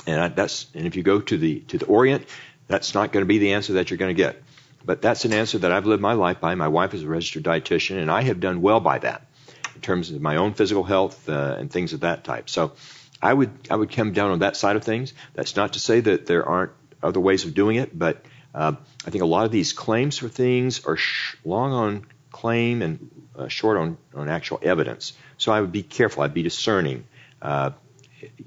and 0.06 0.20
I, 0.20 0.28
that's 0.28 0.66
and 0.74 0.86
if 0.86 0.94
you 0.94 1.02
go 1.02 1.20
to 1.20 1.36
the 1.36 1.60
to 1.60 1.78
the 1.78 1.86
Orient, 1.86 2.24
that's 2.68 2.94
not 2.94 3.10
going 3.10 3.22
to 3.22 3.28
be 3.28 3.38
the 3.38 3.54
answer 3.54 3.72
that 3.74 3.90
you're 3.90 3.98
going 3.98 4.14
to 4.14 4.22
get. 4.22 4.40
But 4.84 5.02
that's 5.02 5.24
an 5.24 5.32
answer 5.32 5.58
that 5.58 5.72
I've 5.72 5.86
lived 5.86 6.02
my 6.02 6.12
life 6.12 6.40
by. 6.40 6.54
My 6.54 6.68
wife 6.68 6.94
is 6.94 7.02
a 7.02 7.08
registered 7.08 7.42
dietitian, 7.42 8.00
and 8.00 8.10
I 8.10 8.22
have 8.22 8.38
done 8.38 8.62
well 8.62 8.80
by 8.80 8.98
that 8.98 9.26
in 9.74 9.80
terms 9.80 10.10
of 10.10 10.20
my 10.20 10.36
own 10.36 10.54
physical 10.54 10.84
health 10.84 11.28
uh, 11.28 11.56
and 11.58 11.70
things 11.70 11.92
of 11.92 12.00
that 12.00 12.24
type. 12.24 12.48
So 12.48 12.72
I 13.20 13.32
would 13.32 13.50
I 13.70 13.76
would 13.76 13.90
come 13.90 14.12
down 14.12 14.30
on 14.30 14.40
that 14.40 14.56
side 14.56 14.76
of 14.76 14.84
things. 14.84 15.14
That's 15.34 15.56
not 15.56 15.74
to 15.74 15.80
say 15.80 16.00
that 16.00 16.26
there 16.26 16.46
aren't 16.46 16.72
other 17.02 17.20
ways 17.20 17.44
of 17.44 17.54
doing 17.54 17.76
it, 17.76 17.96
but 17.96 18.24
uh, 18.54 18.74
I 19.06 19.10
think 19.10 19.22
a 19.22 19.26
lot 19.26 19.46
of 19.46 19.52
these 19.52 19.72
claims 19.72 20.18
for 20.18 20.28
things 20.28 20.84
are 20.84 20.96
sh- 20.96 21.36
long 21.44 21.72
on 21.72 22.06
claim 22.30 22.82
and 22.82 23.10
uh, 23.36 23.48
short 23.48 23.76
on, 23.78 23.96
on 24.14 24.28
actual 24.28 24.58
evidence. 24.62 25.12
So 25.38 25.52
I 25.52 25.60
would 25.60 25.72
be 25.72 25.82
careful. 25.82 26.22
I'd 26.22 26.34
be 26.34 26.42
discerning. 26.42 27.04
Uh, 27.40 27.70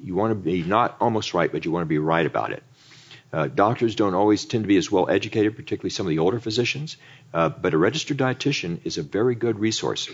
you 0.02 0.16
want 0.16 0.32
to 0.32 0.36
be 0.36 0.64
not 0.64 0.98
almost 1.00 1.34
right, 1.34 1.52
but 1.52 1.66
you 1.66 1.72
want 1.72 1.84
to 1.84 1.88
be 1.88 1.98
right 1.98 2.26
about 2.26 2.52
it. 2.52 2.64
Uh, 3.34 3.48
doctors 3.48 3.96
don't 3.96 4.14
always 4.14 4.46
tend 4.46 4.64
to 4.64 4.68
be 4.68 4.78
as 4.78 4.90
well 4.90 5.10
educated, 5.10 5.56
particularly 5.56 5.90
some 5.90 6.06
of 6.06 6.10
the 6.10 6.20
older 6.20 6.40
physicians, 6.40 6.96
uh, 7.34 7.50
but 7.50 7.74
a 7.74 7.78
registered 7.78 8.18
dietitian 8.18 8.80
is 8.86 8.98
a 8.98 9.04
very 9.04 9.36
good 9.36 9.60
resource. 9.60 10.10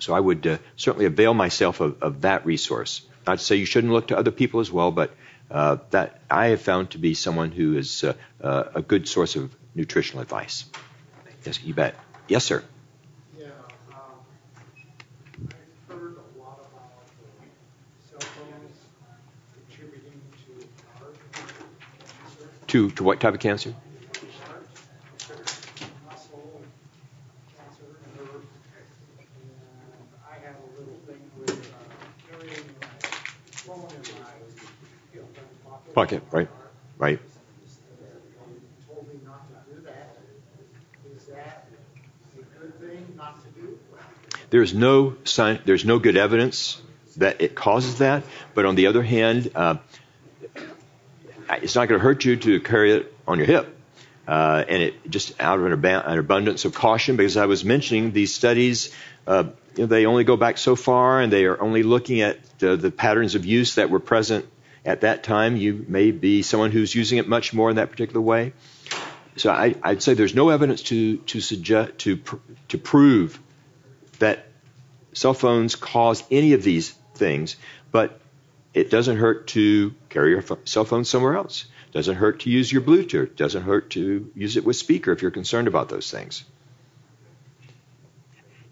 So 0.00 0.14
I 0.14 0.20
would 0.20 0.46
uh, 0.46 0.58
certainly 0.76 1.06
avail 1.06 1.34
myself 1.34 1.80
of, 1.80 2.02
of 2.02 2.22
that 2.22 2.44
resource. 2.46 3.02
Not 3.26 3.38
to 3.38 3.44
say 3.44 3.56
you 3.56 3.66
shouldn't 3.66 3.92
look 3.92 4.08
to 4.08 4.18
other 4.18 4.30
people 4.32 4.60
as 4.60 4.70
well, 4.72 4.90
but 4.90 5.14
uh, 5.50 5.76
that 5.90 6.20
I 6.30 6.46
have 6.48 6.62
found 6.62 6.90
to 6.92 6.98
be 6.98 7.14
someone 7.14 7.50
who 7.50 7.76
is 7.76 8.04
uh, 8.04 8.14
uh, 8.42 8.64
a 8.74 8.82
good 8.82 9.08
source 9.08 9.36
of 9.36 9.54
nutritional 9.74 10.22
advice. 10.22 10.64
Yes, 11.44 11.62
you 11.62 11.74
bet. 11.74 11.94
Yes, 12.28 12.44
sir. 12.44 12.62
Yeah, 13.38 13.46
um, 13.92 13.94
I've 15.48 15.94
heard 15.96 16.16
a 16.16 16.38
lot 16.38 16.58
about 16.58 17.04
cell 18.08 18.20
phones 18.20 18.76
contributing 19.68 20.20
to 20.46 20.66
cancer, 22.18 22.48
To 22.68 22.90
to 22.90 23.02
what 23.04 23.20
type 23.20 23.34
of 23.34 23.40
cancer? 23.40 23.70
heart, 23.70 24.66
muscle 26.06 26.62
cancer, 27.56 27.88
nerve. 28.16 28.44
And 29.40 30.08
I 30.28 30.34
have 30.46 30.56
a 30.56 30.78
little 30.78 30.98
thing 31.06 31.22
with 31.38 31.50
uh, 31.72 31.76
carrying 32.30 32.66
my 32.80 32.86
phone 33.64 33.88
in 33.90 34.02
my 34.20 34.30
you 35.14 35.20
know, 35.20 35.26
Pocket, 36.00 36.22
right, 36.30 36.48
right. 36.96 37.20
There's 44.48 44.72
no 44.72 45.16
sign, 45.24 45.60
there's 45.66 45.84
no 45.84 45.98
good 45.98 46.16
evidence 46.16 46.80
that 47.18 47.42
it 47.42 47.54
causes 47.54 47.98
that. 47.98 48.22
But 48.54 48.64
on 48.64 48.76
the 48.76 48.86
other 48.86 49.02
hand, 49.02 49.50
uh, 49.54 49.76
it's 51.50 51.74
not 51.74 51.86
going 51.88 52.00
to 52.00 52.02
hurt 52.02 52.24
you 52.24 52.36
to 52.36 52.60
carry 52.60 52.92
it 52.92 53.14
on 53.28 53.36
your 53.36 53.46
hip. 53.46 53.76
Uh, 54.26 54.64
and 54.66 54.82
it 54.82 55.10
just 55.10 55.38
out 55.38 55.58
of 55.58 55.66
an, 55.66 55.72
ab- 55.74 56.04
an 56.06 56.18
abundance 56.18 56.64
of 56.64 56.72
caution, 56.72 57.16
because 57.16 57.36
I 57.36 57.44
was 57.44 57.62
mentioning 57.62 58.12
these 58.12 58.34
studies, 58.34 58.94
uh, 59.26 59.44
you 59.76 59.82
know, 59.82 59.86
they 59.86 60.06
only 60.06 60.24
go 60.24 60.38
back 60.38 60.56
so 60.56 60.76
far, 60.76 61.20
and 61.20 61.30
they 61.30 61.44
are 61.44 61.60
only 61.60 61.82
looking 61.82 62.22
at 62.22 62.38
the 62.58 62.90
patterns 62.90 63.34
of 63.34 63.44
use 63.44 63.74
that 63.74 63.90
were 63.90 64.00
present 64.00 64.46
at 64.84 65.02
that 65.02 65.22
time. 65.22 65.56
You 65.56 65.84
may 65.88 66.10
be 66.10 66.42
someone 66.42 66.70
who's 66.70 66.94
using 66.94 67.18
it 67.18 67.28
much 67.28 67.52
more 67.52 67.70
in 67.70 67.76
that 67.76 67.90
particular 67.90 68.20
way. 68.20 68.52
So 69.36 69.50
I, 69.50 69.74
I'd 69.82 70.02
say 70.02 70.14
there's 70.14 70.34
no 70.34 70.50
evidence 70.50 70.82
to 70.84 71.18
to 71.18 71.40
suggest 71.40 71.98
to 71.98 72.16
pr- 72.16 72.36
to 72.68 72.78
prove 72.78 73.38
that 74.18 74.46
cell 75.12 75.34
phones 75.34 75.76
cause 75.76 76.22
any 76.30 76.52
of 76.52 76.62
these 76.62 76.90
things, 77.14 77.56
but 77.90 78.20
it 78.74 78.90
doesn't 78.90 79.16
hurt 79.16 79.48
to 79.48 79.94
carry 80.08 80.30
your 80.30 80.44
cell 80.64 80.84
phone 80.84 81.04
somewhere 81.04 81.36
else. 81.36 81.64
Doesn't 81.92 82.16
hurt 82.16 82.40
to 82.40 82.50
use 82.50 82.70
your 82.72 82.82
Bluetooth. 82.82 83.34
Doesn't 83.34 83.62
hurt 83.62 83.90
to 83.90 84.30
use 84.34 84.56
it 84.56 84.64
with 84.64 84.76
speaker 84.76 85.10
if 85.10 85.22
you're 85.22 85.32
concerned 85.32 85.66
about 85.66 85.88
those 85.88 86.10
things. 86.10 86.44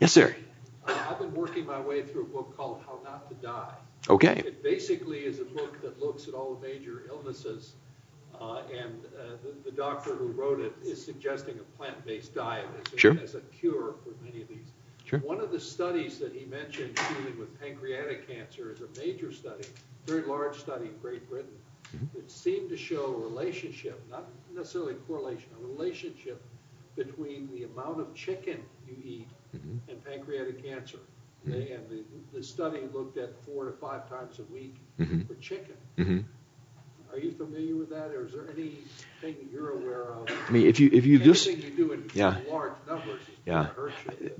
Yes, 0.01 0.13
sir. 0.13 0.37
I've 0.87 1.19
been 1.19 1.35
working 1.35 1.67
my 1.67 1.81
way 1.81 2.03
through 2.03 2.23
a 2.23 2.27
book 2.27 2.57
called 2.57 2.83
How 2.87 3.01
Not 3.05 3.29
to 3.29 3.35
Die. 3.35 3.75
Okay. 4.09 4.43
It 4.47 4.63
basically 4.63 5.19
is 5.21 5.41
a 5.41 5.45
book 5.45 5.81
that 5.83 6.01
looks 6.01 6.29
at 6.29 6.35
all 6.35 6.55
the 6.55 6.67
major 6.67 7.03
illnesses, 7.09 7.75
uh, 8.41 8.63
and 8.73 9.05
uh, 9.19 9.37
the, 9.65 9.71
doctor 9.73 10.15
who 10.15 10.29
wrote 10.29 10.61
it 10.61 10.73
is 10.83 11.05
suggesting 11.05 11.59
a 11.59 11.77
plant-based 11.77 12.35
diet 12.35 12.67
as 12.87 12.93
a, 12.95 12.97
Sure. 12.99 13.19
as 13.23 13.35
a 13.35 13.41
cure 13.41 13.95
for 14.03 14.11
many 14.25 14.43
of 14.43 14.49
these. 14.49 14.73
Sure. 15.05 15.19
One 15.21 15.41
of 15.41 15.51
the 15.53 15.61
studies 15.61 16.19
that 16.19 16.33
he 16.33 16.45
mentioned 16.47 16.95
dealing 16.95 17.39
with 17.39 17.59
pancreatic 17.61 18.27
cancer 18.29 18.73
is 18.73 18.81
a 18.81 18.89
major 19.01 19.33
study, 19.33 19.65
a 19.65 20.11
very 20.11 20.23
large 20.27 20.57
study 20.59 20.87
in 20.87 20.97
Great 20.99 21.29
Britain, 21.29 21.51
Mm-hmm. 21.97 22.19
that 22.19 22.31
seemed 22.31 22.69
to 22.69 22.77
show 22.77 23.07
a 23.07 23.17
relationship, 23.19 23.99
not 24.11 24.29
necessarily 24.55 24.93
correlation, 25.07 25.49
a 25.59 25.67
relationship 25.67 26.43
between 26.97 27.49
the 27.55 27.63
amount 27.65 27.99
of 27.99 28.13
chicken 28.15 28.61
you 28.87 28.95
eat 29.03 29.29
Mhm. 29.57 29.79
and 29.89 30.05
pancreatic 30.05 30.63
cancer. 30.63 30.99
Mhm. 31.49 31.53
They, 31.53 31.73
and 31.73 31.89
the, 31.89 32.39
the 32.39 32.43
study 32.45 32.81
looked 32.93 33.19
at 33.19 33.31
four 33.45 33.65
to 33.67 33.73
five 33.73 34.09
times 34.09 34.39
a 34.39 34.53
week 34.53 34.77
Mhm. 35.01 35.27
for 35.27 35.35
chicken. 35.37 35.75
hmm 35.97 36.19
Are 37.13 37.19
you 37.19 37.33
familiar 37.33 37.75
with 37.75 37.89
that, 37.91 38.11
or 38.11 38.27
is 38.27 38.33
there 38.33 38.45
anything 38.53 38.85
that 39.23 39.49
you're 39.51 39.71
aware 39.71 40.03
of? 40.13 40.29
I 40.49 40.53
mean, 40.53 40.67
if 40.67 40.79
you 40.79 40.91
if 40.93 41.07
you 41.07 41.19
just 41.19 41.47
Anything 41.49 41.71
you 41.71 41.77
do 41.87 41.93
in 41.93 42.11
Yeah. 42.15 42.37
large 42.51 42.73
numbers 42.87 43.21
is 43.23 43.29
Yeah. 43.47 43.55
going 43.55 43.67
to 43.67 43.73
hurt 43.73 43.93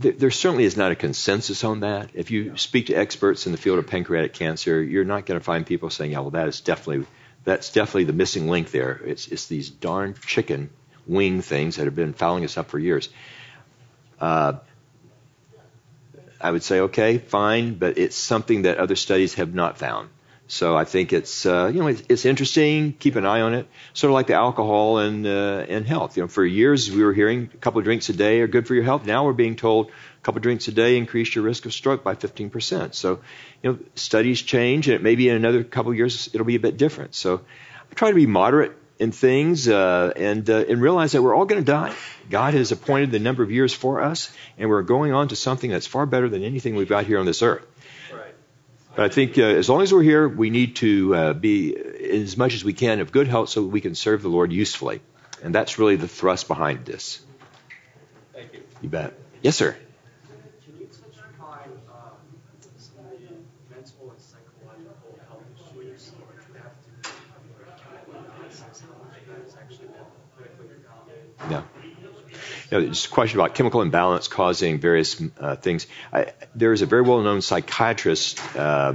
you. 0.03 0.13
there, 0.19 0.31
certainly 0.31 0.65
is 0.65 0.77
not 0.77 0.93
a 0.93 0.95
consensus 0.95 1.65
on 1.65 1.81
that. 1.81 2.11
If 2.15 2.31
you 2.31 2.57
speak 2.59 2.87
to 2.87 2.95
experts 2.95 3.47
in 3.47 3.53
the 3.53 3.59
field 3.59 3.79
of 3.79 3.87
pancreatic 3.87 4.35
cancer, 4.35 4.83
you're 4.83 5.07
not 5.07 5.25
going 5.25 5.41
to 5.41 5.45
find 5.45 5.65
people 5.67 5.89
saying, 5.89 6.13
"Yeah, 6.13 6.21
well, 6.21 6.31
that 6.33 6.47
is 6.47 6.61
definitely 6.61 7.07
that's 7.45 7.73
definitely 7.73 8.05
the 8.05 8.13
missing 8.13 8.49
link 8.49 8.71
there." 8.71 9.01
It's 9.05 9.29
it's 9.29 9.47
these 9.47 9.71
darn 9.71 10.15
chicken 10.27 10.69
wing 11.07 11.41
things 11.41 11.77
that 11.77 11.87
have 11.87 11.97
been 11.97 12.13
fouling 12.13 12.45
us 12.45 12.59
up 12.59 12.69
for 12.69 12.79
years. 12.79 13.09
I 16.41 16.51
would 16.51 16.63
say, 16.63 16.81
okay, 16.81 17.19
fine, 17.19 17.75
but 17.75 17.99
it's 17.99 18.17
something 18.17 18.63
that 18.63 18.79
other 18.79 18.97
studies 18.97 19.35
have 19.35 19.55
not 19.55 19.79
found. 19.79 20.09
So 20.51 20.75
I 20.75 20.85
think 20.85 21.13
it's 21.13 21.45
uh, 21.45 21.71
you 21.73 21.81
know 21.81 21.89
it's, 21.89 22.03
it's 22.09 22.25
interesting. 22.25 22.95
Keep 22.95 23.17
an 23.17 23.27
eye 23.27 23.43
on 23.43 23.53
it. 23.53 23.69
Sort 23.93 24.11
of 24.11 24.15
like 24.15 24.29
the 24.29 24.35
alcohol 24.35 24.99
and 24.99 25.27
uh, 25.27 25.67
and 25.69 25.87
health. 25.87 26.17
You 26.17 26.23
know, 26.23 26.29
for 26.29 26.43
years 26.45 26.91
we 26.91 27.05
were 27.05 27.13
hearing 27.13 27.51
a 27.53 27.57
couple 27.59 27.81
of 27.81 27.85
drinks 27.85 28.09
a 28.09 28.15
day 28.15 28.41
are 28.41 28.47
good 28.47 28.67
for 28.67 28.75
your 28.75 28.85
health. 28.85 29.05
Now 29.05 29.27
we're 29.27 29.35
being 29.35 29.57
told 29.57 29.91
a 29.91 30.23
couple 30.23 30.39
of 30.39 30.43
drinks 30.43 30.67
a 30.67 30.73
day 30.73 30.97
increase 30.97 31.35
your 31.35 31.45
risk 31.45 31.67
of 31.67 31.75
stroke 31.75 32.03
by 32.03 32.15
15%. 32.15 32.95
So 32.95 33.21
you 33.63 33.73
know 33.73 33.79
studies 33.95 34.41
change, 34.41 34.89
and 34.89 34.95
it 34.95 35.03
may 35.03 35.17
be 35.17 35.29
in 35.29 35.37
another 35.37 35.63
couple 35.65 35.93
of 35.93 35.99
years 35.99 36.31
it'll 36.33 36.47
be 36.47 36.57
a 36.57 36.61
bit 36.61 36.79
different. 36.79 37.15
So 37.15 37.43
I 37.91 37.95
try 37.95 38.09
to 38.09 38.17
be 38.17 38.27
moderate 38.27 38.75
in 38.99 39.13
things 39.13 39.69
uh, 39.69 40.13
and 40.17 40.49
uh, 40.51 40.65
and 40.69 40.81
realize 40.83 41.13
that 41.13 41.23
we're 41.23 41.35
all 41.35 41.45
going 41.45 41.65
to 41.65 41.73
die. 41.73 41.95
God 42.31 42.55
has 42.55 42.73
appointed 42.73 43.11
the 43.11 43.19
number 43.19 43.43
of 43.43 43.51
years 43.51 43.73
for 43.73 44.03
us, 44.03 44.31
and 44.59 44.69
we're 44.69 44.83
going 44.83 45.13
on 45.13 45.29
to 45.29 45.37
something 45.37 45.71
that's 45.71 45.87
far 45.87 46.07
better 46.07 46.29
than 46.29 46.43
anything 46.43 46.75
we've 46.75 46.89
got 46.89 47.07
here 47.07 47.19
on 47.19 47.27
this 47.27 47.43
earth. 47.43 47.65
Right. 48.13 48.35
But 48.97 49.05
I 49.05 49.15
think 49.15 49.39
uh, 49.39 49.43
as 49.43 49.69
long 49.69 49.83
as 49.83 49.93
we're 49.93 50.03
here, 50.03 50.29
we 50.29 50.51
need 50.51 50.77
to 50.77 51.15
uh, 51.15 51.33
be 51.33 51.77
as 51.77 52.37
much 52.37 52.55
as 52.55 52.65
we 52.65 52.73
can 52.73 53.01
of 53.01 53.13
good 53.13 53.29
health 53.29 53.51
so 53.51 53.63
we 53.63 53.81
can 53.81 53.95
serve 53.95 54.23
the 54.23 54.29
Lord 54.29 54.53
usefully. 54.53 55.01
And 55.43 55.55
that's 55.55 55.79
really 55.79 55.97
the 55.97 56.09
thrust 56.09 56.49
behind 56.49 56.85
this. 56.85 57.23
Thank 58.35 58.53
you. 58.55 58.63
You 58.83 58.89
bet. 58.89 59.15
Yes, 59.41 59.57
sir. 59.57 59.77
Can 60.65 60.81
you 60.81 60.87
touch 60.87 61.15
upon 61.35 61.61
um, 61.87 62.19
some 62.77 63.07
of 63.07 63.13
the 63.13 63.39
mental 63.71 64.11
and 64.11 64.21
psychological 64.21 65.19
health 65.29 65.47
issues 65.57 66.11
that 66.11 66.63
have 66.63 66.75
to 66.83 66.91
do 66.91 67.15
with 67.55 67.71
chemical 67.79 68.15
analysis, 68.19 68.83
how 68.83 68.99
much 68.99 69.23
of 69.23 69.27
that 69.29 69.47
is 69.47 69.55
actually 69.55 69.95
been 69.95 70.11
clinically 70.35 70.83
validated? 70.83 71.38
Yeah. 71.51 71.63
You 72.71 72.81
know, 72.81 72.87
just 72.89 73.07
a 73.07 73.11
question 73.11 73.41
about 73.41 73.55
chemical 73.55 73.81
imbalance 73.81 74.29
causing 74.29 74.79
various 74.79 75.21
uh, 75.41 75.57
things. 75.57 75.87
I, 76.13 76.33
there 76.55 76.73
is 76.73 76.83
a 76.83 76.87
very 76.87 77.03
well-known 77.03 77.41
psychiatrist 77.41 78.41
uh, 78.57 78.95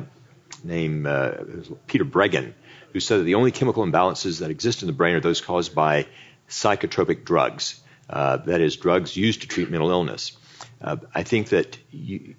named 0.64 1.08
uh, 1.08 1.44
Peter 1.88 2.06
Breggin 2.06 2.54
who 2.94 3.00
said 3.00 3.20
that 3.20 3.24
the 3.24 3.36
only 3.36 3.52
chemical 3.52 3.84
imbalances 3.84 4.40
that 4.40 4.52
exist 4.52 4.84
in 4.84 4.88
the 4.88 4.94
brain 4.94 5.16
are 5.16 5.20
those 5.20 5.42
caused 5.42 5.74
by 5.74 6.06
psychotropic 6.48 7.26
drugs. 7.26 7.82
Uh, 8.10 8.38
that 8.38 8.62
is, 8.62 8.78
drugs 8.78 9.18
used 9.18 9.42
to 9.42 9.48
treat 9.48 9.72
mental 9.72 9.90
illness. 9.90 10.38
Uh, 10.80 10.98
I 11.14 11.24
think 11.24 11.50
that 11.50 11.78
you, 11.90 12.36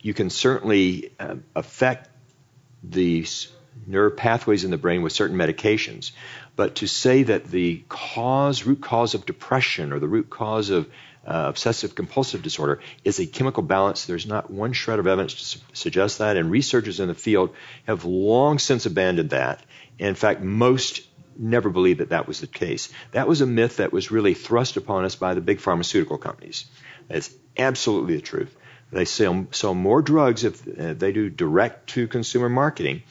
you 0.00 0.12
can 0.12 0.28
certainly 0.28 1.12
uh, 1.18 1.36
affect 1.54 2.10
the 2.82 3.24
nerve 3.86 4.16
pathways 4.16 4.64
in 4.64 4.70
the 4.70 4.76
brain 4.76 5.02
with 5.02 5.12
certain 5.12 5.36
medications. 5.36 6.12
But 6.56 6.76
to 6.76 6.86
say 6.86 7.22
that 7.24 7.44
the 7.44 7.84
cause, 7.88 8.64
root 8.64 8.80
cause 8.80 9.14
of 9.14 9.26
depression 9.26 9.92
or 9.92 9.98
the 9.98 10.08
root 10.08 10.30
cause 10.30 10.70
of 10.70 10.86
uh, 11.26 11.46
obsessive 11.48 11.94
compulsive 11.94 12.42
disorder 12.42 12.80
is 13.04 13.18
a 13.18 13.26
chemical 13.26 13.62
balance, 13.62 14.06
there's 14.06 14.26
not 14.26 14.50
one 14.50 14.72
shred 14.72 14.98
of 14.98 15.06
evidence 15.06 15.34
to 15.34 15.44
su- 15.44 15.60
suggest 15.72 16.18
that. 16.18 16.36
And 16.36 16.50
researchers 16.50 17.00
in 17.00 17.08
the 17.08 17.14
field 17.14 17.54
have 17.86 18.04
long 18.04 18.58
since 18.58 18.86
abandoned 18.86 19.30
that. 19.30 19.62
In 19.98 20.14
fact, 20.14 20.40
most 20.40 21.02
never 21.38 21.68
believed 21.68 22.00
that 22.00 22.10
that 22.10 22.26
was 22.26 22.40
the 22.40 22.46
case. 22.46 22.88
That 23.12 23.28
was 23.28 23.40
a 23.40 23.46
myth 23.46 23.76
that 23.76 23.92
was 23.92 24.10
really 24.10 24.34
thrust 24.34 24.76
upon 24.76 25.04
us 25.04 25.16
by 25.16 25.34
the 25.34 25.40
big 25.40 25.60
pharmaceutical 25.60 26.16
companies. 26.16 26.66
It's 27.10 27.34
absolutely 27.58 28.16
the 28.16 28.22
truth. 28.22 28.56
They 28.92 29.04
sell, 29.04 29.46
sell 29.50 29.74
more 29.74 30.00
drugs 30.00 30.44
if 30.44 30.66
uh, 30.66 30.94
they 30.94 31.12
do 31.12 31.28
direct 31.28 31.88
to 31.90 32.06
consumer 32.06 32.48
marketing. 32.48 33.02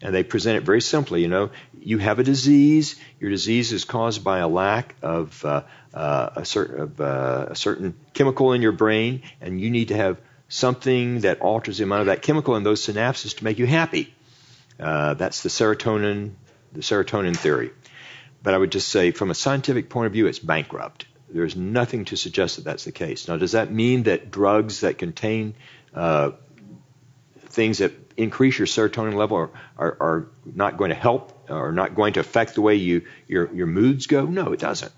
And 0.00 0.14
they 0.14 0.22
present 0.22 0.56
it 0.56 0.62
very 0.62 0.80
simply. 0.80 1.22
You 1.22 1.28
know, 1.28 1.50
you 1.80 1.98
have 1.98 2.18
a 2.18 2.22
disease. 2.22 2.96
Your 3.18 3.30
disease 3.30 3.72
is 3.72 3.84
caused 3.84 4.22
by 4.22 4.38
a 4.38 4.48
lack 4.48 4.94
of, 5.02 5.44
uh, 5.44 5.62
uh, 5.92 6.30
a, 6.36 6.44
certain, 6.44 6.80
of 6.80 7.00
uh, 7.00 7.46
a 7.50 7.56
certain 7.56 7.94
chemical 8.14 8.52
in 8.52 8.62
your 8.62 8.72
brain, 8.72 9.22
and 9.40 9.60
you 9.60 9.70
need 9.70 9.88
to 9.88 9.96
have 9.96 10.18
something 10.48 11.20
that 11.20 11.40
alters 11.40 11.78
the 11.78 11.84
amount 11.84 12.00
of 12.02 12.06
that 12.06 12.22
chemical 12.22 12.56
in 12.56 12.62
those 12.62 12.84
synapses 12.86 13.36
to 13.36 13.44
make 13.44 13.58
you 13.58 13.66
happy. 13.66 14.14
Uh, 14.78 15.14
that's 15.14 15.42
the 15.42 15.48
serotonin, 15.48 16.32
the 16.72 16.80
serotonin 16.80 17.36
theory. 17.36 17.70
But 18.42 18.54
I 18.54 18.58
would 18.58 18.70
just 18.70 18.88
say, 18.88 19.10
from 19.10 19.30
a 19.30 19.34
scientific 19.34 19.90
point 19.90 20.06
of 20.06 20.12
view, 20.12 20.26
it's 20.26 20.38
bankrupt. 20.38 21.06
There's 21.28 21.56
nothing 21.56 22.06
to 22.06 22.16
suggest 22.16 22.56
that 22.56 22.64
that's 22.64 22.84
the 22.84 22.92
case. 22.92 23.28
Now, 23.28 23.36
does 23.36 23.52
that 23.52 23.72
mean 23.72 24.04
that 24.04 24.30
drugs 24.30 24.80
that 24.80 24.96
contain 24.96 25.54
uh, 25.94 26.30
things 27.48 27.78
that 27.78 28.07
increase 28.18 28.58
your 28.58 28.66
serotonin 28.66 29.14
level 29.14 29.36
are, 29.36 29.50
are, 29.78 29.96
are, 30.00 30.26
not 30.44 30.76
going 30.76 30.90
to 30.90 30.94
help 30.94 31.48
or 31.48 31.72
not 31.72 31.94
going 31.94 32.14
to 32.14 32.20
affect 32.20 32.54
the 32.54 32.60
way 32.60 32.74
you 32.74 33.06
your 33.26 33.54
your 33.54 33.66
moods 33.66 34.06
go? 34.06 34.26
No, 34.26 34.52
it 34.52 34.60
doesn't. 34.60 34.92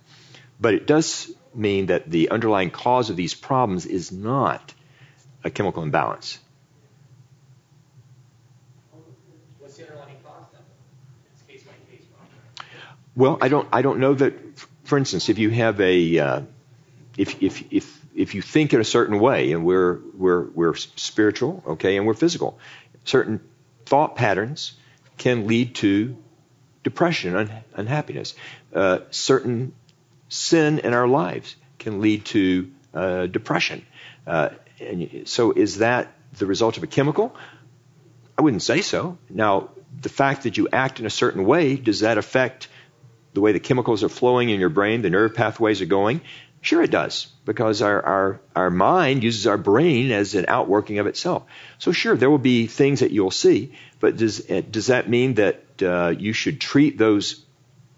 But 0.60 0.74
it 0.74 0.86
does 0.86 1.30
mean 1.54 1.86
that 1.86 2.10
the 2.10 2.30
underlying 2.30 2.70
cause 2.70 3.10
of 3.10 3.16
these 3.16 3.34
problems 3.34 3.86
is 3.86 4.10
not 4.10 4.74
a 5.44 5.50
chemical 5.50 5.82
imbalance. 5.82 6.38
What's 9.58 9.76
the 9.76 9.84
underlying 9.84 10.16
cause 10.24 10.46
then? 10.52 10.62
It's 11.32 11.42
case 11.42 11.62
by 11.62 11.72
case. 11.90 12.06
Well, 13.14 13.38
I 13.40 13.48
don't 13.48 13.68
I 13.72 13.82
don't 13.82 14.00
know 14.00 14.14
that 14.14 14.34
for 14.90 14.98
instance, 14.98 15.28
if 15.28 15.38
you 15.38 15.50
have 15.50 15.80
a, 15.80 16.18
uh, 16.18 16.42
if, 17.16 17.40
if, 17.40 17.62
if, 17.72 18.04
if 18.12 18.34
you 18.34 18.42
think 18.42 18.74
in 18.74 18.80
a 18.80 18.84
certain 18.84 19.20
way, 19.20 19.52
and 19.52 19.64
we're, 19.64 20.00
we're, 20.18 20.46
we're 20.50 20.74
spiritual, 20.74 21.62
okay, 21.64 21.96
and 21.96 22.08
we're 22.08 22.14
physical, 22.14 22.58
certain 23.04 23.40
thought 23.86 24.16
patterns 24.16 24.72
can 25.18 25.46
lead 25.46 25.74
to 25.76 26.16
depression, 26.82 27.36
un- 27.36 27.64
unhappiness. 27.74 28.34
Uh, 28.74 29.00
certain 29.10 29.72
sin 30.28 30.78
in 30.78 30.94
our 30.94 31.08
lives 31.08 31.56
can 31.78 32.00
lead 32.00 32.24
to 32.26 32.70
uh, 32.94 33.26
depression. 33.26 33.84
Uh, 34.26 34.50
and 34.80 35.28
so, 35.28 35.52
is 35.52 35.78
that 35.78 36.12
the 36.38 36.46
result 36.46 36.76
of 36.76 36.82
a 36.82 36.86
chemical? 36.86 37.34
I 38.38 38.42
wouldn't 38.42 38.62
say 38.62 38.80
so. 38.80 39.18
Now, 39.28 39.70
the 40.00 40.08
fact 40.08 40.44
that 40.44 40.56
you 40.56 40.68
act 40.72 41.00
in 41.00 41.06
a 41.06 41.10
certain 41.10 41.44
way, 41.44 41.76
does 41.76 42.00
that 42.00 42.16
affect 42.16 42.68
the 43.34 43.40
way 43.40 43.52
the 43.52 43.60
chemicals 43.60 44.02
are 44.02 44.08
flowing 44.08 44.48
in 44.50 44.60
your 44.60 44.70
brain, 44.70 45.02
the 45.02 45.10
nerve 45.10 45.34
pathways 45.34 45.80
are 45.82 45.86
going? 45.86 46.20
Sure, 46.62 46.82
it 46.82 46.90
does, 46.90 47.26
because 47.46 47.80
our, 47.80 48.04
our, 48.04 48.40
our 48.54 48.70
mind 48.70 49.24
uses 49.24 49.46
our 49.46 49.56
brain 49.56 50.10
as 50.10 50.34
an 50.34 50.44
outworking 50.46 50.98
of 50.98 51.06
itself. 51.06 51.44
So, 51.78 51.90
sure, 51.90 52.16
there 52.16 52.28
will 52.28 52.38
be 52.38 52.66
things 52.66 53.00
that 53.00 53.12
you'll 53.12 53.30
see, 53.30 53.72
but 53.98 54.18
does, 54.18 54.40
does 54.40 54.88
that 54.88 55.08
mean 55.08 55.34
that 55.34 55.64
uh, 55.82 56.14
you 56.16 56.34
should 56.34 56.60
treat 56.60 56.98
those 56.98 57.42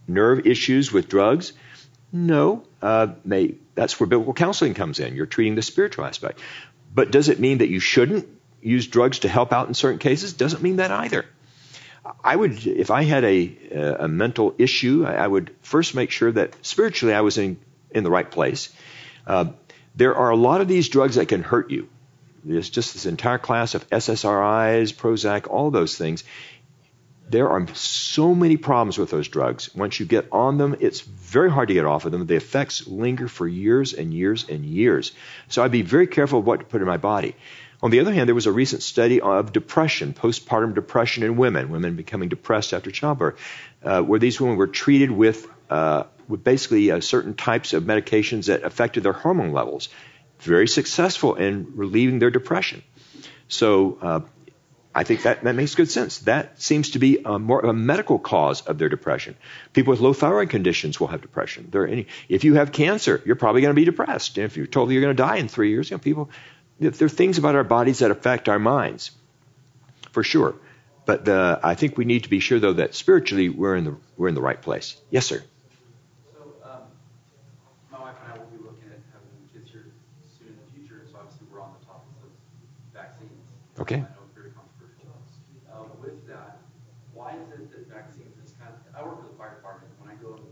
nerve 0.06 0.46
issues 0.46 0.92
with 0.92 1.08
drugs? 1.08 1.52
No, 2.12 2.62
uh, 2.80 3.08
may, 3.24 3.56
that's 3.74 3.98
where 3.98 4.06
biblical 4.06 4.34
counseling 4.34 4.74
comes 4.74 5.00
in. 5.00 5.16
You're 5.16 5.26
treating 5.26 5.56
the 5.56 5.62
spiritual 5.62 6.04
aspect. 6.04 6.38
But 6.94 7.10
does 7.10 7.28
it 7.28 7.40
mean 7.40 7.58
that 7.58 7.68
you 7.68 7.80
shouldn't 7.80 8.28
use 8.60 8.86
drugs 8.86 9.20
to 9.20 9.28
help 9.28 9.52
out 9.52 9.66
in 9.66 9.74
certain 9.74 9.98
cases? 9.98 10.34
Doesn't 10.34 10.62
mean 10.62 10.76
that 10.76 10.90
either. 10.90 11.24
I 12.22 12.36
would, 12.36 12.66
if 12.66 12.90
I 12.90 13.02
had 13.02 13.24
a, 13.24 13.56
a 14.00 14.08
mental 14.08 14.54
issue, 14.58 15.04
I 15.04 15.26
would 15.26 15.54
first 15.62 15.94
make 15.94 16.10
sure 16.10 16.30
that 16.32 16.54
spiritually 16.64 17.14
I 17.14 17.22
was 17.22 17.38
in, 17.38 17.58
in 17.94 18.04
the 18.04 18.10
right 18.10 18.30
place. 18.30 18.70
Uh, 19.26 19.46
there 19.94 20.16
are 20.16 20.30
a 20.30 20.36
lot 20.36 20.60
of 20.60 20.68
these 20.68 20.88
drugs 20.88 21.16
that 21.16 21.26
can 21.26 21.42
hurt 21.42 21.70
you. 21.70 21.88
There's 22.44 22.70
just 22.70 22.94
this 22.94 23.06
entire 23.06 23.38
class 23.38 23.74
of 23.74 23.88
SSRIs, 23.90 24.94
Prozac, 24.94 25.48
all 25.48 25.70
those 25.70 25.96
things. 25.96 26.24
There 27.28 27.48
are 27.48 27.66
so 27.74 28.34
many 28.34 28.56
problems 28.56 28.98
with 28.98 29.10
those 29.10 29.28
drugs. 29.28 29.74
Once 29.74 30.00
you 30.00 30.06
get 30.06 30.28
on 30.32 30.58
them, 30.58 30.76
it's 30.80 31.00
very 31.00 31.50
hard 31.50 31.68
to 31.68 31.74
get 31.74 31.86
off 31.86 32.04
of 32.04 32.12
them. 32.12 32.26
The 32.26 32.34
effects 32.34 32.86
linger 32.86 33.28
for 33.28 33.46
years 33.46 33.94
and 33.94 34.12
years 34.12 34.44
and 34.48 34.64
years. 34.66 35.12
So 35.48 35.62
I'd 35.62 35.70
be 35.70 35.82
very 35.82 36.08
careful 36.08 36.40
of 36.40 36.46
what 36.46 36.60
to 36.60 36.66
put 36.66 36.80
in 36.80 36.86
my 36.86 36.96
body. 36.96 37.36
On 37.82 37.90
the 37.90 38.00
other 38.00 38.12
hand, 38.12 38.28
there 38.28 38.34
was 38.34 38.46
a 38.46 38.52
recent 38.52 38.82
study 38.82 39.20
of 39.20 39.52
depression, 39.52 40.14
postpartum 40.14 40.74
depression 40.74 41.24
in 41.24 41.36
women, 41.36 41.70
women 41.70 41.96
becoming 41.96 42.28
depressed 42.28 42.72
after 42.72 42.90
childbirth, 42.90 43.40
uh, 43.82 44.02
where 44.02 44.20
these 44.20 44.40
women 44.40 44.56
were 44.56 44.68
treated 44.68 45.10
with, 45.10 45.48
uh, 45.68 46.04
with 46.28 46.44
basically 46.44 46.90
uh, 46.90 47.00
certain 47.00 47.34
types 47.34 47.72
of 47.72 47.84
medications 47.84 48.46
that 48.46 48.64
affected 48.64 49.02
their 49.02 49.12
hormone 49.12 49.52
levels. 49.52 49.88
Very 50.40 50.68
successful 50.68 51.34
in 51.36 51.72
relieving 51.76 52.18
their 52.18 52.30
depression. 52.30 52.82
So 53.48 53.98
uh, 54.00 54.20
I 54.94 55.04
think 55.04 55.22
that, 55.22 55.44
that 55.44 55.54
makes 55.54 55.74
good 55.74 55.90
sense. 55.90 56.18
That 56.20 56.60
seems 56.60 56.90
to 56.90 56.98
be 56.98 57.18
a 57.24 57.38
more 57.38 57.60
of 57.60 57.68
a 57.68 57.72
medical 57.72 58.18
cause 58.18 58.62
of 58.62 58.78
their 58.78 58.88
depression. 58.88 59.36
People 59.72 59.92
with 59.92 60.00
low 60.00 60.12
thyroid 60.12 60.50
conditions 60.50 60.98
will 60.98 61.08
have 61.08 61.22
depression. 61.22 61.68
There 61.70 61.86
any, 61.86 62.06
if 62.28 62.44
you 62.44 62.54
have 62.54 62.72
cancer, 62.72 63.22
you're 63.24 63.36
probably 63.36 63.60
going 63.60 63.74
to 63.74 63.80
be 63.80 63.84
depressed. 63.84 64.36
And 64.38 64.46
if 64.46 64.56
you're 64.56 64.66
told 64.66 64.90
you're 64.90 65.02
going 65.02 65.16
to 65.16 65.22
die 65.22 65.36
in 65.36 65.48
three 65.48 65.70
years, 65.70 65.90
you 65.90 65.96
know, 65.96 66.00
people 66.00 66.30
there 66.90 67.06
are 67.06 67.08
things 67.08 67.38
about 67.38 67.54
our 67.54 67.64
bodies 67.64 68.00
that 68.00 68.10
affect 68.10 68.48
our 68.48 68.58
minds, 68.58 69.12
for 70.10 70.24
sure. 70.24 70.54
But 71.04 71.24
the, 71.24 71.60
I 71.62 71.74
think 71.74 71.96
we 71.96 72.04
need 72.04 72.24
to 72.24 72.30
be 72.30 72.40
sure, 72.40 72.58
though, 72.60 72.74
that 72.74 72.94
spiritually 72.94 73.48
we're 73.48 73.76
in 73.76 73.84
the 73.84 73.96
we're 74.16 74.28
in 74.28 74.34
the 74.34 74.40
right 74.40 74.60
place. 74.60 74.96
Yes, 75.10 75.26
sir. 75.26 75.42
So, 76.32 76.52
um, 76.64 76.80
my 77.90 78.00
wife 78.00 78.16
and 78.24 78.32
I 78.32 78.38
will 78.38 78.46
be 78.46 78.58
looking 78.58 78.88
at 78.90 79.00
having 79.12 79.30
kids 79.52 79.70
here 79.70 79.86
soon 80.38 80.48
in 80.48 80.56
the 80.58 80.78
future, 80.78 81.04
so 81.10 81.18
obviously 81.18 81.46
we're 81.52 81.60
on 81.60 81.74
the 81.80 81.86
topic 81.86 82.10
of 82.22 82.30
vaccines. 82.94 83.30
Okay. 83.80 83.96
I 83.96 84.00
know 84.00 84.22
it's 84.28 84.36
very 84.36 84.50
controversial. 84.52 85.08
Uh, 85.70 85.88
with 86.00 86.26
that, 86.28 86.60
why 87.14 87.34
is 87.40 87.48
it 87.56 87.72
that 87.72 87.88
vaccines 87.88 88.36
is 88.44 88.52
kind 88.60 88.70
of, 88.72 88.80
I 88.94 89.00
work 89.04 89.24
for 89.24 89.28
the 89.32 89.36
fire 89.38 89.56
department, 89.56 89.90
when 89.98 90.12
I 90.12 90.16
go 90.20 90.36
and 90.36 90.44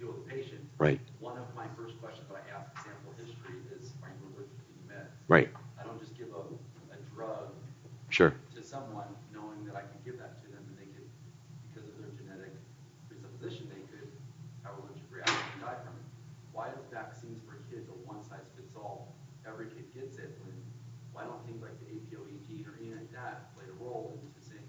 deal 0.00 0.08
with 0.12 0.24
a 0.24 0.28
patient, 0.28 0.64
Right. 0.78 1.00
one 1.20 1.36
of 1.38 1.44
my 1.56 1.68
first 1.76 1.96
questions 2.00 2.28
that 2.28 2.40
I 2.40 2.44
ask 2.52 2.68
sample 2.84 3.12
history 3.16 3.56
is, 3.72 3.92
are 4.04 4.12
you 4.12 4.20
allergic 4.32 4.56
to 4.56 4.64
these 4.72 4.82
meds? 4.88 5.12
Right. 5.28 5.48
I 5.80 5.84
don't 5.84 6.00
just 6.00 6.16
give 6.16 6.28
a, 6.32 6.42
a 6.92 6.98
drug 7.14 7.52
Sure. 8.08 8.32
to 8.56 8.60
someone 8.64 9.08
knowing 9.32 9.64
that 9.68 9.76
I 9.76 9.84
can 9.84 10.00
give 10.04 10.16
that 10.20 10.40
to 10.40 10.46
them 10.52 10.64
and 10.68 10.76
they 10.80 10.88
could, 10.96 11.08
because 11.68 11.88
of 11.88 11.96
their 12.00 12.12
genetic 12.16 12.52
presupposition, 13.08 13.68
they 13.68 13.84
could 13.92 14.08
have 14.64 14.76
a 14.76 14.80
allergic 14.84 15.04
reaction 15.12 15.36
and 15.56 15.60
die 15.60 15.76
from 15.84 15.92
it. 16.00 16.06
Why 16.56 16.72
is 16.72 16.80
vaccines 16.88 17.40
for 17.44 17.60
kids 17.68 17.88
a 17.92 17.96
one 18.08 18.24
size 18.24 18.48
fits 18.56 18.72
all? 18.76 19.12
Every 19.44 19.68
kid 19.72 19.88
gets 19.92 20.16
it 20.18 20.32
when, 20.44 20.56
why 21.12 21.24
don't 21.24 21.40
things 21.48 21.60
like 21.64 21.76
the 21.80 21.88
APOE 21.96 22.28
gene 22.44 22.64
or 22.68 22.76
anything 22.76 23.00
like 23.00 23.12
that 23.16 23.52
play 23.56 23.64
a 23.68 23.76
role 23.80 24.20
into 24.20 24.40
saying 24.44 24.68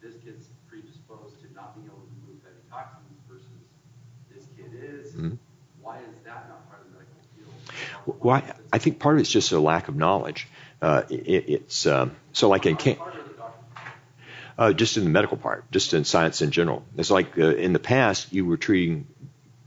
this 0.00 0.14
kid's 0.22 0.50
predisposed 0.70 1.42
to 1.42 1.46
not 1.54 1.74
being 1.74 1.86
able 1.90 2.02
to 2.06 2.10
remove 2.22 2.38
heavy 2.46 2.62
toxins 2.70 3.18
versus 3.26 3.66
this 4.30 4.46
kid 4.56 4.70
is? 4.74 5.14
Mhm. 5.14 5.38
Why 5.80 5.98
is 6.02 6.14
that 6.24 6.48
not 6.48 6.68
part 6.70 6.82
of 6.82 6.90
the 6.92 6.98
medical 6.98 7.22
field? 7.34 7.54
Why? 8.04 8.54
I 8.72 8.78
think 8.78 8.98
part 8.98 9.16
of 9.16 9.20
it's 9.20 9.30
just 9.30 9.52
a 9.52 9.60
lack 9.60 9.88
of 9.88 9.96
knowledge. 9.96 10.48
Uh, 10.80 11.02
it, 11.08 11.44
it's 11.48 11.86
um, 11.86 12.16
so 12.32 12.48
like 12.48 12.66
in 12.66 12.76
can- 12.76 12.98
uh, 14.58 14.72
just 14.72 14.96
in 14.96 15.04
the 15.04 15.10
medical 15.10 15.36
part, 15.36 15.70
just 15.70 15.94
in 15.94 16.04
science 16.04 16.42
in 16.42 16.50
general. 16.50 16.84
It's 16.96 17.10
like 17.10 17.38
uh, 17.38 17.54
in 17.54 17.72
the 17.72 17.78
past 17.78 18.32
you 18.32 18.44
were 18.44 18.56
treating 18.56 19.06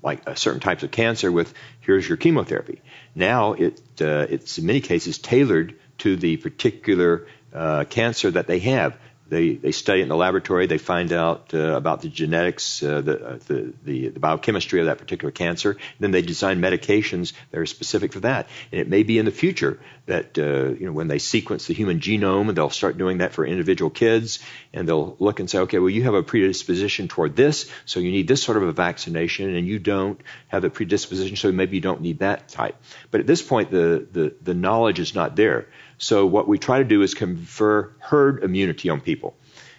like 0.03 0.27
uh, 0.27 0.35
certain 0.35 0.59
types 0.59 0.83
of 0.83 0.91
cancer 0.91 1.31
with 1.31 1.53
here's 1.81 2.07
your 2.07 2.17
chemotherapy. 2.17 2.81
Now 3.15 3.53
it 3.53 3.81
uh, 4.01 4.27
it's 4.29 4.57
in 4.57 4.65
many 4.65 4.81
cases 4.81 5.17
tailored 5.17 5.75
to 5.99 6.15
the 6.15 6.37
particular 6.37 7.27
uh, 7.53 7.85
cancer 7.85 8.31
that 8.31 8.47
they 8.47 8.59
have. 8.59 8.97
They, 9.27 9.55
they 9.55 9.71
study 9.71 10.01
it 10.01 10.03
in 10.03 10.09
the 10.09 10.15
laboratory. 10.15 10.67
They 10.67 10.77
find 10.77 11.11
out 11.11 11.53
uh, 11.53 11.75
about 11.75 12.01
the 12.01 12.09
genetics, 12.09 12.83
uh, 12.83 13.01
the, 13.01 13.25
uh, 13.25 13.39
the, 13.47 13.73
the, 13.83 14.09
biochemistry 14.09 14.79
of 14.81 14.85
that 14.85 14.99
particular 14.99 15.31
cancer. 15.31 15.77
Then 15.99 16.11
they 16.11 16.21
design 16.21 16.61
medications 16.61 17.33
that 17.51 17.59
are 17.59 17.65
specific 17.65 18.13
for 18.13 18.19
that. 18.21 18.47
And 18.71 18.79
it 18.79 18.87
may 18.87 19.03
be 19.03 19.17
in 19.17 19.25
the 19.25 19.31
future 19.31 19.79
that 20.05 20.37
uh, 20.37 20.73
you 20.79 20.85
know 20.85 20.91
when 20.91 21.07
they 21.07 21.19
sequence 21.19 21.67
the 21.67 21.73
human 21.73 21.99
genome, 21.99 22.53
they'll 22.53 22.69
start 22.69 22.97
doing 22.97 23.19
that 23.19 23.33
for 23.33 23.45
individual 23.45 23.89
kids, 23.89 24.39
and 24.73 24.87
they'll 24.87 25.15
look 25.19 25.39
and 25.39 25.49
say, 25.49 25.59
okay, 25.59 25.79
well 25.79 25.89
you 25.89 26.03
have 26.03 26.13
a 26.13 26.23
predisposition 26.23 27.07
toward 27.07 27.35
this, 27.35 27.69
so 27.85 27.99
you 27.99 28.11
need 28.11 28.27
this 28.27 28.43
sort 28.43 28.57
of 28.57 28.63
a 28.63 28.71
vaccination, 28.71 29.55
and 29.55 29.67
you 29.67 29.79
don't 29.79 30.21
have 30.47 30.61
the 30.61 30.69
predisposition, 30.69 31.35
so 31.35 31.51
maybe 31.51 31.77
you 31.77 31.81
don't 31.81 32.01
need 32.01 32.19
that 32.19 32.47
type. 32.49 32.75
But 33.11 33.21
at 33.21 33.27
this 33.27 33.41
point, 33.41 33.71
the 33.71 34.07
the, 34.11 34.35
the 34.41 34.53
knowledge 34.53 34.99
is 34.99 35.15
not 35.15 35.35
there. 35.35 35.67
So 35.97 36.25
what 36.25 36.47
we 36.47 36.57
try 36.57 36.79
to 36.79 36.83
do 36.83 37.01
is 37.01 37.13
confer 37.13 37.91
herd 37.99 38.43
immunity 38.43 38.89
on 38.89 39.01
people. 39.01 39.35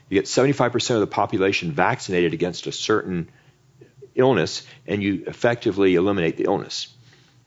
You 0.08 0.14
get 0.14 0.26
75% 0.26 0.94
of 0.94 1.00
the 1.00 1.06
population 1.06 1.72
vaccinated 1.72 2.32
against 2.32 2.66
a 2.66 2.72
certain 2.72 3.28
illness, 4.14 4.66
and 4.86 5.02
you 5.02 5.24
effectively 5.26 5.94
eliminate 5.94 6.36
the 6.36 6.44
illness. 6.44 6.88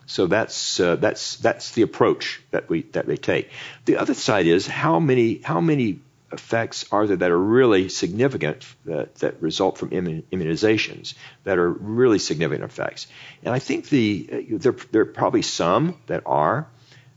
So 0.05 0.25
that's 0.25 0.79
uh, 0.79 0.95
that's 0.95 1.35
that's 1.35 1.71
the 1.73 1.83
approach 1.83 2.41
that 2.49 2.67
we 2.67 2.81
that 2.93 3.05
they 3.05 3.17
take. 3.17 3.51
The 3.85 3.97
other 3.97 4.15
side 4.15 4.47
is 4.47 4.65
how 4.65 4.99
many 4.99 5.39
how 5.43 5.61
many 5.61 5.99
effects 6.31 6.85
are 6.91 7.05
there 7.05 7.17
that 7.17 7.31
are 7.31 7.37
really 7.37 7.89
significant 7.89 8.65
that, 8.85 9.15
that 9.15 9.41
result 9.41 9.77
from 9.77 9.89
immunizations 9.91 11.15
that 11.43 11.59
are 11.59 11.69
really 11.69 12.17
significant 12.17 12.63
effects? 12.63 13.05
And 13.43 13.53
I 13.53 13.59
think 13.59 13.89
the 13.89 14.29
uh, 14.31 14.57
there, 14.57 14.75
there 14.91 15.01
are 15.03 15.05
probably 15.05 15.43
some 15.43 15.97
that 16.07 16.23
are. 16.25 16.67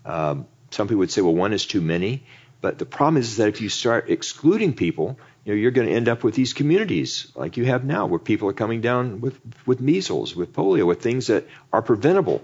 Um, 0.04 0.46
some 0.74 0.88
people 0.88 1.00
would 1.00 1.10
say, 1.10 1.20
well, 1.20 1.34
one 1.34 1.52
is 1.52 1.66
too 1.66 1.80
many. 1.80 2.24
But 2.60 2.78
the 2.78 2.86
problem 2.86 3.16
is 3.16 3.38
that 3.38 3.48
if 3.48 3.60
you 3.60 3.68
start 3.68 4.08
excluding 4.08 4.74
people, 4.74 5.18
you 5.44 5.52
know, 5.52 5.58
you're 5.58 5.72
going 5.72 5.88
to 5.88 5.94
end 5.94 6.08
up 6.08 6.22
with 6.22 6.34
these 6.34 6.52
communities 6.52 7.30
like 7.34 7.56
you 7.56 7.64
have 7.64 7.84
now, 7.84 8.06
where 8.06 8.20
people 8.20 8.48
are 8.48 8.52
coming 8.52 8.80
down 8.80 9.20
with, 9.20 9.38
with 9.66 9.80
measles, 9.80 10.36
with 10.36 10.52
polio, 10.52 10.86
with 10.86 11.02
things 11.02 11.26
that 11.26 11.48
are 11.72 11.82
preventable. 11.82 12.40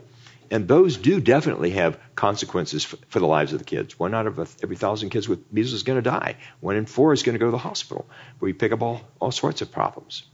And 0.50 0.66
those 0.66 0.96
do 0.96 1.20
definitely 1.20 1.70
have 1.72 1.98
consequences 2.14 2.82
for, 2.82 2.96
for 3.08 3.20
the 3.20 3.26
lives 3.26 3.52
of 3.52 3.60
the 3.60 3.64
kids. 3.64 3.98
One 3.98 4.14
out 4.14 4.26
of 4.26 4.38
a, 4.38 4.48
every 4.62 4.76
thousand 4.76 5.10
kids 5.10 5.28
with 5.28 5.52
measles 5.52 5.74
is 5.74 5.82
going 5.84 6.02
to 6.02 6.10
die. 6.10 6.36
One 6.60 6.74
in 6.74 6.86
four 6.86 7.12
is 7.12 7.22
going 7.22 7.34
to 7.34 7.38
go 7.38 7.46
to 7.46 7.52
the 7.52 7.58
hospital, 7.58 8.06
where 8.38 8.48
you 8.48 8.54
pick 8.54 8.72
up 8.72 8.82
all, 8.82 9.02
all 9.20 9.30
sorts 9.30 9.62
of 9.62 9.70
problems. 9.70 10.24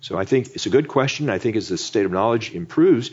So 0.00 0.16
I 0.16 0.24
think 0.24 0.54
it's 0.54 0.66
a 0.66 0.70
good 0.70 0.88
question. 0.88 1.28
I 1.28 1.38
think 1.38 1.56
as 1.56 1.68
the 1.68 1.76
state 1.76 2.06
of 2.06 2.12
knowledge 2.12 2.54
improves, 2.54 3.10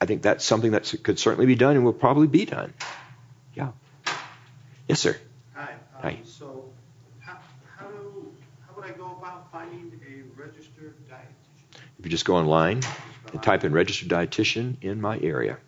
I 0.00 0.06
think 0.06 0.22
that's 0.22 0.44
something 0.44 0.72
that 0.72 0.94
could 1.02 1.18
certainly 1.18 1.46
be 1.46 1.54
done 1.54 1.76
and 1.76 1.84
will 1.84 1.92
probably 1.92 2.26
be 2.26 2.44
done. 2.44 2.74
Yeah. 3.54 3.70
Yes, 4.88 5.00
sir. 5.00 5.16
Hi. 5.54 5.72
um, 5.72 5.78
Hi. 6.02 6.18
So 6.24 6.70
how, 7.20 7.38
how 7.76 7.86
do, 7.88 8.32
how 8.66 8.74
would 8.76 8.84
I 8.84 8.92
go 8.96 9.16
about 9.18 9.50
finding 9.52 9.92
a 10.06 10.40
registered 10.40 10.94
dietitian? 11.08 11.80
If 11.98 12.04
you 12.06 12.10
just 12.10 12.24
go 12.24 12.36
online 12.36 12.82
and 13.32 13.42
type 13.42 13.64
in 13.64 13.72
registered 13.72 14.08
dietitian 14.08 14.76
in 14.82 15.00
my 15.00 15.18
area, 15.20 15.58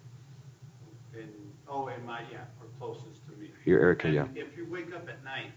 In, 1.14 1.28
oh, 1.68 1.88
in 1.88 2.04
my, 2.06 2.20
yeah, 2.32 2.38
or 2.60 2.66
closest 2.78 3.24
to 3.26 3.32
me. 3.40 3.50
your 3.64 3.80
Erica, 3.80 4.08
yeah. 4.08 4.26
If 4.34 4.56
you 4.56 4.66
wake 4.70 4.92
up 4.94 5.08
at 5.08 5.22
night, 5.24 5.50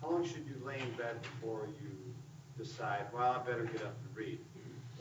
how 0.00 0.10
long 0.10 0.24
should 0.24 0.46
you 0.46 0.56
lay 0.64 0.78
in 0.78 0.90
bed 0.96 1.20
before 1.22 1.66
you 1.82 1.90
decide, 2.62 3.06
well, 3.12 3.32
I 3.32 3.38
better 3.50 3.64
get 3.64 3.82
up 3.82 3.96
and 4.06 4.16
read? 4.16 4.38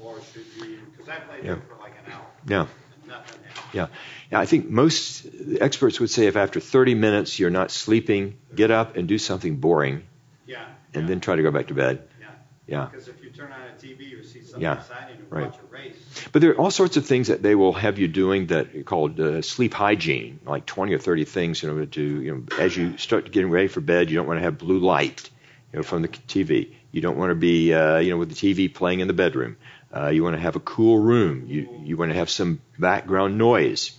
Or 0.01 0.19
should 0.33 0.45
you, 0.67 0.79
because 0.91 1.07
I've 1.09 1.29
laid 1.29 1.43
there 1.43 1.55
Yeah. 1.55 1.61
for 1.69 1.77
like 1.79 1.93
an 2.05 2.11
hour 2.11 2.25
Yeah. 2.47 2.65
And 3.11 3.21
nothing 3.25 3.43
happens. 3.43 3.73
Yeah. 3.73 3.87
yeah, 4.31 4.39
I 4.39 4.45
think 4.45 4.69
most 4.69 5.25
experts 5.59 5.99
would 5.99 6.09
say 6.09 6.27
if 6.27 6.35
after 6.35 6.59
30 6.59 6.95
minutes 6.95 7.39
you're 7.39 7.49
not 7.49 7.71
sleeping, 7.71 8.37
get 8.55 8.71
up 8.71 8.95
and 8.97 9.07
do 9.07 9.17
something 9.17 9.57
boring, 9.57 10.03
Yeah. 10.45 10.57
and 10.93 11.03
yeah, 11.03 11.07
then 11.07 11.19
try 11.19 11.35
to 11.35 11.43
go 11.43 11.51
back 11.51 11.67
to 11.67 11.73
bed. 11.73 12.01
Yeah. 12.19 12.27
Yeah. 12.67 12.85
Because 12.85 13.07
if 13.07 13.23
you 13.23 13.29
turn 13.29 13.51
on 13.51 13.59
a 13.59 13.77
TV 13.79 14.19
or 14.19 14.23
see 14.23 14.41
something 14.41 14.61
Yeah, 14.61 14.75
exciting 14.77 15.17
and 15.17 15.31
right. 15.31 15.45
watch 15.51 15.59
a 15.59 15.73
race, 15.73 16.29
But 16.31 16.41
there 16.41 16.51
are 16.51 16.57
all 16.57 16.71
sorts 16.71 16.97
of 16.97 17.05
things 17.05 17.27
that 17.27 17.41
they 17.41 17.55
will 17.55 17.73
have 17.73 17.97
you 17.99 18.07
doing 18.07 18.47
that 18.47 18.75
are 18.75 18.83
called 18.83 19.19
uh, 19.19 19.41
sleep 19.41 19.73
hygiene, 19.73 20.39
like 20.45 20.65
20 20.65 20.93
or 20.93 20.99
30 20.99 21.25
things, 21.25 21.61
you 21.63 21.69
know, 21.69 21.85
to 21.85 22.01
you 22.01 22.33
know, 22.33 22.43
as 22.57 22.75
you 22.75 22.97
start 22.97 23.31
getting 23.31 23.49
ready 23.49 23.67
for 23.67 23.81
bed, 23.81 24.09
you 24.09 24.15
don't 24.17 24.27
want 24.27 24.39
to 24.39 24.43
have 24.43 24.57
blue 24.57 24.79
light, 24.79 25.29
you 25.71 25.79
know, 25.79 25.83
from 25.83 26.01
the 26.01 26.07
TV. 26.09 26.73
You 26.91 27.01
don't 27.01 27.17
want 27.17 27.31
to 27.31 27.35
be, 27.35 27.73
uh, 27.73 27.97
you 27.99 28.11
know, 28.11 28.17
with 28.17 28.29
the 28.29 28.35
TV 28.35 28.73
playing 28.73 28.99
in 28.99 29.07
the 29.07 29.13
bedroom. 29.13 29.57
Uh, 29.95 30.07
you 30.07 30.23
want 30.23 30.35
to 30.35 30.41
have 30.41 30.55
a 30.55 30.59
cool 30.61 30.97
room. 30.99 31.45
You 31.47 31.69
you 31.83 31.97
want 31.97 32.11
to 32.11 32.17
have 32.17 32.29
some 32.29 32.61
background 32.79 33.37
noise. 33.37 33.91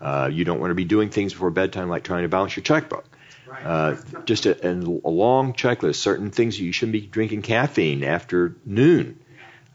Uh, 0.00 0.28
you 0.32 0.44
don't 0.44 0.60
want 0.60 0.70
to 0.70 0.74
be 0.74 0.84
doing 0.84 1.10
things 1.10 1.32
before 1.32 1.50
bedtime, 1.50 1.88
like 1.88 2.04
trying 2.04 2.22
to 2.22 2.28
balance 2.28 2.56
your 2.56 2.62
checkbook. 2.62 3.04
Uh, 3.62 3.96
just 4.24 4.46
a, 4.46 4.68
a 4.68 4.74
long 4.74 5.52
checklist. 5.52 5.96
Certain 5.96 6.30
things 6.30 6.58
you 6.58 6.72
shouldn't 6.72 6.92
be 6.92 7.00
drinking 7.00 7.42
caffeine 7.42 8.04
after 8.04 8.56
noon. 8.64 9.18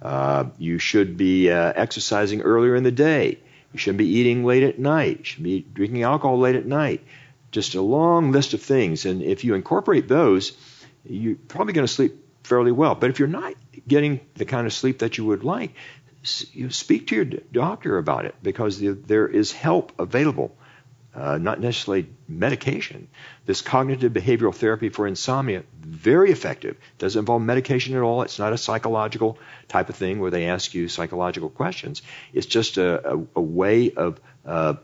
Uh, 0.02 0.45
you 0.57 0.80
should 0.80 1.18
be 1.18 1.49
uh, 1.49 1.73
exercising 1.76 2.41
earlier 2.41 2.76
in 2.76 2.84
the 2.84 2.91
day. 2.91 3.40
You 3.73 3.80
shouldn't 3.80 3.98
be 3.98 4.07
eating 4.07 4.45
late 4.45 4.64
at 4.64 4.80
night. 4.80 5.19
You 5.19 5.23
should 5.23 5.44
be 5.44 5.60
drinking 5.61 6.03
alcohol 6.03 6.40
late 6.40 6.56
at 6.56 6.65
night. 6.65 7.03
Just 7.52 7.76
a 7.76 7.81
long 7.81 8.31
list 8.31 8.53
of 8.53 8.61
things. 8.61 9.06
And 9.06 9.22
if 9.22 9.44
you 9.44 9.56
incorporate 9.56 10.07
those, 10.07 10.53
you're 11.06 11.36
probably 11.36 11.73
going 11.73 11.88
to 11.88 11.94
sleep 11.94 12.15
fairly 12.44 12.72
well. 12.72 12.95
But 12.95 13.10
if 13.10 13.19
you're 13.19 13.27
not 13.27 13.53
getting 13.90 14.22
the 14.36 14.45
kind 14.45 14.66
of 14.66 14.74
sleep 14.74 14.99
that 14.99 15.18
you 15.18 15.26
would 15.26 15.44
like, 15.44 15.74
speak 16.24 17.07
to 17.07 17.16
your 17.16 17.26
doctor 17.26 17.98
about 17.98 18.26
it 18.26 18.36
because 18.41 18.80
there 18.80 19.28
is 19.28 19.52
help 19.52 19.91
available 19.99 20.56
uh, 21.16 21.38
not 21.38 21.60
necessarily 21.60 22.07
medication. 22.28 23.07
This 23.45 23.61
cognitive 23.61 24.14
behavioral 24.14 24.53
therapy 24.53 24.90
for 24.90 25.07
insomnia, 25.07 25.64
very 25.80 26.32
effective. 26.32 26.78
Doesn't 26.98 27.20
involve 27.20 27.41
medication 27.41 27.95
at 27.95 28.02
all. 28.02 28.22
It's 28.22 28.40
not 28.40 28.53
a 28.53 28.57
psychological 28.57 29.38
type 29.68 29.90
of 29.90 29.95
thing 29.95 30.20
where 30.20 30.32
they 30.32 30.45
ask 30.45 30.74
you 30.74 30.88
psychological 30.88 31.49
questions. 31.49 32.03
It's 32.32 32.45
just 32.45 32.78
a, 32.78 33.16
a, 33.16 33.26
a 33.36 33.41
way 33.41 33.91
of 33.91 34.20
uh, 34.45 34.76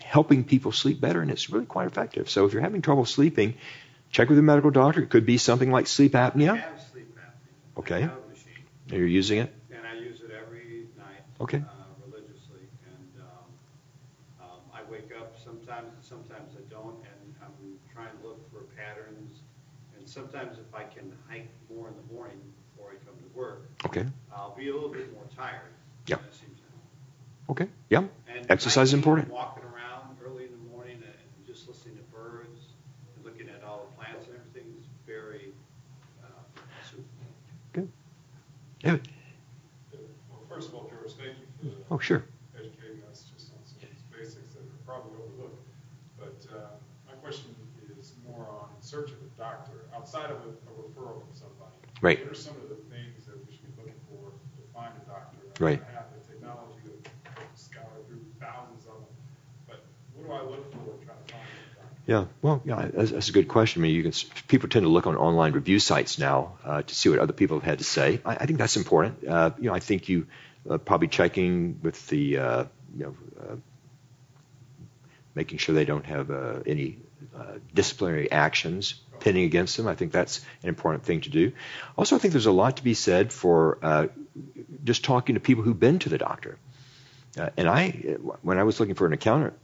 helping 0.00 0.44
people 0.44 0.72
sleep 0.72 1.00
better, 1.00 1.20
and 1.20 1.30
it's 1.30 1.50
really 1.50 1.66
quite 1.66 1.88
effective. 1.88 2.30
So 2.30 2.46
if 2.46 2.52
you're 2.52 2.62
having 2.62 2.82
trouble 2.82 3.04
sleeping, 3.04 3.54
check 4.10 4.28
with 4.28 4.38
your 4.38 4.44
medical 4.44 4.70
doctor. 4.70 5.02
It 5.02 5.10
could 5.10 5.26
be 5.26 5.36
something 5.36 5.70
like 5.70 5.88
sleep 5.88 6.14
I 6.14 6.30
apnea. 6.30 6.58
have 6.58 6.80
sleep 6.92 7.18
apnea. 7.18 7.78
Okay. 7.80 8.08
You're 8.88 9.06
using 9.06 9.38
it. 9.38 9.52
and 9.70 9.80
I 9.86 9.94
use 10.00 10.20
it 10.20 10.30
every 10.30 10.86
night. 10.98 11.22
Okay. 11.40 11.58
uh, 11.58 12.06
Religiously, 12.06 12.60
and 12.86 13.22
um, 13.22 13.48
um, 14.40 14.60
I 14.74 14.82
wake 14.90 15.10
up 15.18 15.34
sometimes, 15.42 15.88
and 15.94 16.04
sometimes 16.04 16.52
I 16.56 16.62
don't, 16.70 16.96
and 17.06 17.34
I'm 17.42 17.78
trying 17.94 18.10
to 18.20 18.26
look 18.26 18.50
for 18.52 18.60
patterns. 18.76 19.40
And 19.96 20.08
sometimes 20.08 20.58
if 20.58 20.74
I 20.74 20.82
can 20.84 21.12
hike 21.28 21.48
more 21.70 21.88
in 21.88 21.94
the 21.94 22.12
morning 22.14 22.38
before 22.74 22.90
I 22.90 22.96
come 23.06 23.14
to 23.16 23.38
work, 23.38 23.62
Okay. 23.86 24.04
I'll 24.34 24.54
be 24.56 24.68
a 24.68 24.74
little 24.74 24.90
bit 24.92 25.12
more 25.14 25.24
tired. 25.36 25.72
Yeah. 26.06 26.16
That 26.16 26.34
seems 26.34 26.58
to 26.58 26.66
help. 26.74 27.56
Okay. 27.56 27.68
Yeah. 27.88 28.04
And 28.34 28.50
Exercise 28.50 28.88
is 28.88 28.94
important. 28.94 29.30
Walking 29.30 29.64
around 29.64 30.16
early 30.26 30.44
in 30.44 30.50
the 30.52 30.64
morning 30.70 30.98
and 31.02 31.46
just 31.46 31.68
listening 31.68 31.96
to 31.96 32.02
birds 32.14 32.60
and 33.16 33.24
looking 33.24 33.48
at 33.48 33.62
all 33.64 33.88
the 33.88 33.96
plants 33.96 34.26
and 34.28 34.36
everything 34.36 34.74
is 34.78 34.84
very 35.06 35.52
uh, 36.22 36.26
soothing. 36.90 37.06
David. 37.72 37.90
Well, 38.82 38.98
first 40.48 40.68
of 40.68 40.74
all, 40.74 40.90
George, 40.90 41.12
thank 41.14 41.38
you 41.62 41.70
Oh, 41.90 41.98
sure. 41.98 42.24
educating 42.58 43.02
us 43.10 43.30
just 43.32 43.52
on 43.54 43.62
some 43.64 43.78
of 43.82 43.88
these 43.88 44.02
basics 44.10 44.54
that 44.54 44.62
are 44.66 44.82
probably 44.84 45.14
overlooked. 45.22 45.62
But 46.18 46.38
uh, 46.50 46.74
my 47.06 47.14
question 47.22 47.54
is 47.98 48.14
more 48.26 48.48
on 48.50 48.74
in 48.74 48.82
search 48.82 49.10
of 49.10 49.22
a 49.22 49.30
doctor, 49.38 49.86
outside 49.94 50.30
of 50.30 50.38
a 50.42 50.50
a 50.66 50.72
referral 50.74 51.22
from 51.22 51.30
somebody. 51.34 51.70
Right. 52.00 52.18
What 52.24 52.32
are 52.32 52.34
some 52.34 52.56
of 52.58 52.68
the 52.68 52.80
things 52.90 53.26
that 53.26 53.38
we 53.46 53.52
should 53.54 53.70
be 53.70 53.82
looking 53.82 54.00
for 54.10 54.34
to 54.34 54.60
find 54.74 54.90
a 54.98 55.04
doctor? 55.06 55.38
Right. 55.62 55.78
I 55.78 55.92
have 55.94 56.10
the 56.18 56.22
technology 56.26 56.82
to 56.82 57.10
scour 57.54 57.86
through 58.08 58.24
thousands 58.40 58.86
of 58.90 58.98
them, 58.98 59.14
but 59.68 59.86
what 60.14 60.26
do 60.26 60.32
I 60.34 60.42
look 60.42 60.66
for 60.74 60.98
trying 61.06 61.22
to 61.22 61.28
find 61.30 61.46
a 61.46 61.74
doctor? 61.78 61.91
Yeah, 62.06 62.24
well, 62.40 62.62
yeah, 62.64 62.88
that's, 62.92 63.12
that's 63.12 63.28
a 63.28 63.32
good 63.32 63.46
question. 63.46 63.80
I 63.80 63.84
mean, 63.84 63.94
you 63.94 64.02
can 64.02 64.12
people 64.48 64.68
tend 64.68 64.84
to 64.84 64.88
look 64.88 65.06
on 65.06 65.16
online 65.16 65.52
review 65.52 65.78
sites 65.78 66.18
now 66.18 66.54
uh, 66.64 66.82
to 66.82 66.94
see 66.94 67.08
what 67.08 67.20
other 67.20 67.32
people 67.32 67.58
have 67.58 67.64
had 67.64 67.78
to 67.78 67.84
say. 67.84 68.20
I, 68.24 68.34
I 68.34 68.46
think 68.46 68.58
that's 68.58 68.76
important. 68.76 69.26
Uh, 69.26 69.50
you 69.58 69.64
know, 69.68 69.74
I 69.74 69.78
think 69.78 70.08
you 70.08 70.26
uh, 70.68 70.78
probably 70.78 71.08
checking 71.08 71.80
with 71.80 72.06
the 72.08 72.38
uh, 72.38 72.64
you 72.96 73.04
know 73.04 73.16
uh, 73.40 73.56
making 75.34 75.58
sure 75.58 75.74
they 75.74 75.84
don't 75.84 76.04
have 76.06 76.30
uh, 76.30 76.60
any 76.66 76.98
uh, 77.36 77.58
disciplinary 77.72 78.30
actions 78.30 78.94
pending 79.20 79.44
against 79.44 79.76
them. 79.76 79.86
I 79.86 79.94
think 79.94 80.10
that's 80.10 80.40
an 80.62 80.68
important 80.68 81.04
thing 81.04 81.20
to 81.22 81.30
do. 81.30 81.52
Also, 81.96 82.16
I 82.16 82.18
think 82.18 82.32
there's 82.32 82.46
a 82.46 82.52
lot 82.52 82.78
to 82.78 82.84
be 82.84 82.94
said 82.94 83.32
for 83.32 83.78
uh, 83.80 84.06
just 84.82 85.04
talking 85.04 85.36
to 85.36 85.40
people 85.40 85.62
who've 85.62 85.78
been 85.78 86.00
to 86.00 86.08
the 86.08 86.18
doctor. 86.18 86.58
Uh, 87.38 87.50
and 87.56 87.68
I, 87.68 87.90
when 88.42 88.58
I 88.58 88.64
was 88.64 88.80
looking 88.80 88.96
for 88.96 89.06
an 89.06 89.12
accountant 89.12 89.54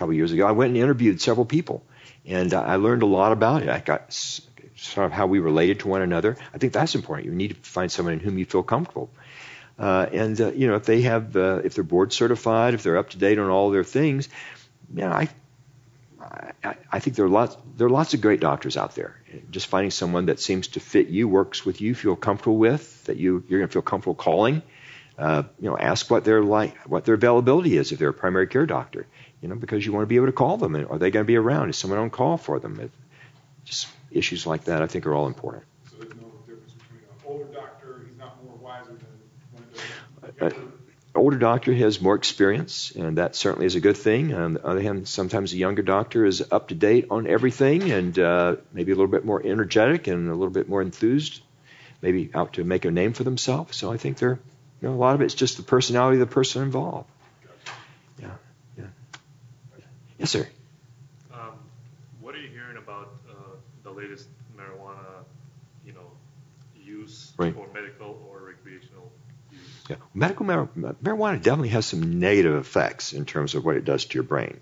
couple 0.00 0.14
years 0.14 0.32
ago, 0.32 0.46
I 0.46 0.52
went 0.52 0.68
and 0.68 0.78
interviewed 0.78 1.20
several 1.20 1.44
people, 1.44 1.84
and 2.24 2.54
I 2.54 2.76
learned 2.76 3.02
a 3.02 3.06
lot 3.06 3.32
about 3.32 3.62
it. 3.62 3.68
I 3.68 3.80
got 3.80 4.12
sort 4.12 5.04
of 5.04 5.12
how 5.12 5.26
we 5.26 5.40
related 5.40 5.80
to 5.80 5.88
one 5.88 6.00
another. 6.00 6.38
I 6.54 6.58
think 6.58 6.72
that's 6.72 6.94
important. 6.94 7.26
You 7.26 7.34
need 7.34 7.50
to 7.50 7.70
find 7.70 7.92
someone 7.92 8.14
in 8.14 8.20
whom 8.20 8.38
you 8.38 8.46
feel 8.46 8.62
comfortable. 8.62 9.10
Uh, 9.78 10.06
and 10.10 10.40
uh, 10.40 10.52
you 10.52 10.68
know, 10.68 10.76
if 10.76 10.84
they 10.84 11.02
have, 11.02 11.36
uh, 11.36 11.60
if 11.64 11.74
they're 11.74 11.84
board 11.84 12.14
certified, 12.14 12.72
if 12.72 12.82
they're 12.82 12.96
up 12.96 13.10
to 13.10 13.18
date 13.18 13.38
on 13.38 13.50
all 13.50 13.70
their 13.70 13.84
things, 13.84 14.30
yeah, 14.94 15.12
I, 15.12 15.28
I, 16.64 16.74
I 16.90 16.98
think 17.00 17.16
there 17.16 17.26
are 17.26 17.30
lots, 17.30 17.56
there 17.76 17.86
are 17.86 17.90
lots 17.90 18.14
of 18.14 18.22
great 18.22 18.40
doctors 18.40 18.78
out 18.78 18.94
there. 18.94 19.16
Just 19.50 19.66
finding 19.66 19.90
someone 19.90 20.26
that 20.26 20.40
seems 20.40 20.68
to 20.68 20.80
fit 20.80 21.08
you, 21.08 21.28
works 21.28 21.66
with 21.66 21.82
you, 21.82 21.94
feel 21.94 22.16
comfortable 22.16 22.56
with, 22.56 23.04
that 23.04 23.18
you 23.18 23.44
you're 23.48 23.60
going 23.60 23.68
to 23.68 23.72
feel 23.72 23.82
comfortable 23.82 24.14
calling. 24.14 24.62
Uh, 25.18 25.42
you 25.60 25.68
know, 25.68 25.76
ask 25.76 26.10
what 26.10 26.24
their 26.24 26.42
like, 26.42 26.74
what 26.88 27.04
their 27.04 27.16
availability 27.16 27.76
is 27.76 27.92
if 27.92 27.98
they're 27.98 28.08
a 28.08 28.14
primary 28.14 28.46
care 28.46 28.64
doctor. 28.64 29.06
You 29.40 29.48
know, 29.48 29.54
because 29.54 29.84
you 29.84 29.92
want 29.92 30.02
to 30.02 30.06
be 30.06 30.16
able 30.16 30.26
to 30.26 30.32
call 30.32 30.56
them. 30.56 30.76
Are 30.76 30.98
they 30.98 31.10
going 31.10 31.24
to 31.24 31.26
be 31.26 31.36
around? 31.36 31.70
Is 31.70 31.76
someone 31.76 31.98
on 31.98 32.10
call 32.10 32.36
for 32.36 32.58
them? 32.58 32.78
It, 32.80 32.90
just 33.64 33.88
issues 34.10 34.46
like 34.46 34.64
that, 34.64 34.82
I 34.82 34.86
think, 34.86 35.06
are 35.06 35.14
all 35.14 35.26
important. 35.26 35.64
So 35.90 35.96
there's 35.96 36.14
no 36.14 36.32
difference 36.46 36.72
between 36.72 37.00
an 37.00 37.16
older 37.26 37.44
doctor, 37.52 38.02
he's 38.08 38.18
not 38.18 38.42
more 38.44 38.56
wiser 38.56 38.88
than 38.88 38.98
one 39.52 39.64
of 40.22 40.42
Uh, 40.42 40.70
the 41.12 41.18
older 41.18 41.38
doctor 41.38 41.74
has 41.74 42.00
more 42.00 42.14
experience, 42.14 42.92
and 42.92 43.18
that 43.18 43.34
certainly 43.34 43.66
is 43.66 43.74
a 43.74 43.80
good 43.80 43.96
thing. 43.96 44.32
On 44.32 44.54
the 44.54 44.64
other 44.64 44.80
hand, 44.80 45.08
sometimes 45.08 45.52
a 45.52 45.56
younger 45.56 45.82
doctor 45.82 46.24
is 46.24 46.42
up 46.52 46.68
to 46.68 46.74
date 46.74 47.06
on 47.10 47.26
everything 47.26 47.90
and 47.90 48.16
uh, 48.18 48.56
maybe 48.72 48.92
a 48.92 48.94
little 48.94 49.10
bit 49.10 49.24
more 49.24 49.44
energetic 49.44 50.06
and 50.06 50.28
a 50.28 50.34
little 50.34 50.52
bit 50.52 50.68
more 50.68 50.80
enthused, 50.80 51.42
maybe 52.00 52.30
out 52.32 52.52
to 52.54 52.64
make 52.64 52.84
a 52.84 52.92
name 52.92 53.12
for 53.12 53.24
themselves. 53.24 53.76
So 53.76 53.92
I 53.92 53.96
think 53.96 54.18
there, 54.18 54.38
you 54.80 54.88
know, 54.88 54.94
a 54.94 54.96
lot 54.96 55.16
of 55.16 55.20
it's 55.20 55.34
just 55.34 55.56
the 55.56 55.64
personality 55.64 56.20
of 56.20 56.28
the 56.28 56.32
person 56.32 56.62
involved. 56.62 57.08
Yeah, 58.20 58.28
yeah. 58.78 58.84
Yes, 60.20 60.30
sir. 60.30 60.46
Um, 61.32 61.54
what 62.20 62.34
are 62.34 62.40
you 62.40 62.48
hearing 62.48 62.76
about 62.76 63.08
uh, 63.28 63.32
the 63.82 63.90
latest 63.90 64.28
marijuana 64.56 65.24
you 65.84 65.92
know, 65.94 66.10
use 66.76 67.32
Right. 67.38 67.54
for 67.54 67.66
medical 67.72 68.20
or 68.28 68.40
recreational 68.42 69.10
use. 69.50 69.60
Yeah. 69.88 69.96
Medical 70.12 70.44
mar- 70.44 70.68
marijuana 71.02 71.42
definitely 71.42 71.70
has 71.70 71.86
some 71.86 72.20
negative 72.20 72.54
effects 72.56 73.14
in 73.14 73.24
terms 73.24 73.54
of 73.54 73.64
what 73.64 73.76
it 73.76 73.84
does 73.86 74.04
to 74.04 74.14
your 74.14 74.24
brain. 74.24 74.60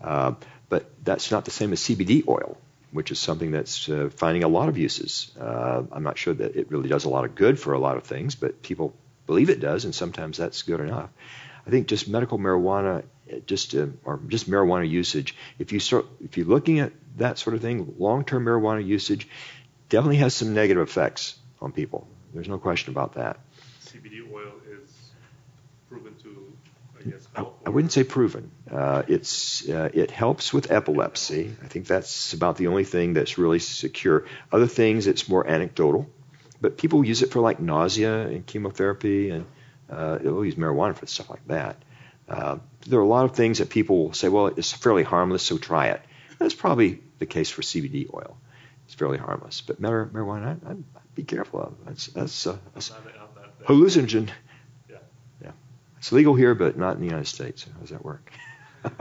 Uh, 0.00 0.34
but 0.68 0.90
that's 1.02 1.30
not 1.30 1.46
the 1.46 1.50
same 1.50 1.72
as 1.72 1.80
CBD 1.80 2.28
oil, 2.28 2.58
which 2.92 3.10
is 3.10 3.18
something 3.18 3.50
that's 3.50 3.88
uh, 3.88 4.10
finding 4.14 4.44
a 4.44 4.48
lot 4.48 4.68
of 4.68 4.76
uses. 4.76 5.32
Uh, 5.40 5.84
I'm 5.90 6.02
not 6.02 6.18
sure 6.18 6.34
that 6.34 6.54
it 6.54 6.70
really 6.70 6.90
does 6.90 7.06
a 7.06 7.08
lot 7.08 7.24
of 7.24 7.34
good 7.34 7.58
for 7.58 7.72
a 7.72 7.78
lot 7.78 7.96
of 7.96 8.04
things, 8.04 8.34
but 8.34 8.60
people 8.62 8.92
believe 9.26 9.48
it 9.48 9.60
does, 9.60 9.86
and 9.86 9.94
sometimes 9.94 10.36
that's 10.36 10.62
good 10.62 10.80
enough. 10.80 11.08
I 11.68 11.70
think 11.70 11.86
just 11.86 12.08
medical 12.08 12.38
marijuana, 12.38 13.04
just 13.44 13.74
uh, 13.74 13.88
or 14.02 14.20
just 14.26 14.48
marijuana 14.50 14.88
usage. 14.88 15.36
If 15.58 15.70
you 15.72 15.80
start, 15.80 16.06
if 16.24 16.38
you're 16.38 16.46
looking 16.46 16.78
at 16.78 16.92
that 17.18 17.38
sort 17.38 17.54
of 17.54 17.60
thing, 17.60 17.94
long-term 17.98 18.42
marijuana 18.42 18.84
usage 18.86 19.28
definitely 19.90 20.16
has 20.16 20.34
some 20.34 20.54
negative 20.54 20.88
effects 20.88 21.38
on 21.60 21.72
people. 21.72 22.08
There's 22.32 22.48
no 22.48 22.56
question 22.56 22.94
about 22.94 23.14
that. 23.14 23.40
CBD 23.84 24.32
oil 24.32 24.52
is 24.66 24.90
proven 25.90 26.14
to, 26.22 26.52
I 26.98 27.10
guess, 27.10 27.28
I, 27.34 27.40
help. 27.40 27.60
I 27.66 27.68
wouldn't 27.68 27.92
say 27.92 28.02
proven. 28.02 28.50
Uh, 28.70 29.02
it's 29.06 29.68
uh, 29.68 29.90
it 29.92 30.10
helps 30.10 30.54
with 30.54 30.70
epilepsy. 30.70 31.54
I 31.62 31.66
think 31.66 31.86
that's 31.86 32.32
about 32.32 32.56
the 32.56 32.68
only 32.68 32.84
thing 32.84 33.12
that's 33.12 33.36
really 33.36 33.58
secure. 33.58 34.24
Other 34.50 34.66
things, 34.66 35.06
it's 35.06 35.28
more 35.28 35.46
anecdotal, 35.46 36.08
but 36.62 36.78
people 36.78 37.04
use 37.04 37.20
it 37.20 37.30
for 37.30 37.40
like 37.40 37.60
nausea 37.60 38.26
and 38.26 38.46
chemotherapy, 38.46 39.28
and 39.28 39.44
uh, 39.90 40.18
they'll 40.18 40.44
use 40.44 40.54
marijuana 40.56 40.96
for 40.96 41.06
stuff 41.06 41.30
like 41.30 41.46
that. 41.48 41.76
Uh, 42.28 42.58
there 42.86 42.98
are 42.98 43.02
a 43.02 43.06
lot 43.08 43.24
of 43.24 43.34
things 43.34 43.58
that 43.58 43.70
people 43.70 44.04
will 44.04 44.12
say, 44.12 44.28
well, 44.28 44.48
it's 44.48 44.70
fairly 44.72 45.02
harmless, 45.02 45.42
so 45.42 45.56
try 45.58 45.86
it. 45.88 46.02
That's 46.38 46.54
probably 46.54 47.00
the 47.18 47.26
case 47.26 47.48
for 47.50 47.62
CBD 47.62 48.12
oil. 48.12 48.36
It's 48.84 48.94
fairly 48.94 49.18
harmless, 49.18 49.60
but 49.62 49.80
mar- 49.80 50.06
marijuana, 50.12 50.46
I'd, 50.66 50.70
I'd 50.96 51.14
be 51.14 51.24
careful 51.24 51.60
of. 51.60 51.74
That's 51.86 52.06
that's, 52.08 52.46
uh, 52.46 52.56
that's 52.74 52.90
not- 52.90 53.04
not 53.04 53.34
that- 53.34 53.66
hallucinogen. 53.66 54.28
Yeah. 54.90 54.96
Yeah. 55.42 55.50
It's 55.98 56.12
legal 56.12 56.34
here, 56.34 56.54
but 56.54 56.76
not 56.78 56.94
in 56.94 57.00
the 57.00 57.06
United 57.06 57.26
States. 57.26 57.64
How 57.72 57.80
does 57.80 57.90
that 57.90 58.04
work? 58.04 58.30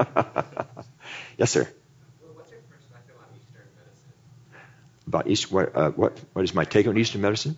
yes, 1.37 1.51
sir. 1.51 1.67
What's 2.33 2.49
your 2.51 2.59
perspective 2.69 3.15
on 3.19 3.25
Eastern 3.37 3.67
medicine? 3.77 4.11
About 5.07 5.27
East, 5.27 5.51
what, 5.51 5.75
uh, 5.75 5.91
what, 5.91 6.19
what 6.33 6.43
is 6.43 6.53
my 6.53 6.65
take 6.65 6.87
on 6.87 6.97
Eastern 6.97 7.21
medicine? 7.21 7.55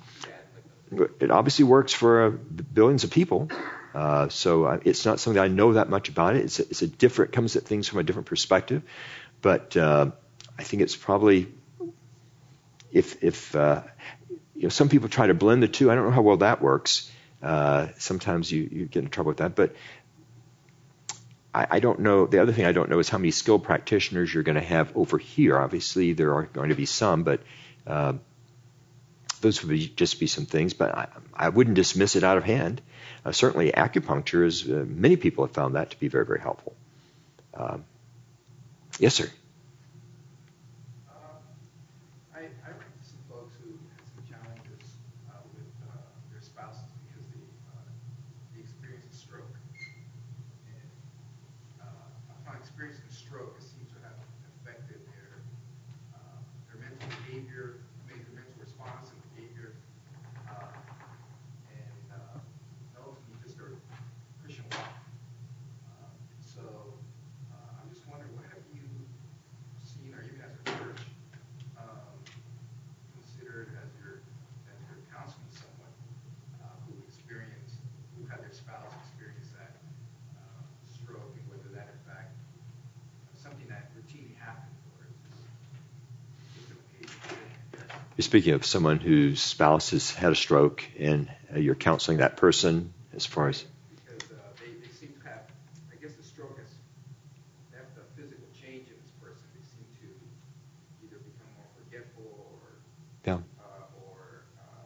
It 0.91 1.31
obviously 1.31 1.65
works 1.65 1.93
for 1.93 2.25
uh, 2.25 2.29
billions 2.29 3.03
of 3.03 3.11
people. 3.11 3.49
Uh, 3.93 4.29
so 4.29 4.67
it's 4.85 5.05
not 5.05 5.19
something 5.19 5.41
I 5.41 5.47
know 5.47 5.73
that 5.73 5.89
much 5.89 6.09
about 6.09 6.35
it. 6.35 6.45
It's 6.45 6.59
a, 6.59 6.63
it's 6.63 6.81
a 6.81 6.87
different, 6.87 7.31
comes 7.31 7.55
at 7.55 7.63
things 7.63 7.87
from 7.87 7.99
a 7.99 8.03
different 8.03 8.27
perspective. 8.27 8.83
But 9.41 9.75
uh, 9.77 10.11
I 10.57 10.63
think 10.63 10.81
it's 10.81 10.95
probably, 10.95 11.47
if, 12.91 13.23
if 13.23 13.55
uh, 13.55 13.83
you 14.55 14.63
know, 14.63 14.69
some 14.69 14.89
people 14.89 15.09
try 15.09 15.27
to 15.27 15.33
blend 15.33 15.63
the 15.63 15.67
two. 15.67 15.89
I 15.89 15.95
don't 15.95 16.05
know 16.05 16.11
how 16.11 16.21
well 16.21 16.37
that 16.37 16.61
works. 16.61 17.11
Uh, 17.41 17.87
sometimes 17.97 18.51
you, 18.51 18.67
you 18.71 18.85
get 18.85 19.03
in 19.03 19.09
trouble 19.09 19.29
with 19.29 19.37
that. 19.37 19.55
But 19.55 19.75
I, 21.53 21.67
I 21.71 21.79
don't 21.79 21.99
know. 21.99 22.25
The 22.25 22.41
other 22.41 22.51
thing 22.51 22.65
I 22.65 22.71
don't 22.71 22.89
know 22.89 22.99
is 22.99 23.09
how 23.09 23.17
many 23.17 23.31
skilled 23.31 23.63
practitioners 23.63 24.33
you're 24.33 24.43
going 24.43 24.55
to 24.55 24.61
have 24.61 24.95
over 24.95 25.17
here. 25.17 25.57
Obviously, 25.57 26.13
there 26.13 26.33
are 26.35 26.43
going 26.43 26.69
to 26.69 26.75
be 26.75 26.85
some, 26.85 27.23
but 27.23 27.41
uh, 27.87 28.13
those 29.41 29.63
would 29.63 29.69
be, 29.69 29.87
just 29.87 30.19
be 30.19 30.27
some 30.27 30.45
things. 30.45 30.73
But 30.73 30.95
I, 30.95 31.07
I 31.33 31.49
wouldn't 31.49 31.75
dismiss 31.75 32.15
it 32.15 32.23
out 32.23 32.37
of 32.37 32.43
hand. 32.43 32.81
Uh, 33.25 33.31
certainly, 33.31 33.71
acupuncture 33.71 34.45
is. 34.45 34.63
Uh, 34.69 34.85
many 34.87 35.15
people 35.17 35.45
have 35.45 35.53
found 35.53 35.75
that 35.75 35.91
to 35.91 35.99
be 35.99 36.07
very, 36.07 36.25
very 36.25 36.39
helpful. 36.39 36.75
Um, 37.53 37.83
yes, 38.99 39.15
sir. 39.15 39.29
Uh, 41.09 41.13
I, 42.33 42.39
I 42.39 42.69
ran 42.71 42.87
into 42.95 43.09
some 43.09 43.19
folks 43.29 43.55
who 43.63 43.71
had 43.91 44.03
some 44.07 44.23
challenges 44.29 44.95
uh, 45.29 45.43
with 45.53 45.67
uh, 45.83 45.95
their 46.31 46.41
spouses 46.41 46.87
because 47.03 47.25
they, 47.33 47.43
uh, 47.67 47.83
they 48.55 48.61
experienced 48.61 49.11
a 49.11 49.17
stroke. 49.17 49.55
And 50.71 50.87
uh, 51.81 52.39
upon 52.39 52.55
experiencing 52.61 53.03
a 53.09 53.13
stroke, 53.13 53.55
it 53.59 53.63
seems 53.67 53.89
to 53.91 53.99
have 54.07 54.19
affected 54.63 55.01
their 55.11 55.43
uh, 56.15 56.39
their 56.71 56.79
mental 56.79 57.03
behavior, 57.27 57.83
maybe 58.07 58.23
their 58.31 58.39
mental 58.39 58.55
response 58.63 59.11
and 59.11 59.19
behavior, 59.35 59.75
uh, 60.47 60.71
and 61.75 62.05
uh, 62.15 62.39
ultimately 63.03 63.39
just 63.43 63.57
their 63.59 63.75
Christian 64.41 64.63
walk. 64.71 64.93
Uh, 65.89 66.09
so 66.39 66.61
uh, 67.51 67.81
I'm 67.83 67.89
just 67.91 68.05
wondering, 68.07 68.33
what 68.35 68.45
have 68.49 68.63
you 68.73 68.85
seen, 69.83 70.13
or 70.13 70.21
even 70.25 70.41
as 70.41 70.53
a 70.57 70.63
church, 70.77 71.01
um, 71.77 72.01
considered 73.17 73.73
as 73.79 73.89
your 73.99 74.21
as 74.69 74.77
your 74.89 74.99
counseling 75.13 75.51
someone 75.53 75.93
uh, 76.61 76.73
who 76.87 76.93
experienced, 77.07 77.81
who 78.17 78.25
had 78.27 78.41
their 78.41 78.53
spouse 78.53 78.93
experience 79.05 79.49
that 79.57 79.79
uh, 80.37 80.63
stroke, 80.89 81.33
and 81.37 81.45
whether 81.49 81.69
that 81.75 81.93
in 81.93 82.01
fact 82.09 82.33
something 83.37 83.67
that 83.69 83.91
routinely 83.95 84.35
happens, 84.37 84.75
or 84.97 85.07
is 85.07 85.15
this 85.25 85.39
just 86.57 86.69
an 86.73 86.77
occasional 86.79 87.23
thing? 87.31 87.53
You're 88.17 88.18
speaking 88.29 88.53
of 88.53 88.63
someone 88.63 88.99
whose 88.99 89.41
spouse 89.41 89.89
has 89.89 90.11
had 90.11 90.31
a 90.31 90.35
stroke, 90.35 90.85
and 90.99 91.27
uh, 91.51 91.57
you're 91.57 91.73
counseling 91.73 92.19
that 92.19 92.37
person 92.37 92.93
as 93.15 93.25
far 93.25 93.49
as. 93.49 93.65
because 93.89 94.29
uh, 94.29 94.35
they, 94.61 94.69
they 94.85 94.93
seem 94.93 95.15
to 95.19 95.27
have, 95.27 95.41
I 95.91 95.95
guess 95.99 96.13
the 96.13 96.21
stroke 96.21 96.55
has 96.59 96.69
left 97.73 97.97
a 97.97 98.05
physical 98.21 98.45
change 98.53 98.87
in 98.87 98.93
this 99.01 99.09
person. 99.19 99.41
They 99.55 99.65
seem 99.65 99.87
to 99.97 101.07
either 101.07 101.17
become 101.25 101.49
more 101.57 101.65
forgetful 101.81 102.29
or, 102.61 102.69
Yeah. 103.25 103.33
uh, 103.33 104.05
or 104.05 104.43
uh, 104.59 104.85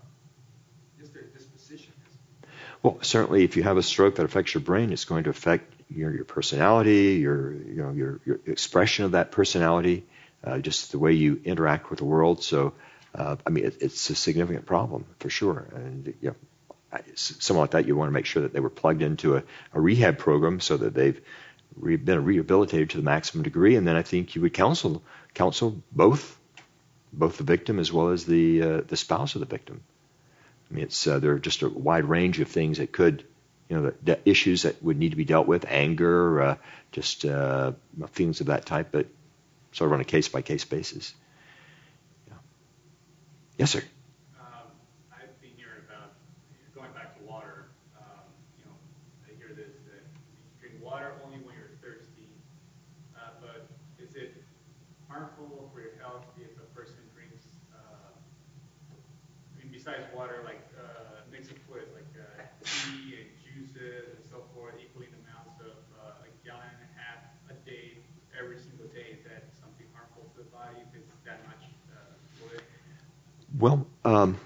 just 0.98 1.14
their 1.14 1.24
disposition 1.24 1.92
is. 2.08 2.48
Well, 2.82 3.00
certainly, 3.02 3.44
if 3.44 3.58
you 3.58 3.64
have 3.64 3.76
a 3.76 3.84
stroke 3.84 4.16
that 4.16 4.24
affects 4.24 4.54
your 4.54 4.62
brain, 4.62 4.94
it's 4.94 5.04
going 5.04 5.26
to 5.26 5.32
affect 5.32 5.70
your, 5.90 6.16
your 6.16 6.24
personality, 6.24 7.20
your 7.20 7.52
you 7.52 7.84
know 7.84 7.92
your, 7.92 8.22
your 8.24 8.40
expression 8.46 9.04
of 9.04 9.12
that 9.12 9.32
personality, 9.32 10.06
uh, 10.46 10.60
just 10.60 10.94
the 10.94 10.98
way 11.00 11.12
you 11.12 11.42
interact 11.44 11.90
with 11.90 12.00
the 12.00 12.06
world. 12.06 12.42
So, 12.42 12.72
uh, 13.16 13.36
I 13.46 13.50
mean, 13.50 13.66
it, 13.66 13.78
it's 13.82 14.10
a 14.10 14.16
significant 14.16 14.66
problem 14.66 15.06
for 15.20 15.30
sure. 15.30 15.68
And 15.76 16.14
you 16.22 16.30
know, 16.30 17.00
someone 17.16 17.64
like 17.64 17.72
that, 17.72 17.88
you 17.88 17.96
want 17.96 18.10
to 18.10 18.14
make 18.14 18.26
sure 18.26 18.44
that 18.44 18.54
they 18.54 18.60
were 18.60 18.70
plugged 18.70 19.02
into 19.02 19.38
a, 19.38 19.44
a 19.74 19.82
rehab 19.82 20.18
program 20.18 20.60
so 20.60 20.78
that 20.78 20.94
they've 20.94 21.20
re- 21.76 21.96
been 21.96 22.24
rehabilitated 22.24 22.92
to 22.92 22.98
the 22.98 23.04
maximum 23.04 23.44
degree. 23.44 23.76
And 23.76 23.88
then 23.88 23.96
I 23.96 24.02
think 24.02 24.36
you 24.36 24.42
would 24.42 24.54
counsel 24.54 25.04
counsel 25.34 25.82
both 25.92 26.38
both 27.12 27.38
the 27.38 27.44
victim 27.44 27.80
as 27.80 27.92
well 27.92 28.10
as 28.10 28.26
the 28.26 28.62
uh, 28.62 28.82
the 28.88 28.98
spouse 28.98 29.36
of 29.36 29.40
the 29.40 29.48
victim. 29.48 29.82
I 30.70 30.74
mean, 30.74 30.86
it's 30.86 31.06
uh, 31.06 31.20
there 31.20 31.34
are 31.34 31.40
just 31.40 31.62
a 31.62 31.70
wide 31.70 32.06
range 32.06 32.40
of 32.40 32.48
things 32.48 32.80
that 32.80 32.92
could, 32.92 33.24
you 33.70 33.76
know, 33.76 33.84
the, 33.84 33.96
the 34.04 34.30
issues 34.30 34.64
that 34.64 34.82
would 34.82 34.98
need 34.98 35.10
to 35.10 35.16
be 35.16 35.26
dealt 35.26 35.48
with, 35.48 35.66
anger, 35.68 36.42
uh, 36.42 36.56
just 36.92 37.26
uh, 37.26 37.74
feelings 38.12 38.42
of 38.42 38.48
that 38.48 38.66
type, 38.66 38.90
but 38.92 39.06
sort 39.72 39.90
of 39.90 39.94
on 39.94 40.02
a 40.02 40.06
case 40.06 40.30
by 40.30 40.42
case 40.42 40.66
basis. 40.66 41.14
Yes, 43.58 43.72
sir. 43.72 43.84
Um, 44.38 44.68
I've 45.12 45.40
been 45.42 45.52
hearing 45.56 45.80
about, 45.88 46.12
going 46.74 46.92
back 46.92 47.14
to 47.18 47.24
water, 47.24 47.66
um, 47.96 48.26
you 48.58 48.66
know, 48.66 48.76
I 49.28 49.34
hear 49.38 49.54
this, 49.54 49.74
that 49.86 50.02
you 50.26 50.34
drink 50.60 50.74
water 50.82 51.14
only 51.24 51.38
when 51.38 51.56
you're 51.56 51.70
thirsty. 51.82 52.30
Uh, 53.16 53.30
but 53.40 53.68
is 53.98 54.16
it 54.16 54.34
harmful 55.08 55.70
for 55.72 55.80
your 55.82 55.94
health 56.00 56.24
if 56.38 56.50
a 56.58 56.66
person 56.74 56.96
drinks, 57.14 57.46
uh, 57.72 58.10
I 59.54 59.58
mean, 59.58 59.70
besides 59.72 60.06
water, 60.14 60.42
like, 60.44 60.62
uh, 60.78 61.22
mix 61.30 61.50
of 61.50 61.58
fluids, 61.68 61.92
like, 61.94 62.10
uh, 62.18 62.42
tea 62.64 63.16
and 63.22 63.30
juices 63.38 64.10
and 64.16 64.24
so 64.26 64.44
forth, 64.54 64.76
equaling 64.82 65.14
amounts 65.24 65.60
of, 65.60 65.78
uh, 66.00 66.26
a 66.26 66.30
gallon 66.46 66.68
and 66.74 66.82
a 66.82 66.92
half 67.00 67.20
a 67.50 67.54
day, 67.54 67.98
every 68.38 68.58
single 68.58 68.88
day, 68.88 69.14
is 69.14 69.22
that 69.24 69.44
something 69.60 69.86
harmful 69.94 70.26
to 70.34 70.38
the 70.42 70.50
body 70.50 70.80
if 70.82 70.90
it's 70.96 71.14
that 71.24 71.44
much, 71.46 71.70
uh, 71.94 72.14
fluid? 72.38 72.62
Well, 73.64 73.88
um, 74.04 74.42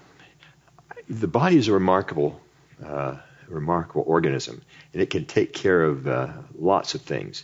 the 1.08 1.26
body 1.26 1.56
is 1.56 1.66
a 1.66 1.72
remarkable, 1.72 2.40
uh, 2.80 3.16
remarkable 3.48 4.04
organism, 4.06 4.62
and 4.92 5.02
it 5.02 5.10
can 5.10 5.24
take 5.24 5.52
care 5.52 5.82
of 5.82 6.06
uh, 6.06 6.28
lots 6.56 6.94
of 6.94 7.00
things. 7.00 7.42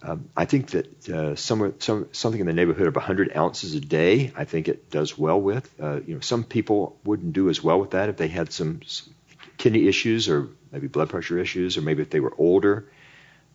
Um, 0.00 0.30
I 0.34 0.46
think 0.46 0.70
that 0.70 1.10
uh, 1.10 1.36
somewhere, 1.36 1.74
some, 1.80 2.08
something 2.12 2.40
in 2.40 2.46
the 2.46 2.54
neighborhood 2.54 2.86
of 2.86 2.96
100 2.96 3.36
ounces 3.36 3.74
a 3.74 3.80
day, 3.80 4.32
I 4.34 4.46
think 4.46 4.68
it 4.68 4.90
does 4.90 5.18
well 5.18 5.38
with. 5.38 5.70
Uh, 5.78 6.00
you 6.00 6.14
know, 6.14 6.20
some 6.20 6.44
people 6.44 6.96
wouldn't 7.04 7.34
do 7.34 7.50
as 7.50 7.62
well 7.62 7.78
with 7.78 7.90
that 7.90 8.08
if 8.08 8.16
they 8.16 8.28
had 8.28 8.50
some, 8.50 8.80
some 8.86 9.14
kidney 9.58 9.88
issues 9.88 10.30
or 10.30 10.48
maybe 10.70 10.86
blood 10.86 11.10
pressure 11.10 11.38
issues, 11.38 11.76
or 11.76 11.82
maybe 11.82 12.00
if 12.00 12.08
they 12.08 12.20
were 12.20 12.32
older, 12.38 12.90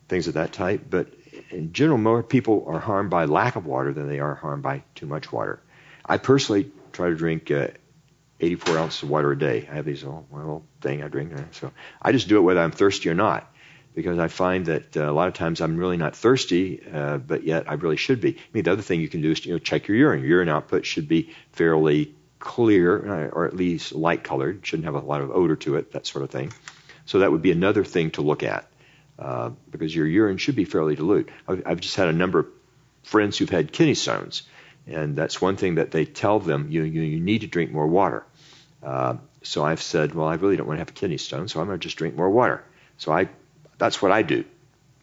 things 0.09 0.27
of 0.27 0.35
that 0.35 0.53
type. 0.53 0.83
But 0.87 1.07
in 1.49 1.73
general, 1.73 1.97
more 1.97 2.21
people 2.21 2.65
are 2.67 2.79
harmed 2.79 3.09
by 3.09 3.25
lack 3.25 3.55
of 3.55 3.65
water 3.65 3.93
than 3.93 4.07
they 4.07 4.19
are 4.19 4.35
harmed 4.35 4.61
by 4.61 4.83
too 4.93 5.07
much 5.07 5.31
water. 5.31 5.59
I 6.05 6.17
personally 6.17 6.71
try 6.97 7.09
to 7.09 7.15
drink 7.15 7.49
uh, 7.51 7.67
84 8.39 8.77
ounces 8.77 9.03
of 9.03 9.09
water 9.09 9.31
a 9.31 9.37
day. 9.37 9.67
I 9.71 9.75
have 9.75 9.85
these 9.85 10.03
little, 10.03 10.25
little 10.31 10.65
thing 10.81 11.03
I 11.03 11.07
drink. 11.07 11.33
uh, 11.33 11.41
So 11.51 11.71
I 12.01 12.11
just 12.11 12.27
do 12.27 12.37
it 12.37 12.41
whether 12.41 12.59
I'm 12.59 12.71
thirsty 12.71 13.09
or 13.09 13.13
not, 13.15 13.51
because 13.95 14.19
I 14.19 14.27
find 14.27 14.65
that 14.67 14.97
uh, 14.97 15.09
a 15.09 15.13
lot 15.13 15.27
of 15.27 15.33
times 15.33 15.61
I'm 15.61 15.77
really 15.77 15.97
not 15.97 16.15
thirsty, 16.15 16.81
uh, 16.93 17.17
but 17.17 17.43
yet 17.43 17.69
I 17.69 17.75
really 17.75 17.97
should 17.97 18.19
be. 18.21 18.31
I 18.37 18.39
mean, 18.53 18.63
the 18.63 18.71
other 18.71 18.81
thing 18.81 18.99
you 19.01 19.09
can 19.09 19.21
do 19.21 19.31
is 19.31 19.45
you 19.45 19.53
know 19.53 19.59
check 19.59 19.87
your 19.87 19.97
urine. 19.97 20.19
Your 20.21 20.29
urine 20.29 20.49
output 20.49 20.85
should 20.85 21.07
be 21.07 21.33
fairly 21.53 22.13
clear, 22.39 22.89
uh, 22.97 23.27
or 23.29 23.45
at 23.45 23.55
least 23.55 23.93
light 23.93 24.23
colored, 24.23 24.65
shouldn't 24.65 24.85
have 24.85 24.95
a 24.95 24.99
lot 24.99 25.21
of 25.21 25.31
odor 25.31 25.55
to 25.55 25.75
it, 25.77 25.91
that 25.93 26.05
sort 26.05 26.23
of 26.23 26.29
thing. 26.29 26.51
So 27.05 27.19
that 27.19 27.31
would 27.31 27.41
be 27.41 27.51
another 27.51 27.83
thing 27.83 28.11
to 28.11 28.21
look 28.21 28.43
at 28.43 28.69
uh, 29.17 29.49
because 29.71 29.95
your 29.95 30.05
urine 30.05 30.37
should 30.37 30.55
be 30.55 30.65
fairly 30.65 30.95
dilute. 30.95 31.29
I've, 31.47 31.63
I've 31.65 31.79
just 31.79 31.95
had 31.95 32.07
a 32.09 32.13
number 32.13 32.39
of 32.39 32.47
friends 33.03 33.37
who've 33.37 33.49
had 33.49 33.71
kidney 33.71 33.95
stones, 33.95 34.43
and 34.87 35.15
that's 35.15 35.41
one 35.41 35.57
thing 35.57 35.75
that 35.75 35.91
they 35.91 36.05
tell 36.05 36.39
them 36.39 36.67
you, 36.71 36.83
you, 36.83 37.01
you 37.01 37.19
need 37.19 37.41
to 37.41 37.47
drink 37.47 37.71
more 37.71 37.87
water. 37.87 38.23
Uh, 38.81 39.15
so 39.43 39.63
I've 39.63 39.81
said, 39.81 40.15
well, 40.15 40.27
I 40.27 40.35
really 40.35 40.55
don't 40.57 40.67
want 40.67 40.77
to 40.77 40.81
have 40.81 40.89
a 40.89 40.93
kidney 40.93 41.17
stone, 41.17 41.47
so 41.47 41.59
I'm 41.59 41.67
going 41.67 41.79
to 41.79 41.83
just 41.83 41.97
drink 41.97 42.15
more 42.15 42.29
water. 42.29 42.63
So 42.97 43.11
I, 43.11 43.29
that's 43.77 44.01
what 44.01 44.11
I 44.11 44.21
do. 44.21 44.45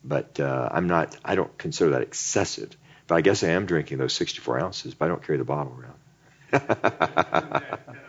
But 0.02 0.38
uh, 0.40 0.68
I'm 0.70 0.86
not, 0.86 1.16
I 1.24 1.34
don't 1.34 1.56
consider 1.58 1.92
that 1.92 2.02
excessive. 2.02 2.76
But 3.06 3.16
I 3.16 3.20
guess 3.20 3.42
I 3.42 3.48
am 3.48 3.66
drinking 3.66 3.98
those 3.98 4.14
64 4.14 4.60
ounces, 4.60 4.94
but 4.94 5.06
I 5.06 5.08
don't 5.08 5.22
carry 5.22 5.38
the 5.38 5.44
bottle 5.44 5.78
around. 5.78 5.98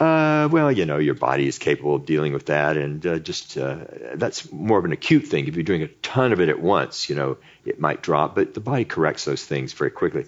Uh, 0.00 0.48
well, 0.50 0.72
you 0.72 0.86
know, 0.86 0.96
your 0.96 1.12
body 1.12 1.46
is 1.46 1.58
capable 1.58 1.94
of 1.94 2.06
dealing 2.06 2.32
with 2.32 2.46
that, 2.46 2.78
and 2.78 3.06
uh, 3.06 3.18
just 3.18 3.58
uh, 3.58 3.84
that's 4.14 4.50
more 4.50 4.78
of 4.78 4.86
an 4.86 4.92
acute 4.92 5.26
thing. 5.26 5.46
If 5.46 5.56
you're 5.56 5.62
doing 5.62 5.82
a 5.82 5.88
ton 5.88 6.32
of 6.32 6.40
it 6.40 6.48
at 6.48 6.58
once, 6.58 7.10
you 7.10 7.16
know, 7.16 7.36
it 7.66 7.78
might 7.78 8.00
drop, 8.00 8.34
but 8.34 8.54
the 8.54 8.60
body 8.60 8.86
corrects 8.86 9.26
those 9.26 9.44
things 9.44 9.74
very 9.74 9.90
quickly. 9.90 10.24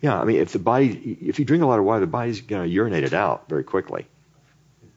Yeah, 0.00 0.18
I 0.18 0.24
mean, 0.24 0.36
if 0.36 0.52
the 0.52 0.58
body, 0.58 1.18
if 1.20 1.38
you 1.38 1.44
drink 1.44 1.62
a 1.62 1.66
lot 1.66 1.78
of 1.78 1.84
water, 1.84 2.00
the 2.00 2.06
body's 2.06 2.40
going 2.40 2.62
to 2.62 2.68
urinate 2.68 3.04
it 3.04 3.12
out 3.12 3.50
very 3.50 3.64
quickly. 3.64 4.06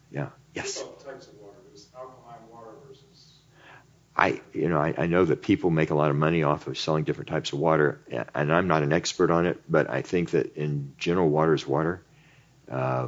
Yeah. 0.10 0.30
Yes. 0.54 0.82
What 0.82 1.06
types 1.06 1.28
of 1.28 1.34
water? 1.42 1.58
There's 1.68 1.88
alkaline 1.94 2.40
water 2.50 2.72
versus. 2.88 3.34
I, 4.16 4.42
you 4.54 4.70
know, 4.70 4.80
I, 4.80 4.96
I 4.98 5.06
know 5.08 5.26
that 5.26 5.42
people 5.42 5.72
make 5.72 5.90
a 5.90 5.96
lot 5.96 6.10
of 6.10 6.16
money 6.16 6.42
off 6.42 6.68
of 6.68 6.78
selling 6.78 7.04
different 7.04 7.30
types 7.30 7.52
of 7.52 7.60
water, 7.60 8.00
and 8.34 8.54
I'm 8.54 8.68
not 8.68 8.82
an 8.82 8.94
expert 8.94 9.30
on 9.30 9.46
it, 9.46 9.62
but 9.70 9.90
I 9.90 10.02
think 10.02 10.32
that 10.32 10.56
in 10.56 10.94
general, 10.98 11.28
water 11.28 11.54
is 11.54 11.68
water 11.68 12.02
uh, 12.70 13.08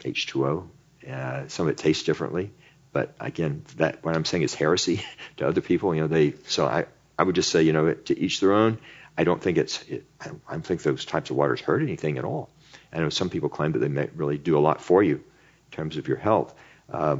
H2O. 0.00 0.68
Uh, 1.08 1.48
some 1.48 1.66
of 1.66 1.72
it 1.72 1.78
tastes 1.78 2.04
differently, 2.04 2.50
but 2.92 3.14
again, 3.20 3.64
that 3.76 4.04
what 4.04 4.16
I'm 4.16 4.24
saying 4.24 4.42
is 4.42 4.54
heresy 4.54 5.04
to 5.36 5.46
other 5.46 5.60
people. 5.60 5.94
You 5.94 6.02
know, 6.02 6.08
they 6.08 6.34
so 6.46 6.66
I 6.66 6.86
I 7.18 7.22
would 7.22 7.34
just 7.34 7.50
say 7.50 7.62
you 7.62 7.72
know 7.72 7.92
to 7.92 8.18
each 8.18 8.40
their 8.40 8.52
own. 8.52 8.78
I 9.16 9.24
don't 9.24 9.40
think 9.40 9.58
it's 9.58 9.82
it, 9.84 10.04
I 10.20 10.30
don't 10.50 10.66
think 10.66 10.82
those 10.82 11.04
types 11.04 11.30
of 11.30 11.36
waters 11.36 11.60
hurt 11.60 11.82
anything 11.82 12.18
at 12.18 12.24
all. 12.24 12.50
I 12.92 12.98
know 12.98 13.08
some 13.08 13.30
people 13.30 13.48
claim 13.48 13.72
that 13.72 13.78
they 13.78 13.88
may 13.88 14.08
really 14.14 14.38
do 14.38 14.58
a 14.58 14.60
lot 14.60 14.80
for 14.80 15.02
you 15.02 15.16
in 15.16 15.70
terms 15.70 15.96
of 15.96 16.08
your 16.08 16.16
health. 16.16 16.54
Uh, 16.90 17.18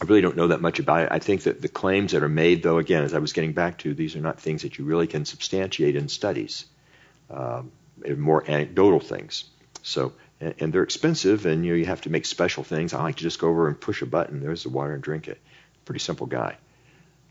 I 0.00 0.04
really 0.04 0.20
don't 0.20 0.36
know 0.36 0.48
that 0.48 0.60
much 0.60 0.80
about 0.80 1.04
it. 1.04 1.08
I 1.12 1.20
think 1.20 1.44
that 1.44 1.62
the 1.62 1.68
claims 1.68 2.10
that 2.10 2.24
are 2.24 2.28
made, 2.28 2.62
though, 2.62 2.78
again, 2.78 3.04
as 3.04 3.14
I 3.14 3.18
was 3.18 3.32
getting 3.32 3.52
back 3.52 3.78
to, 3.78 3.94
these 3.94 4.16
are 4.16 4.20
not 4.20 4.40
things 4.40 4.62
that 4.62 4.76
you 4.76 4.84
really 4.84 5.06
can 5.06 5.24
substantiate 5.24 5.94
in 5.94 6.08
studies. 6.08 6.64
Um, 7.30 7.70
more 8.16 8.42
anecdotal 8.48 8.98
things. 8.98 9.44
So, 9.82 10.12
and, 10.40 10.54
and 10.58 10.72
they're 10.72 10.82
expensive, 10.82 11.46
and 11.46 11.64
you 11.64 11.72
know 11.72 11.76
you 11.76 11.86
have 11.86 12.02
to 12.02 12.10
make 12.10 12.26
special 12.26 12.64
things. 12.64 12.94
I 12.94 13.02
like 13.02 13.16
to 13.16 13.22
just 13.22 13.38
go 13.38 13.48
over 13.48 13.68
and 13.68 13.80
push 13.80 14.02
a 14.02 14.06
button. 14.06 14.40
There's 14.40 14.62
the 14.62 14.70
water 14.70 14.94
and 14.94 15.02
drink 15.02 15.28
it. 15.28 15.40
Pretty 15.84 16.00
simple 16.00 16.26
guy. 16.26 16.56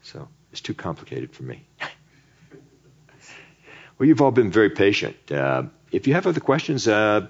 So 0.03 0.27
it's 0.51 0.61
too 0.61 0.73
complicated 0.73 1.31
for 1.31 1.43
me. 1.43 1.65
well, 3.97 4.07
you've 4.07 4.21
all 4.21 4.31
been 4.31 4.51
very 4.51 4.69
patient. 4.69 5.15
Uh, 5.31 5.63
if 5.91 6.07
you 6.07 6.13
have 6.13 6.27
other 6.27 6.39
questions, 6.39 6.87
uh, 6.87 7.27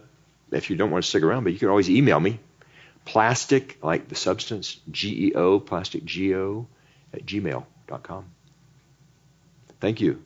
if 0.51 0.69
you 0.69 0.75
don't 0.75 0.91
want 0.91 1.03
to 1.03 1.09
stick 1.09 1.23
around, 1.23 1.43
but 1.43 1.53
you 1.53 1.59
can 1.59 1.69
always 1.69 1.89
email 1.89 2.19
me. 2.19 2.39
Plastic, 3.05 3.83
like 3.83 4.07
the 4.07 4.15
substance, 4.15 4.79
G 4.89 5.27
E 5.27 5.33
O, 5.33 5.59
plastic 5.59 6.05
G 6.05 6.35
O, 6.35 6.67
at 7.13 7.25
gmail.com. 7.25 8.25
Thank 9.79 10.01
you. 10.01 10.23